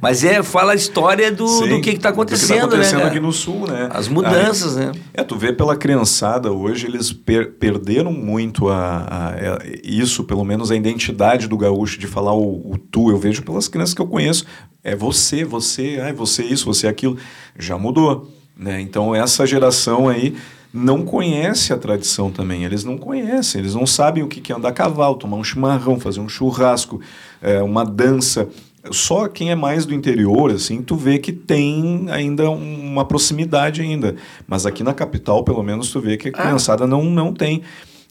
Mas 0.01 0.24
é, 0.24 0.43
fala 0.43 0.72
a 0.72 0.74
história 0.74 1.30
do, 1.30 1.47
Sim, 1.47 1.68
do 1.68 1.80
que 1.80 1.91
está 1.91 2.09
acontecendo, 2.09 2.49
do 2.49 2.53
que 2.53 2.59
tá 2.59 2.66
acontecendo 2.76 2.99
né? 3.01 3.07
aqui 3.07 3.20
no 3.20 3.32
sul, 3.32 3.66
né? 3.66 3.88
As 3.93 4.09
mudanças, 4.09 4.76
Aí- 4.76 4.86
né? 4.86 4.93
É, 5.14 5.22
tu 5.22 5.36
vê 5.36 5.53
pela 5.53 5.76
criançada 5.76 6.51
hoje, 6.53 6.86
eles 6.86 7.12
per- 7.12 7.53
perderam 7.53 8.12
muito 8.12 8.68
a, 8.68 9.07
a- 9.09 9.34
é, 9.36 9.80
isso, 9.84 10.24
pelo 10.24 10.45
menos 10.45 10.70
a 10.70 10.76
identidade 10.76 11.47
do 11.47 11.57
gaúcho 11.57 11.99
de 11.99 12.07
falar 12.07 12.34
o, 12.34 12.72
o 12.72 12.78
tu. 12.78 13.11
Eu 13.11 13.18
vejo 13.18 13.43
pelas 13.43 13.68
crianças 13.68 13.95
que 13.95 14.01
eu 14.03 14.07
conheço. 14.07 14.45
É 14.82 14.97
você, 14.97 15.45
você, 15.45 16.01
ai, 16.03 16.12
você 16.12 16.43
isso, 16.43 16.64
você 16.64 16.86
aquilo. 16.88 17.16
Já 17.59 17.76
mudou, 17.78 18.30
né? 18.57 18.80
Então 18.80 19.14
essa 19.14 19.47
geração 19.47 20.09
aí 20.09 20.34
não 20.72 21.03
conhece 21.03 21.72
a 21.72 21.76
tradição 21.76 22.30
também. 22.30 22.64
Eles 22.64 22.84
não 22.84 22.97
conhecem, 22.97 23.61
eles 23.61 23.74
não 23.74 23.84
sabem 23.86 24.22
o 24.22 24.28
que 24.28 24.41
que 24.41 24.53
é 24.53 24.57
andar 24.57 24.68
a 24.68 24.72
cavalo, 24.72 25.16
tomar 25.16 25.36
um 25.36 25.43
chimarrão, 25.45 25.99
fazer 25.99 26.20
um 26.20 26.28
churrasco, 26.28 27.01
é, 27.43 27.61
uma 27.62 27.84
dança. 27.84 28.49
Só 28.91 29.28
quem 29.28 29.51
é 29.51 29.55
mais 29.55 29.85
do 29.85 29.93
interior, 29.95 30.51
assim, 30.51 30.81
tu 30.83 30.97
vê 30.97 31.18
que 31.18 31.33
tem 31.33 32.07
ainda 32.11 32.49
uma 32.51 33.05
proximidade 33.05 33.83
ainda. 33.83 34.16
Mas 34.49 34.64
aqui 34.64 34.83
na 34.83 34.95
capital, 34.95 35.45
pelo 35.45 35.62
menos, 35.62 35.91
tu 35.91 36.01
vê 36.01 36.16
que 36.16 36.28
a 36.28 36.33
Ah. 36.35 36.43
criançada 36.43 36.87
não, 36.87 37.05
não 37.05 37.33
tem. 37.35 37.62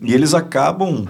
E 0.02 0.14
eles 0.14 0.34
acabam 0.34 1.08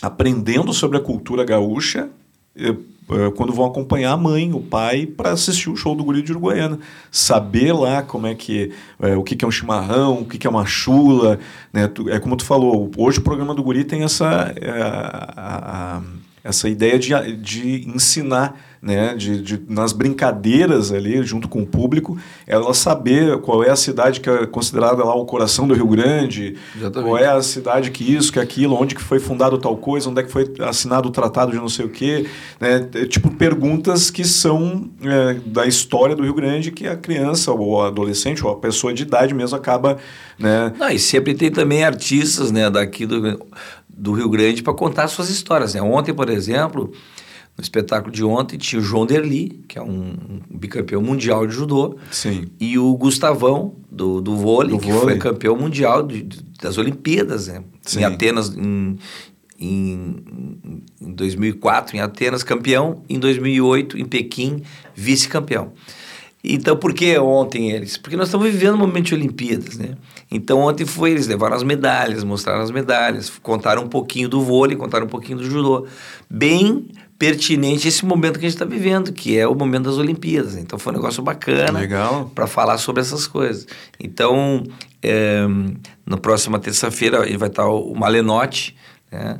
aprendendo 0.00 0.72
sobre 0.72 0.96
a 0.96 1.00
cultura 1.00 1.44
gaúcha 1.44 2.08
eh, 2.56 2.68
eh, 3.10 3.30
quando 3.36 3.52
vão 3.52 3.66
acompanhar 3.66 4.12
a 4.12 4.16
mãe, 4.16 4.52
o 4.52 4.60
pai, 4.60 5.06
para 5.06 5.30
assistir 5.32 5.68
o 5.70 5.76
show 5.76 5.94
do 5.94 6.04
Guri 6.04 6.22
de 6.22 6.30
Uruguaiana. 6.32 6.78
Saber 7.10 7.72
lá 7.72 8.00
como 8.02 8.26
é 8.28 8.34
que 8.34 8.70
eh, 9.02 9.16
o 9.16 9.22
que, 9.24 9.34
que 9.34 9.44
é 9.44 9.48
um 9.48 9.50
chimarrão, 9.50 10.20
o 10.20 10.24
que, 10.24 10.38
que 10.38 10.46
é 10.46 10.50
uma 10.50 10.64
chula. 10.66 11.38
Né? 11.72 11.88
Tu- 11.88 12.08
é 12.10 12.20
como 12.20 12.36
tu 12.36 12.44
falou, 12.44 12.90
hoje 12.96 13.18
o 13.18 13.22
programa 13.22 13.54
do 13.54 13.62
Guri 13.62 13.82
tem 13.84 14.04
essa, 14.04 14.54
a- 14.62 15.96
a- 15.98 16.02
essa 16.44 16.68
ideia 16.68 16.98
de, 16.98 17.36
de 17.36 17.88
ensinar. 17.88 18.54
Né, 18.86 19.14
de, 19.14 19.40
de- 19.40 19.62
nas 19.66 19.94
brincadeiras 19.94 20.92
ali, 20.92 21.22
junto 21.22 21.48
com 21.48 21.62
o 21.62 21.66
público, 21.66 22.18
ela 22.46 22.74
saber 22.74 23.38
qual 23.38 23.64
é 23.64 23.70
a 23.70 23.76
cidade 23.76 24.20
que 24.20 24.28
é 24.28 24.44
considerada 24.44 25.02
lá 25.02 25.14
o 25.14 25.24
coração 25.24 25.66
do 25.66 25.72
Rio 25.72 25.86
Grande, 25.86 26.54
Exatamente. 26.76 27.08
qual 27.08 27.16
é 27.18 27.26
a 27.26 27.40
cidade 27.42 27.90
que 27.90 28.14
isso, 28.14 28.30
que 28.30 28.38
aquilo, 28.38 28.74
onde 28.78 28.94
que 28.94 29.00
foi 29.02 29.18
fundado 29.18 29.56
tal 29.56 29.74
coisa, 29.78 30.10
onde 30.10 30.20
é 30.20 30.22
que 30.22 30.30
foi 30.30 30.52
assinado 30.60 31.08
o 31.08 31.10
tratado 31.10 31.50
de 31.50 31.56
não 31.56 31.68
sei 31.70 31.86
o 31.86 31.88
quê. 31.88 32.26
Né? 32.60 32.86
É, 32.92 33.06
tipo, 33.06 33.30
perguntas 33.30 34.10
que 34.10 34.22
são 34.22 34.90
é, 35.02 35.32
da 35.46 35.64
história 35.66 36.14
do 36.14 36.22
Rio 36.22 36.34
Grande 36.34 36.70
que 36.70 36.86
a 36.86 36.94
criança, 36.94 37.52
ou 37.52 37.70
o 37.70 37.80
adolescente, 37.82 38.44
ou 38.44 38.52
a 38.52 38.56
pessoa 38.56 38.92
de 38.92 39.04
idade 39.04 39.32
mesmo 39.32 39.56
acaba... 39.56 39.96
Né? 40.38 40.74
Não, 40.78 40.90
e 40.90 40.98
sempre 40.98 41.32
tem 41.32 41.50
também 41.50 41.84
artistas 41.84 42.52
né, 42.52 42.68
daqui 42.68 43.06
do, 43.06 43.40
do 43.88 44.12
Rio 44.12 44.28
Grande 44.28 44.62
para 44.62 44.74
contar 44.74 45.08
suas 45.08 45.30
histórias. 45.30 45.72
Né? 45.72 45.80
Ontem, 45.80 46.12
por 46.12 46.28
exemplo, 46.28 46.92
no 47.56 47.62
espetáculo 47.62 48.12
de 48.12 48.24
ontem, 48.24 48.56
tinha 48.58 48.80
o 48.80 48.84
João 48.84 49.06
Derli, 49.06 49.64
que 49.68 49.78
é 49.78 49.82
um, 49.82 50.14
um 50.50 50.58
bicampeão 50.58 51.00
mundial 51.00 51.46
de 51.46 51.54
judô, 51.54 51.96
Sim. 52.10 52.46
e 52.58 52.76
o 52.78 52.96
Gustavão, 52.96 53.74
do, 53.90 54.20
do 54.20 54.34
vôlei, 54.36 54.70
Do 54.72 54.78
que 54.80 54.90
vôlei. 54.90 55.10
foi 55.10 55.18
campeão 55.18 55.56
mundial 55.56 56.02
de- 56.02 56.22
de- 56.22 56.42
das 56.60 56.78
Olimpíadas, 56.78 57.46
né? 57.48 57.62
Sim. 57.82 58.00
em 58.00 58.04
Atenas, 58.04 58.56
em, 58.56 58.98
em, 59.60 60.16
em 61.00 61.12
2004, 61.12 61.96
em 61.96 62.00
Atenas, 62.00 62.42
campeão, 62.42 63.02
em 63.08 63.18
2008, 63.18 63.98
em 63.98 64.04
Pequim, 64.04 64.62
vice-campeão. 64.94 65.72
Então, 66.46 66.76
por 66.76 66.92
que 66.92 67.16
ontem 67.18 67.70
eles? 67.70 67.96
Porque 67.96 68.16
nós 68.16 68.28
estamos 68.28 68.46
vivendo 68.50 68.74
um 68.74 68.78
momento 68.78 69.06
de 69.06 69.14
Olimpíadas, 69.14 69.78
né? 69.78 69.94
Então, 70.30 70.60
ontem 70.60 70.84
foi, 70.84 71.12
eles 71.12 71.26
levaram 71.26 71.56
as 71.56 71.62
medalhas, 71.62 72.22
mostraram 72.22 72.62
as 72.62 72.70
medalhas, 72.70 73.30
contaram 73.42 73.84
um 73.84 73.88
pouquinho 73.88 74.28
do 74.28 74.42
vôlei, 74.42 74.76
contaram 74.76 75.06
um 75.06 75.08
pouquinho 75.08 75.38
do 75.38 75.44
judô. 75.44 75.86
Bem 76.28 76.86
pertinente 77.18 77.88
esse 77.88 78.04
momento 78.04 78.38
que 78.38 78.46
a 78.46 78.48
gente 78.48 78.56
está 78.56 78.64
vivendo, 78.64 79.12
que 79.12 79.38
é 79.38 79.46
o 79.46 79.54
momento 79.54 79.84
das 79.84 79.98
Olimpíadas. 79.98 80.56
Então, 80.56 80.78
foi 80.78 80.92
um 80.92 80.96
negócio 80.96 81.22
bacana 81.22 81.80
para 82.34 82.46
falar 82.46 82.78
sobre 82.78 83.00
essas 83.00 83.26
coisas. 83.26 83.66
Então, 84.00 84.64
é, 85.02 85.44
na 86.06 86.16
próxima 86.16 86.58
terça-feira 86.58 87.26
ele 87.26 87.36
vai 87.36 87.48
estar 87.48 87.66
o 87.66 87.94
Malenotti, 87.94 88.76
né? 89.12 89.38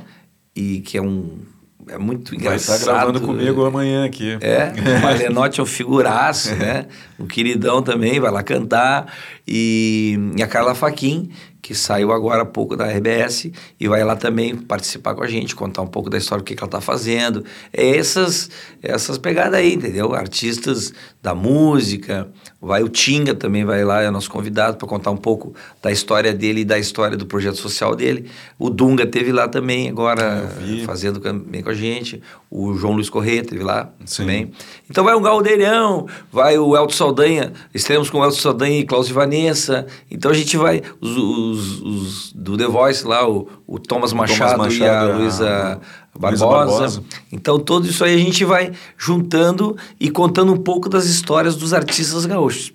E 0.55 0.79
que 0.81 0.97
é 0.97 1.01
um 1.01 1.39
é 1.87 1.97
muito 1.97 2.31
Vai 2.31 2.39
engraçado. 2.39 2.79
estar 2.79 2.93
gravando 2.93 3.21
comigo 3.21 3.63
amanhã 3.63 4.05
aqui. 4.05 4.37
É, 4.41 4.73
o 4.97 5.01
Malenotti 5.01 5.59
é 5.59 5.63
um 5.63 5.67
figuraço, 5.67 6.53
né? 6.57 6.87
Um 7.19 7.27
queridão 7.27 7.81
também, 7.81 8.19
vai 8.19 8.31
lá 8.31 8.41
cantar. 8.41 9.13
E, 9.47 10.17
e 10.35 10.41
a 10.41 10.47
Carla 10.47 10.73
Faquin, 10.73 11.29
que 11.65 11.73
saiu 11.73 12.11
agora 12.11 12.43
há 12.43 12.45
pouco 12.45 12.75
da 12.75 12.85
RBS, 12.85 13.49
e 13.79 13.87
vai 13.87 14.03
lá 14.03 14.15
também 14.15 14.55
participar 14.55 15.15
com 15.15 15.23
a 15.23 15.27
gente, 15.27 15.55
contar 15.55 15.81
um 15.81 15.87
pouco 15.87 16.11
da 16.11 16.17
história, 16.19 16.43
do 16.43 16.45
que, 16.45 16.53
que 16.55 16.61
ela 16.61 16.67
está 16.67 16.79
fazendo. 16.79 17.43
É 17.73 17.97
essas, 17.97 18.51
essas 18.83 19.17
pegadas 19.17 19.55
aí, 19.59 19.73
entendeu? 19.73 20.13
Artistas 20.13 20.93
da 21.23 21.33
música. 21.33 22.27
Vai 22.61 22.83
o 22.83 22.89
Tinga 22.89 23.33
também, 23.33 23.63
vai 23.65 23.83
lá, 23.83 24.01
é 24.01 24.09
nosso 24.11 24.29
convidado, 24.29 24.77
para 24.77 24.87
contar 24.87 25.09
um 25.11 25.17
pouco 25.17 25.53
da 25.81 25.91
história 25.91 26.33
dele 26.33 26.61
e 26.61 26.65
da 26.65 26.77
história 26.77 27.17
do 27.17 27.25
projeto 27.25 27.57
social 27.57 27.95
dele. 27.95 28.29
O 28.59 28.69
Dunga 28.69 29.05
teve 29.05 29.31
lá 29.31 29.47
também, 29.47 29.89
agora 29.89 30.47
fazendo 30.85 31.19
também 31.19 31.61
com 31.63 31.69
a 31.69 31.73
gente. 31.75 32.21
O 32.49 32.73
João 32.75 32.93
Luiz 32.93 33.09
Corrêa 33.09 33.43
teve 33.43 33.63
lá 33.63 33.89
Sim. 34.05 34.17
também. 34.23 34.51
Então 34.89 35.03
vai 35.03 35.13
o 35.15 35.19
Galdeirão, 35.19 36.07
vai 36.31 36.57
o 36.57 36.75
Elton 36.75 36.93
Saldanha, 36.93 37.53
estaremos 37.73 38.09
com 38.09 38.19
o 38.19 38.23
Elton 38.23 38.37
Saldanha 38.37 38.79
e 38.79 38.85
e 38.85 39.13
Vanessa. 39.13 39.85
Então 40.09 40.31
a 40.31 40.33
gente 40.33 40.55
vai, 40.57 40.81
os, 41.01 41.15
os- 41.17 41.54
os 41.81 42.33
do 42.33 42.57
The 42.57 42.67
Voice 42.67 43.05
lá, 43.05 43.27
o, 43.29 43.47
o 43.65 43.79
Thomas 43.79 44.13
Machado, 44.13 44.55
e 44.55 44.57
Machado, 44.57 45.11
a 45.11 45.13
a 45.13 45.17
Luísa 45.17 45.81
Barbosa. 46.17 46.45
Barbosa. 46.47 47.03
Então 47.31 47.59
tudo 47.59 47.87
isso 47.87 48.03
aí 48.03 48.15
a 48.15 48.17
gente 48.17 48.43
vai 48.45 48.71
juntando 48.97 49.75
e 49.99 50.09
contando 50.09 50.53
um 50.53 50.57
pouco 50.57 50.87
das 50.89 51.05
histórias 51.05 51.55
dos 51.55 51.73
artistas 51.73 52.25
gaúchos. 52.25 52.71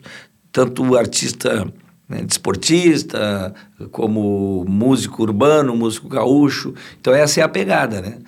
Tanto 0.53 0.85
o 0.85 0.97
artista 0.97 1.67
né, 2.09 2.23
desportista, 2.23 3.55
como 3.93 4.65
músico 4.69 5.23
urbano, 5.23 5.77
músico 5.77 6.09
gaúcho. 6.09 6.75
Então 7.01 7.15
essa 7.15 7.41
é 7.41 7.43
a 7.45 7.49
pegada, 7.49 8.01
né? 8.01 8.19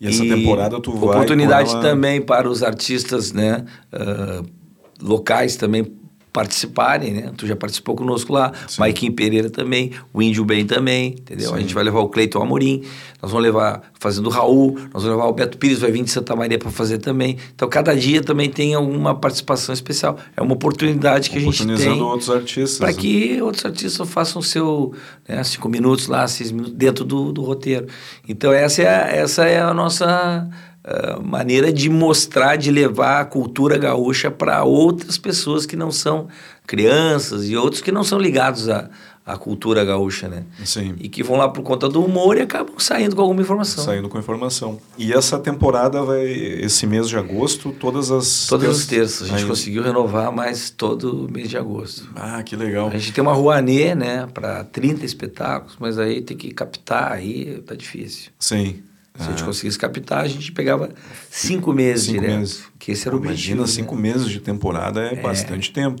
E 0.00 0.06
essa 0.08 0.22
temporada 0.22 0.80
tu 0.80 0.92
vai 0.92 1.10
Oportunidade 1.10 1.70
ela- 1.70 1.80
também 1.80 2.20
para 2.20 2.48
os 2.48 2.62
artistas 2.62 3.32
né, 3.32 3.64
ah, 3.92 4.42
locais 5.00 5.56
também 5.56 5.84
participarem, 6.32 7.12
né? 7.12 7.32
Tu 7.36 7.46
já 7.46 7.56
participou 7.56 7.94
conosco 7.94 8.32
lá, 8.32 8.52
Sim. 8.66 8.80
Maiquinho 8.80 9.12
Pereira 9.12 9.50
também, 9.50 9.92
o 10.12 10.22
Índio 10.22 10.44
Bem 10.44 10.66
também, 10.66 11.08
entendeu? 11.18 11.52
A 11.52 11.56
Sim. 11.56 11.62
gente 11.62 11.74
vai 11.74 11.84
levar 11.84 12.00
o 12.00 12.08
Cleiton 12.08 12.42
Amorim, 12.42 12.82
nós 13.20 13.30
vamos 13.30 13.42
levar 13.42 13.82
fazendo 13.98 14.26
o 14.26 14.30
Raul, 14.30 14.78
nós 14.92 15.02
vamos 15.02 15.18
levar 15.18 15.26
o 15.26 15.32
Beto 15.32 15.58
Pires, 15.58 15.80
vai 15.80 15.90
vir 15.90 16.04
de 16.04 16.10
Santa 16.10 16.36
Maria 16.36 16.58
para 16.58 16.70
fazer 16.70 16.98
também. 16.98 17.36
Então, 17.54 17.68
cada 17.68 17.94
dia 17.94 18.22
também 18.22 18.48
tem 18.48 18.74
alguma 18.74 19.14
participação 19.14 19.72
especial. 19.72 20.18
É 20.36 20.42
uma 20.42 20.52
oportunidade 20.52 21.30
que 21.30 21.38
a 21.38 21.40
gente 21.40 21.62
Oportunizando 21.62 21.94
tem 21.94 22.02
outros 22.02 22.30
artistas. 22.30 22.78
para 22.78 22.92
que 22.92 23.40
outros 23.42 23.64
artistas 23.64 24.08
façam 24.08 24.40
o 24.40 24.44
seu 24.44 24.94
né, 25.28 25.42
cinco 25.42 25.68
minutos 25.68 26.06
lá, 26.06 26.26
seis 26.28 26.52
minutos 26.52 26.74
dentro 26.74 27.04
do, 27.04 27.32
do 27.32 27.42
roteiro. 27.42 27.86
Então 28.28 28.52
essa 28.52 28.82
é 28.82 28.88
a, 28.88 29.08
essa 29.16 29.44
é 29.44 29.60
a 29.60 29.74
nossa 29.74 30.48
ah, 30.90 31.20
maneira 31.22 31.70
de 31.70 31.90
mostrar, 31.90 32.56
de 32.56 32.70
levar 32.70 33.20
a 33.20 33.24
cultura 33.26 33.76
gaúcha 33.76 34.30
para 34.30 34.64
outras 34.64 35.18
pessoas 35.18 35.66
que 35.66 35.76
não 35.76 35.92
são 35.92 36.28
crianças 36.66 37.46
e 37.46 37.54
outros 37.54 37.82
que 37.82 37.92
não 37.92 38.02
são 38.02 38.18
ligados 38.18 38.70
à, 38.70 38.88
à 39.26 39.36
cultura 39.36 39.84
gaúcha, 39.84 40.28
né? 40.28 40.44
Sim. 40.64 40.94
E 40.98 41.10
que 41.10 41.22
vão 41.22 41.36
lá 41.36 41.50
por 41.50 41.62
conta 41.62 41.90
do 41.90 42.02
humor 42.02 42.38
e 42.38 42.40
acabam 42.40 42.78
saindo 42.78 43.14
com 43.14 43.20
alguma 43.20 43.42
informação. 43.42 43.84
Saindo 43.84 44.08
com 44.08 44.18
informação. 44.18 44.80
E 44.96 45.12
essa 45.12 45.38
temporada 45.38 46.02
vai, 46.02 46.24
esse 46.24 46.86
mês 46.86 47.06
de 47.06 47.18
agosto, 47.18 47.70
todas 47.70 48.10
as. 48.10 48.46
Todas 48.46 48.70
as 48.70 48.86
terças. 48.86 49.22
A 49.22 49.26
gente 49.26 49.40
Ainda. 49.40 49.50
conseguiu 49.50 49.82
renovar 49.82 50.32
mais 50.32 50.70
todo 50.70 51.28
mês 51.30 51.50
de 51.50 51.58
agosto. 51.58 52.08
Ah, 52.16 52.42
que 52.42 52.56
legal. 52.56 52.88
A 52.88 52.96
gente 52.96 53.12
tem 53.12 53.20
uma 53.20 53.34
Rouanet, 53.34 53.94
né, 53.94 54.26
para 54.32 54.64
30 54.64 55.04
espetáculos, 55.04 55.76
mas 55.78 55.98
aí 55.98 56.22
tem 56.22 56.34
que 56.34 56.50
captar, 56.50 57.12
aí 57.12 57.60
tá 57.66 57.74
difícil. 57.74 58.30
Sim. 58.38 58.87
Se 59.18 59.24
a 59.26 59.30
gente 59.30 59.42
conseguisse 59.44 59.78
captar, 59.78 60.24
a 60.24 60.28
gente 60.28 60.52
pegava 60.52 60.90
cinco 61.30 61.72
meses 61.72 62.06
Cinco 62.06 62.20
direto. 62.20 62.38
meses. 62.38 62.62
Que 62.78 62.92
esse 62.92 63.08
era 63.08 63.16
o 63.16 63.20
Imagina, 63.20 63.62
objetivo. 63.62 63.66
cinco 63.84 63.96
né? 63.96 64.02
meses 64.02 64.28
de 64.28 64.40
temporada 64.40 65.00
é, 65.00 65.16
bastante 65.20 65.72
tempo. 65.72 66.00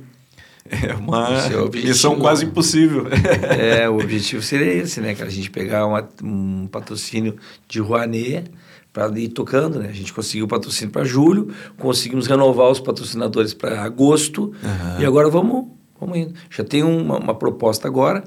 É 0.70 0.92
uma 0.94 1.28
é 1.50 1.56
objetivo. 1.56 1.88
missão 1.92 2.18
quase 2.18 2.44
impossível. 2.44 3.06
É, 3.58 3.88
o 3.88 3.94
objetivo 3.98 4.42
seria 4.42 4.72
esse, 4.72 5.00
né, 5.00 5.14
cara? 5.14 5.28
A 5.28 5.32
gente 5.32 5.50
pegar 5.50 5.86
uma- 5.86 6.06
um 6.22 6.66
patrocínio 6.70 7.36
de 7.66 7.80
Rouanet 7.80 8.50
para 8.92 9.08
ir 9.18 9.28
tocando, 9.28 9.78
né? 9.80 9.88
A 9.88 9.92
gente 9.92 10.12
conseguiu 10.12 10.44
o 10.44 10.48
patrocínio 10.48 10.92
para 10.92 11.04
julho, 11.04 11.48
conseguimos 11.78 12.26
renovar 12.26 12.70
os 12.70 12.80
patrocinadores 12.80 13.54
para 13.54 13.82
agosto 13.82 14.52
Aham. 14.62 15.00
e 15.00 15.06
agora 15.06 15.28
vamos, 15.30 15.66
vamos 15.98 16.18
indo. 16.18 16.34
Já 16.50 16.62
tem 16.64 16.82
uma, 16.82 17.18
uma 17.18 17.34
proposta 17.34 17.88
agora. 17.88 18.22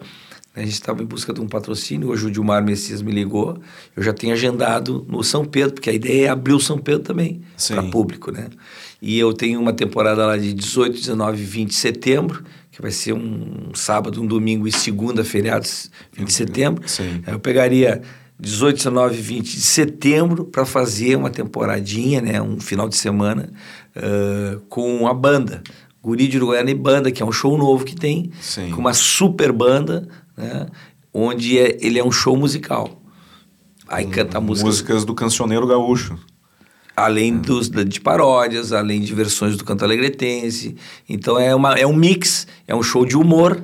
A 0.54 0.60
gente 0.60 0.74
estava 0.74 1.02
em 1.02 1.06
busca 1.06 1.32
de 1.32 1.40
um 1.40 1.48
patrocínio. 1.48 2.10
Hoje 2.10 2.28
o 2.28 2.32
Dilmar 2.32 2.62
Messias 2.62 3.02
me 3.02 3.12
ligou. 3.12 3.58
Eu 3.96 4.04
já 4.04 4.12
tenho 4.12 4.34
agendado 4.34 5.06
no 5.08 5.24
São 5.24 5.46
Pedro, 5.46 5.76
porque 5.76 5.90
a 5.90 5.94
ideia 5.94 6.26
é 6.26 6.30
abrir 6.30 6.54
o 6.54 6.60
São 6.60 6.78
Pedro 6.78 7.04
também 7.04 7.42
para 7.70 7.84
público, 7.84 8.32
né? 8.32 8.50
E 9.02 9.18
eu 9.18 9.34
tenho 9.34 9.62
uma 9.62 9.72
temporada 9.72 10.26
lá 10.26 10.38
de 10.38 10.54
18, 10.54 10.94
19 10.94 11.42
e 11.42 11.46
20 11.46 11.70
de 11.70 11.76
setembro, 11.76 12.44
que 12.70 12.82
vai 12.82 12.92
ser 12.92 13.14
um 13.14 13.74
sábado, 13.74 14.22
um 14.22 14.28
domingo 14.28 14.68
e 14.68 14.74
segunda, 14.74 15.24
feriados 15.24 15.90
20 16.12 16.28
de 16.28 16.34
setembro. 16.34 16.84
Sim. 16.86 17.24
Eu 17.26 17.40
pegaria 17.40 18.02
18, 18.38 18.76
19 18.76 19.18
e 19.18 19.22
20 19.22 19.56
de 19.56 19.62
setembro 19.62 20.44
para 20.46 20.66
fazer 20.66 21.16
uma 21.16 21.30
temporadinha, 21.30 22.20
né, 22.20 22.42
um 22.42 22.60
final 22.60 22.90
de 22.90 22.98
semana 22.98 23.54
ah, 23.96 24.60
com 24.68 25.08
a 25.08 25.14
banda. 25.14 25.64
Guri 26.04 26.28
de 26.28 26.38
Uruguaiana 26.38 26.72
e 26.72 26.76
Banda, 26.76 27.12
que 27.12 27.22
é 27.22 27.26
um 27.26 27.32
show 27.32 27.56
novo 27.56 27.86
que 27.86 27.96
tem, 27.96 28.32
Sim. 28.42 28.72
com 28.72 28.82
uma 28.82 28.94
super 28.94 29.52
banda, 29.52 30.08
né, 30.42 30.68
onde 31.14 31.58
é- 31.60 31.78
ele 31.82 32.00
é 32.00 32.04
um 32.04 32.12
show 32.12 32.36
musical. 32.36 33.02
Aí 33.88 34.06
canta 34.08 34.40
música 34.40 34.68
Músicas 34.68 35.06
do 35.06 35.14
cancioneiro 35.14 35.68
gaúcho. 35.68 36.18
além 36.96 37.38
dos, 37.38 37.68
da- 37.70 37.84
de 37.84 38.00
paródias, 38.00 38.74
além 38.74 39.02
de 39.02 39.14
versões 39.16 39.56
do 39.58 39.64
canto 39.64 39.84
alegretense. 39.86 40.76
Então 41.08 41.40
é, 41.40 41.54
uma, 41.56 41.74
é 41.76 41.86
um 41.88 41.96
mix, 41.96 42.46
é 42.68 42.76
um 42.76 42.84
show 42.84 43.06
de 43.06 43.16
humor, 43.18 43.62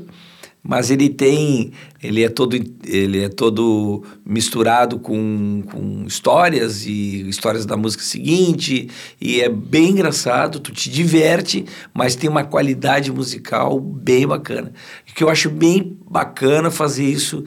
mas 0.64 0.92
ele 0.92 1.08
tem, 1.10 1.72
ele 2.04 2.24
é 2.24 2.30
todo, 2.30 2.58
ele 2.86 3.24
é 3.24 3.30
todo 3.30 4.04
misturado 4.26 5.00
com, 5.00 5.64
com 5.72 6.04
histórias 6.06 6.86
e 6.86 7.28
histórias 7.30 7.66
da 7.66 7.78
música 7.78 8.04
seguinte 8.04 8.90
e 9.20 9.40
é 9.40 9.48
bem 9.48 9.92
engraçado, 9.92 10.60
tu 10.60 10.72
te 10.72 10.90
diverte, 10.90 11.66
mas 11.94 12.16
tem 12.16 12.30
uma 12.30 12.44
qualidade 12.44 13.12
musical 13.12 13.80
bem 13.80 14.28
bacana. 14.28 14.74
Que 15.16 15.24
eu 15.24 15.30
acho 15.30 15.50
bem 15.50 15.98
bacana 16.10 16.70
fazer 16.70 17.06
isso 17.06 17.44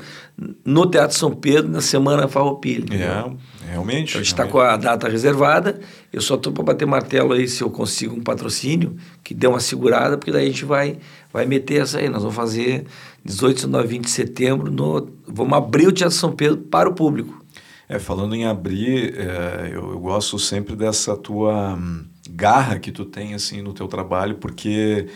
no 0.65 0.87
Teatro 0.87 1.17
São 1.17 1.33
Pedro 1.33 1.71
na 1.71 1.81
semana 1.81 2.27
Farroupilha. 2.27 2.87
É, 2.95 3.71
realmente. 3.71 4.17
A 4.17 4.19
gente 4.19 4.29
está 4.29 4.47
com 4.47 4.59
a 4.59 4.77
data 4.77 5.09
reservada. 5.09 5.79
Eu 6.13 6.21
só 6.21 6.35
estou 6.35 6.53
para 6.53 6.65
bater 6.65 6.87
martelo 6.87 7.35
aí 7.35 7.47
se 7.47 7.63
eu 7.63 7.71
consigo 7.71 8.17
um 8.17 8.23
patrocínio 8.23 8.97
que 9.23 9.35
dê 9.35 9.47
uma 9.47 9.61
segurada, 9.61 10.17
porque 10.17 10.33
daí 10.33 10.47
a 10.47 10.51
gente 10.51 10.65
vai, 10.65 10.99
vai 11.33 11.47
meter 11.47 11.83
essa 11.83 11.99
aí. 11.99 12.09
Nós 12.09 12.23
vamos 12.23 12.37
fazer 12.37 12.87
18, 13.25 13.55
19, 13.67 13.89
20 13.89 14.05
de 14.05 14.11
setembro. 14.11 14.71
No, 14.71 15.09
vamos 15.27 15.57
abrir 15.57 15.87
o 15.87 15.93
Teatro 15.93 16.17
São 16.17 16.33
Pedro 16.33 16.59
para 16.59 16.89
o 16.89 16.95
público. 16.95 17.45
É, 17.89 17.99
falando 17.99 18.35
em 18.35 18.47
abrir, 18.47 19.15
é, 19.19 19.71
eu, 19.73 19.91
eu 19.91 19.99
gosto 19.99 20.39
sempre 20.39 20.77
dessa 20.77 21.17
tua 21.17 21.75
hum, 21.75 22.05
garra 22.31 22.79
que 22.79 22.93
tu 22.93 23.05
tem 23.05 23.35
assim 23.35 23.63
no 23.63 23.73
teu 23.73 23.89
trabalho, 23.89 24.37
porque 24.37 25.09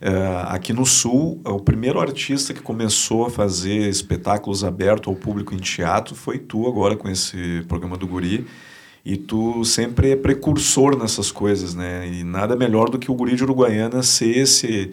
é, 0.00 0.44
aqui 0.48 0.72
no 0.72 0.84
Sul, 0.86 1.40
o 1.44 1.58
primeiro 1.58 1.98
artista 1.98 2.54
que 2.54 2.60
começou 2.60 3.26
a 3.26 3.30
fazer 3.30 3.88
espetáculos 3.88 4.62
abertos 4.62 5.08
ao 5.08 5.16
público 5.16 5.54
em 5.54 5.58
teatro 5.58 6.14
foi 6.14 6.38
tu 6.38 6.68
agora 6.68 6.96
com 6.96 7.08
esse 7.08 7.64
programa 7.66 7.96
do 7.96 8.06
Guri. 8.06 8.46
E 9.04 9.16
tu 9.16 9.64
sempre 9.64 10.12
é 10.12 10.16
precursor 10.16 10.96
nessas 10.96 11.30
coisas, 11.30 11.74
né? 11.74 12.08
E 12.08 12.24
nada 12.24 12.56
melhor 12.56 12.88
do 12.88 12.98
que 12.98 13.10
o 13.10 13.14
Guri 13.14 13.34
de 13.34 13.44
Uruguaiana 13.44 14.02
ser 14.02 14.38
esse 14.38 14.92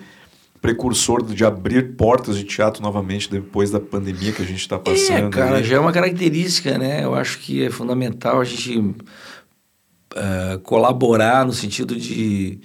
precursor 0.61 1.23
de 1.23 1.43
abrir 1.43 1.95
portas 1.95 2.37
de 2.37 2.43
teatro 2.43 2.83
novamente 2.83 3.29
depois 3.29 3.71
da 3.71 3.79
pandemia 3.79 4.31
que 4.31 4.43
a 4.43 4.45
gente 4.45 4.59
está 4.59 4.77
passando. 4.77 5.27
É, 5.27 5.29
cara, 5.29 5.57
aí. 5.57 5.63
já 5.63 5.77
é 5.77 5.79
uma 5.79 5.91
característica, 5.91 6.77
né? 6.77 7.03
Eu 7.03 7.15
acho 7.15 7.39
que 7.39 7.65
é 7.65 7.69
fundamental 7.71 8.39
a 8.39 8.43
gente 8.43 8.95
eh, 10.15 10.59
colaborar 10.63 11.45
no 11.45 11.51
sentido 11.51 11.95
de 11.95 12.59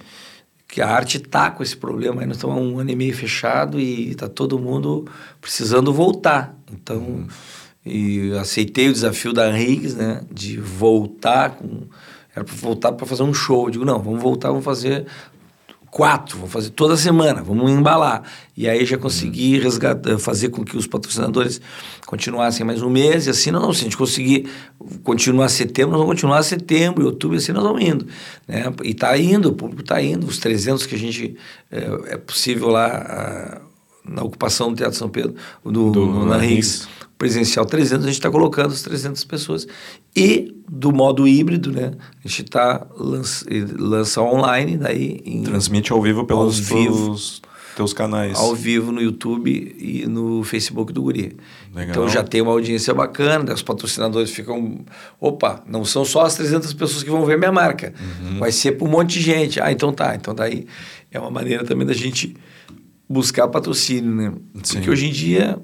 que 0.67 0.81
a 0.81 0.89
arte 0.89 1.17
tá 1.17 1.49
com 1.49 1.63
esse 1.63 1.75
problema. 1.75 2.21
Aí 2.21 2.27
nós 2.27 2.37
estamos 2.37 2.55
há 2.55 2.59
um 2.59 2.77
ano 2.77 2.91
e 2.91 2.95
meio 2.95 3.15
fechado 3.15 3.79
e 3.79 4.13
tá 4.13 4.29
todo 4.29 4.59
mundo 4.59 5.07
precisando 5.41 5.91
voltar. 5.91 6.55
Então, 6.71 7.25
e 7.83 8.27
eu 8.27 8.39
aceitei 8.39 8.89
o 8.89 8.93
desafio 8.93 9.33
da 9.33 9.49
Henriques, 9.49 9.95
né? 9.95 10.21
De 10.31 10.59
voltar 10.59 11.51
com... 11.51 11.83
Era 12.35 12.43
para 12.45 12.55
voltar 12.55 12.91
para 12.91 13.07
fazer 13.07 13.23
um 13.23 13.33
show. 13.33 13.65
Eu 13.65 13.71
digo, 13.71 13.85
não, 13.85 13.97
vamos 13.97 14.21
voltar, 14.21 14.49
vamos 14.49 14.65
fazer 14.65 15.07
quatro, 15.97 16.37
vamos 16.37 16.51
fazer 16.53 16.69
toda 16.69 16.95
semana, 16.95 17.41
vamos 17.41 17.71
embalar. 17.71 18.21
E 18.55 18.69
aí 18.69 18.85
já 18.85 18.99
consegui 18.99 19.57
resgatar, 19.57 20.19
fazer 20.19 20.49
com 20.49 20.63
que 20.63 20.77
os 20.77 20.85
patrocinadores 20.85 21.59
continuassem 22.05 22.63
mais 22.63 22.83
um 22.83 22.89
mês, 22.89 23.25
e 23.25 23.31
assim, 23.31 23.49
não, 23.49 23.73
se 23.73 23.81
a 23.81 23.83
gente 23.85 23.97
conseguir 23.97 24.47
continuar 25.03 25.49
setembro, 25.49 25.93
nós 25.93 25.99
vamos 26.01 26.13
continuar 26.13 26.43
setembro, 26.43 27.03
outubro, 27.03 27.35
e 27.35 27.39
assim 27.39 27.51
nós 27.51 27.63
vamos 27.63 27.81
indo. 27.83 28.05
Né? 28.47 28.71
E 28.83 28.91
está 28.91 29.17
indo, 29.17 29.49
o 29.49 29.53
público 29.53 29.81
está 29.81 29.99
indo, 29.99 30.27
os 30.27 30.37
300 30.37 30.85
que 30.85 30.93
a 30.93 30.99
gente, 30.99 31.35
é, 31.71 32.13
é 32.13 32.17
possível 32.17 32.67
lá, 32.69 32.85
a, 32.85 33.61
na 34.07 34.21
ocupação 34.21 34.69
do 34.69 34.75
Teatro 34.77 34.99
São 34.99 35.09
Pedro, 35.09 35.33
do, 35.65 35.89
Do- 35.89 36.05
no, 36.05 36.25
na 36.25 36.35
na 36.35 36.37
Riggs. 36.37 36.81
Riggs, 36.83 36.87
presencial 37.17 37.65
300, 37.65 38.03
a 38.05 38.07
gente 38.07 38.17
está 38.17 38.29
colocando 38.29 38.71
as 38.73 38.81
300 38.81 39.23
pessoas. 39.23 39.67
E 40.15 40.53
do 40.69 40.91
modo 40.91 41.27
híbrido, 41.27 41.71
né? 41.71 41.91
A 42.23 42.27
gente 42.27 42.43
está 42.43 42.85
lança, 42.97 43.45
lança 43.77 44.21
online, 44.21 44.77
daí 44.77 45.21
em, 45.25 45.43
Transmite 45.43 45.91
ao 45.91 46.01
vivo 46.01 46.25
pelos, 46.25 46.71
Ao 46.71 46.77
vivo. 46.77 47.15
teus 47.75 47.93
canais. 47.93 48.37
ao 48.37 48.53
vivo 48.55 48.91
no 48.91 49.01
YouTube 49.01 49.49
e 49.79 50.05
no 50.07 50.43
Facebook 50.43 50.91
do 50.93 51.01
Guri. 51.01 51.37
Legal. 51.73 51.89
Então 51.91 52.09
já 52.09 52.23
tem 52.23 52.41
uma 52.41 52.51
audiência 52.51 52.93
bacana, 52.93 53.53
os 53.53 53.61
patrocinadores 53.63 54.29
ficam, 54.31 54.83
opa, 55.19 55.63
não 55.67 55.85
são 55.85 56.03
só 56.05 56.21
as 56.25 56.35
300 56.35 56.73
pessoas 56.73 57.01
que 57.03 57.09
vão 57.09 57.25
ver 57.25 57.37
minha 57.37 57.51
marca, 57.51 57.93
Uhum. 58.21 58.39
vai 58.39 58.51
ser 58.51 58.73
para 58.73 58.87
um 58.87 58.91
monte 58.91 59.13
de 59.13 59.21
gente. 59.21 59.59
Ah, 59.61 59.71
então 59.71 59.91
tá, 59.93 60.15
então 60.15 60.35
daí 60.35 60.65
é 61.11 61.19
uma 61.19 61.31
maneira 61.31 61.63
também 61.63 61.85
da 61.87 61.93
gente 61.93 62.35
buscar 63.09 63.47
patrocínio, 63.47 64.13
né? 64.13 64.33
Sim. 64.63 64.75
Porque 64.77 64.89
hoje 64.89 65.07
em 65.07 65.11
dia, 65.11 65.57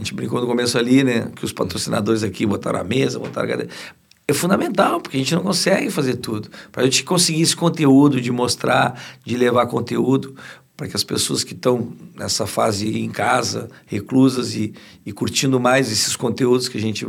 a 0.00 0.02
gente 0.02 0.14
brincou 0.14 0.40
no 0.40 0.46
começo 0.46 0.78
ali, 0.78 1.04
né, 1.04 1.30
que 1.36 1.44
os 1.44 1.52
patrocinadores 1.52 2.22
aqui 2.22 2.46
botaram 2.46 2.80
a 2.80 2.84
mesa, 2.84 3.18
botaram 3.18 3.52
a. 3.52 3.66
É 4.26 4.32
fundamental, 4.32 5.00
porque 5.00 5.16
a 5.16 5.20
gente 5.20 5.34
não 5.34 5.42
consegue 5.42 5.90
fazer 5.90 6.16
tudo. 6.16 6.48
Para 6.72 6.82
a 6.82 6.84
gente 6.86 7.04
conseguir 7.04 7.42
esse 7.42 7.54
conteúdo, 7.54 8.20
de 8.20 8.30
mostrar, 8.30 8.98
de 9.24 9.36
levar 9.36 9.66
conteúdo, 9.66 10.34
para 10.76 10.88
que 10.88 10.96
as 10.96 11.04
pessoas 11.04 11.44
que 11.44 11.52
estão 11.52 11.92
nessa 12.14 12.46
fase 12.46 12.98
em 12.98 13.10
casa, 13.10 13.68
reclusas 13.84 14.54
e, 14.54 14.72
e 15.04 15.12
curtindo 15.12 15.60
mais 15.60 15.92
esses 15.92 16.16
conteúdos 16.16 16.68
que 16.68 16.78
a 16.78 16.80
gente 16.80 17.06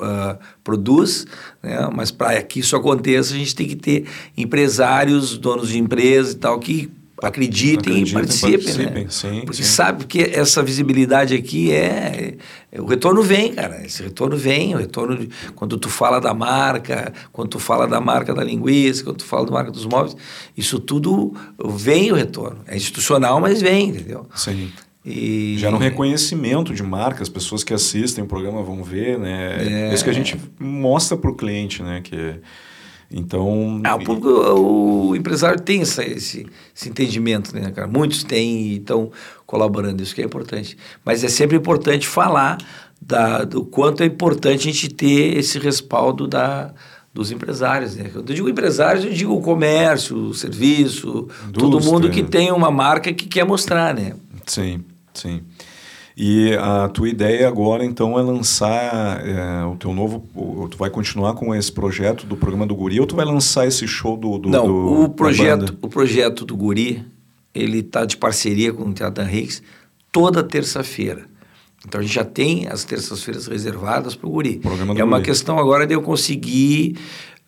ah, 0.00 0.38
produz, 0.64 1.26
né? 1.62 1.88
mas 1.94 2.10
para 2.10 2.42
que 2.42 2.58
isso 2.58 2.74
aconteça, 2.74 3.34
a 3.34 3.36
gente 3.36 3.54
tem 3.54 3.68
que 3.68 3.76
ter 3.76 4.06
empresários, 4.34 5.38
donos 5.38 5.68
de 5.68 5.78
empresas 5.78 6.32
e 6.32 6.38
tal, 6.38 6.58
que 6.58 6.90
acreditem, 7.22 8.02
Acreditem, 8.02 8.02
e 8.08 8.12
participem. 8.12 8.52
participem, 8.58 9.04
né? 9.04 9.06
sim, 9.10 9.40
Porque 9.44 9.62
sim. 9.62 9.68
sabe 9.68 10.04
que 10.06 10.20
essa 10.22 10.62
visibilidade 10.62 11.34
aqui 11.34 11.72
é, 11.72 12.34
é- 12.72 12.80
O 12.80 12.86
retorno 12.86 13.22
vem, 13.22 13.52
cara. 13.54 13.84
Esse 13.84 14.02
retorno 14.02 14.36
vem. 14.36 14.74
O 14.74 14.78
retorno. 14.78 15.16
de- 15.18 15.28
quando 15.54 15.76
tu 15.76 15.88
fala 15.88 16.20
da 16.20 16.32
marca, 16.32 17.12
quando 17.32 17.48
tu 17.48 17.58
fala 17.58 17.86
da 17.88 18.00
marca 18.00 18.32
da 18.32 18.44
linguiça, 18.44 19.02
quando 19.04 19.16
tu 19.18 19.24
fala 19.24 19.44
da 19.46 19.52
marca 19.52 19.70
dos 19.72 19.84
móveis, 19.86 20.16
isso 20.56 20.78
tudo 20.78 21.34
vem 21.64 22.12
o 22.12 22.14
retorno. 22.14 22.60
É 22.66 22.76
institucional, 22.76 23.40
mas 23.40 23.60
vem, 23.60 23.88
entendeu? 23.88 24.26
Sim. 24.34 24.70
E... 25.04 25.56
Gera 25.58 25.74
um 25.74 25.78
reconhecimento 25.78 26.74
de 26.74 26.82
marca, 26.82 27.22
as 27.22 27.28
pessoas 27.28 27.64
que 27.64 27.72
assistem 27.72 28.22
o 28.22 28.26
programa 28.26 28.62
vão 28.62 28.82
ver, 28.84 29.18
né? 29.18 29.56
É 29.58 29.90
É. 29.90 29.94
isso 29.94 30.04
que 30.04 30.10
a 30.10 30.12
gente 30.14 30.38
mostra 30.58 31.16
para 31.16 31.30
o 31.30 31.34
cliente, 31.34 31.82
né? 31.82 32.00
Que, 32.04 32.34
então... 33.10 33.80
Ah, 33.84 33.96
o, 33.96 34.04
público, 34.04 34.28
o 34.28 35.16
empresário 35.16 35.60
tem 35.60 35.82
essa, 35.82 36.04
esse, 36.04 36.46
esse 36.74 36.88
entendimento, 36.88 37.54
né, 37.54 37.70
cara? 37.72 37.88
Muitos 37.88 38.22
têm 38.22 38.68
e 38.68 38.76
estão 38.76 39.10
colaborando, 39.46 40.02
isso 40.02 40.14
que 40.14 40.22
é 40.22 40.24
importante. 40.24 40.76
Mas 41.04 41.24
é 41.24 41.28
sempre 41.28 41.56
importante 41.56 42.06
falar 42.06 42.58
da, 43.00 43.44
do 43.44 43.64
quanto 43.64 44.02
é 44.02 44.06
importante 44.06 44.68
a 44.68 44.72
gente 44.72 44.88
ter 44.88 45.36
esse 45.36 45.58
respaldo 45.58 46.28
da, 46.28 46.72
dos 47.12 47.32
empresários, 47.32 47.96
né? 47.96 48.10
Quando 48.12 48.30
eu 48.30 48.36
digo 48.36 48.48
empresários, 48.48 49.04
eu 49.04 49.12
digo 49.12 49.40
comércio, 49.40 50.16
o 50.16 50.34
serviço, 50.34 51.28
todo 51.52 51.66
Indústria. 51.78 51.92
mundo 51.92 52.10
que 52.10 52.22
tem 52.22 52.52
uma 52.52 52.70
marca 52.70 53.12
que 53.12 53.26
quer 53.26 53.44
mostrar, 53.44 53.94
né? 53.94 54.14
Sim, 54.46 54.84
sim. 55.12 55.42
E 56.16 56.54
a 56.54 56.88
tua 56.88 57.08
ideia 57.08 57.48
agora, 57.48 57.84
então, 57.84 58.18
é 58.18 58.22
lançar 58.22 59.26
é, 59.26 59.64
o 59.64 59.76
teu 59.76 59.94
novo... 59.94 60.24
o- 60.34 60.68
Tu 60.68 60.76
vai 60.76 60.90
continuar 60.90 61.34
com 61.34 61.54
esse 61.54 61.72
projeto 61.72 62.26
do 62.26 62.36
programa 62.36 62.66
do 62.66 62.74
Guri 62.74 63.00
ou 63.00 63.06
tu 63.06 63.16
vai 63.16 63.24
lançar 63.24 63.66
esse 63.66 63.86
show 63.88 64.16
do... 64.16 64.38
do 64.38 64.48
Não, 64.48 64.66
do- 64.66 65.02
o 65.04 65.08
projeto, 65.08 65.76
o 65.80 65.88
projeto 65.88 66.44
do 66.44 66.56
Guri, 66.56 67.04
ele 67.54 67.78
está 67.78 68.04
de 68.04 68.16
parceria 68.16 68.72
com 68.72 68.84
o 68.84 68.92
Teatro 68.92 69.24
Henriques 69.24 69.62
toda 70.12 70.42
terça-feira. 70.42 71.22
Então 71.86 71.98
a 71.98 72.04
gente 72.04 72.12
já 72.14 72.24
tem 72.24 72.66
as 72.68 72.84
terças-feiras 72.84 73.46
reservadas 73.46 74.14
para 74.14 74.28
o 74.28 74.30
guri. 74.32 74.60
É 74.98 75.02
uma 75.02 75.16
guri. 75.16 75.22
questão 75.30 75.58
agora 75.58 75.86
de 75.86 75.94
eu 75.94 76.02
conseguir 76.02 76.96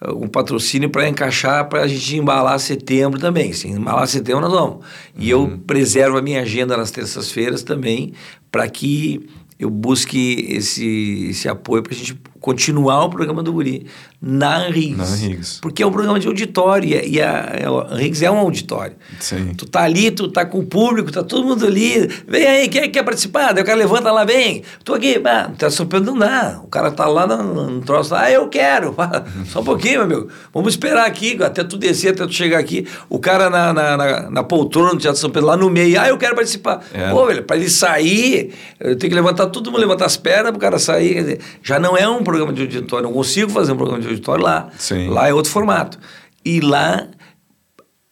um 0.09 0.27
patrocínio 0.29 0.91
para 0.91 1.09
encaixar 1.09 1.69
para 1.69 1.83
a 1.83 1.87
gente 1.87 2.17
embalar 2.17 2.59
setembro 2.59 3.21
também. 3.21 3.53
Se 3.53 3.69
embalar 3.69 4.07
setembro, 4.07 4.41
nós 4.43 4.53
vamos. 4.53 4.85
E 5.17 5.33
Uhum. 5.35 5.51
eu 5.53 5.59
preservo 5.67 6.17
a 6.19 6.23
minha 6.23 6.41
agenda 6.43 6.77
nas 6.77 6.91
terças-feiras 6.91 7.63
também 7.63 8.13
para 8.51 8.69
que 8.69 9.29
eu 9.59 9.71
busque 9.71 10.47
esse, 10.49 11.29
esse 11.31 11.49
apoio 11.49 11.83
para 11.83 11.93
a 11.93 11.97
gente 11.97 12.17
continuar 12.43 13.05
o 13.05 13.09
programa 13.09 13.43
do 13.43 13.53
Guri 13.53 13.87
na 14.21 14.67
Riggs. 14.69 14.97
Na 14.99 15.05
Riggs. 15.17 15.59
Porque 15.61 15.83
é 15.83 15.87
um 15.87 15.91
programa 15.93 16.19
de 16.21 16.27
auditório 16.27 16.89
e, 16.89 16.95
a- 16.97 17.05
e 17.05 17.21
a, 17.21 17.87
a 17.91 17.97
Riggs 17.97 18.25
é 18.25 18.31
um 18.31 18.39
auditório. 18.39 18.95
Sim. 19.21 19.55
Tu 19.57 19.65
tá 19.67 19.83
ali, 19.83 20.11
tu 20.11 20.29
tá 20.29 20.45
com 20.45 20.59
o 20.59 20.67
público, 20.67 21.11
tá 21.11 21.23
todo 21.23 21.45
mundo 21.47 21.65
ali. 21.67 22.09
Vem 22.29 22.45
aí, 22.47 22.69
quem 22.69 22.91
quer 22.91 23.03
participar? 23.05 23.53
Daí 23.53 23.63
o 23.63 23.67
cara 23.67 23.79
levanta 23.79 24.11
lá, 24.13 24.25
vem. 24.25 24.63
Tô 24.85 24.95
aqui, 24.95 25.21
ah, 25.25 25.51
tá 25.57 25.71
surpreendendo, 25.71 26.13
não 26.13 26.19
dá. 26.19 26.61
O 26.63 26.67
cara 26.67 26.91
tá 26.91 27.07
lá 27.07 27.27
no, 27.27 27.71
no 27.71 27.81
troço, 27.81 28.15
ah, 28.15 28.31
eu 28.31 28.49
quero. 28.49 28.95
Só 29.47 29.61
um 29.61 29.65
pouquinho, 29.65 30.07
meu 30.07 30.19
amigo. 30.19 30.29
Vamos 30.53 30.75
esperar 30.75 31.07
aqui, 31.07 31.39
até 31.43 31.63
tu 31.65 31.77
descer, 31.77 32.09
até 32.11 32.27
tu 32.27 32.33
chegar 32.33 32.59
aqui. 32.59 32.87
O 33.09 33.19
cara 33.19 33.49
na, 33.49 33.73
na, 33.73 33.97
na, 33.97 34.31
na 34.31 34.43
poltrona 34.43 34.91
do 34.91 34.99
Teatro 34.99 35.21
São 35.21 35.31
Pedro, 35.31 35.49
lá 35.49 35.57
no 35.57 35.71
meio, 35.71 36.01
ah, 36.01 36.09
eu 36.09 36.19
quero 36.19 36.35
participar. 36.35 36.83
É. 36.93 37.11
Pô, 37.11 37.25
velho, 37.27 37.43
pra 37.45 37.57
ele 37.57 37.71
sair, 37.71 38.53
eu 38.81 38.97
tenho 38.97 39.11
que 39.11 39.15
levantar, 39.15 39.47
todo 39.47 39.71
mundo 39.71 39.81
levantar 39.81 40.07
as 40.07 40.17
pernas 40.17 40.51
pro 40.51 40.61
cara 40.61 40.79
sair. 40.79 41.15
Quer 41.15 41.21
dizer, 41.21 41.41
já 41.63 41.79
não 41.79 41.97
é 41.97 42.09
um 42.09 42.23
programa 42.33 42.53
de 42.53 42.63
auditório, 42.63 43.07
não 43.07 43.13
consigo 43.13 43.51
fazer 43.51 43.73
um 43.73 43.77
programa 43.77 44.01
de 44.01 44.09
auditório 44.09 44.43
lá. 44.43 44.69
Sim. 44.79 45.09
Lá 45.09 45.29
é 45.29 45.35
outro 45.35 45.51
formato. 45.51 45.99
E 46.45 46.61
lá 46.61 47.09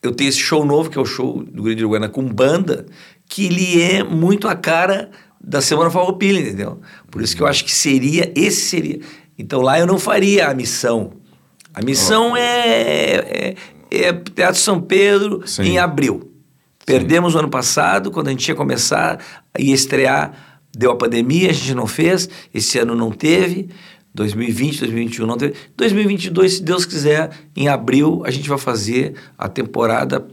eu 0.02 0.12
tenho 0.12 0.28
esse 0.28 0.38
show 0.38 0.64
novo, 0.64 0.90
que 0.90 0.98
é 0.98 1.00
o 1.00 1.04
show 1.04 1.42
do 1.42 1.62
Grande 1.62 1.82
Uruguaiana 1.82 2.08
com 2.08 2.22
banda, 2.26 2.86
que 3.28 3.46
ele 3.46 3.82
é 3.82 4.02
muito 4.02 4.48
a 4.48 4.54
cara 4.54 5.10
da 5.40 5.60
Semana 5.60 5.90
Farroupilha, 5.90 6.40
entendeu? 6.40 6.80
Por 7.10 7.22
isso 7.22 7.34
que 7.34 7.42
eu 7.42 7.46
acho 7.46 7.64
que 7.64 7.72
seria, 7.72 8.32
esse 8.36 8.68
seria. 8.68 9.00
Então 9.38 9.60
lá 9.60 9.78
eu 9.78 9.86
não 9.86 9.98
faria 9.98 10.48
a 10.48 10.54
missão. 10.54 11.12
A 11.72 11.82
missão 11.82 12.36
é, 12.36 13.14
é, 13.14 13.54
é 13.90 14.12
Teatro 14.12 14.60
São 14.60 14.80
Pedro 14.80 15.46
Sim. 15.46 15.62
em 15.62 15.78
abril. 15.78 16.30
Perdemos 16.84 17.34
o 17.34 17.38
ano 17.38 17.48
passado, 17.48 18.10
quando 18.10 18.28
a 18.28 18.30
gente 18.30 18.48
ia 18.48 18.54
começar, 18.54 19.18
ia 19.58 19.74
estrear, 19.74 20.32
deu 20.76 20.90
a 20.90 20.96
pandemia, 20.96 21.50
a 21.50 21.52
gente 21.52 21.74
não 21.74 21.86
fez, 21.86 22.28
esse 22.52 22.78
ano 22.78 22.94
não 22.94 23.10
teve, 23.10 23.68
2020, 24.14 24.80
2021 24.80 25.26
não 25.26 25.36
teve. 25.36 25.54
2022, 25.76 26.54
se 26.54 26.62
Deus 26.62 26.84
quiser, 26.84 27.30
em 27.56 27.68
abril 27.68 28.22
a 28.24 28.30
gente 28.30 28.48
vai 28.48 28.58
fazer 28.58 29.14
a 29.38 29.48
temporada 29.48 30.26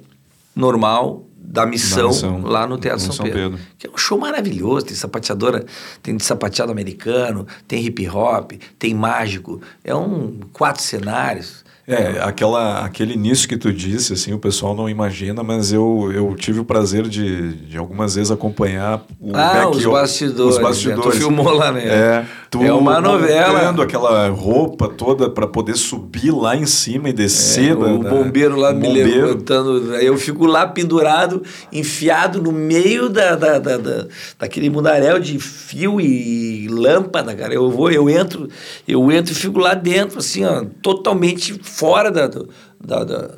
normal 0.56 1.28
da 1.38 1.66
missão, 1.66 2.10
missão, 2.10 2.42
lá 2.42 2.68
no 2.68 2.78
Teatro 2.78 3.00
no 3.00 3.14
São, 3.14 3.16
São 3.16 3.26
Pedro. 3.26 3.52
Pedro. 3.52 3.66
Que 3.78 3.88
é 3.88 3.90
um 3.90 3.98
show 3.98 4.18
maravilhoso, 4.18 4.88
tem 4.88 4.96
sapateadora, 4.96 5.66
tem 6.04 6.18
de 6.18 6.24
sapateado 6.24 6.72
americano, 6.72 7.48
tem 7.66 7.86
hip 7.86 8.08
hop, 8.10 8.52
tem 8.78 8.94
mágico, 8.94 9.62
é 9.84 9.96
um 9.96 10.40
quatro 10.52 10.84
cenários. 10.84 11.64
É, 11.90 12.20
aquela, 12.22 12.84
aquele 12.84 13.14
início 13.14 13.48
que 13.48 13.56
tu 13.56 13.72
disse, 13.72 14.12
assim, 14.12 14.34
o 14.34 14.38
pessoal 14.40 14.76
não 14.76 14.90
imagina, 14.90 15.42
mas 15.42 15.72
eu, 15.72 16.12
eu 16.14 16.36
tive 16.36 16.60
o 16.60 16.66
prazer 16.66 17.08
de, 17.08 17.54
de 17.54 17.78
algumas 17.78 18.16
vezes 18.16 18.30
acompanhar 18.30 19.06
o 19.22 19.32
Ah, 19.34 19.54
back- 19.68 19.78
os 19.78 19.86
bastidores, 19.86 20.56
Os 20.58 20.62
bastidores. 20.62 21.06
né? 21.06 21.12
Tu 21.12 21.18
filmou 21.18 21.50
lá, 21.54 21.72
né? 21.72 21.86
É, 21.88 22.26
tu 22.52 22.62
É 22.62 22.74
uma 22.74 23.00
novela. 23.00 23.70
aquela 23.82 24.28
roupa 24.28 24.90
toda 24.90 25.30
para 25.30 25.48
poder 25.48 25.78
subir 25.78 26.32
lá 26.32 26.58
em 26.58 26.66
cima 26.66 27.08
e 27.08 27.14
descer. 27.14 27.72
É, 27.72 27.74
o 27.76 28.00
bombeiro 28.00 28.58
lá 28.58 28.72
o 28.72 28.76
me 28.76 28.86
bombeiro. 28.86 29.10
levantando. 29.28 29.96
Eu 29.96 30.18
fico 30.18 30.46
lá 30.46 30.68
pendurado, 30.68 31.42
enfiado 31.72 32.42
no 32.42 32.52
meio 32.52 33.08
da, 33.08 33.34
da, 33.38 33.60
da, 33.60 33.78
da- 33.78 34.08
daquele 34.38 34.70
mundaréu 34.70 35.20
de 35.20 35.40
fio 35.40 36.02
e 36.02 36.68
lâmpada, 36.70 37.34
cara. 37.34 37.54
Eu 37.54 37.72
vou, 37.72 37.90
eu 37.90 38.10
entro, 38.10 38.50
eu 38.86 39.10
entro 39.10 39.32
e 39.32 39.36
fico 39.36 39.58
lá 39.58 39.74
dentro, 39.74 40.20
assim, 40.20 40.44
ó, 40.44 40.66
totalmente 40.82 41.54
fora 41.78 42.12
da. 42.12 42.28
da, 42.28 43.04
da- 43.04 43.32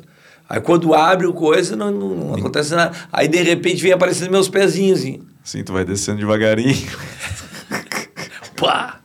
Aí 0.48 0.60
quando 0.60 0.92
abre 0.94 1.28
o 1.28 1.32
coisa, 1.32 1.76
não, 1.76 1.92
não, 1.92 2.08
não 2.08 2.34
acontece 2.34 2.74
nada. 2.74 2.90
Aí 3.12 3.28
de 3.28 3.40
repente 3.40 3.80
vem 3.80 3.92
aparecendo 3.92 4.32
meus 4.32 4.48
pezinhos, 4.48 4.98
assim. 4.98 5.22
Sim, 5.44 5.62
tu 5.62 5.72
vai 5.72 5.84
descendo 5.84 6.18
devagarinho. 6.18 6.74
Pá! 8.56 8.98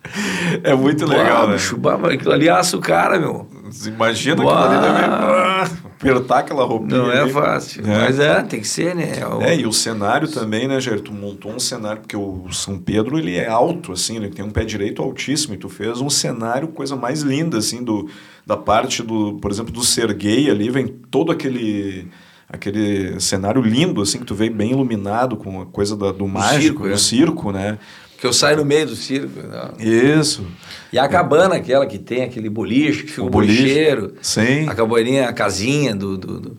É 0.63 0.73
muito 0.73 1.05
legal, 1.05 1.47
né? 1.47 1.53
bicho, 1.53 1.77
bah, 1.77 1.97
mas 1.97 2.13
aquilo 2.13 2.31
ali 2.31 2.49
assa 2.49 2.77
o 2.77 2.81
cara, 2.81 3.19
meu. 3.19 3.47
Imagina 3.85 4.35
aquilo 4.35 4.47
Uau. 4.49 4.67
ali 4.69 4.75
ah, 4.85 5.69
apertar 5.99 6.39
aquela 6.39 6.63
roupinha. 6.65 6.97
Não 6.97 7.11
é 7.11 7.21
ali. 7.21 7.31
fácil. 7.31 7.83
É. 7.85 7.87
Mas 7.87 8.19
é, 8.19 8.41
tem 8.43 8.61
que 8.61 8.67
ser, 8.67 8.95
né? 8.95 9.11
O- 9.27 9.41
É, 9.41 9.55
e 9.55 9.65
o 9.65 9.73
cenário 9.73 10.27
também, 10.27 10.67
né, 10.67 10.79
Jair? 10.79 11.01
Tu 11.01 11.11
montou 11.11 11.51
um 11.51 11.59
cenário, 11.59 12.01
porque 12.01 12.15
o 12.17 12.47
São 12.51 12.77
Pedro, 12.79 13.17
ele 13.19 13.35
é 13.35 13.47
alto, 13.47 13.91
assim, 13.91 14.15
ele 14.17 14.29
tem 14.29 14.43
um 14.43 14.51
pé 14.51 14.63
direito 14.63 15.01
altíssimo, 15.01 15.53
e 15.53 15.57
tu 15.57 15.67
fez 15.69 15.99
um 16.01 16.09
cenário, 16.09 16.69
coisa 16.69 16.95
mais 16.95 17.21
linda, 17.21 17.57
assim, 17.57 17.83
do, 17.83 18.09
da 18.45 18.55
parte 18.57 19.01
do, 19.03 19.33
por 19.41 19.49
exemplo, 19.51 19.71
do 19.71 19.83
Serguei 19.83 20.49
ali, 20.49 20.69
vem 20.69 20.87
todo 20.87 21.31
aquele 21.31 22.07
aquele 22.47 23.19
cenário 23.19 23.59
lindo, 23.61 24.01
assim, 24.01 24.19
que 24.19 24.25
tu 24.25 24.35
veio 24.35 24.53
bem 24.53 24.71
iluminado 24.71 25.35
com 25.35 25.61
a 25.61 25.65
coisa 25.65 25.95
da- 25.97 26.11
do 26.11 26.27
mágico, 26.27 26.61
circo, 26.61 26.83
do 26.83 26.93
é. 26.93 26.97
circo, 26.97 27.51
né? 27.51 27.77
Que 28.19 28.27
eu 28.27 28.31
saio 28.31 28.57
no 28.57 28.65
meio 28.65 28.85
do 28.85 28.95
circo. 28.95 29.41
né? 29.41 29.71
Isso. 29.79 30.45
E 30.93 30.97
a 30.99 31.07
cabana, 31.07 31.55
aquela 31.55 31.85
que 31.87 31.97
tem 31.97 32.21
aquele 32.23 32.47
boliche, 32.49 33.03
que 33.03 33.09
fica 33.09 33.23
o, 33.23 33.27
O 33.27 33.29
boliche. 33.29 33.61
bolicheiro. 33.63 34.13
Sim. 34.21 34.69
A 34.69 34.75
cabaninha, 34.75 35.27
a 35.27 35.33
casinha 35.33 35.95
do, 35.95 36.17
do- 36.17 36.39
do- 36.39 36.57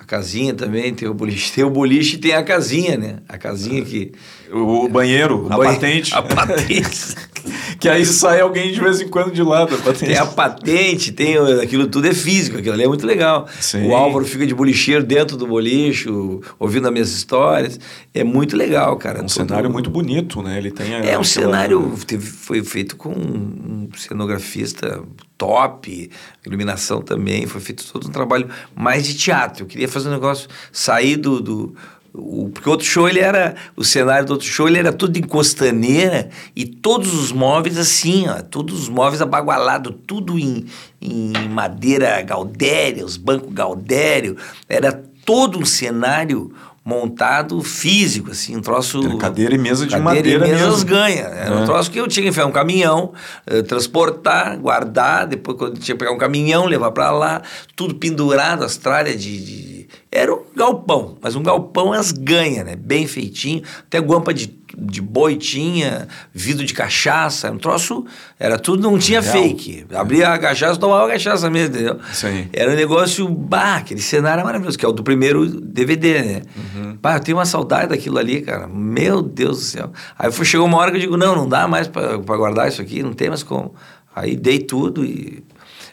A 0.00 0.04
casinha 0.04 0.52
também, 0.52 0.92
tem 0.92 1.08
o 1.08 1.14
boliche. 1.14 1.52
Tem 1.52 1.62
o 1.64 1.70
boliche 1.70 2.16
e 2.16 2.18
tem 2.18 2.32
a 2.34 2.42
casinha, 2.42 2.98
né? 2.98 3.18
A 3.28 3.38
casinha 3.38 3.82
que... 3.84 4.10
O, 4.52 4.84
o 4.86 4.88
banheiro, 4.88 5.46
o 5.46 5.52
a 5.52 5.56
patente. 5.64 6.12
A 6.12 6.22
patente. 6.22 7.14
que 7.80 7.88
aí 7.88 8.04
sai 8.04 8.40
alguém 8.40 8.70
de 8.72 8.78
vez 8.80 9.00
em 9.00 9.08
quando 9.08 9.32
de 9.32 9.42
lado. 9.42 9.74
A 9.74 9.92
tem 9.92 10.16
a 10.16 10.26
patente, 10.26 11.10
tem... 11.12 11.36
Aquilo 11.62 11.86
tudo 11.86 12.06
é 12.06 12.14
físico, 12.14 12.58
aquilo 12.58 12.74
ali 12.74 12.84
é 12.84 12.88
muito 12.88 13.06
legal. 13.06 13.48
Sim. 13.60 13.88
O 13.88 13.94
Álvaro 13.96 14.24
fica 14.26 14.46
de 14.46 14.54
bolicheiro 14.54 15.02
dentro 15.02 15.36
do 15.36 15.46
boliche, 15.46 16.08
o- 16.10 16.42
ouvindo 16.58 16.86
as 16.86 16.92
minhas 16.92 17.10
histórias. 17.10 17.80
É 18.12 18.22
muito 18.22 18.56
legal, 18.56 18.96
cara. 18.96 19.18
É 19.18 19.22
um 19.22 19.26
Todo- 19.26 19.30
cenário 19.48 19.70
muito 19.70 19.88
bonito, 19.90 20.42
né? 20.42 20.58
Ele 20.58 20.70
tem 20.70 20.94
a- 20.94 20.98
É 20.98 21.18
um 21.18 21.24
cenário 21.24 21.94
teve, 22.06 22.26
foi 22.26 22.62
feito 22.62 22.96
com 22.96 23.08
um 23.10 23.88
cenografista 23.96 25.02
top, 25.38 26.10
iluminação 26.46 27.00
também, 27.00 27.46
foi 27.46 27.60
feito 27.62 27.84
todo 27.90 28.08
um 28.08 28.10
trabalho 28.10 28.48
mais 28.76 29.06
de 29.06 29.14
teatro. 29.14 29.62
Eu 29.64 29.66
queria 29.66 29.88
fazer 29.88 30.08
um 30.08 30.12
negócio 30.12 30.48
sair 30.70 31.16
do, 31.16 31.40
do 31.40 31.74
o, 32.12 32.50
porque 32.52 32.68
o 32.68 32.72
outro 32.72 32.86
show 32.86 33.08
ele 33.08 33.20
era 33.20 33.54
o 33.76 33.84
cenário 33.84 34.26
do 34.26 34.32
outro 34.32 34.46
show 34.46 34.66
ele 34.68 34.78
era 34.78 34.92
tudo 34.92 35.16
em 35.16 35.22
costaneira 35.22 36.28
e 36.56 36.64
todos 36.66 37.14
os 37.14 37.30
móveis 37.32 37.78
assim, 37.78 38.26
ó, 38.28 38.40
todos 38.42 38.80
os 38.82 38.88
móveis 38.88 39.22
abagualados, 39.22 39.94
tudo 40.06 40.38
em, 40.38 40.66
em 41.00 41.32
madeira 41.48 42.20
gaudéria, 42.22 43.04
os 43.04 43.16
bancos 43.16 43.52
gaudério, 43.52 44.36
era 44.68 44.92
todo 45.24 45.58
um 45.58 45.64
cenário 45.64 46.52
montado 46.82 47.62
físico 47.62 48.30
assim, 48.32 48.56
um 48.56 48.60
troço 48.60 49.04
Era 49.04 49.16
cadeira 49.18 49.54
e 49.54 49.58
mesa 49.58 49.86
de 49.86 49.92
Cadeira 49.92 50.14
madeira 50.16 50.46
e 50.48 50.50
mesas 50.50 50.82
mesmo. 50.82 50.86
ganha. 50.90 51.20
Era 51.22 51.54
um 51.56 51.62
É. 51.62 51.66
troço 51.66 51.90
que 51.90 52.00
eu 52.00 52.08
tinha 52.08 52.24
que 52.24 52.30
enfiar 52.30 52.46
um 52.46 52.50
caminhão, 52.50 53.12
eh, 53.46 53.62
transportar, 53.62 54.58
guardar, 54.58 55.26
depois 55.26 55.56
quando 55.58 55.78
tinha 55.78 55.94
que 55.94 55.98
pegar 56.00 56.10
um 56.12 56.18
caminhão, 56.18 56.64
levar 56.66 56.90
para 56.90 57.10
lá, 57.12 57.42
tudo 57.76 57.94
pendurado, 57.94 58.64
as 58.64 58.76
tralhas 58.78 59.20
de, 59.22 59.38
de- 59.44 59.79
Era 60.12 60.34
um 60.34 60.42
galpão, 60.56 61.16
mas 61.22 61.36
um 61.36 61.42
galpão 61.42 61.92
as 61.92 62.10
ganha, 62.10 62.64
né? 62.64 62.74
Bem 62.74 63.06
feitinho, 63.06 63.62
até 63.86 64.00
guampa 64.00 64.34
de, 64.34 64.52
de 64.76 65.00
boi 65.00 65.36
tinha, 65.36 66.08
vidro 66.34 66.66
de 66.66 66.74
cachaça, 66.74 67.48
um 67.52 67.58
troço, 67.58 68.04
era 68.36 68.58
tudo, 68.58 68.82
não 68.82 68.98
tinha 68.98 69.20
Real. 69.20 69.32
fake. 69.32 69.86
Abria 69.94 70.30
a 70.30 70.38
cachaça, 70.38 70.80
tomava 70.80 71.06
a 71.06 71.10
cachaça 71.10 71.48
mesmo, 71.48 71.76
entendeu? 71.76 72.00
Sim. 72.12 72.48
Era 72.52 72.72
um 72.72 72.74
negócio, 72.74 73.28
bah, 73.28 73.76
aquele 73.76 74.02
cenário 74.02 74.42
maravilhoso, 74.44 74.76
que 74.76 74.84
é 74.84 74.88
o 74.88 74.92
do 74.92 75.04
primeiro 75.04 75.46
DVD, 75.46 76.22
né? 76.22 76.42
Uhum. 76.56 76.98
Bah, 77.00 77.14
eu 77.14 77.20
tenho 77.20 77.38
uma 77.38 77.46
saudade 77.46 77.90
daquilo 77.90 78.18
ali, 78.18 78.40
cara. 78.40 78.66
Meu 78.66 79.22
Deus 79.22 79.58
do 79.58 79.64
céu. 79.64 79.92
Aí 80.18 80.32
foi, 80.32 80.44
chegou 80.44 80.66
uma 80.66 80.78
hora 80.78 80.90
que 80.90 80.96
eu 80.96 81.02
digo, 81.02 81.16
não, 81.16 81.36
não 81.36 81.48
dá 81.48 81.68
mais 81.68 81.86
pra 81.86 82.16
guardar 82.16 82.66
isso 82.66 82.82
aqui, 82.82 83.00
não 83.00 83.12
tem 83.12 83.28
mais 83.28 83.44
como. 83.44 83.76
Aí 84.14 84.34
dei 84.34 84.58
tudo 84.58 85.04
e... 85.04 85.44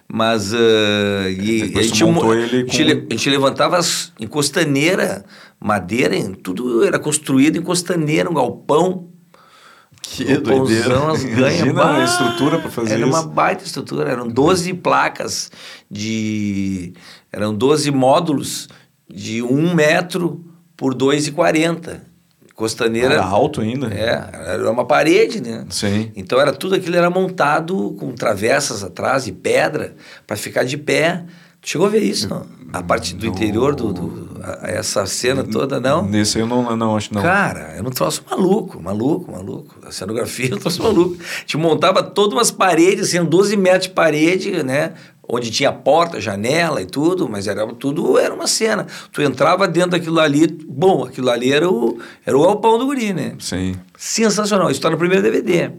Mas 0.10 0.54
ah, 0.54 0.58
e, 1.30 1.74
a, 1.78 1.82
gente, 1.84 2.04
montou 2.06 2.34
ele 2.34 2.44
a 2.44 2.48
gente 2.48 2.66
com- 2.96 3.08
a 3.10 3.14
gente 3.18 3.30
levantava 3.30 3.78
as, 3.78 4.14
em 4.20 4.26
costaneira, 4.26 5.26
madeira, 5.60 6.16
em- 6.16 6.34
tudo 6.34 6.84
era 6.86 6.98
construído 6.98 7.58
em 7.58 7.62
costaneira, 7.62 8.30
um 8.30 8.34
galpão. 8.34 9.10
Que 10.02 10.38
doideira. 10.38 11.12
as 11.12 11.24
ganha, 11.26 11.38
Imagina 11.66 11.74
bah, 11.74 11.98
a 11.98 12.04
estrutura 12.06 12.60
para 12.60 12.72
fazer 12.72 12.94
Era 12.94 13.02
isso. 13.02 13.10
uma 13.10 13.24
baita 13.24 13.66
estrutura, 13.66 14.10
eram 14.10 14.28
12 14.30 14.74
placas 14.76 15.52
de. 15.92 16.94
Eram 17.32 17.54
12 17.54 17.92
módulos 17.92 18.70
de 19.10 19.42
1 19.44 19.74
metro 19.76 20.46
por 20.78 20.96
2,40. 20.96 22.00
Costaneira. 22.58 23.14
Era 23.14 23.24
alto 23.24 23.62
ainda. 23.62 23.88
É, 23.94 24.52
era 24.54 24.70
uma 24.72 24.84
parede, 24.84 25.40
né? 25.40 25.64
Sim. 25.70 26.12
Então 26.16 26.42
era 26.42 26.52
tudo 26.52 26.74
aquilo 26.76 26.96
era 26.98 27.08
montado 27.10 27.96
com 28.00 28.12
travessas 28.14 28.84
atrás 28.84 29.28
e 29.28 29.32
pedra 29.32 29.96
para 30.26 30.36
ficar 30.36 30.64
de 30.66 30.76
pé. 30.76 31.24
Chegou 31.62 31.86
a 31.86 31.90
ver 31.90 32.02
isso, 32.02 32.28
não? 32.28 32.46
A 32.74 32.82
parte 32.82 33.14
do 33.14 33.26
interior, 33.28 33.76
do, 33.76 33.94
do- 33.94 34.40
a- 34.44 34.70
essa 34.70 35.06
cena 35.06 35.44
toda, 35.44 35.80
não? 35.80 36.04
Nesse 36.06 36.40
eu 36.40 36.48
não, 36.48 36.76
não 36.76 36.96
acho 36.98 37.14
não. 37.14 37.22
Cara, 37.22 37.74
era 37.78 37.88
um 37.88 37.92
troço 37.92 38.24
maluco, 38.30 38.82
maluco, 38.82 39.32
maluco. 39.32 39.76
A 39.86 39.92
cenografia 39.92 40.48
era 40.48 40.56
um 40.56 40.60
troço 40.60 40.82
maluco. 40.82 41.16
A 41.22 41.40
gente 41.42 41.58
montava 41.58 42.02
todas 42.02 42.34
umas 42.34 42.50
paredes, 42.52 43.10
assim, 43.10 43.24
12 43.24 43.56
metros 43.56 43.84
de 43.84 43.90
parede, 43.92 44.64
né? 44.64 44.94
Onde 45.30 45.52
tinha 45.52 45.74
porta, 45.74 46.22
janela 46.22 46.82
e 46.82 46.86
tudo, 46.86 47.28
mas 47.28 47.48
era 47.48 47.68
tudo 47.74 48.18
era 48.18 48.34
uma 48.34 48.48
cena. 48.48 48.88
Tu 49.12 49.22
entrava 49.22 49.68
dentro 49.68 49.92
daquilo 49.92 50.20
ali, 50.20 50.48
bom, 50.48 51.04
aquilo 51.04 51.30
ali 51.30 51.52
era 51.52 51.70
o, 51.70 52.00
era 52.26 52.38
o 52.38 52.44
alpão 52.46 52.78
do 52.78 52.86
guri, 52.86 53.14
né? 53.14 53.36
Sim. 53.40 53.76
Sensacional. 53.98 54.72
Isso 54.72 54.80
tá 54.80 54.90
no 54.90 54.98
primeiro 54.98 55.22
DVD. 55.22 55.72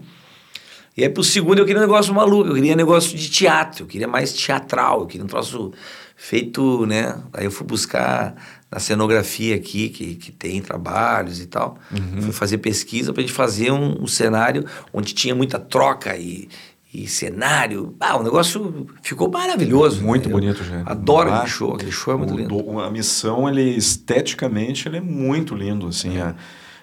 E 0.95 1.03
aí 1.03 1.09
pro 1.09 1.23
segundo 1.23 1.59
eu 1.59 1.65
queria 1.65 1.81
um 1.81 1.85
negócio 1.85 2.13
maluco, 2.13 2.49
eu 2.49 2.55
queria 2.55 2.73
um 2.73 2.77
negócio 2.77 3.17
de 3.17 3.29
teatro, 3.29 3.83
eu 3.83 3.87
queria 3.87 4.07
mais 4.07 4.33
teatral, 4.33 5.01
eu 5.01 5.07
queria 5.07 5.23
um 5.23 5.27
troço 5.27 5.71
feito, 6.15 6.85
né? 6.85 7.17
Aí 7.33 7.45
eu 7.45 7.51
fui 7.51 7.65
buscar 7.65 8.35
na 8.69 8.79
cenografia 8.79 9.55
aqui, 9.55 9.89
que, 9.89 10.15
que 10.15 10.31
tem 10.31 10.61
trabalhos 10.61 11.39
e 11.39 11.47
tal. 11.47 11.77
Fui 12.21 12.31
fazer 12.33 12.57
pesquisa 12.59 13.13
pra 13.13 13.21
gente 13.21 13.33
fazer 13.33 13.71
um, 13.71 14.03
um 14.03 14.07
cenário 14.07 14.65
onde 14.93 15.13
tinha 15.13 15.33
muita 15.33 15.57
troca 15.57 16.15
e, 16.17 16.49
e 16.93 17.07
cenário. 17.07 17.95
Ah, 17.99 18.17
o 18.17 18.23
negócio 18.23 18.87
ficou 19.03 19.29
maravilhoso. 19.29 20.01
Muito 20.03 20.27
né? 20.27 20.33
bonito, 20.33 20.63
gente. 20.63 20.89
Adoro 20.89 21.29
Ah, 21.29 21.35
aquele 21.37 21.49
show, 21.51 21.73
aquele 21.75 21.91
show 21.91 22.13
é 22.13 22.17
muito 22.17 22.33
o 22.33 22.37
lindo. 22.37 22.61
do- 22.63 22.79
a 22.79 22.89
missão, 22.89 23.47
ele 23.47 23.61
esteticamente, 23.75 24.87
ele 24.87 24.97
é 24.97 25.01
muito 25.01 25.53
lindo, 25.55 25.87
assim. 25.87 26.17
É. 26.17 26.21
a- 26.21 26.35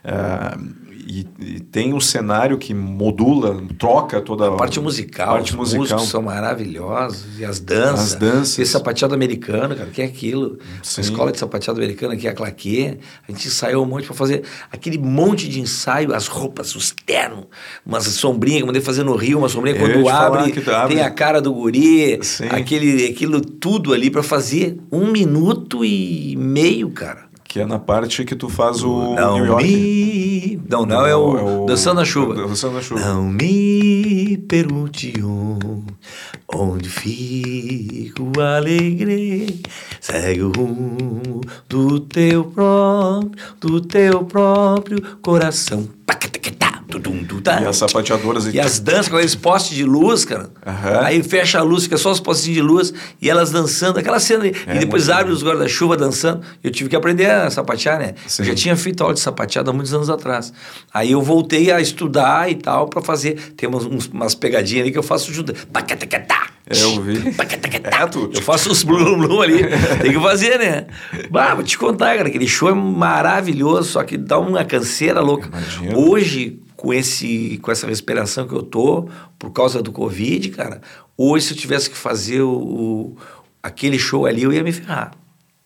a- 0.05 0.59
e, 1.07 1.24
e 1.39 1.61
tem 1.61 1.95
um 1.95 2.01
cenário 2.01 2.59
que 2.59 2.74
modula, 2.74 3.62
troca 3.78 4.20
toda 4.20 4.49
A 4.49 4.53
parte 4.57 4.81
musical, 4.81 5.35
parte 5.35 5.53
os 5.53 5.57
musical. 5.57 5.81
músicos 5.83 6.11
são 6.11 6.20
maravilhosos, 6.20 7.39
e 7.39 7.45
as 7.45 7.61
danças. 7.61 8.12
As 8.12 8.15
danças. 8.15 8.59
Esse 8.59 8.73
sapateado 8.73 9.15
americano, 9.15 9.77
cara, 9.77 9.89
que 9.89 10.03
é 10.03 10.05
aquilo? 10.05 10.59
Sim. 10.83 11.01
A 11.01 11.05
escola 11.05 11.31
de 11.31 11.39
sapateado 11.39 11.78
americano 11.78 12.12
aqui, 12.12 12.27
a 12.27 12.35
Claquet, 12.35 12.99
a 13.27 13.31
gente 13.31 13.47
ensaiou 13.47 13.85
um 13.85 13.89
monte 13.89 14.07
para 14.07 14.16
fazer 14.16 14.43
aquele 14.70 14.99
monte 14.99 15.49
de 15.49 15.61
ensaio, 15.61 16.12
as 16.12 16.27
roupas, 16.27 16.74
os 16.74 16.91
ternos, 16.91 17.45
umas 17.85 18.05
sombrinhas 18.05 18.59
que 18.59 18.62
eu 18.62 18.66
mandei 18.66 18.83
fazer 18.83 19.05
no 19.05 19.15
Rio, 19.15 19.39
uma 19.39 19.49
sombrinha 19.49 19.77
ia 19.77 19.81
quando 19.81 20.09
abre, 20.09 20.51
que 20.51 20.70
abre. 20.70 20.95
tem 20.97 21.05
a 21.05 21.11
cara 21.11 21.41
do 21.41 21.53
guri, 21.53 22.19
Sim. 22.23 22.47
aquele, 22.51 23.07
aquilo 23.07 23.41
tudo 23.41 23.93
ali 23.93 24.11
para 24.11 24.24
fazer 24.24 24.77
um 24.91 25.11
minuto 25.12 25.85
e 25.85 26.35
meio, 26.37 26.91
cara. 26.91 27.26
Que 27.57 27.62
é 27.62 27.65
na 27.65 27.78
parte 27.78 28.23
que 28.23 28.37
tu 28.37 28.51
faz 28.51 28.83
o 28.83 29.15
não 29.15 29.37
New 29.37 29.47
York. 29.47 29.65
me... 29.65 30.61
Não, 30.69 30.85
não, 30.85 31.07
é 31.07 31.16
o, 31.16 31.65
Dançando 31.65 32.01
na 32.01 32.05
Chuva. 32.05 32.35
Dançando 32.35 32.74
na 32.74 32.83
chuva. 32.83 33.01
Não 33.01 33.24
me 33.31 34.37
pergunte 34.47 35.15
onde, 35.23 35.95
onde 36.55 36.91
fico 36.91 38.39
alegre, 38.39 39.62
segue 40.03 40.43
o 40.43 40.53
rumo 40.53 41.41
do 41.66 41.99
teu 41.99 42.45
próprio, 42.45 43.33
do 43.59 43.81
teu 43.81 44.23
próprio 44.24 45.01
coração. 45.23 45.89
Pacatequetá, 46.05 46.83
tudum, 46.88 47.24
tudá. 47.24 47.60
E 47.62 47.66
as 47.66 47.76
sapateadoras... 47.76 48.46
E 48.52 48.60
as 48.60 48.78
danças 48.78 49.08
com 49.08 49.16
aqueles 49.16 49.34
postes 49.34 49.76
de 49.76 49.84
luz, 49.84 50.24
cara. 50.24 50.50
Aham. 50.66 51.00
Aí 51.04 51.22
fecha 51.22 51.58
a 51.58 51.62
luz, 51.62 51.84
fica 51.84 51.96
só 51.96 52.10
os 52.10 52.20
postinhos 52.20 52.56
de 52.56 52.62
luz 52.62 52.94
e 53.20 53.28
elas 53.28 53.50
dançando, 53.50 53.98
aquela 53.98 54.18
cena. 54.20 54.44
ali. 54.44 54.54
É, 54.66 54.76
e 54.76 54.78
depois 54.78 55.08
abre 55.08 55.32
os 55.32 55.42
guarda-chuva 55.42 55.96
dançando. 55.96 56.42
Eu 56.62 56.70
tive 56.70 56.88
que 56.88 56.96
aprender 56.96 57.30
a 57.30 57.50
sapatear, 57.50 57.98
né? 57.98 58.14
Sim. 58.26 58.42
Eu 58.42 58.48
já 58.48 58.54
tinha 58.54 58.76
feito 58.76 59.02
aula 59.02 59.14
de 59.14 59.20
sapateado 59.20 59.70
há 59.70 59.72
muitos 59.72 59.92
anos 59.92 60.08
atrás. 60.10 60.52
Aí 60.92 61.12
eu 61.12 61.20
voltei 61.22 61.70
a 61.72 61.80
estudar 61.80 62.50
e 62.50 62.54
tal 62.54 62.88
para 62.88 63.02
fazer. 63.02 63.34
Tem 63.56 63.68
umas, 63.68 63.84
umas 63.84 64.34
pegadinhas 64.34 64.82
ali 64.82 64.92
que 64.92 64.98
eu 64.98 65.02
faço 65.02 65.32
junto. 65.32 65.52
É, 66.68 66.82
eu 66.82 67.00
vi. 67.00 67.32
É, 68.02 68.06
tu- 68.06 68.30
Eu 68.34 68.42
faço 68.42 68.70
os 68.72 68.82
blum 68.82 69.18
blum 69.18 69.40
ali. 69.40 69.62
Tem 70.02 70.12
que 70.12 70.20
fazer, 70.20 70.58
né? 70.58 70.86
Bah, 71.30 71.54
vou 71.54 71.62
te 71.62 71.78
contar, 71.78 72.16
cara. 72.16 72.28
Aquele 72.28 72.48
show 72.48 72.68
é 72.68 72.74
maravilhoso, 72.74 73.90
só 73.92 74.02
que 74.02 74.16
dá 74.16 74.36
uma 74.38 74.64
canseira 74.64 75.20
louca. 75.20 75.46
Imagino. 75.48 75.98
Hoje, 76.10 76.58
com, 76.77 76.93
esse, 76.93 77.59
com 77.62 77.70
essa 77.73 77.86
respiração 77.86 78.47
que 78.47 78.55
eu 78.55 78.62
tô, 78.62 79.09
por 79.39 79.51
causa 79.51 79.82
do 79.82 79.90
Covid, 79.93 80.51
cara, 80.51 80.81
hoje 81.16 81.47
se 81.47 81.53
eu 81.55 81.57
tivesse 81.59 81.89
que 81.90 81.97
fazer 81.97 82.43
o, 82.43 82.51
o- 82.51 83.16
aquele 83.62 83.98
show 83.98 84.27
ali, 84.27 84.43
eu 84.43 84.53
ia 84.53 84.62
me 84.62 84.73
ferrar. 84.73 85.12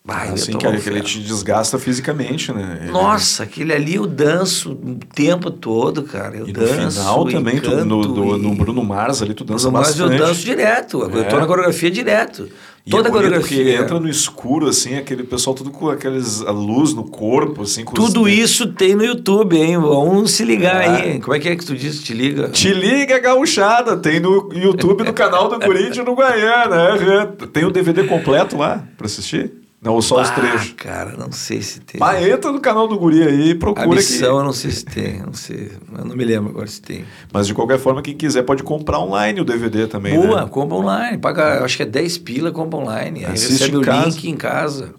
Eu 0.07 0.15
ia 0.15 0.33
Assim, 0.33 0.57
que, 0.57 0.65
ele- 0.65 0.79
que 0.79 0.89
ele 0.89 0.95
ferro. 0.95 1.05
te 1.05 1.19
desgasta 1.19 1.77
fisicamente, 1.77 2.51
né? 2.51 2.79
Ele- 2.83 2.91
Nossa, 2.91 3.43
aquele 3.43 3.71
ali 3.71 3.95
eu 3.95 4.07
danço 4.07 4.71
o 4.71 4.95
tempo 5.13 5.51
todo, 5.51 6.01
cara. 6.01 6.37
Eu 6.37 6.47
E 6.47 6.53
no 6.53 6.59
danço. 6.59 6.99
final 6.99 7.29
e 7.29 7.33
também, 7.33 7.59
tu, 7.59 7.85
no, 7.85 8.01
do- 8.01 8.35
e- 8.35 8.41
no 8.41 8.55
Bruno 8.55 8.83
Mars 8.83 9.21
ali, 9.21 9.35
tu 9.35 9.43
dança 9.43 9.65
Bruno 9.69 9.77
Mars 9.77 9.95
bastante. 9.95 10.19
eu 10.19 10.27
danço 10.27 10.41
direto. 10.43 11.01
Eu 11.01 11.21
É. 11.21 11.23
tô 11.25 11.39
na 11.39 11.45
coreografia 11.45 11.91
direto. 11.91 12.49
E 12.85 12.89
Toda 12.89 13.09
é 13.09 13.11
a 13.11 13.13
coreografia. 13.13 13.57
porque 13.63 13.83
entra 13.83 13.99
no 13.99 14.09
escuro, 14.09 14.67
assim, 14.67 14.95
aquele 14.97 15.23
pessoal 15.23 15.55
tudo 15.55 15.69
com 15.69 15.87
aqueles 15.89 16.41
a 16.41 16.49
luz 16.51 16.93
no 16.95 17.03
corpo, 17.03 17.61
assim. 17.61 17.83
Com 17.85 17.93
os- 18.01 18.11
Tudo 18.11 18.27
isso 18.27 18.73
tem 18.73 18.95
no 18.95 19.03
YouTube, 19.05 19.55
hein? 19.55 19.77
Vamos 19.77 20.31
se 20.31 20.43
ligar 20.43 20.77
Ah. 20.77 20.95
aí. 20.95 21.19
Como 21.19 21.35
é 21.35 21.39
que 21.39 21.47
é 21.47 21.55
que 21.55 21.63
tu 21.63 21.75
disse? 21.75 22.01
Te 22.03 22.13
liga? 22.13 22.49
Te 22.49 22.73
liga, 22.73 23.19
gauchada! 23.19 23.95
Tem 23.97 24.19
no 24.19 24.49
YouTube, 24.51 25.03
no 25.03 25.13
canal 25.13 25.47
do 25.47 25.59
Guri 25.59 25.91
de 25.91 26.01
Uruguaiana. 26.01 26.75
aham. 26.95 27.25
Tem 27.53 27.65
o 27.65 27.69
DVD 27.71 28.03
completo 28.05 28.57
lá 28.57 28.83
pra 28.97 29.05
assistir? 29.05 29.51
Não, 29.81 29.93
ou 29.95 30.01
só 30.01 30.21
os 30.21 30.29
Ah, 30.29 30.33
trechos? 30.33 30.73
cara, 30.77 31.15
não 31.17 31.31
sei 31.31 31.59
se 31.61 31.79
tem. 31.79 31.99
Mas 31.99 32.23
entra 32.27 32.51
no 32.51 32.59
canal 32.61 32.87
do 32.87 32.99
Guri 32.99 33.23
aí 33.23 33.49
e 33.49 33.51
A 33.53 33.55
procura 33.55 33.89
missão, 33.89 34.35
eu 34.35 34.39
que... 34.39 34.45
não 34.45 34.53
sei 34.53 34.69
se 34.69 34.85
tem, 34.85 35.19
não 35.21 35.33
sei. 35.33 35.71
Eu 35.97 36.05
não 36.05 36.15
me 36.15 36.23
lembro 36.23 36.51
agora 36.51 36.67
se 36.67 36.79
tem. 36.79 37.03
Mas 37.33 37.47
de 37.47 37.55
qualquer 37.55 37.79
forma, 37.79 37.99
quem 38.03 38.15
quiser 38.15 38.43
pode 38.43 38.61
comprar 38.61 38.99
online 38.99 39.41
o 39.41 39.43
DVD 39.43 39.87
também, 39.87 40.15
Boa, 40.19 40.41
né? 40.43 40.47
compra 40.51 40.77
online. 40.77 41.17
Paga, 41.17 41.63
acho 41.65 41.77
que 41.77 41.83
é 41.83 41.85
10 41.87 42.19
pila, 42.19 42.51
compra 42.51 42.77
online. 42.77 43.25
Aí 43.25 43.33
Assiste 43.33 43.53
recebe 43.53 43.77
o 43.77 43.81
casa. 43.81 44.05
link 44.05 44.29
em 44.29 44.37
casa. 44.37 44.93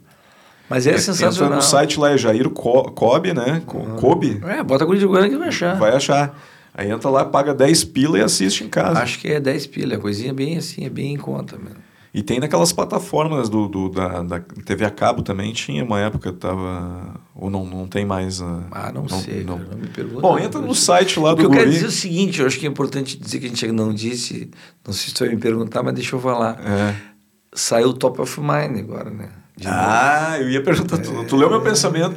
Mas 0.68 0.86
é, 0.86 0.90
Entra 0.90 1.02
sensacional. 1.02 1.56
no 1.56 1.62
site 1.62 2.00
lá, 2.00 2.10
é 2.10 2.16
Jair 2.18 2.48
Co- 2.50 2.90
Cobe, 2.90 3.32
né? 3.32 3.62
Co- 3.64 3.84
Kobe, 4.00 4.40
É, 4.44 4.64
bota 4.64 4.84
Guri 4.84 4.98
de 4.98 5.06
Goiânia 5.06 5.30
que 5.30 5.36
vai 5.38 5.48
achar. 5.48 5.76
vai 5.78 5.92
achar. 5.94 6.36
Aí 6.74 6.90
entra 6.90 7.08
lá, 7.08 7.24
paga 7.24 7.54
10 7.54 7.84
pila 7.84 8.18
e 8.18 8.22
assiste 8.22 8.64
em 8.64 8.68
casa. 8.68 8.98
Acho 8.98 9.20
que 9.20 9.28
é 9.28 9.38
10 9.38 9.66
pila, 9.68 9.94
é 9.94 9.98
coisinha 9.98 10.32
bem 10.34 10.56
assim, 10.56 10.84
é 10.86 10.88
bem 10.90 11.12
em 11.14 11.18
conta 11.18 11.56
mesmo. 11.56 11.76
E 12.14 12.22
tem 12.22 12.38
naquelas 12.38 12.72
plataformas 12.74 13.48
do, 13.48 13.68
do- 13.68 13.88
da, 13.88 14.22
da 14.22 14.38
TV 14.40 14.84
a 14.84 14.90
cabo 14.90 15.22
também, 15.22 15.50
tinha 15.52 15.82
uma 15.82 15.98
época, 15.98 16.30
tava... 16.32 17.14
Ou 17.34 17.48
não, 17.48 17.64
não 17.64 17.86
tem 17.88 18.04
mais... 18.04 18.42
ah, 18.42 18.64
Ah, 18.70 18.92
não, 18.92 19.08
sei, 19.08 19.44
não. 19.44 19.56
cara, 19.58 19.70
não 19.70 19.78
me 19.78 19.88
pergunta. 19.88 20.20
Bom, 20.20 20.38
entra 20.38 20.60
no 20.60 20.74
site 20.74 21.18
lá 21.18 21.32
O 21.32 21.34
do 21.34 21.40
que 21.40 21.46
eu 21.46 21.50
quero 21.50 21.70
dizer 21.70 21.86
é 21.86 21.88
o 21.88 21.90
seguinte, 21.90 22.40
eu 22.40 22.46
acho 22.46 22.58
que 22.58 22.66
é 22.66 22.68
importante 22.68 23.16
dizer 23.18 23.38
que 23.40 23.46
a 23.46 23.48
gente 23.48 23.66
não 23.72 23.94
disse, 23.94 24.50
não 24.86 24.92
sei 24.92 25.08
se 25.08 25.14
tu 25.14 25.24
vai 25.24 25.34
me 25.34 25.40
perguntar, 25.40 25.82
mas 25.82 25.94
deixa 25.94 26.14
eu 26.14 26.20
falar. 26.20 26.60
É. 26.60 26.94
Saiu 27.54 27.88
o 27.88 27.94
Top 27.94 28.20
of 28.20 28.40
Mind 28.40 28.78
agora, 28.78 29.10
né? 29.10 29.30
De 29.56 29.66
Ah, 29.68 30.38
eu 30.40 30.48
ia 30.48 30.62
perguntar, 30.62 30.96
tu, 30.98 31.24
tu 31.26 31.36
leu 31.36 31.50
meu 31.50 31.60
pensamento? 31.60 32.16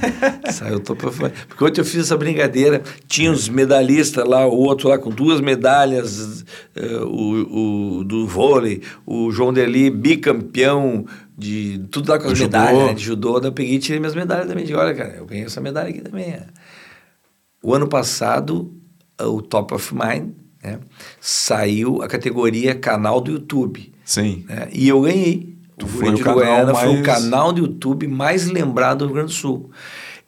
Saiu 0.50 0.76
o 0.76 0.80
Top 0.80 1.04
of 1.06 1.22
Mind. 1.22 1.32
Porque 1.46 1.62
ontem 1.62 1.80
eu 1.80 1.84
fiz 1.84 2.00
essa 2.00 2.16
brincadeira, 2.16 2.82
tinha 3.06 3.30
os 3.30 3.48
medalhistas 3.50 4.26
lá, 4.26 4.46
o 4.46 4.56
outro 4.56 4.88
lá 4.88 4.98
com 4.98 5.10
duas 5.10 5.40
medalhas, 5.42 6.44
eh, 6.74 6.96
o, 7.02 7.98
o 7.98 8.04
do 8.04 8.26
vôlei, 8.26 8.82
o 9.04 9.30
João 9.30 9.52
Derli, 9.52 9.90
bicampeão 9.90 11.04
de 11.36 11.78
tudo 11.90 12.10
lá 12.10 12.18
com 12.18 12.28
as 12.28 12.38
Do 12.38 12.44
medalhas, 12.44 12.72
judô. 12.74 12.86
né, 12.86 12.94
de 12.94 13.04
judô, 13.04 13.38
eu 13.40 13.52
peguei 13.52 13.74
e 13.74 13.78
tirei 13.78 14.00
minhas 14.00 14.14
medalhas 14.14 14.46
também. 14.46 14.64
Digo, 14.64 14.78
olha, 14.78 14.94
cara, 14.94 15.14
eu 15.16 15.26
ganhei 15.26 15.44
essa 15.44 15.60
medalha 15.60 15.90
aqui 15.90 16.00
também. 16.00 16.30
é. 16.30 16.46
O 17.62 17.74
ano 17.74 17.88
passado, 17.88 18.74
o 19.20 19.42
Top 19.42 19.74
of 19.74 19.94
Mind, 19.94 20.30
né, 20.64 20.78
saiu 21.20 22.02
a 22.02 22.08
categoria 22.08 22.74
canal 22.74 23.20
do 23.20 23.32
YouTube. 23.32 23.92
Sim. 24.02 24.44
né, 24.48 24.68
E 24.72 24.88
eu 24.88 25.02
ganhei. 25.02 25.59
Tu 25.80 25.86
o 25.86 25.88
foi 25.88 25.98
Guri 26.02 26.12
o 26.12 26.16
de 26.16 26.22
canal 26.22 26.38
Uruguaiana 26.38 26.74
foi 26.74 26.88
o 26.88 26.92
mais- 26.92 27.06
canal 27.06 27.52
do 27.52 27.60
YouTube 27.62 28.06
mais 28.06 28.46
lembrado 28.46 28.98
do 28.98 29.04
Rio 29.06 29.14
Grande 29.14 29.32
do 29.32 29.36
Sul. 29.38 29.70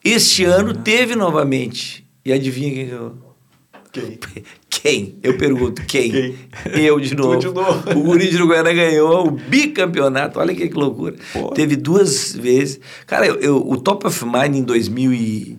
Este 0.04 0.44
ano 0.44 0.74
teve 0.74 1.14
novamente. 1.14 2.04
E 2.24 2.32
adivinha 2.32 2.72
quem? 2.74 4.18
Quem? 4.18 4.18
Quem? 4.82 5.18
Eu 5.22 5.36
pergunto, 5.38 5.82
quem? 5.86 6.10
Quem? 6.10 6.34
Eu 6.74 6.98
de 6.98 7.14
novo. 7.14 7.36
de 7.38 7.46
novo. 7.46 7.90
O 7.96 8.02
Guri 8.02 8.28
de 8.30 8.34
Uruguaiana 8.36 8.72
ganhou 8.72 9.28
o 9.28 9.30
bicampeonato. 9.30 10.40
Olha 10.40 10.52
que, 10.54 10.66
que 10.68 10.74
loucura. 10.74 11.14
Pô. 11.32 11.50
Teve 11.50 11.76
duas 11.76 12.34
vezes. 12.34 12.80
Cara, 13.06 13.26
eu, 13.26 13.36
eu- 13.36 13.58
o 13.68 13.76
Top 13.76 14.04
of 14.06 14.24
Mind 14.24 14.56
em 14.56 14.62
2011, 14.64 15.58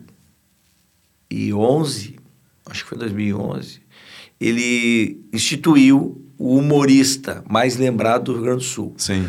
acho 2.70 2.84
que 2.84 2.90
foi 2.90 2.98
2011, 2.98 3.80
ele 4.41 5.22
instituiu 5.32 6.22
o 6.38 6.57
humorista 6.57 7.44
mais 7.49 7.78
lembrado 7.78 8.26
do 8.26 8.34
Rio 8.34 8.41
Grande 8.41 8.57
do 8.57 8.64
Sul. 8.70 8.94
Sim. 8.98 9.26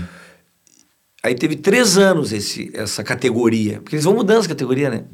Aí 1.24 1.34
teve 1.34 1.56
três 1.56 1.96
anos 1.96 2.32
esse, 2.34 2.70
essa 2.74 3.02
categoria, 3.02 3.80
porque 3.80 3.96
eles 3.96 4.04
vão 4.04 4.12
mudando 4.14 4.40
as 4.40 4.46
categorias, 4.46 4.92
né? 4.92 5.04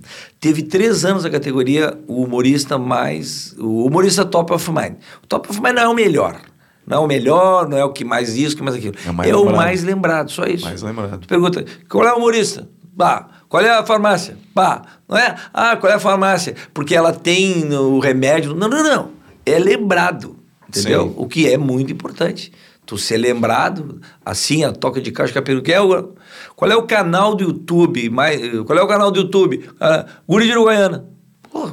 Teve 0.40 0.64
três 0.64 1.04
anos 1.04 1.24
a 1.24 1.30
categoria 1.30 1.96
o 2.08 2.24
humorista 2.24 2.76
mais. 2.76 3.54
O 3.56 3.86
humorista 3.86 4.24
top 4.24 4.52
of 4.52 4.70
mind. 4.72 4.96
O 5.22 5.26
top 5.28 5.48
of 5.48 5.60
mind 5.62 5.76
não 5.76 5.82
é 5.82 5.88
o 5.88 5.94
melhor. 5.94 6.40
Não 6.84 6.96
é 6.96 7.00
o 7.00 7.06
melhor, 7.06 7.68
não 7.68 7.78
é 7.78 7.84
o 7.84 7.92
que 7.92 8.04
mais 8.04 8.36
isso, 8.36 8.56
que 8.56 8.62
mais 8.64 8.74
aquilo. 8.74 8.96
É 9.06 9.10
o 9.10 9.14
mais 9.14 9.30
É 9.30 9.34
o 9.36 9.38
lembrado. 9.38 9.56
mais 9.56 9.84
lembrado, 9.84 10.30
só 10.32 10.44
isso. 10.46 10.64
Mais 10.64 10.82
lembrado. 10.82 11.24
Pergunta, 11.28 11.64
qual 11.88 12.04
é 12.04 12.12
o 12.12 12.16
humorista? 12.16 12.68
Bah, 12.92 13.28
qual 13.48 13.62
é 13.62 13.70
a 13.70 13.86
farmácia? 13.86 14.36
Bah, 14.52 14.82
não 15.08 15.16
é? 15.16 15.36
Ah, 15.54 15.76
qual 15.76 15.92
é 15.92 15.94
a 15.94 16.00
farmácia? 16.00 16.56
Porque 16.74 16.92
ela 16.96 17.12
tem 17.12 17.72
o 17.72 18.00
remédio. 18.00 18.52
Não, 18.52 18.68
não, 18.68 18.82
não. 18.82 19.10
É 19.46 19.60
lembrado, 19.60 20.36
entendeu? 20.68 21.04
Sim. 21.10 21.14
O 21.16 21.28
que 21.28 21.48
é 21.48 21.56
muito 21.56 21.92
importante. 21.92 22.52
Tu 22.90 22.98
ser 22.98 23.18
lembrado, 23.18 24.00
assim, 24.26 24.64
a 24.64 24.72
toca 24.72 25.00
de 25.00 25.12
caixa 25.12 25.32
caperu, 25.32 25.62
que 25.62 25.72
é 25.72 25.80
o, 25.80 26.12
qual 26.56 26.68
é 26.68 26.74
o 26.74 26.82
canal 26.82 27.36
do 27.36 27.44
YouTube, 27.44 28.10
mais, 28.10 28.40
qual 28.66 28.76
é 28.76 28.82
o 28.82 28.88
canal 28.88 29.12
do 29.12 29.20
YouTube? 29.20 29.64
Ah, 29.80 30.06
Guri 30.28 30.46
de 30.46 30.50
Uruguaiana. 30.50 31.06
Pô, 31.52 31.70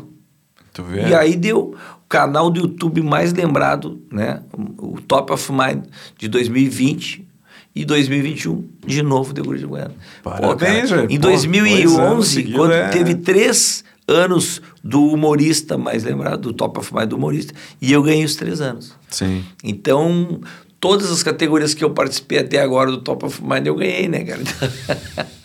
Tu 0.71 0.83
vê? 0.83 1.07
e 1.07 1.15
aí 1.15 1.35
deu 1.35 1.73
o 1.73 2.07
canal 2.07 2.51
do 2.51 2.59
YouTube 2.59 3.01
mais 3.01 3.33
lembrado, 3.33 3.99
né? 4.11 4.43
O 4.77 5.01
Top 5.01 5.33
of 5.33 5.51
Mind 5.51 5.85
de 6.19 6.27
2020 6.27 7.27
e 7.73 7.83
2021, 7.83 8.69
de 8.85 9.01
novo 9.01 9.33
deu 9.33 9.43
Guri 9.43 9.57
de 9.57 9.65
Goiânia. 9.65 9.97
Parabéns. 10.21 10.91
Em 10.91 11.19
Pô, 11.19 11.29
anos 11.29 11.45
2011, 11.45 12.29
seguidos, 12.29 12.59
quando 12.59 12.73
é. 12.73 12.89
teve 12.89 13.15
três 13.15 13.83
anos 14.07 14.61
do 14.83 15.03
humorista 15.03 15.79
mais 15.79 16.03
lembrado, 16.03 16.41
do 16.41 16.53
Top 16.53 16.77
of 16.77 16.93
Mind 16.93 17.09
do 17.09 17.15
humorista, 17.15 17.55
e 17.81 17.91
eu 17.91 18.03
ganhei 18.03 18.23
os 18.23 18.35
três 18.35 18.61
anos. 18.61 18.93
Sim. 19.09 19.43
Então, 19.63 20.41
todas 20.79 21.11
as 21.11 21.23
categorias 21.23 21.73
que 21.73 21.83
eu 21.83 21.91
participei 21.91 22.39
até 22.39 22.59
agora 22.59 22.91
do 22.91 22.99
Top 22.99 23.25
of 23.25 23.43
Mind 23.43 23.65
eu 23.65 23.75
ganhei, 23.75 24.07
né, 24.07 24.23
cara? 24.23 24.41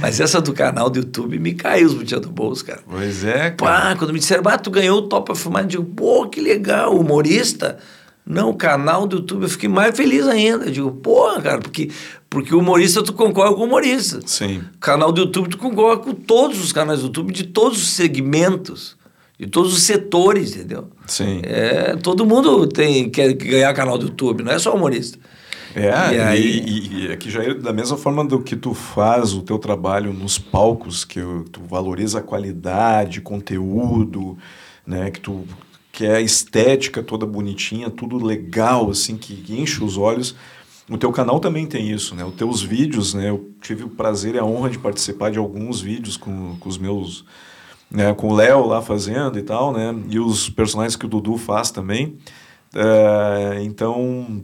Mas 0.00 0.20
essa 0.20 0.40
do 0.40 0.52
canal 0.52 0.90
do 0.90 0.98
YouTube 0.98 1.38
me 1.38 1.54
caiu 1.54 1.86
os 1.86 1.94
botinhos 1.94 2.22
do 2.22 2.30
bolso, 2.30 2.64
cara. 2.64 2.80
Pois 2.88 3.24
é, 3.24 3.50
cara. 3.50 3.54
Pá, 3.56 3.96
quando 3.96 4.12
me 4.12 4.18
disseram, 4.18 4.42
ah, 4.46 4.58
tu 4.58 4.70
ganhou 4.70 4.98
o 4.98 5.02
Top 5.02 5.30
of 5.30 5.48
Mind, 5.48 5.58
eu 5.58 5.66
digo, 5.66 5.84
pô, 5.84 6.28
que 6.28 6.40
legal, 6.40 6.96
humorista. 6.96 7.78
Não, 8.26 8.50
o 8.50 8.54
canal 8.54 9.06
do 9.06 9.16
YouTube, 9.16 9.42
eu 9.42 9.48
fiquei 9.48 9.68
mais 9.68 9.94
feliz 9.94 10.26
ainda. 10.26 10.64
Eu 10.64 10.70
digo, 10.70 10.90
pô, 10.90 11.30
cara, 11.42 11.60
porque, 11.60 11.90
porque 12.30 12.54
o 12.54 12.58
humorista 12.58 13.02
tu 13.02 13.12
concorre 13.12 13.54
com 13.54 13.60
o 13.60 13.64
humorista. 13.64 14.20
Sim. 14.24 14.62
Canal 14.80 15.12
do 15.12 15.22
YouTube 15.22 15.50
tu 15.50 15.58
concorre 15.58 15.98
com 15.98 16.14
todos 16.14 16.62
os 16.62 16.72
canais 16.72 17.00
do 17.00 17.06
YouTube, 17.06 17.32
de 17.32 17.44
todos 17.44 17.78
os 17.78 17.90
segmentos, 17.90 18.96
de 19.38 19.46
todos 19.46 19.72
os 19.74 19.82
setores, 19.82 20.54
entendeu? 20.54 20.88
Sim. 21.06 21.40
É, 21.42 21.96
todo 21.96 22.24
mundo 22.24 22.66
tem, 22.66 23.10
quer 23.10 23.32
ganhar 23.34 23.72
canal 23.74 23.98
do 23.98 24.06
YouTube, 24.06 24.42
não 24.42 24.52
é 24.52 24.58
só 24.58 24.74
humorista. 24.74 25.18
É, 25.74 25.88
E 26.14 26.20
aí- 26.20 26.60
e, 26.64 27.06
e 27.08 27.12
aqui 27.12 27.28
já 27.28 27.42
é 27.42 27.52
da 27.52 27.72
mesma 27.72 27.96
forma 27.96 28.24
do 28.24 28.40
que 28.40 28.54
tu 28.54 28.72
faz 28.74 29.32
o 29.32 29.42
teu 29.42 29.58
trabalho 29.58 30.12
nos 30.12 30.38
palcos, 30.38 31.04
que 31.04 31.18
tu 31.50 31.60
valoriza 31.68 32.20
a 32.20 32.22
qualidade, 32.22 33.20
conteúdo, 33.20 34.38
né, 34.86 35.10
que 35.10 35.20
tu 35.20 35.44
quer 35.90 36.16
a 36.16 36.20
estética 36.20 37.02
toda 37.02 37.26
bonitinha, 37.26 37.90
tudo 37.90 38.24
legal, 38.24 38.90
assim, 38.90 39.16
que, 39.16 39.34
que 39.36 39.60
enche 39.60 39.82
os 39.82 39.96
olhos. 39.96 40.34
O 40.88 40.98
teu 40.98 41.10
canal 41.10 41.40
também 41.40 41.66
tem 41.66 41.90
isso, 41.90 42.14
né? 42.14 42.24
Os 42.24 42.34
teus 42.34 42.60
vídeos, 42.62 43.14
né? 43.14 43.30
Eu 43.30 43.50
tive 43.62 43.84
o 43.84 43.88
prazer 43.88 44.34
e 44.34 44.38
a 44.38 44.44
honra 44.44 44.68
de 44.68 44.78
participar 44.78 45.30
de 45.30 45.38
alguns 45.38 45.80
vídeos 45.80 46.16
com, 46.16 46.56
com 46.60 46.68
os 46.68 46.76
meus 46.76 47.24
né, 47.90 48.12
com 48.14 48.28
o 48.28 48.34
Léo 48.34 48.66
lá 48.66 48.82
fazendo 48.82 49.38
e 49.38 49.42
tal, 49.42 49.72
né? 49.72 49.94
E 50.10 50.18
os 50.18 50.48
personagens 50.48 50.96
que 50.96 51.06
o 51.06 51.08
Dudu 51.08 51.36
faz 51.36 51.70
também. 51.70 52.16
É, 52.74 53.60
então, 53.62 54.42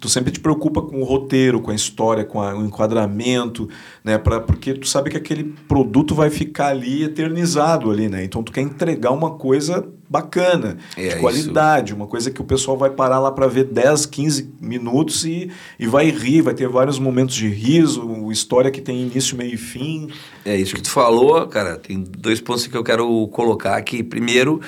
tu 0.00 0.08
sempre 0.08 0.32
te 0.32 0.40
preocupa 0.40 0.82
com 0.82 1.00
o 1.00 1.04
roteiro, 1.04 1.60
com 1.60 1.70
a 1.70 1.74
história, 1.74 2.24
com 2.24 2.40
a- 2.42 2.54
o 2.56 2.64
enquadramento, 2.64 3.68
né? 4.02 4.18
Pra, 4.18 4.40
porque 4.40 4.74
tu 4.74 4.88
sabe 4.88 5.10
que 5.10 5.16
aquele 5.16 5.44
produto 5.68 6.14
vai 6.14 6.28
ficar 6.30 6.68
ali 6.68 7.04
eternizado 7.04 7.90
ali, 7.90 8.08
né? 8.08 8.24
Então 8.24 8.42
tu 8.42 8.50
quer 8.50 8.62
entregar 8.62 9.12
uma 9.12 9.30
coisa 9.32 9.86
bacana, 10.12 10.76
É, 10.94 11.08
de 11.08 11.16
qualidade, 11.20 11.94
uma 11.94 12.06
coisa 12.06 12.30
que 12.30 12.42
o 12.42 12.44
pessoal 12.44 12.76
vai 12.76 12.90
parar 12.90 13.18
lá 13.18 13.32
para 13.32 13.46
ver 13.46 13.64
10, 13.64 14.04
15 14.04 14.54
minutos 14.60 15.24
e, 15.24 15.50
e 15.78 15.86
vai 15.86 16.10
rir, 16.10 16.42
vai 16.42 16.52
ter 16.52 16.68
vários 16.68 16.98
momentos 16.98 17.34
de 17.34 17.48
riso, 17.48 18.30
história 18.30 18.70
que 18.70 18.82
tem 18.82 19.00
início, 19.00 19.34
meio 19.36 19.54
e 19.54 19.56
fim. 19.56 20.10
É 20.44 20.54
isso 20.54 20.74
que 20.74 20.82
tu 20.82 20.90
falou, 20.90 21.46
cara. 21.46 21.78
Tem 21.78 22.04
dois 22.18 22.40
pontos 22.40 22.66
que 22.66 22.76
eu 22.76 22.84
quero 22.84 23.26
colocar 23.28 23.76
aqui. 23.76 24.02
Primeiro 24.02 24.60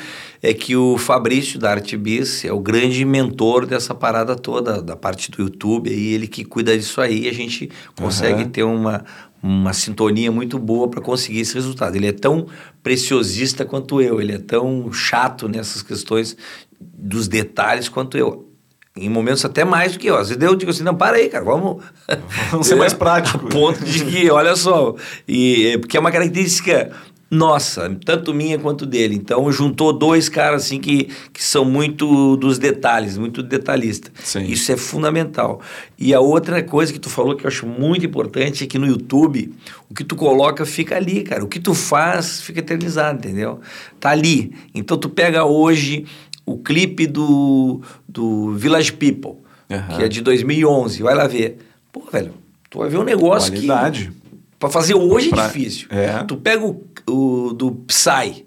é 0.43 0.55
que 0.55 0.75
o 0.77 0.97
Fabrício 0.97 1.59
da 1.59 1.73
Artbiz 1.73 2.45
é 2.45 2.53
o 2.53 2.59
grande 2.59 3.05
mentor 3.05 3.66
dessa 3.66 3.95
parada 3.95 4.37
toda, 4.37 4.81
da 4.81 4.97
parte 4.97 5.31
do 5.31 5.43
YouTube, 5.43 5.91
aí 5.91 6.15
ele 6.15 6.27
que 6.27 6.45
cuida 6.45 6.77
disso 6.77 7.01
aí, 7.01 7.29
a 7.29 7.35
gente 7.35 7.71
consegue 7.97 8.43
Aham. 8.43 8.51
ter 8.51 8.62
uma, 8.62 9.05
uma 9.47 9.75
sintonia 9.75 10.33
muito 10.33 10.59
boa 10.59 10.89
para 10.89 11.03
conseguir 11.03 11.41
esse 11.41 11.53
resultado. 11.53 11.95
Ele 11.95 12.07
é 12.07 12.12
tão 12.12 12.47
preciosista 12.83 13.62
quanto 13.62 14.01
eu, 14.01 14.19
ele 14.19 14.33
é 14.33 14.39
tão 14.39 14.91
chato 14.91 15.47
nessas 15.47 15.83
questões 15.83 16.35
dos 16.81 17.29
detalhes 17.29 17.87
quanto 17.87 18.16
eu. 18.16 18.49
Em 18.97 19.11
momentos 19.11 19.45
até 19.45 19.62
mais 19.62 19.93
do 19.93 19.99
que 19.99 20.07
eu. 20.07 20.16
Às 20.16 20.31
vezes 20.31 20.43
eu 20.43 20.55
digo 20.55 20.71
assim, 20.71 20.83
não, 20.83 20.95
para 20.95 21.19
aí, 21.19 21.29
cara, 21.29 21.45
vamos... 21.45 21.85
Vamos 22.51 22.66
ser 22.66 22.77
mais 22.77 22.95
prático. 22.95 23.47
A 23.47 23.51
ponto 23.51 23.85
de 23.85 24.05
que, 24.07 24.31
olha 24.31 24.57
só, 24.57 24.95
e, 25.29 25.66
é, 25.66 25.79
porque 25.79 25.97
é 25.97 26.01
uma 26.01 26.12
característica 26.12 26.91
nossa, 27.31 27.91
tanto 28.05 28.33
minha 28.33 28.59
quanto 28.59 28.87
dele. 28.87 29.15
Então, 29.15 29.51
juntou 29.51 29.93
dois 29.93 30.29
caras 30.29 30.65
assim 30.65 30.79
que, 30.79 31.09
que 31.33 31.43
são 31.43 31.65
muito 31.65 32.37
dos 32.37 32.59
detalhes, 32.59 33.19
muito 33.19 33.43
detalhista. 33.43 34.11
Sim. 34.23 34.45
Isso 34.45 34.71
é 34.71 34.77
fundamental. 34.77 35.61
E 35.99 36.15
a 36.15 36.21
outra 36.21 36.63
coisa 36.63 36.93
que 36.93 36.99
tu 36.99 37.11
falou 37.11 37.35
que 37.35 37.45
eu 37.45 37.49
acho 37.49 37.67
muito 37.67 38.07
importante 38.07 38.65
é 38.65 38.67
que 38.67 38.79
no 38.79 38.87
YouTube, 38.87 39.53
o 39.91 39.95
que 39.95 40.05
tu 40.05 40.15
coloca 40.15 40.65
fica 40.65 40.97
ali, 40.97 41.23
cara. 41.23 41.43
O 41.45 41.49
que 41.49 41.59
tu 41.59 41.75
faz 41.75 42.41
fica 42.41 42.61
eternizado, 42.61 43.19
entendeu? 43.19 43.61
Tá 43.99 44.11
ali. 44.11 44.55
Então, 44.75 44.97
tu 44.97 45.09
pega 45.09 45.45
hoje 45.45 46.07
o 46.47 46.59
clipe 46.59 47.07
do, 47.07 47.81
do 48.09 48.53
Village 48.53 48.93
People, 48.93 49.37
Aham. 49.71 49.97
que 49.97 50.03
é 50.05 50.09
de 50.09 50.21
2011. 50.21 51.03
Vai 51.03 51.15
lá 51.15 51.27
ver. 51.27 51.59
Pô, 51.91 52.03
velho, 52.13 52.33
tu 52.71 52.79
vai 52.79 52.89
ver 52.89 52.99
um 52.99 53.05
negócio 53.05 53.53
Qualidade. 53.53 54.13
que... 54.13 54.24
Pra 54.59 54.70
fazer 54.70 54.94
hoje 54.94 55.28
Pra- 55.31 55.44
é 55.44 55.47
difícil. 55.48 55.89
é. 55.90 56.22
Tu 56.24 56.36
pega 56.36 56.64
o, 56.64 56.85
o 57.09 57.52
do 57.52 57.72
Psy. 57.86 58.44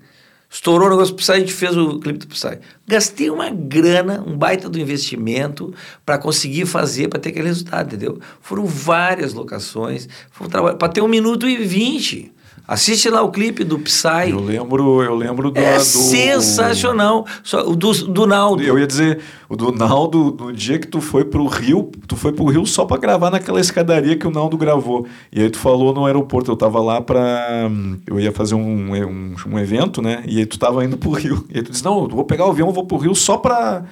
Estourou 0.50 0.88
o 0.88 0.92
negócio 0.92 1.14
do 1.14 1.18
Psy, 1.18 1.32
a 1.34 1.40
gente 1.40 1.52
fez 1.54 1.76
o 1.76 2.00
clipe 2.00 2.20
do 2.20 2.28
Psy. 2.28 2.58
Gastei 2.88 3.30
uma 3.30 3.50
grana, 3.50 4.24
um 4.26 4.38
baita 4.38 4.70
do 4.70 4.80
investimento 4.80 5.74
para 6.06 6.18
conseguir 6.18 6.66
fazer, 6.66 7.10
para 7.10 7.20
ter 7.20 7.30
aquele 7.30 7.48
resultado, 7.50 7.88
entendeu? 7.88 8.18
Foram 8.42 8.66
várias 8.66 9.34
locações, 9.34 10.08
foi 10.32 10.48
um 10.48 10.50
trabalho 10.50 10.78
para 10.78 10.88
ter 10.88 11.02
um 11.02 11.08
minuto 11.08 11.48
e 11.50 11.58
vinte. 11.58 12.32
Assiste 12.68 13.10
lá 13.10 13.22
o 13.22 13.32
clipe 13.32 13.64
do 13.64 13.80
Psy. 13.80 14.30
Eu 14.32 14.42
lembro, 14.42 15.02
eu 15.02 15.16
lembro 15.16 15.50
do, 15.52 15.58
É 15.60 15.78
do- 15.78 15.84
sensacional. 15.84 17.26
Só, 17.44 17.66
o 17.68 17.76
do, 17.76 17.92
do 18.08 18.28
Naldo. 18.28 18.62
Eu 18.62 18.78
ia 18.78 18.86
dizer, 18.86 19.20
o 19.48 19.56
do 19.56 19.72
Naldo, 19.72 20.36
no 20.38 20.52
dia 20.52 20.78
que 20.78 20.88
tu 20.88 21.00
foi 21.00 21.24
pro 21.24 21.46
Rio, 21.48 21.90
tu 22.08 22.16
foi 22.18 22.34
pro 22.34 22.46
Rio 22.46 22.66
só 22.66 22.84
pra 22.86 22.98
gravar 22.98 23.32
naquela 23.32 23.60
escadaria 23.62 24.18
que 24.18 24.28
o 24.28 24.32
Naldo 24.32 24.58
gravou. 24.58 25.06
E 25.32 25.42
aí 25.42 25.50
tu 25.50 25.58
falou 25.60 25.94
no 25.94 26.06
aeroporto, 26.06 26.52
eu 26.52 26.58
tava 26.58 26.82
lá 26.82 27.00
pra. 27.00 27.70
Eu 28.06 28.20
ia 28.20 28.32
fazer 28.34 28.56
um, 28.56 28.94
um, 28.94 29.36
um 29.50 29.60
evento, 29.60 30.02
né? 30.02 30.24
E 30.28 30.40
aí 30.40 30.46
tu 30.46 30.60
tava 30.60 30.84
indo 30.84 30.98
pro 30.98 31.12
Rio. 31.12 31.46
E 31.50 31.58
aí 31.60 31.64
tu 31.64 31.72
disse, 31.72 31.86
não, 31.86 32.04
eu 32.04 32.10
vou 32.10 32.26
pegar 32.26 32.46
o 32.48 32.50
avião, 32.52 32.68
eu 32.68 32.74
vou 32.74 32.86
pro 32.86 32.98
Rio 32.98 33.16
só 33.16 33.38
pra. 33.38 33.86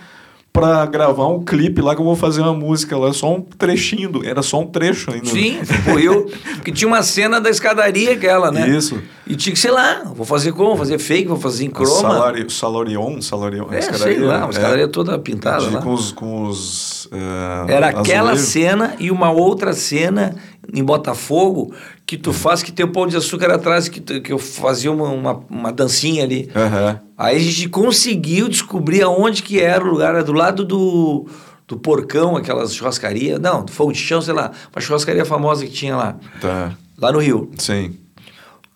Pra 0.55 0.85
gravar 0.85 1.27
um 1.27 1.43
clipe 1.43 1.81
lá 1.81 1.93
que 1.93 1.99
eu 2.01 2.05
vou 2.05 2.15
fazer 2.15 2.41
uma 2.41 2.53
música 2.53 2.97
lá, 2.97 3.11
só 3.13 3.35
um 3.35 3.41
trechinho, 3.41 4.09
do- 4.09 4.25
era 4.25 4.41
só 4.41 4.61
um 4.61 4.65
trecho 4.65 5.11
ainda. 5.11 5.25
Sim, 5.27 5.59
tipo, 5.63 5.99
eu. 5.99 6.31
Porque 6.55 6.71
tinha 6.71 6.87
uma 6.87 7.03
cena 7.03 7.41
da 7.41 7.49
escadaria 7.49 8.13
aquela, 8.13 8.51
né? 8.51 8.67
Isso. 8.69 8.99
E 9.27 9.35
tinha 9.35 9.51
que, 9.53 9.59
sei 9.59 9.71
lá, 9.71 10.03
vou 10.15 10.25
fazer 10.25 10.53
como? 10.53 10.69
Vou 10.69 10.77
fazer 10.77 10.97
fake, 10.97 11.27
vou 11.27 11.37
fazer 11.37 11.65
em 11.65 11.69
croma. 11.69 11.99
Salari, 11.99 12.49
Salarion, 12.49 13.21
Salarion, 13.21 13.67
É, 13.71 13.81
sei 13.81 14.17
lá, 14.19 14.37
uma 14.45 14.49
escadaria 14.51 14.87
toda 14.87 15.19
pintada 15.19 15.65
de- 15.67 15.75
lá. 15.75 15.81
Com 15.81 15.93
os. 15.93 16.11
Com 16.13 16.43
os 16.47 17.09
eh, 17.11 17.73
Era 17.73 17.87
aquela 17.89 18.37
cena 18.37 18.95
e 18.97 19.11
uma 19.11 19.31
outra 19.31 19.73
cena 19.73 20.35
em 20.73 20.83
Botafogo 20.83 21.73
que 22.05 22.17
tu 22.17 22.31
faz 22.31 22.61
que 22.61 22.71
tem 22.71 22.85
o 22.85 22.91
pão 22.91 23.07
de 23.07 23.17
açúcar 23.17 23.51
atrás, 23.51 23.87
que, 23.89 23.99
tu- 23.99 24.21
que 24.21 24.31
eu 24.31 24.37
fazia 24.37 24.91
uma, 24.91 25.09
uma, 25.09 25.43
uma 25.49 25.71
dancinha 25.71 26.23
ali. 26.23 26.49
Aham. 26.55 26.99
Aí 27.17 27.35
a 27.37 27.39
gente 27.39 27.67
conseguiu 27.69 28.47
descobrir 28.47 29.01
aonde 29.01 29.41
que 29.41 29.59
era 29.59 29.83
o 29.83 29.87
lugar, 29.89 30.09
era 30.13 30.23
do 30.23 30.33
lado 30.33 30.63
do, 30.63 31.25
do 31.67 31.77
porcão, 31.77 32.35
aquelas 32.37 32.75
churrascaria, 32.75 33.39
não, 33.39 33.65
do 33.65 33.71
fogo 33.71 33.91
de 33.91 33.97
chão, 33.99 34.21
sei 34.21 34.33
lá, 34.35 34.51
uma 34.73 34.81
churrascaria 34.81 35.25
famosa 35.25 35.65
que 35.65 35.71
tinha 35.71 35.95
lá, 35.95 36.17
Tá. 36.39 36.73
lá 36.97 37.11
no 37.11 37.19
Rio. 37.19 37.49
Sim. 37.57 37.95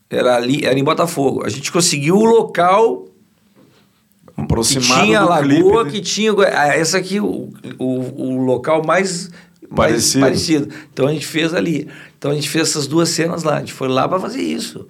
Era 0.10 0.36
ali, 0.36 0.66
era 0.66 0.80
em 0.80 0.84
Botafogo. 0.84 1.44
A 1.46 1.50
gente 1.50 1.72
conseguiu 1.72 2.16
o 2.16 2.26
local 2.26 3.06
que 4.36 4.42
Aproximado 4.42 5.04
tinha 5.04 5.20
a 5.20 5.26
lagoa, 5.26 5.84
clipe, 5.84 5.98
que 5.98 6.02
tinha. 6.02 6.32
ah, 6.54 6.68
Essa 6.76 6.98
aqui, 6.98 7.20
o, 7.20 7.52
o, 7.78 8.24
o 8.24 8.44
local 8.44 8.82
mais 8.86 9.30
Parecido. 9.76 10.22
mais 10.22 10.32
parecido. 10.34 10.74
Então 10.92 11.08
a 11.08 11.14
gente 11.14 11.28
fez 11.28 11.54
ali. 11.54 11.88
Então 12.20 12.32
a 12.32 12.36
gente 12.36 12.50
fez 12.50 12.70
essas 12.70 12.86
duas 12.86 13.08
cenas 13.08 13.44
lá. 13.44 13.56
A 13.56 13.60
gente 13.60 13.72
foi 13.72 13.88
lá 13.88 14.08
para 14.08 14.20
fazer 14.20 14.42
isso. 14.42 14.86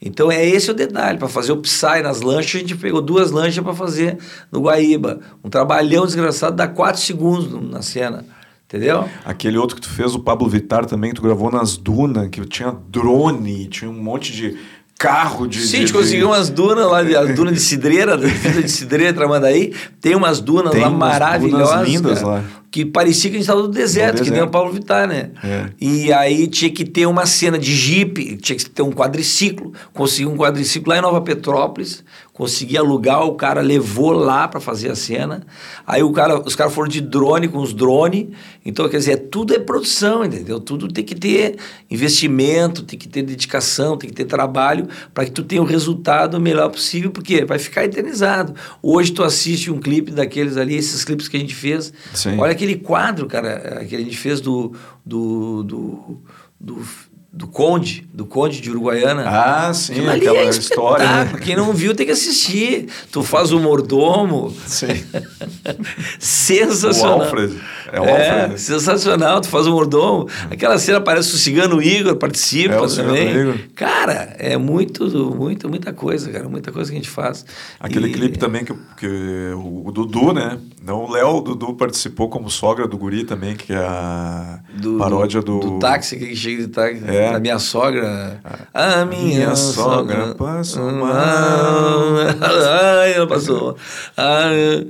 Então 0.00 0.30
é 0.30 0.46
esse 0.46 0.70
o 0.70 0.74
detalhe. 0.74 1.18
Para 1.18 1.26
fazer 1.28 1.50
o 1.50 1.56
Psy 1.56 2.02
nas 2.04 2.20
lanchas, 2.20 2.54
a 2.54 2.58
gente 2.60 2.76
pegou 2.76 3.02
duas 3.02 3.32
lanchas 3.32 3.62
para 3.62 3.74
fazer 3.74 4.16
no 4.50 4.60
Guaíba. 4.60 5.18
Um 5.42 5.50
trabalhão 5.50 6.06
desgraçado, 6.06 6.54
dá 6.54 6.68
quatro 6.68 7.00
segundos 7.00 7.50
na 7.68 7.82
cena. 7.82 8.24
Entendeu? 8.64 9.08
Aquele 9.24 9.58
outro 9.58 9.74
que 9.74 9.82
tu 9.82 9.88
fez, 9.88 10.14
o 10.14 10.20
Pablo 10.20 10.48
Vittar 10.48 10.86
também, 10.86 11.10
que 11.10 11.16
tu 11.16 11.22
gravou 11.22 11.50
nas 11.50 11.76
dunas, 11.76 12.28
que 12.28 12.44
tinha 12.44 12.76
drone, 12.88 13.66
tinha 13.66 13.90
um 13.90 13.94
monte 13.94 14.30
de 14.30 14.56
carro 14.98 15.48
de. 15.48 15.60
Sim, 15.66 15.78
a 15.78 15.80
gente 15.80 15.92
conseguiu 15.92 16.28
umas 16.28 16.50
dunas 16.50 16.86
lá, 16.86 17.00
as 17.00 17.34
dunas 17.34 17.54
de 17.54 17.60
cidreira, 17.60 18.14
da 18.18 18.26
defesa 18.26 18.62
de 18.62 18.70
cidreira, 18.70 19.14
Tramandaí. 19.14 19.72
Tem 20.00 20.14
umas 20.14 20.40
dunas 20.40 20.72
Tem 20.72 20.82
lá 20.82 20.88
umas 20.88 20.98
maravilhosas. 20.98 21.68
dunas 21.70 21.88
lindas 21.88 22.18
cara. 22.18 22.26
lá. 22.28 22.44
Que 22.70 22.84
parecia 22.84 23.30
que 23.30 23.36
a 23.36 23.38
gente 23.38 23.48
estava 23.48 23.62
no 23.62 23.68
deserto, 23.68 24.22
que 24.22 24.30
nem 24.30 24.42
o 24.42 24.48
Paulo 24.48 24.72
Vittar, 24.72 25.08
né? 25.08 25.30
É. 25.42 25.70
E 25.80 26.12
aí 26.12 26.46
tinha 26.46 26.70
que 26.70 26.84
ter 26.84 27.06
uma 27.06 27.24
cena 27.24 27.58
de 27.58 27.74
jipe, 27.74 28.36
tinha 28.36 28.56
que 28.56 28.68
ter 28.68 28.82
um 28.82 28.92
quadriciclo. 28.92 29.72
Consegui 29.92 30.26
um 30.26 30.36
quadriciclo 30.36 30.90
lá 30.90 30.98
em 30.98 31.02
Nova 31.02 31.20
Petrópolis, 31.22 32.04
consegui 32.34 32.76
alugar, 32.76 33.24
o 33.24 33.34
cara 33.34 33.60
levou 33.60 34.12
lá 34.12 34.46
para 34.46 34.60
fazer 34.60 34.90
a 34.90 34.94
cena. 34.94 35.46
Aí 35.86 36.02
o 36.02 36.12
cara, 36.12 36.40
os 36.40 36.54
caras 36.54 36.72
foram 36.74 36.88
de 36.88 37.00
drone 37.00 37.48
com 37.48 37.58
os 37.58 37.72
drones. 37.72 38.26
Então, 38.64 38.86
quer 38.88 38.98
dizer, 38.98 39.16
tudo 39.30 39.54
é 39.54 39.58
produção, 39.58 40.24
entendeu? 40.24 40.60
Tudo 40.60 40.88
tem 40.88 41.02
que 41.02 41.14
ter 41.14 41.56
investimento, 41.90 42.82
tem 42.82 42.98
que 42.98 43.08
ter 43.08 43.22
dedicação, 43.22 43.96
tem 43.96 44.10
que 44.10 44.14
ter 44.14 44.26
trabalho 44.26 44.86
para 45.14 45.24
que 45.24 45.30
tu 45.30 45.42
tenha 45.42 45.62
o 45.62 45.64
resultado 45.64 46.38
melhor 46.38 46.68
possível, 46.68 47.10
porque 47.10 47.46
vai 47.46 47.58
ficar 47.58 47.84
eternizado. 47.84 48.54
Hoje 48.82 49.10
tu 49.10 49.24
assiste 49.24 49.70
um 49.70 49.80
clipe 49.80 50.10
daqueles 50.10 50.58
ali, 50.58 50.76
esses 50.76 51.02
clipes 51.02 51.28
que 51.28 51.36
a 51.36 51.40
gente 51.40 51.54
fez. 51.54 51.92
Sim. 52.12 52.38
Olha 52.38 52.54
aquele 52.58 52.76
quadro, 52.76 53.26
cara, 53.26 53.84
que 53.84 53.94
a 53.94 53.98
gente 53.98 54.16
fez 54.16 54.40
do, 54.40 54.72
do, 55.04 55.62
do, 55.62 56.22
do 56.60 56.84
do 57.30 57.46
Conde, 57.46 58.08
do 58.12 58.24
Conde 58.26 58.60
de 58.60 58.70
Uruguaiana. 58.70 59.22
Ah, 59.26 59.72
sim, 59.72 59.92
Aquilo 59.92 60.10
aquela 60.10 60.38
é 60.38 60.48
história. 60.48 61.06
Né? 61.06 61.40
Quem 61.44 61.54
não 61.54 61.72
viu 61.72 61.94
tem 61.94 62.06
que 62.06 62.12
assistir. 62.12 62.88
Tu 63.12 63.22
faz 63.22 63.52
o 63.52 63.60
mordomo. 63.60 64.52
Sim. 64.66 65.04
sensacional. 66.18 67.18
O 67.18 67.22
Alfred. 67.22 67.60
É 67.92 68.00
o 68.00 68.04
é, 68.04 68.42
Alfred. 68.42 68.60
Sensacional, 68.60 69.40
tu 69.40 69.48
faz 69.48 69.66
o 69.66 69.72
mordomo. 69.72 70.28
Aquela 70.50 70.78
cena 70.78 70.98
aparece 70.98 71.34
o 71.34 71.38
cigano 71.38 71.82
Igor, 71.82 72.16
participa 72.16 72.74
é, 72.74 72.86
também. 72.86 73.58
Cara, 73.74 74.34
é 74.38 74.56
muito, 74.56 75.06
muito, 75.34 75.68
muita 75.68 75.92
coisa, 75.92 76.30
cara. 76.30 76.48
Muita 76.48 76.70
coisa 76.70 76.90
que 76.90 76.96
a 76.96 77.00
gente 77.00 77.10
faz. 77.10 77.44
Aquele 77.80 78.08
e... 78.08 78.12
clipe 78.12 78.38
também 78.38 78.64
que, 78.64 78.74
que 78.96 79.52
o, 79.54 79.90
Dudu, 79.90 80.32
né? 80.32 80.58
Não, 80.82 81.04
o 81.04 81.10
Léo, 81.10 81.40
Dudu 81.40 81.74
participou 81.74 82.28
como 82.28 82.50
sogra 82.50 82.86
do 82.86 82.96
Guri 82.96 83.24
também, 83.24 83.56
que 83.56 83.72
é 83.72 83.78
a 83.78 84.60
do, 84.74 84.98
paródia 84.98 85.42
do... 85.42 85.58
Do 85.58 85.78
táxi, 85.78 86.16
que 86.16 86.36
chega 86.36 86.62
de 86.62 86.68
táxi. 86.68 87.02
É. 87.06 87.32
Da 87.32 87.40
minha 87.40 87.58
sogra. 87.58 88.40
A, 88.72 89.00
a 89.00 89.04
minha, 89.04 89.22
minha 89.22 89.56
sogra, 89.56 90.16
sogra 90.16 90.34
passou 90.34 90.92
mal. 90.92 91.08
Ai, 93.00 93.12
ela 93.14 93.26
passou. 93.26 93.76
Ai, 94.16 94.86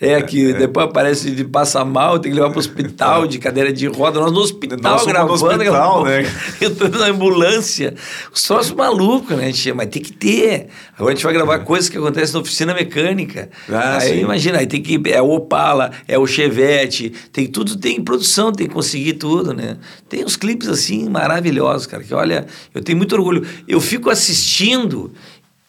é 0.00 0.20
que 0.20 0.50
é. 0.50 0.54
depois 0.54 0.86
aparece 0.86 1.30
de 1.30 1.44
passar 1.44 1.84
mal, 1.84 2.18
tem 2.18 2.32
que 2.32 2.36
levar 2.36 2.50
para 2.50 2.56
o 2.56 2.60
hospital 2.60 3.28
de 3.28 3.38
cadeira 3.38 3.72
de 3.72 3.86
roda. 3.86 4.18
Nós 4.18 4.32
no 4.32 4.40
hospital 4.40 5.06
gravando, 5.06 5.40
no 5.40 5.52
hospital, 5.52 6.04
né? 6.04 6.24
entrando 6.60 6.98
na 6.98 7.06
ambulância. 7.06 7.94
Os 8.32 8.42
troços 8.42 8.72
malucos, 8.72 9.36
né? 9.36 9.52
Mas 9.72 9.88
tem 9.88 10.02
que 10.02 10.12
ter. 10.12 10.66
Agora 10.96 11.12
a 11.12 11.14
gente 11.14 11.24
vai 11.24 11.32
gravar 11.32 11.54
é. 11.54 11.58
coisas 11.58 11.88
que 11.88 11.96
acontecem 11.96 12.34
na 12.34 12.40
oficina 12.40 12.74
mecânica. 12.74 13.48
Ah, 13.68 13.98
aí 13.98 14.14
sim. 14.14 14.20
imagina, 14.20 14.58
aí 14.58 14.66
tem 14.66 14.82
que. 14.82 15.00
É 15.10 15.22
o 15.22 15.30
Opala, 15.30 15.92
é 16.08 16.18
o 16.18 16.26
Chevette, 16.26 17.12
tem 17.32 17.46
tudo, 17.46 17.76
tem 17.76 18.02
produção, 18.02 18.50
tem 18.50 18.66
que 18.66 18.74
conseguir 18.74 19.14
tudo, 19.14 19.54
né? 19.54 19.76
Tem 20.08 20.24
uns 20.24 20.36
clipes 20.36 20.68
assim 20.68 21.08
maravilhosos, 21.08 21.86
cara, 21.86 22.02
que 22.02 22.12
olha, 22.12 22.46
eu 22.74 22.82
tenho 22.82 22.98
muito 22.98 23.14
orgulho. 23.14 23.46
Eu 23.68 23.80
fico 23.80 24.10
assistindo. 24.10 25.12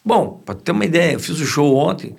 Bom, 0.03 0.39
para 0.45 0.53
ter 0.53 0.71
uma 0.71 0.85
ideia, 0.85 1.13
eu 1.13 1.19
fiz 1.19 1.39
o 1.39 1.45
show 1.45 1.75
ontem. 1.75 2.15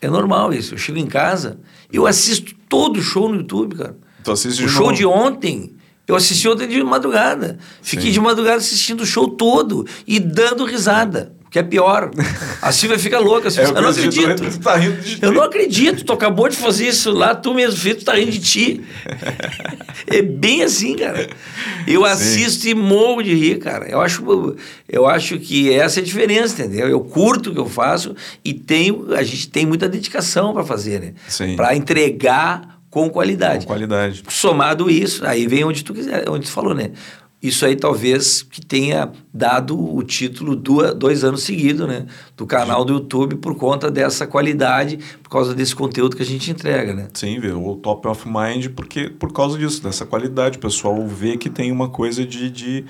É 0.00 0.08
normal 0.08 0.52
isso. 0.52 0.74
Eu 0.74 0.78
chego 0.78 0.98
em 0.98 1.06
casa, 1.06 1.58
eu 1.92 2.06
assisto 2.06 2.54
todo 2.68 2.98
o 2.98 3.02
show 3.02 3.28
no 3.28 3.36
YouTube, 3.36 3.76
cara. 3.76 3.96
Tu 4.22 4.30
assiste 4.30 4.64
o 4.64 4.68
show 4.68 4.86
novo. 4.86 4.96
de 4.96 5.06
ontem, 5.06 5.74
eu 6.06 6.14
assisti 6.14 6.48
ontem 6.48 6.68
de 6.68 6.82
madrugada. 6.82 7.58
Fiquei 7.82 8.06
Sim. 8.06 8.12
de 8.12 8.20
madrugada 8.20 8.58
assistindo 8.58 9.00
o 9.02 9.06
show 9.06 9.28
todo 9.28 9.86
e 10.06 10.20
dando 10.20 10.64
risada 10.64 11.32
que 11.50 11.58
é 11.58 11.62
pior. 11.62 12.10
A 12.60 12.72
Silvia 12.72 12.98
fica 12.98 13.18
louca. 13.18 13.48
Assim, 13.48 13.60
é, 13.60 13.64
eu 13.64 13.72
não 13.72 13.88
acredito. 13.88 14.58
Tá 14.60 14.76
rindo 14.76 15.00
de 15.00 15.18
eu 15.22 15.32
não 15.32 15.42
acredito. 15.42 16.04
Tu 16.04 16.12
acabou 16.12 16.48
de 16.48 16.56
fazer 16.56 16.88
isso 16.88 17.10
lá, 17.10 17.34
tu 17.34 17.54
mesmo 17.54 17.78
fez, 17.78 17.96
tu 17.96 18.04
tá 18.04 18.14
rindo 18.14 18.30
de 18.30 18.40
ti. 18.40 18.84
é 20.06 20.22
bem 20.22 20.62
assim, 20.62 20.96
cara. 20.96 21.28
Eu 21.86 22.04
Sim. 22.04 22.06
assisto 22.06 22.68
e 22.68 22.74
morro 22.74 23.22
de 23.22 23.34
rir, 23.34 23.58
cara. 23.58 23.88
Eu 23.88 24.00
acho, 24.00 24.56
eu 24.88 25.06
acho 25.06 25.38
que 25.38 25.72
essa 25.72 26.00
é 26.00 26.02
a 26.02 26.04
diferença, 26.04 26.62
entendeu? 26.62 26.88
Eu 26.88 27.00
curto 27.00 27.50
o 27.50 27.54
que 27.54 27.60
eu 27.60 27.68
faço 27.68 28.14
e 28.44 28.52
tenho, 28.52 29.14
a 29.14 29.22
gente 29.22 29.48
tem 29.48 29.64
muita 29.64 29.88
dedicação 29.88 30.52
para 30.52 30.64
fazer, 30.64 31.00
né? 31.00 31.14
Para 31.56 31.74
entregar 31.74 32.78
com 32.90 33.08
qualidade. 33.10 33.66
Com 33.66 33.72
qualidade. 33.72 34.22
Somado 34.28 34.90
isso, 34.90 35.26
aí 35.26 35.46
vem 35.46 35.64
onde 35.64 35.84
tu 35.84 35.94
quiser, 35.94 36.28
onde 36.28 36.46
tu 36.46 36.52
falou, 36.52 36.74
né? 36.74 36.90
Isso 37.40 37.64
aí 37.64 37.76
talvez 37.76 38.42
que 38.42 38.64
tenha 38.64 39.12
dado 39.32 39.78
o 39.78 40.02
título 40.02 40.56
do, 40.56 40.92
dois 40.92 41.22
anos 41.22 41.44
seguidos, 41.44 41.86
né? 41.86 42.06
Do 42.36 42.44
canal 42.46 42.84
do 42.84 42.94
YouTube 42.94 43.36
por 43.36 43.54
conta 43.54 43.88
dessa 43.90 44.26
qualidade, 44.26 44.98
por 45.22 45.30
causa 45.30 45.54
desse 45.54 45.74
conteúdo 45.74 46.16
que 46.16 46.22
a 46.22 46.26
gente 46.26 46.50
entrega, 46.50 46.92
né? 46.92 47.08
Sim, 47.14 47.38
o 47.38 47.76
Top 47.76 48.08
of 48.08 48.28
Mind, 48.28 48.68
porque 48.74 49.08
por 49.08 49.32
causa 49.32 49.56
disso, 49.56 49.80
dessa 49.82 50.04
qualidade. 50.04 50.58
O 50.58 50.60
pessoal 50.60 51.06
vê 51.06 51.36
que 51.36 51.48
tem 51.48 51.70
uma 51.70 51.88
coisa 51.88 52.26
de, 52.26 52.50
de 52.50 52.84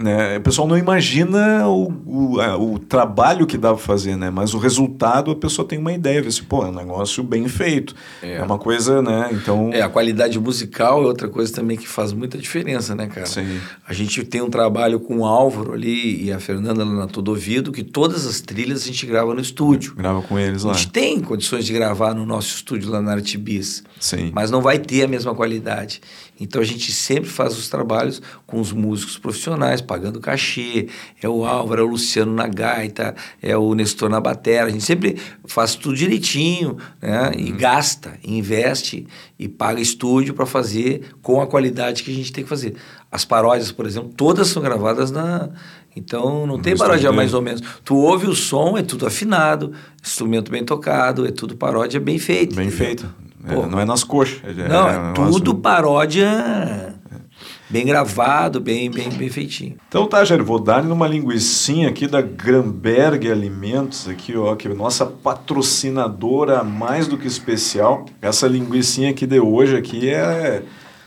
né? 0.00 0.38
O 0.38 0.40
pessoal 0.40 0.68
não 0.68 0.78
imagina 0.78 1.68
o, 1.68 1.92
o, 2.06 2.74
o 2.74 2.78
trabalho 2.78 3.46
que 3.46 3.58
dá 3.58 3.70
para 3.70 3.78
fazer, 3.78 4.16
né? 4.16 4.30
mas 4.30 4.54
o 4.54 4.58
resultado 4.58 5.30
a 5.30 5.36
pessoa 5.36 5.66
tem 5.66 5.78
uma 5.78 5.92
ideia, 5.92 6.22
vê 6.22 6.30
se, 6.30 6.42
pô, 6.42 6.64
é 6.64 6.68
um 6.68 6.74
negócio 6.74 7.22
bem 7.22 7.48
feito. 7.48 7.94
É. 8.22 8.36
é. 8.36 8.42
uma 8.42 8.58
coisa, 8.58 9.02
né? 9.02 9.30
Então. 9.32 9.70
É, 9.72 9.82
a 9.82 9.88
qualidade 9.88 10.38
musical 10.38 11.02
é 11.02 11.06
outra 11.06 11.28
coisa 11.28 11.52
também 11.52 11.76
que 11.76 11.88
faz 11.88 12.12
muita 12.12 12.38
diferença, 12.38 12.94
né, 12.94 13.08
cara? 13.08 13.26
Sim. 13.26 13.60
A 13.86 13.92
gente 13.92 14.22
tem 14.24 14.40
um 14.40 14.50
trabalho 14.50 15.00
com 15.00 15.18
o 15.18 15.24
Álvaro 15.24 15.72
ali 15.72 16.24
e 16.24 16.32
a 16.32 16.38
Fernanda 16.38 16.84
lá 16.84 16.92
na 16.92 17.06
Todo 17.06 17.28
Ouvido, 17.28 17.72
que 17.72 17.82
todas 17.82 18.26
as 18.26 18.40
trilhas 18.40 18.82
a 18.84 18.86
gente 18.86 19.04
grava 19.06 19.34
no 19.34 19.40
estúdio. 19.40 19.94
Grava 19.96 20.22
com 20.22 20.38
eles 20.38 20.62
lá. 20.62 20.72
A 20.72 20.74
gente 20.74 20.90
tem 20.90 21.20
condições 21.20 21.64
de 21.64 21.72
gravar 21.72 22.14
no 22.14 22.24
nosso 22.24 22.54
estúdio 22.54 22.90
lá 22.90 23.02
na 23.02 23.12
Artibis. 23.12 23.82
Sim. 23.98 24.30
Mas 24.32 24.50
não 24.50 24.60
vai 24.60 24.78
ter 24.78 25.04
a 25.04 25.08
mesma 25.08 25.34
qualidade. 25.34 26.00
Então 26.40 26.62
a 26.62 26.64
gente 26.64 26.92
sempre 26.92 27.28
faz 27.28 27.58
os 27.58 27.68
trabalhos 27.68 28.22
com 28.46 28.60
os 28.60 28.72
músicos 28.72 29.18
profissionais, 29.18 29.80
pagando 29.80 30.20
cachê. 30.20 30.88
É 31.20 31.28
o 31.28 31.44
Álvaro, 31.44 31.82
é 31.82 31.84
o 31.84 31.88
Luciano 31.88 32.32
na 32.32 32.46
gaita, 32.46 33.14
é 33.42 33.56
o 33.56 33.74
Nestor 33.74 34.08
na 34.08 34.20
batera. 34.20 34.66
A 34.66 34.70
gente 34.70 34.84
sempre 34.84 35.16
faz 35.46 35.74
tudo 35.74 35.96
direitinho, 35.96 36.76
né? 37.02 37.32
E 37.36 37.50
uhum. 37.50 37.58
gasta, 37.58 38.18
investe 38.24 39.06
e 39.38 39.48
paga 39.48 39.80
estúdio 39.80 40.34
para 40.34 40.46
fazer 40.46 41.14
com 41.22 41.40
a 41.40 41.46
qualidade 41.46 42.02
que 42.02 42.10
a 42.10 42.14
gente 42.14 42.32
tem 42.32 42.44
que 42.44 42.50
fazer. 42.50 42.74
As 43.10 43.24
paródias, 43.24 43.72
por 43.72 43.86
exemplo, 43.86 44.10
todas 44.16 44.48
são 44.48 44.62
gravadas 44.62 45.10
na. 45.10 45.48
Então 45.96 46.46
não 46.46 46.60
tem 46.60 46.76
paródia 46.76 47.10
mais 47.10 47.34
ou 47.34 47.42
menos. 47.42 47.62
Tu 47.84 47.96
ouve 47.96 48.26
o 48.28 48.34
som, 48.34 48.78
é 48.78 48.82
tudo 48.82 49.06
afinado, 49.06 49.72
instrumento 50.02 50.50
bem 50.50 50.64
tocado, 50.64 51.26
é 51.26 51.32
tudo 51.32 51.56
paródia 51.56 51.98
bem 51.98 52.18
feito. 52.18 52.54
Bem 52.54 52.68
entendeu? 52.68 52.86
feito. 52.86 53.27
É, 53.48 53.66
não 53.66 53.80
é 53.80 53.84
nas 53.84 54.04
coxas. 54.04 54.40
É, 54.44 54.68
não, 54.68 54.88
é, 54.88 55.10
é 55.10 55.12
tudo 55.12 55.54
paródia 55.54 56.28
bem 57.70 57.84
gravado, 57.84 58.60
bem, 58.60 58.90
bem, 58.90 59.10
bem 59.10 59.28
feitinho. 59.28 59.76
Então 59.88 60.06
tá, 60.06 60.24
Jair, 60.24 60.42
vou 60.42 60.58
dar 60.58 60.82
numa 60.82 61.06
linguiçinha 61.06 61.88
aqui 61.88 62.06
da 62.06 62.20
Gramberg 62.20 63.30
Alimentos, 63.30 64.08
aqui, 64.08 64.36
ó, 64.36 64.54
que 64.56 64.68
é 64.68 64.74
nossa 64.74 65.04
patrocinadora 65.04 66.64
mais 66.64 67.06
do 67.06 67.18
que 67.18 67.26
especial. 67.26 68.06
Essa 68.22 68.46
linguiçinha 68.46 69.10
aqui 69.10 69.26
de 69.26 69.38
hoje 69.38 69.76
aqui 69.76 70.08
é 70.08 70.62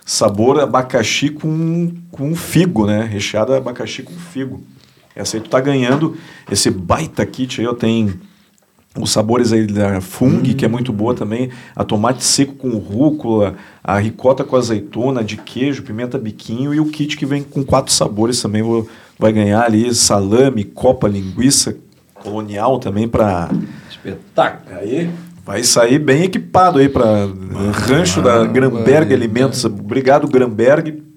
sabor 0.05 0.59
abacaxi 0.59 1.30
com, 1.30 1.93
com 2.11 2.35
figo, 2.35 2.85
né? 2.85 3.03
Recheada 3.03 3.57
abacaxi 3.57 4.03
com 4.03 4.13
figo. 4.13 4.63
Essa 5.15 5.38
aí 5.38 5.41
tu 5.41 5.49
tá 5.49 5.59
ganhando 5.59 6.15
esse 6.49 6.69
baita 6.69 7.26
kit 7.26 7.59
aí, 7.59 7.68
ó, 7.68 7.73
tem 7.73 8.13
os 8.99 9.11
sabores 9.11 9.53
aí 9.53 9.65
da 9.65 10.01
fungo, 10.01 10.49
hum. 10.49 10.53
que 10.53 10.65
é 10.65 10.68
muito 10.68 10.91
boa 10.91 11.15
também, 11.15 11.49
a 11.76 11.84
tomate 11.84 12.23
seco 12.23 12.53
com 12.55 12.69
rúcula, 12.72 13.55
a 13.84 13.97
ricota 13.97 14.43
com 14.43 14.55
azeitona, 14.55 15.23
de 15.23 15.38
queijo, 15.38 15.84
pimenta 15.84 16.18
biquinho 16.18 16.73
e 16.73 16.80
o 16.80 16.85
kit 16.85 17.15
que 17.15 17.26
vem 17.26 17.43
com 17.43 17.63
quatro 17.63 17.93
sabores 17.93 18.41
também 18.41 18.61
vou, 18.61 18.88
vai 19.18 19.31
ganhar 19.31 19.63
ali, 19.63 19.93
salame, 19.95 20.63
copa, 20.63 21.07
linguiça 21.07 21.77
colonial 22.15 22.80
também 22.80 23.07
para 23.07 23.49
espetáculo. 23.89 24.77
Aí 24.77 25.09
vai 25.45 25.63
sair 25.63 25.97
bem 25.97 26.23
equipado 26.23 26.80
aí 26.80 26.89
para 26.89 27.27
rancho 27.73 28.22
da 28.22 28.45
Gramberg 28.45 29.13
Alimentos. 29.13 29.63
Obrigado 29.65 30.27
Gramberg 30.27 31.10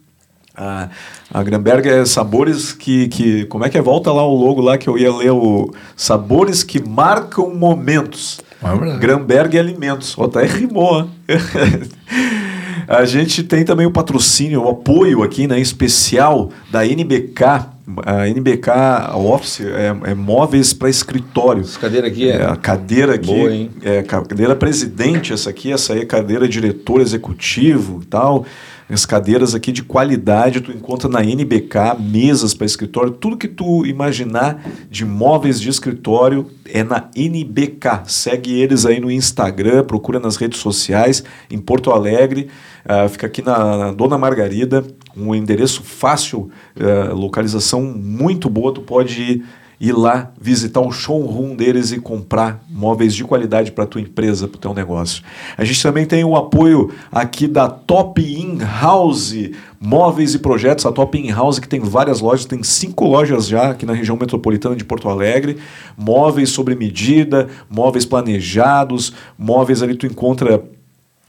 a, 0.56 0.88
a 1.32 1.42
Gramberg 1.42 1.88
é 1.88 2.04
sabores 2.04 2.72
que, 2.72 3.08
que. 3.08 3.44
Como 3.46 3.64
é 3.64 3.68
que 3.68 3.76
é? 3.76 3.82
Volta 3.82 4.12
lá 4.12 4.24
o 4.24 4.34
logo 4.36 4.60
lá 4.60 4.78
que 4.78 4.88
eu 4.88 4.96
ia 4.96 5.12
ler 5.12 5.32
o. 5.32 5.74
Sabores 5.96 6.62
que 6.62 6.80
marcam 6.80 7.52
momentos. 7.54 8.40
É 8.62 8.98
Gramberg 8.98 9.58
Alimentos. 9.58 10.14
Ó, 10.16 10.24
até 10.24 10.46
rimou. 10.46 11.08
a 12.86 13.04
gente 13.04 13.42
tem 13.42 13.64
também 13.64 13.86
o 13.86 13.90
patrocínio, 13.90 14.62
o 14.62 14.70
apoio 14.70 15.22
aqui, 15.22 15.48
né, 15.48 15.58
especial 15.58 16.50
da 16.70 16.86
NBK. 16.86 17.74
A 18.06 18.28
NBK 18.28 18.70
Office 19.14 19.60
é, 19.60 20.10
é 20.10 20.14
móveis 20.14 20.72
para 20.72 20.88
escritório. 20.88 21.62
Essa 21.62 21.78
cadeira 21.78 22.06
aqui 22.06 22.30
é. 22.30 22.36
é 22.36 22.44
a 22.46 22.56
cadeira 22.56 23.16
aqui. 23.16 23.26
Boa, 23.26 23.52
hein? 23.52 23.70
É 23.82 24.02
cadeira 24.02 24.56
presidente, 24.56 25.32
essa 25.32 25.50
aqui, 25.50 25.70
essa 25.70 25.92
aí 25.92 26.00
é 26.00 26.06
cadeira 26.06 26.48
diretor 26.48 27.00
executivo 27.00 28.00
e 28.02 28.06
tal. 28.06 28.46
As 28.88 29.06
cadeiras 29.06 29.54
aqui 29.54 29.72
de 29.72 29.82
qualidade, 29.82 30.60
tu 30.60 30.70
encontra 30.70 31.08
na 31.08 31.22
NBK, 31.22 31.98
mesas 31.98 32.52
para 32.52 32.66
escritório, 32.66 33.12
tudo 33.12 33.36
que 33.36 33.48
tu 33.48 33.86
imaginar 33.86 34.62
de 34.90 35.06
móveis 35.06 35.58
de 35.58 35.70
escritório 35.70 36.50
é 36.66 36.84
na 36.84 37.08
NBK. 37.16 38.02
Segue 38.06 38.52
eles 38.60 38.84
aí 38.84 39.00
no 39.00 39.10
Instagram, 39.10 39.84
procura 39.84 40.20
nas 40.20 40.36
redes 40.36 40.60
sociais, 40.60 41.24
em 41.50 41.58
Porto 41.58 41.92
Alegre, 41.92 42.48
uh, 42.84 43.08
fica 43.08 43.26
aqui 43.26 43.40
na, 43.40 43.76
na, 43.76 43.92
Dona 43.92 44.18
Margarida, 44.18 44.84
um 45.16 45.34
endereço 45.34 45.82
fácil, 45.82 46.50
uh, 46.76 47.14
localização 47.14 47.82
muito 47.82 48.50
boa, 48.50 48.72
tu 48.72 48.82
pode 48.82 49.22
ir 49.22 49.44
ir 49.84 49.92
lá 49.92 50.32
visitar 50.40 50.80
o 50.80 50.90
showroom 50.90 51.54
deles 51.54 51.92
e 51.92 51.98
comprar 51.98 52.64
móveis 52.70 53.14
de 53.14 53.22
qualidade 53.22 53.70
para 53.70 53.86
tua 53.86 54.00
empresa, 54.00 54.48
para 54.48 54.56
o 54.56 54.60
teu 54.60 54.72
negócio. 54.72 55.22
A 55.58 55.64
gente 55.64 55.82
também 55.82 56.06
tem 56.06 56.24
o 56.24 56.36
apoio 56.36 56.90
aqui 57.12 57.46
da 57.46 57.68
Top 57.68 58.20
In 58.20 58.58
House 58.58 59.34
Móveis 59.78 60.34
e 60.34 60.38
Projetos, 60.38 60.86
a 60.86 60.92
Top 60.92 61.18
In 61.18 61.30
House 61.30 61.58
que 61.58 61.68
tem 61.68 61.80
várias 61.80 62.20
lojas, 62.20 62.46
tem 62.46 62.62
cinco 62.62 63.06
lojas 63.06 63.46
já 63.46 63.72
aqui 63.72 63.84
na 63.84 63.92
região 63.92 64.16
metropolitana 64.16 64.74
de 64.74 64.84
Porto 64.84 65.10
Alegre, 65.10 65.58
móveis 65.94 66.48
sobre 66.48 66.74
medida, 66.74 67.48
móveis 67.68 68.06
planejados, 68.06 69.12
móveis 69.36 69.82
ali 69.82 69.94
tu 69.94 70.06
encontra 70.06 70.64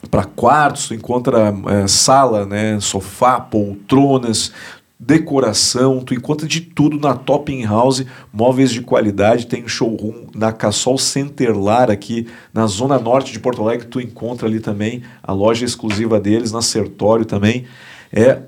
para 0.09 0.23
quartos, 0.23 0.87
tu 0.87 0.93
encontra 0.93 1.53
é, 1.67 1.87
sala, 1.87 2.45
né, 2.45 2.79
sofá, 2.79 3.41
poltronas, 3.41 4.53
decoração, 4.99 5.99
tu 5.99 6.13
encontra 6.13 6.47
de 6.47 6.61
tudo 6.61 6.97
na 6.97 7.13
Top 7.13 7.51
In 7.51 7.65
House, 7.65 8.05
móveis 8.31 8.71
de 8.71 8.81
qualidade, 8.81 9.45
tem 9.45 9.67
showroom 9.67 10.27
na 10.33 10.51
Cassol 10.53 10.97
Centerlar 10.97 11.91
aqui 11.91 12.27
na 12.53 12.65
zona 12.65 12.97
norte 12.97 13.31
de 13.31 13.39
Porto 13.39 13.61
Alegre, 13.61 13.87
tu 13.87 13.99
encontra 13.99 14.47
ali 14.47 14.59
também 14.59 15.03
a 15.21 15.33
loja 15.33 15.65
exclusiva 15.65 16.19
deles, 16.19 16.51
na 16.51 16.61
Sertório 16.61 17.25
também, 17.25 17.65
é 18.11 18.39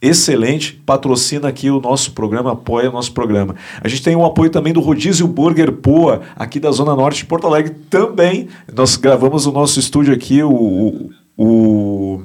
excelente, 0.00 0.80
patrocina 0.86 1.48
aqui 1.48 1.70
o 1.70 1.80
nosso 1.80 2.12
programa, 2.12 2.52
apoia 2.52 2.88
o 2.88 2.92
nosso 2.92 3.12
programa. 3.12 3.56
A 3.80 3.88
gente 3.88 4.02
tem 4.02 4.14
o 4.14 4.24
apoio 4.24 4.50
também 4.50 4.72
do 4.72 4.80
Rodízio 4.80 5.26
Burger 5.26 5.72
Poa, 5.72 6.22
aqui 6.36 6.60
da 6.60 6.70
zona 6.70 6.94
norte 6.94 7.18
de 7.18 7.26
Porto 7.26 7.46
Alegre 7.48 7.74
também, 7.90 8.48
nós 8.72 8.96
gravamos 8.96 9.46
o 9.46 9.52
nosso 9.52 9.80
estúdio 9.80 10.14
aqui, 10.14 10.40
o, 10.42 10.52
o, 10.52 11.10
o, 11.36 12.22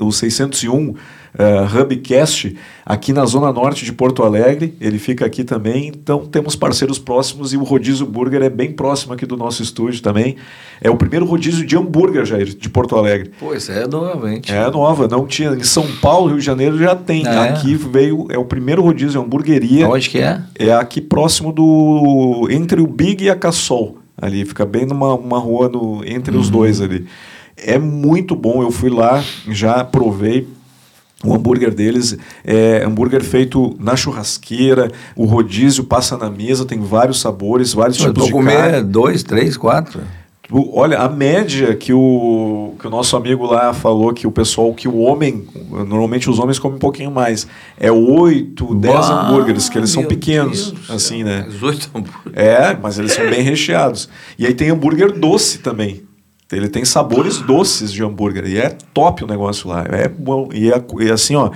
o 0.00 0.12
601 0.12 0.94
uh, 1.38 1.80
Hubcast 1.80 2.56
aqui 2.84 3.12
na 3.12 3.24
zona 3.24 3.52
norte 3.52 3.84
de 3.84 3.92
Porto 3.92 4.22
Alegre. 4.22 4.74
Ele 4.80 4.98
fica 4.98 5.24
aqui 5.24 5.44
também. 5.44 5.88
Então 5.88 6.26
temos 6.26 6.56
parceiros 6.56 6.98
próximos 6.98 7.52
e 7.52 7.56
o 7.56 7.62
Rodízio 7.62 8.04
Burger 8.04 8.42
é 8.42 8.50
bem 8.50 8.72
próximo 8.72 9.12
aqui 9.12 9.24
do 9.24 9.36
nosso 9.36 9.62
estúdio 9.62 10.02
também. 10.02 10.36
É 10.80 10.90
o 10.90 10.96
primeiro 10.96 11.24
rodízio 11.24 11.64
de 11.64 11.76
hambúrguer, 11.76 12.24
Jair, 12.24 12.46
de 12.46 12.68
Porto 12.68 12.96
Alegre. 12.96 13.30
Pois 13.38 13.68
é, 13.68 13.86
novamente. 13.86 14.52
É 14.52 14.70
nova, 14.70 15.06
não 15.06 15.26
tinha. 15.26 15.50
Em 15.50 15.64
São 15.64 15.86
Paulo, 16.00 16.28
Rio 16.28 16.38
de 16.38 16.44
Janeiro 16.44 16.78
já 16.78 16.94
tem. 16.94 17.26
É. 17.26 17.48
Aqui 17.48 17.74
veio, 17.74 18.26
é 18.30 18.38
o 18.38 18.44
primeiro 18.44 18.82
rodízio, 18.82 19.20
hamburgueria. 19.20 19.88
Onde 19.88 20.10
que 20.10 20.18
é? 20.18 20.40
É 20.58 20.72
aqui 20.72 21.00
próximo 21.00 21.52
do. 21.52 22.48
entre 22.50 22.80
o 22.80 22.86
Big 22.86 23.24
e 23.24 23.30
a 23.30 23.36
Cassol. 23.36 23.98
Ali, 24.20 24.44
fica 24.44 24.66
bem 24.66 24.84
numa 24.84 25.14
uma 25.14 25.38
rua 25.38 25.68
no, 25.68 26.04
entre 26.04 26.34
uhum. 26.34 26.40
os 26.40 26.50
dois 26.50 26.80
ali. 26.80 27.06
É 27.56 27.78
muito 27.78 28.36
bom, 28.36 28.62
eu 28.62 28.70
fui 28.70 28.90
lá, 28.90 29.22
já 29.48 29.84
provei, 29.84 30.46
o 31.24 31.34
hambúrguer 31.34 31.74
deles 31.74 32.16
é 32.44 32.84
hambúrguer 32.84 33.24
feito 33.24 33.76
na 33.80 33.96
churrasqueira, 33.96 34.90
o 35.16 35.24
rodízio 35.24 35.82
passa 35.84 36.16
na 36.16 36.30
mesa, 36.30 36.64
tem 36.64 36.80
vários 36.80 37.20
sabores, 37.20 37.72
vários 37.72 37.98
Eu 37.98 38.06
tipos 38.06 38.26
de 38.26 38.32
comer 38.32 38.56
carne. 38.56 38.82
dois, 38.84 39.22
três, 39.22 39.56
quatro. 39.56 40.00
Olha, 40.50 41.00
a 41.00 41.08
média 41.10 41.74
que 41.74 41.92
o, 41.92 42.72
que 42.78 42.86
o 42.86 42.90
nosso 42.90 43.14
amigo 43.16 43.44
lá 43.44 43.74
falou 43.74 44.14
que 44.14 44.26
o 44.26 44.30
pessoal, 44.30 44.72
que 44.72 44.88
o 44.88 44.96
homem, 44.96 45.46
normalmente 45.70 46.30
os 46.30 46.38
homens 46.38 46.58
comem 46.58 46.76
um 46.76 46.80
pouquinho 46.80 47.10
mais, 47.10 47.46
é 47.78 47.92
oito, 47.92 48.74
dez 48.74 49.10
hambúrgueres, 49.10 49.68
que 49.68 49.76
eles 49.76 49.90
são 49.90 50.04
pequenos, 50.04 50.70
Deus 50.70 50.90
assim, 50.90 51.22
né? 51.22 51.46
Oito 51.62 51.90
hambúrgueres. 51.94 52.32
É, 52.32 52.78
mas 52.80 52.98
eles 52.98 53.12
são 53.12 53.28
bem 53.28 53.42
recheados. 53.42 54.08
E 54.38 54.46
aí 54.46 54.54
tem 54.54 54.70
hambúrguer 54.70 55.12
doce 55.18 55.58
também. 55.58 56.07
Ele 56.50 56.68
tem 56.68 56.84
sabores 56.84 57.38
doces 57.38 57.92
de 57.92 58.02
hambúrguer. 58.02 58.46
E 58.46 58.58
é 58.58 58.70
top 58.94 59.24
o 59.24 59.26
negócio 59.26 59.68
lá. 59.68 59.84
É 59.88 60.08
bom. 60.08 60.48
E, 60.52 60.72
é, 60.72 60.82
e 61.00 61.10
assim, 61.10 61.34
ó. 61.34 61.50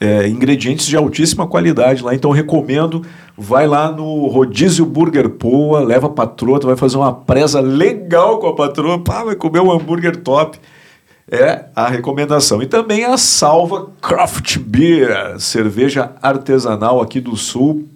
É, 0.00 0.26
ingredientes 0.28 0.86
de 0.86 0.96
altíssima 0.96 1.46
qualidade 1.46 2.02
lá. 2.02 2.14
Então 2.14 2.30
recomendo. 2.30 3.04
Vai 3.36 3.66
lá 3.66 3.90
no 3.90 4.26
Rodízio 4.28 4.86
Burger 4.86 5.28
Poa, 5.28 5.80
leva 5.80 6.06
a 6.06 6.10
patroa, 6.10 6.60
tu 6.60 6.68
vai 6.68 6.76
fazer 6.76 6.96
uma 6.96 7.12
presa 7.12 7.58
legal 7.58 8.38
com 8.38 8.46
a 8.46 8.54
patroa, 8.54 9.02
pá, 9.02 9.24
vai 9.24 9.34
comer 9.34 9.58
um 9.58 9.72
hambúrguer 9.72 10.18
top. 10.18 10.56
É 11.28 11.64
a 11.74 11.88
recomendação. 11.88 12.62
E 12.62 12.66
também 12.66 13.04
a 13.04 13.16
Salva 13.16 13.90
Craft 14.00 14.58
Beer, 14.58 15.40
cerveja 15.40 16.12
artesanal 16.22 17.00
aqui 17.00 17.20
do 17.20 17.36
Sul, 17.36 17.88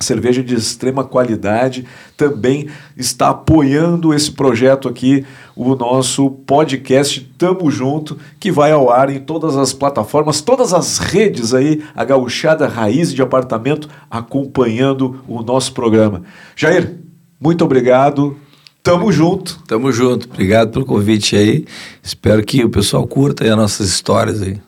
cerveja 0.00 0.42
de 0.42 0.54
extrema 0.54 1.04
qualidade, 1.04 1.84
também 2.16 2.68
está 2.96 3.28
apoiando 3.28 4.12
esse 4.14 4.32
projeto 4.32 4.88
aqui, 4.88 5.24
o 5.54 5.74
nosso 5.74 6.30
podcast 6.30 7.20
Tamo 7.38 7.70
Junto, 7.70 8.18
que 8.40 8.50
vai 8.50 8.72
ao 8.72 8.90
ar 8.90 9.10
em 9.10 9.20
todas 9.20 9.56
as 9.56 9.72
plataformas, 9.72 10.40
todas 10.40 10.72
as 10.72 10.98
redes 10.98 11.54
aí, 11.54 11.82
a 11.94 12.04
gauchada 12.04 12.66
raiz 12.66 13.12
de 13.12 13.22
apartamento 13.22 13.88
acompanhando 14.10 15.22
o 15.28 15.42
nosso 15.42 15.72
programa. 15.72 16.22
Jair, 16.56 16.96
muito 17.40 17.64
obrigado. 17.64 18.36
Tamo 18.82 19.12
junto. 19.12 19.60
Tamo 19.66 19.92
junto. 19.92 20.28
Obrigado 20.28 20.72
pelo 20.72 20.84
convite 20.84 21.36
aí. 21.36 21.64
Espero 22.02 22.42
que 22.44 22.64
o 22.64 22.70
pessoal 22.70 23.06
curta 23.06 23.44
aí 23.44 23.50
as 23.50 23.56
nossas 23.56 23.88
histórias 23.88 24.42
aí. 24.42 24.58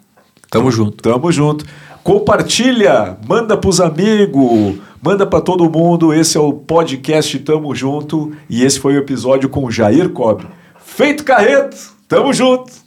Tamo 0.51 0.71
junto. 0.71 1.03
Tamo 1.03 1.33
junto. 1.33 1.65
Compartilha, 2.05 3.17
manda 3.27 3.57
pros 3.57 3.81
amigos, 3.81 4.77
manda 5.05 5.27
para 5.27 5.43
todo 5.43 5.71
mundo. 5.71 6.15
Esse 6.15 6.39
é 6.39 6.41
o 6.41 6.53
podcast 6.53 7.39
Tamo 7.41 7.75
Junto 7.75 8.33
e 8.49 8.65
esse 8.65 8.81
foi 8.81 8.95
o 8.95 8.99
episódio 8.99 9.51
com 9.51 9.71
Jair 9.71 10.09
Cobre. 10.09 10.47
Feito 10.79 11.25
Carreto, 11.25 11.77
tamo 12.09 12.33
junto. 12.33 12.84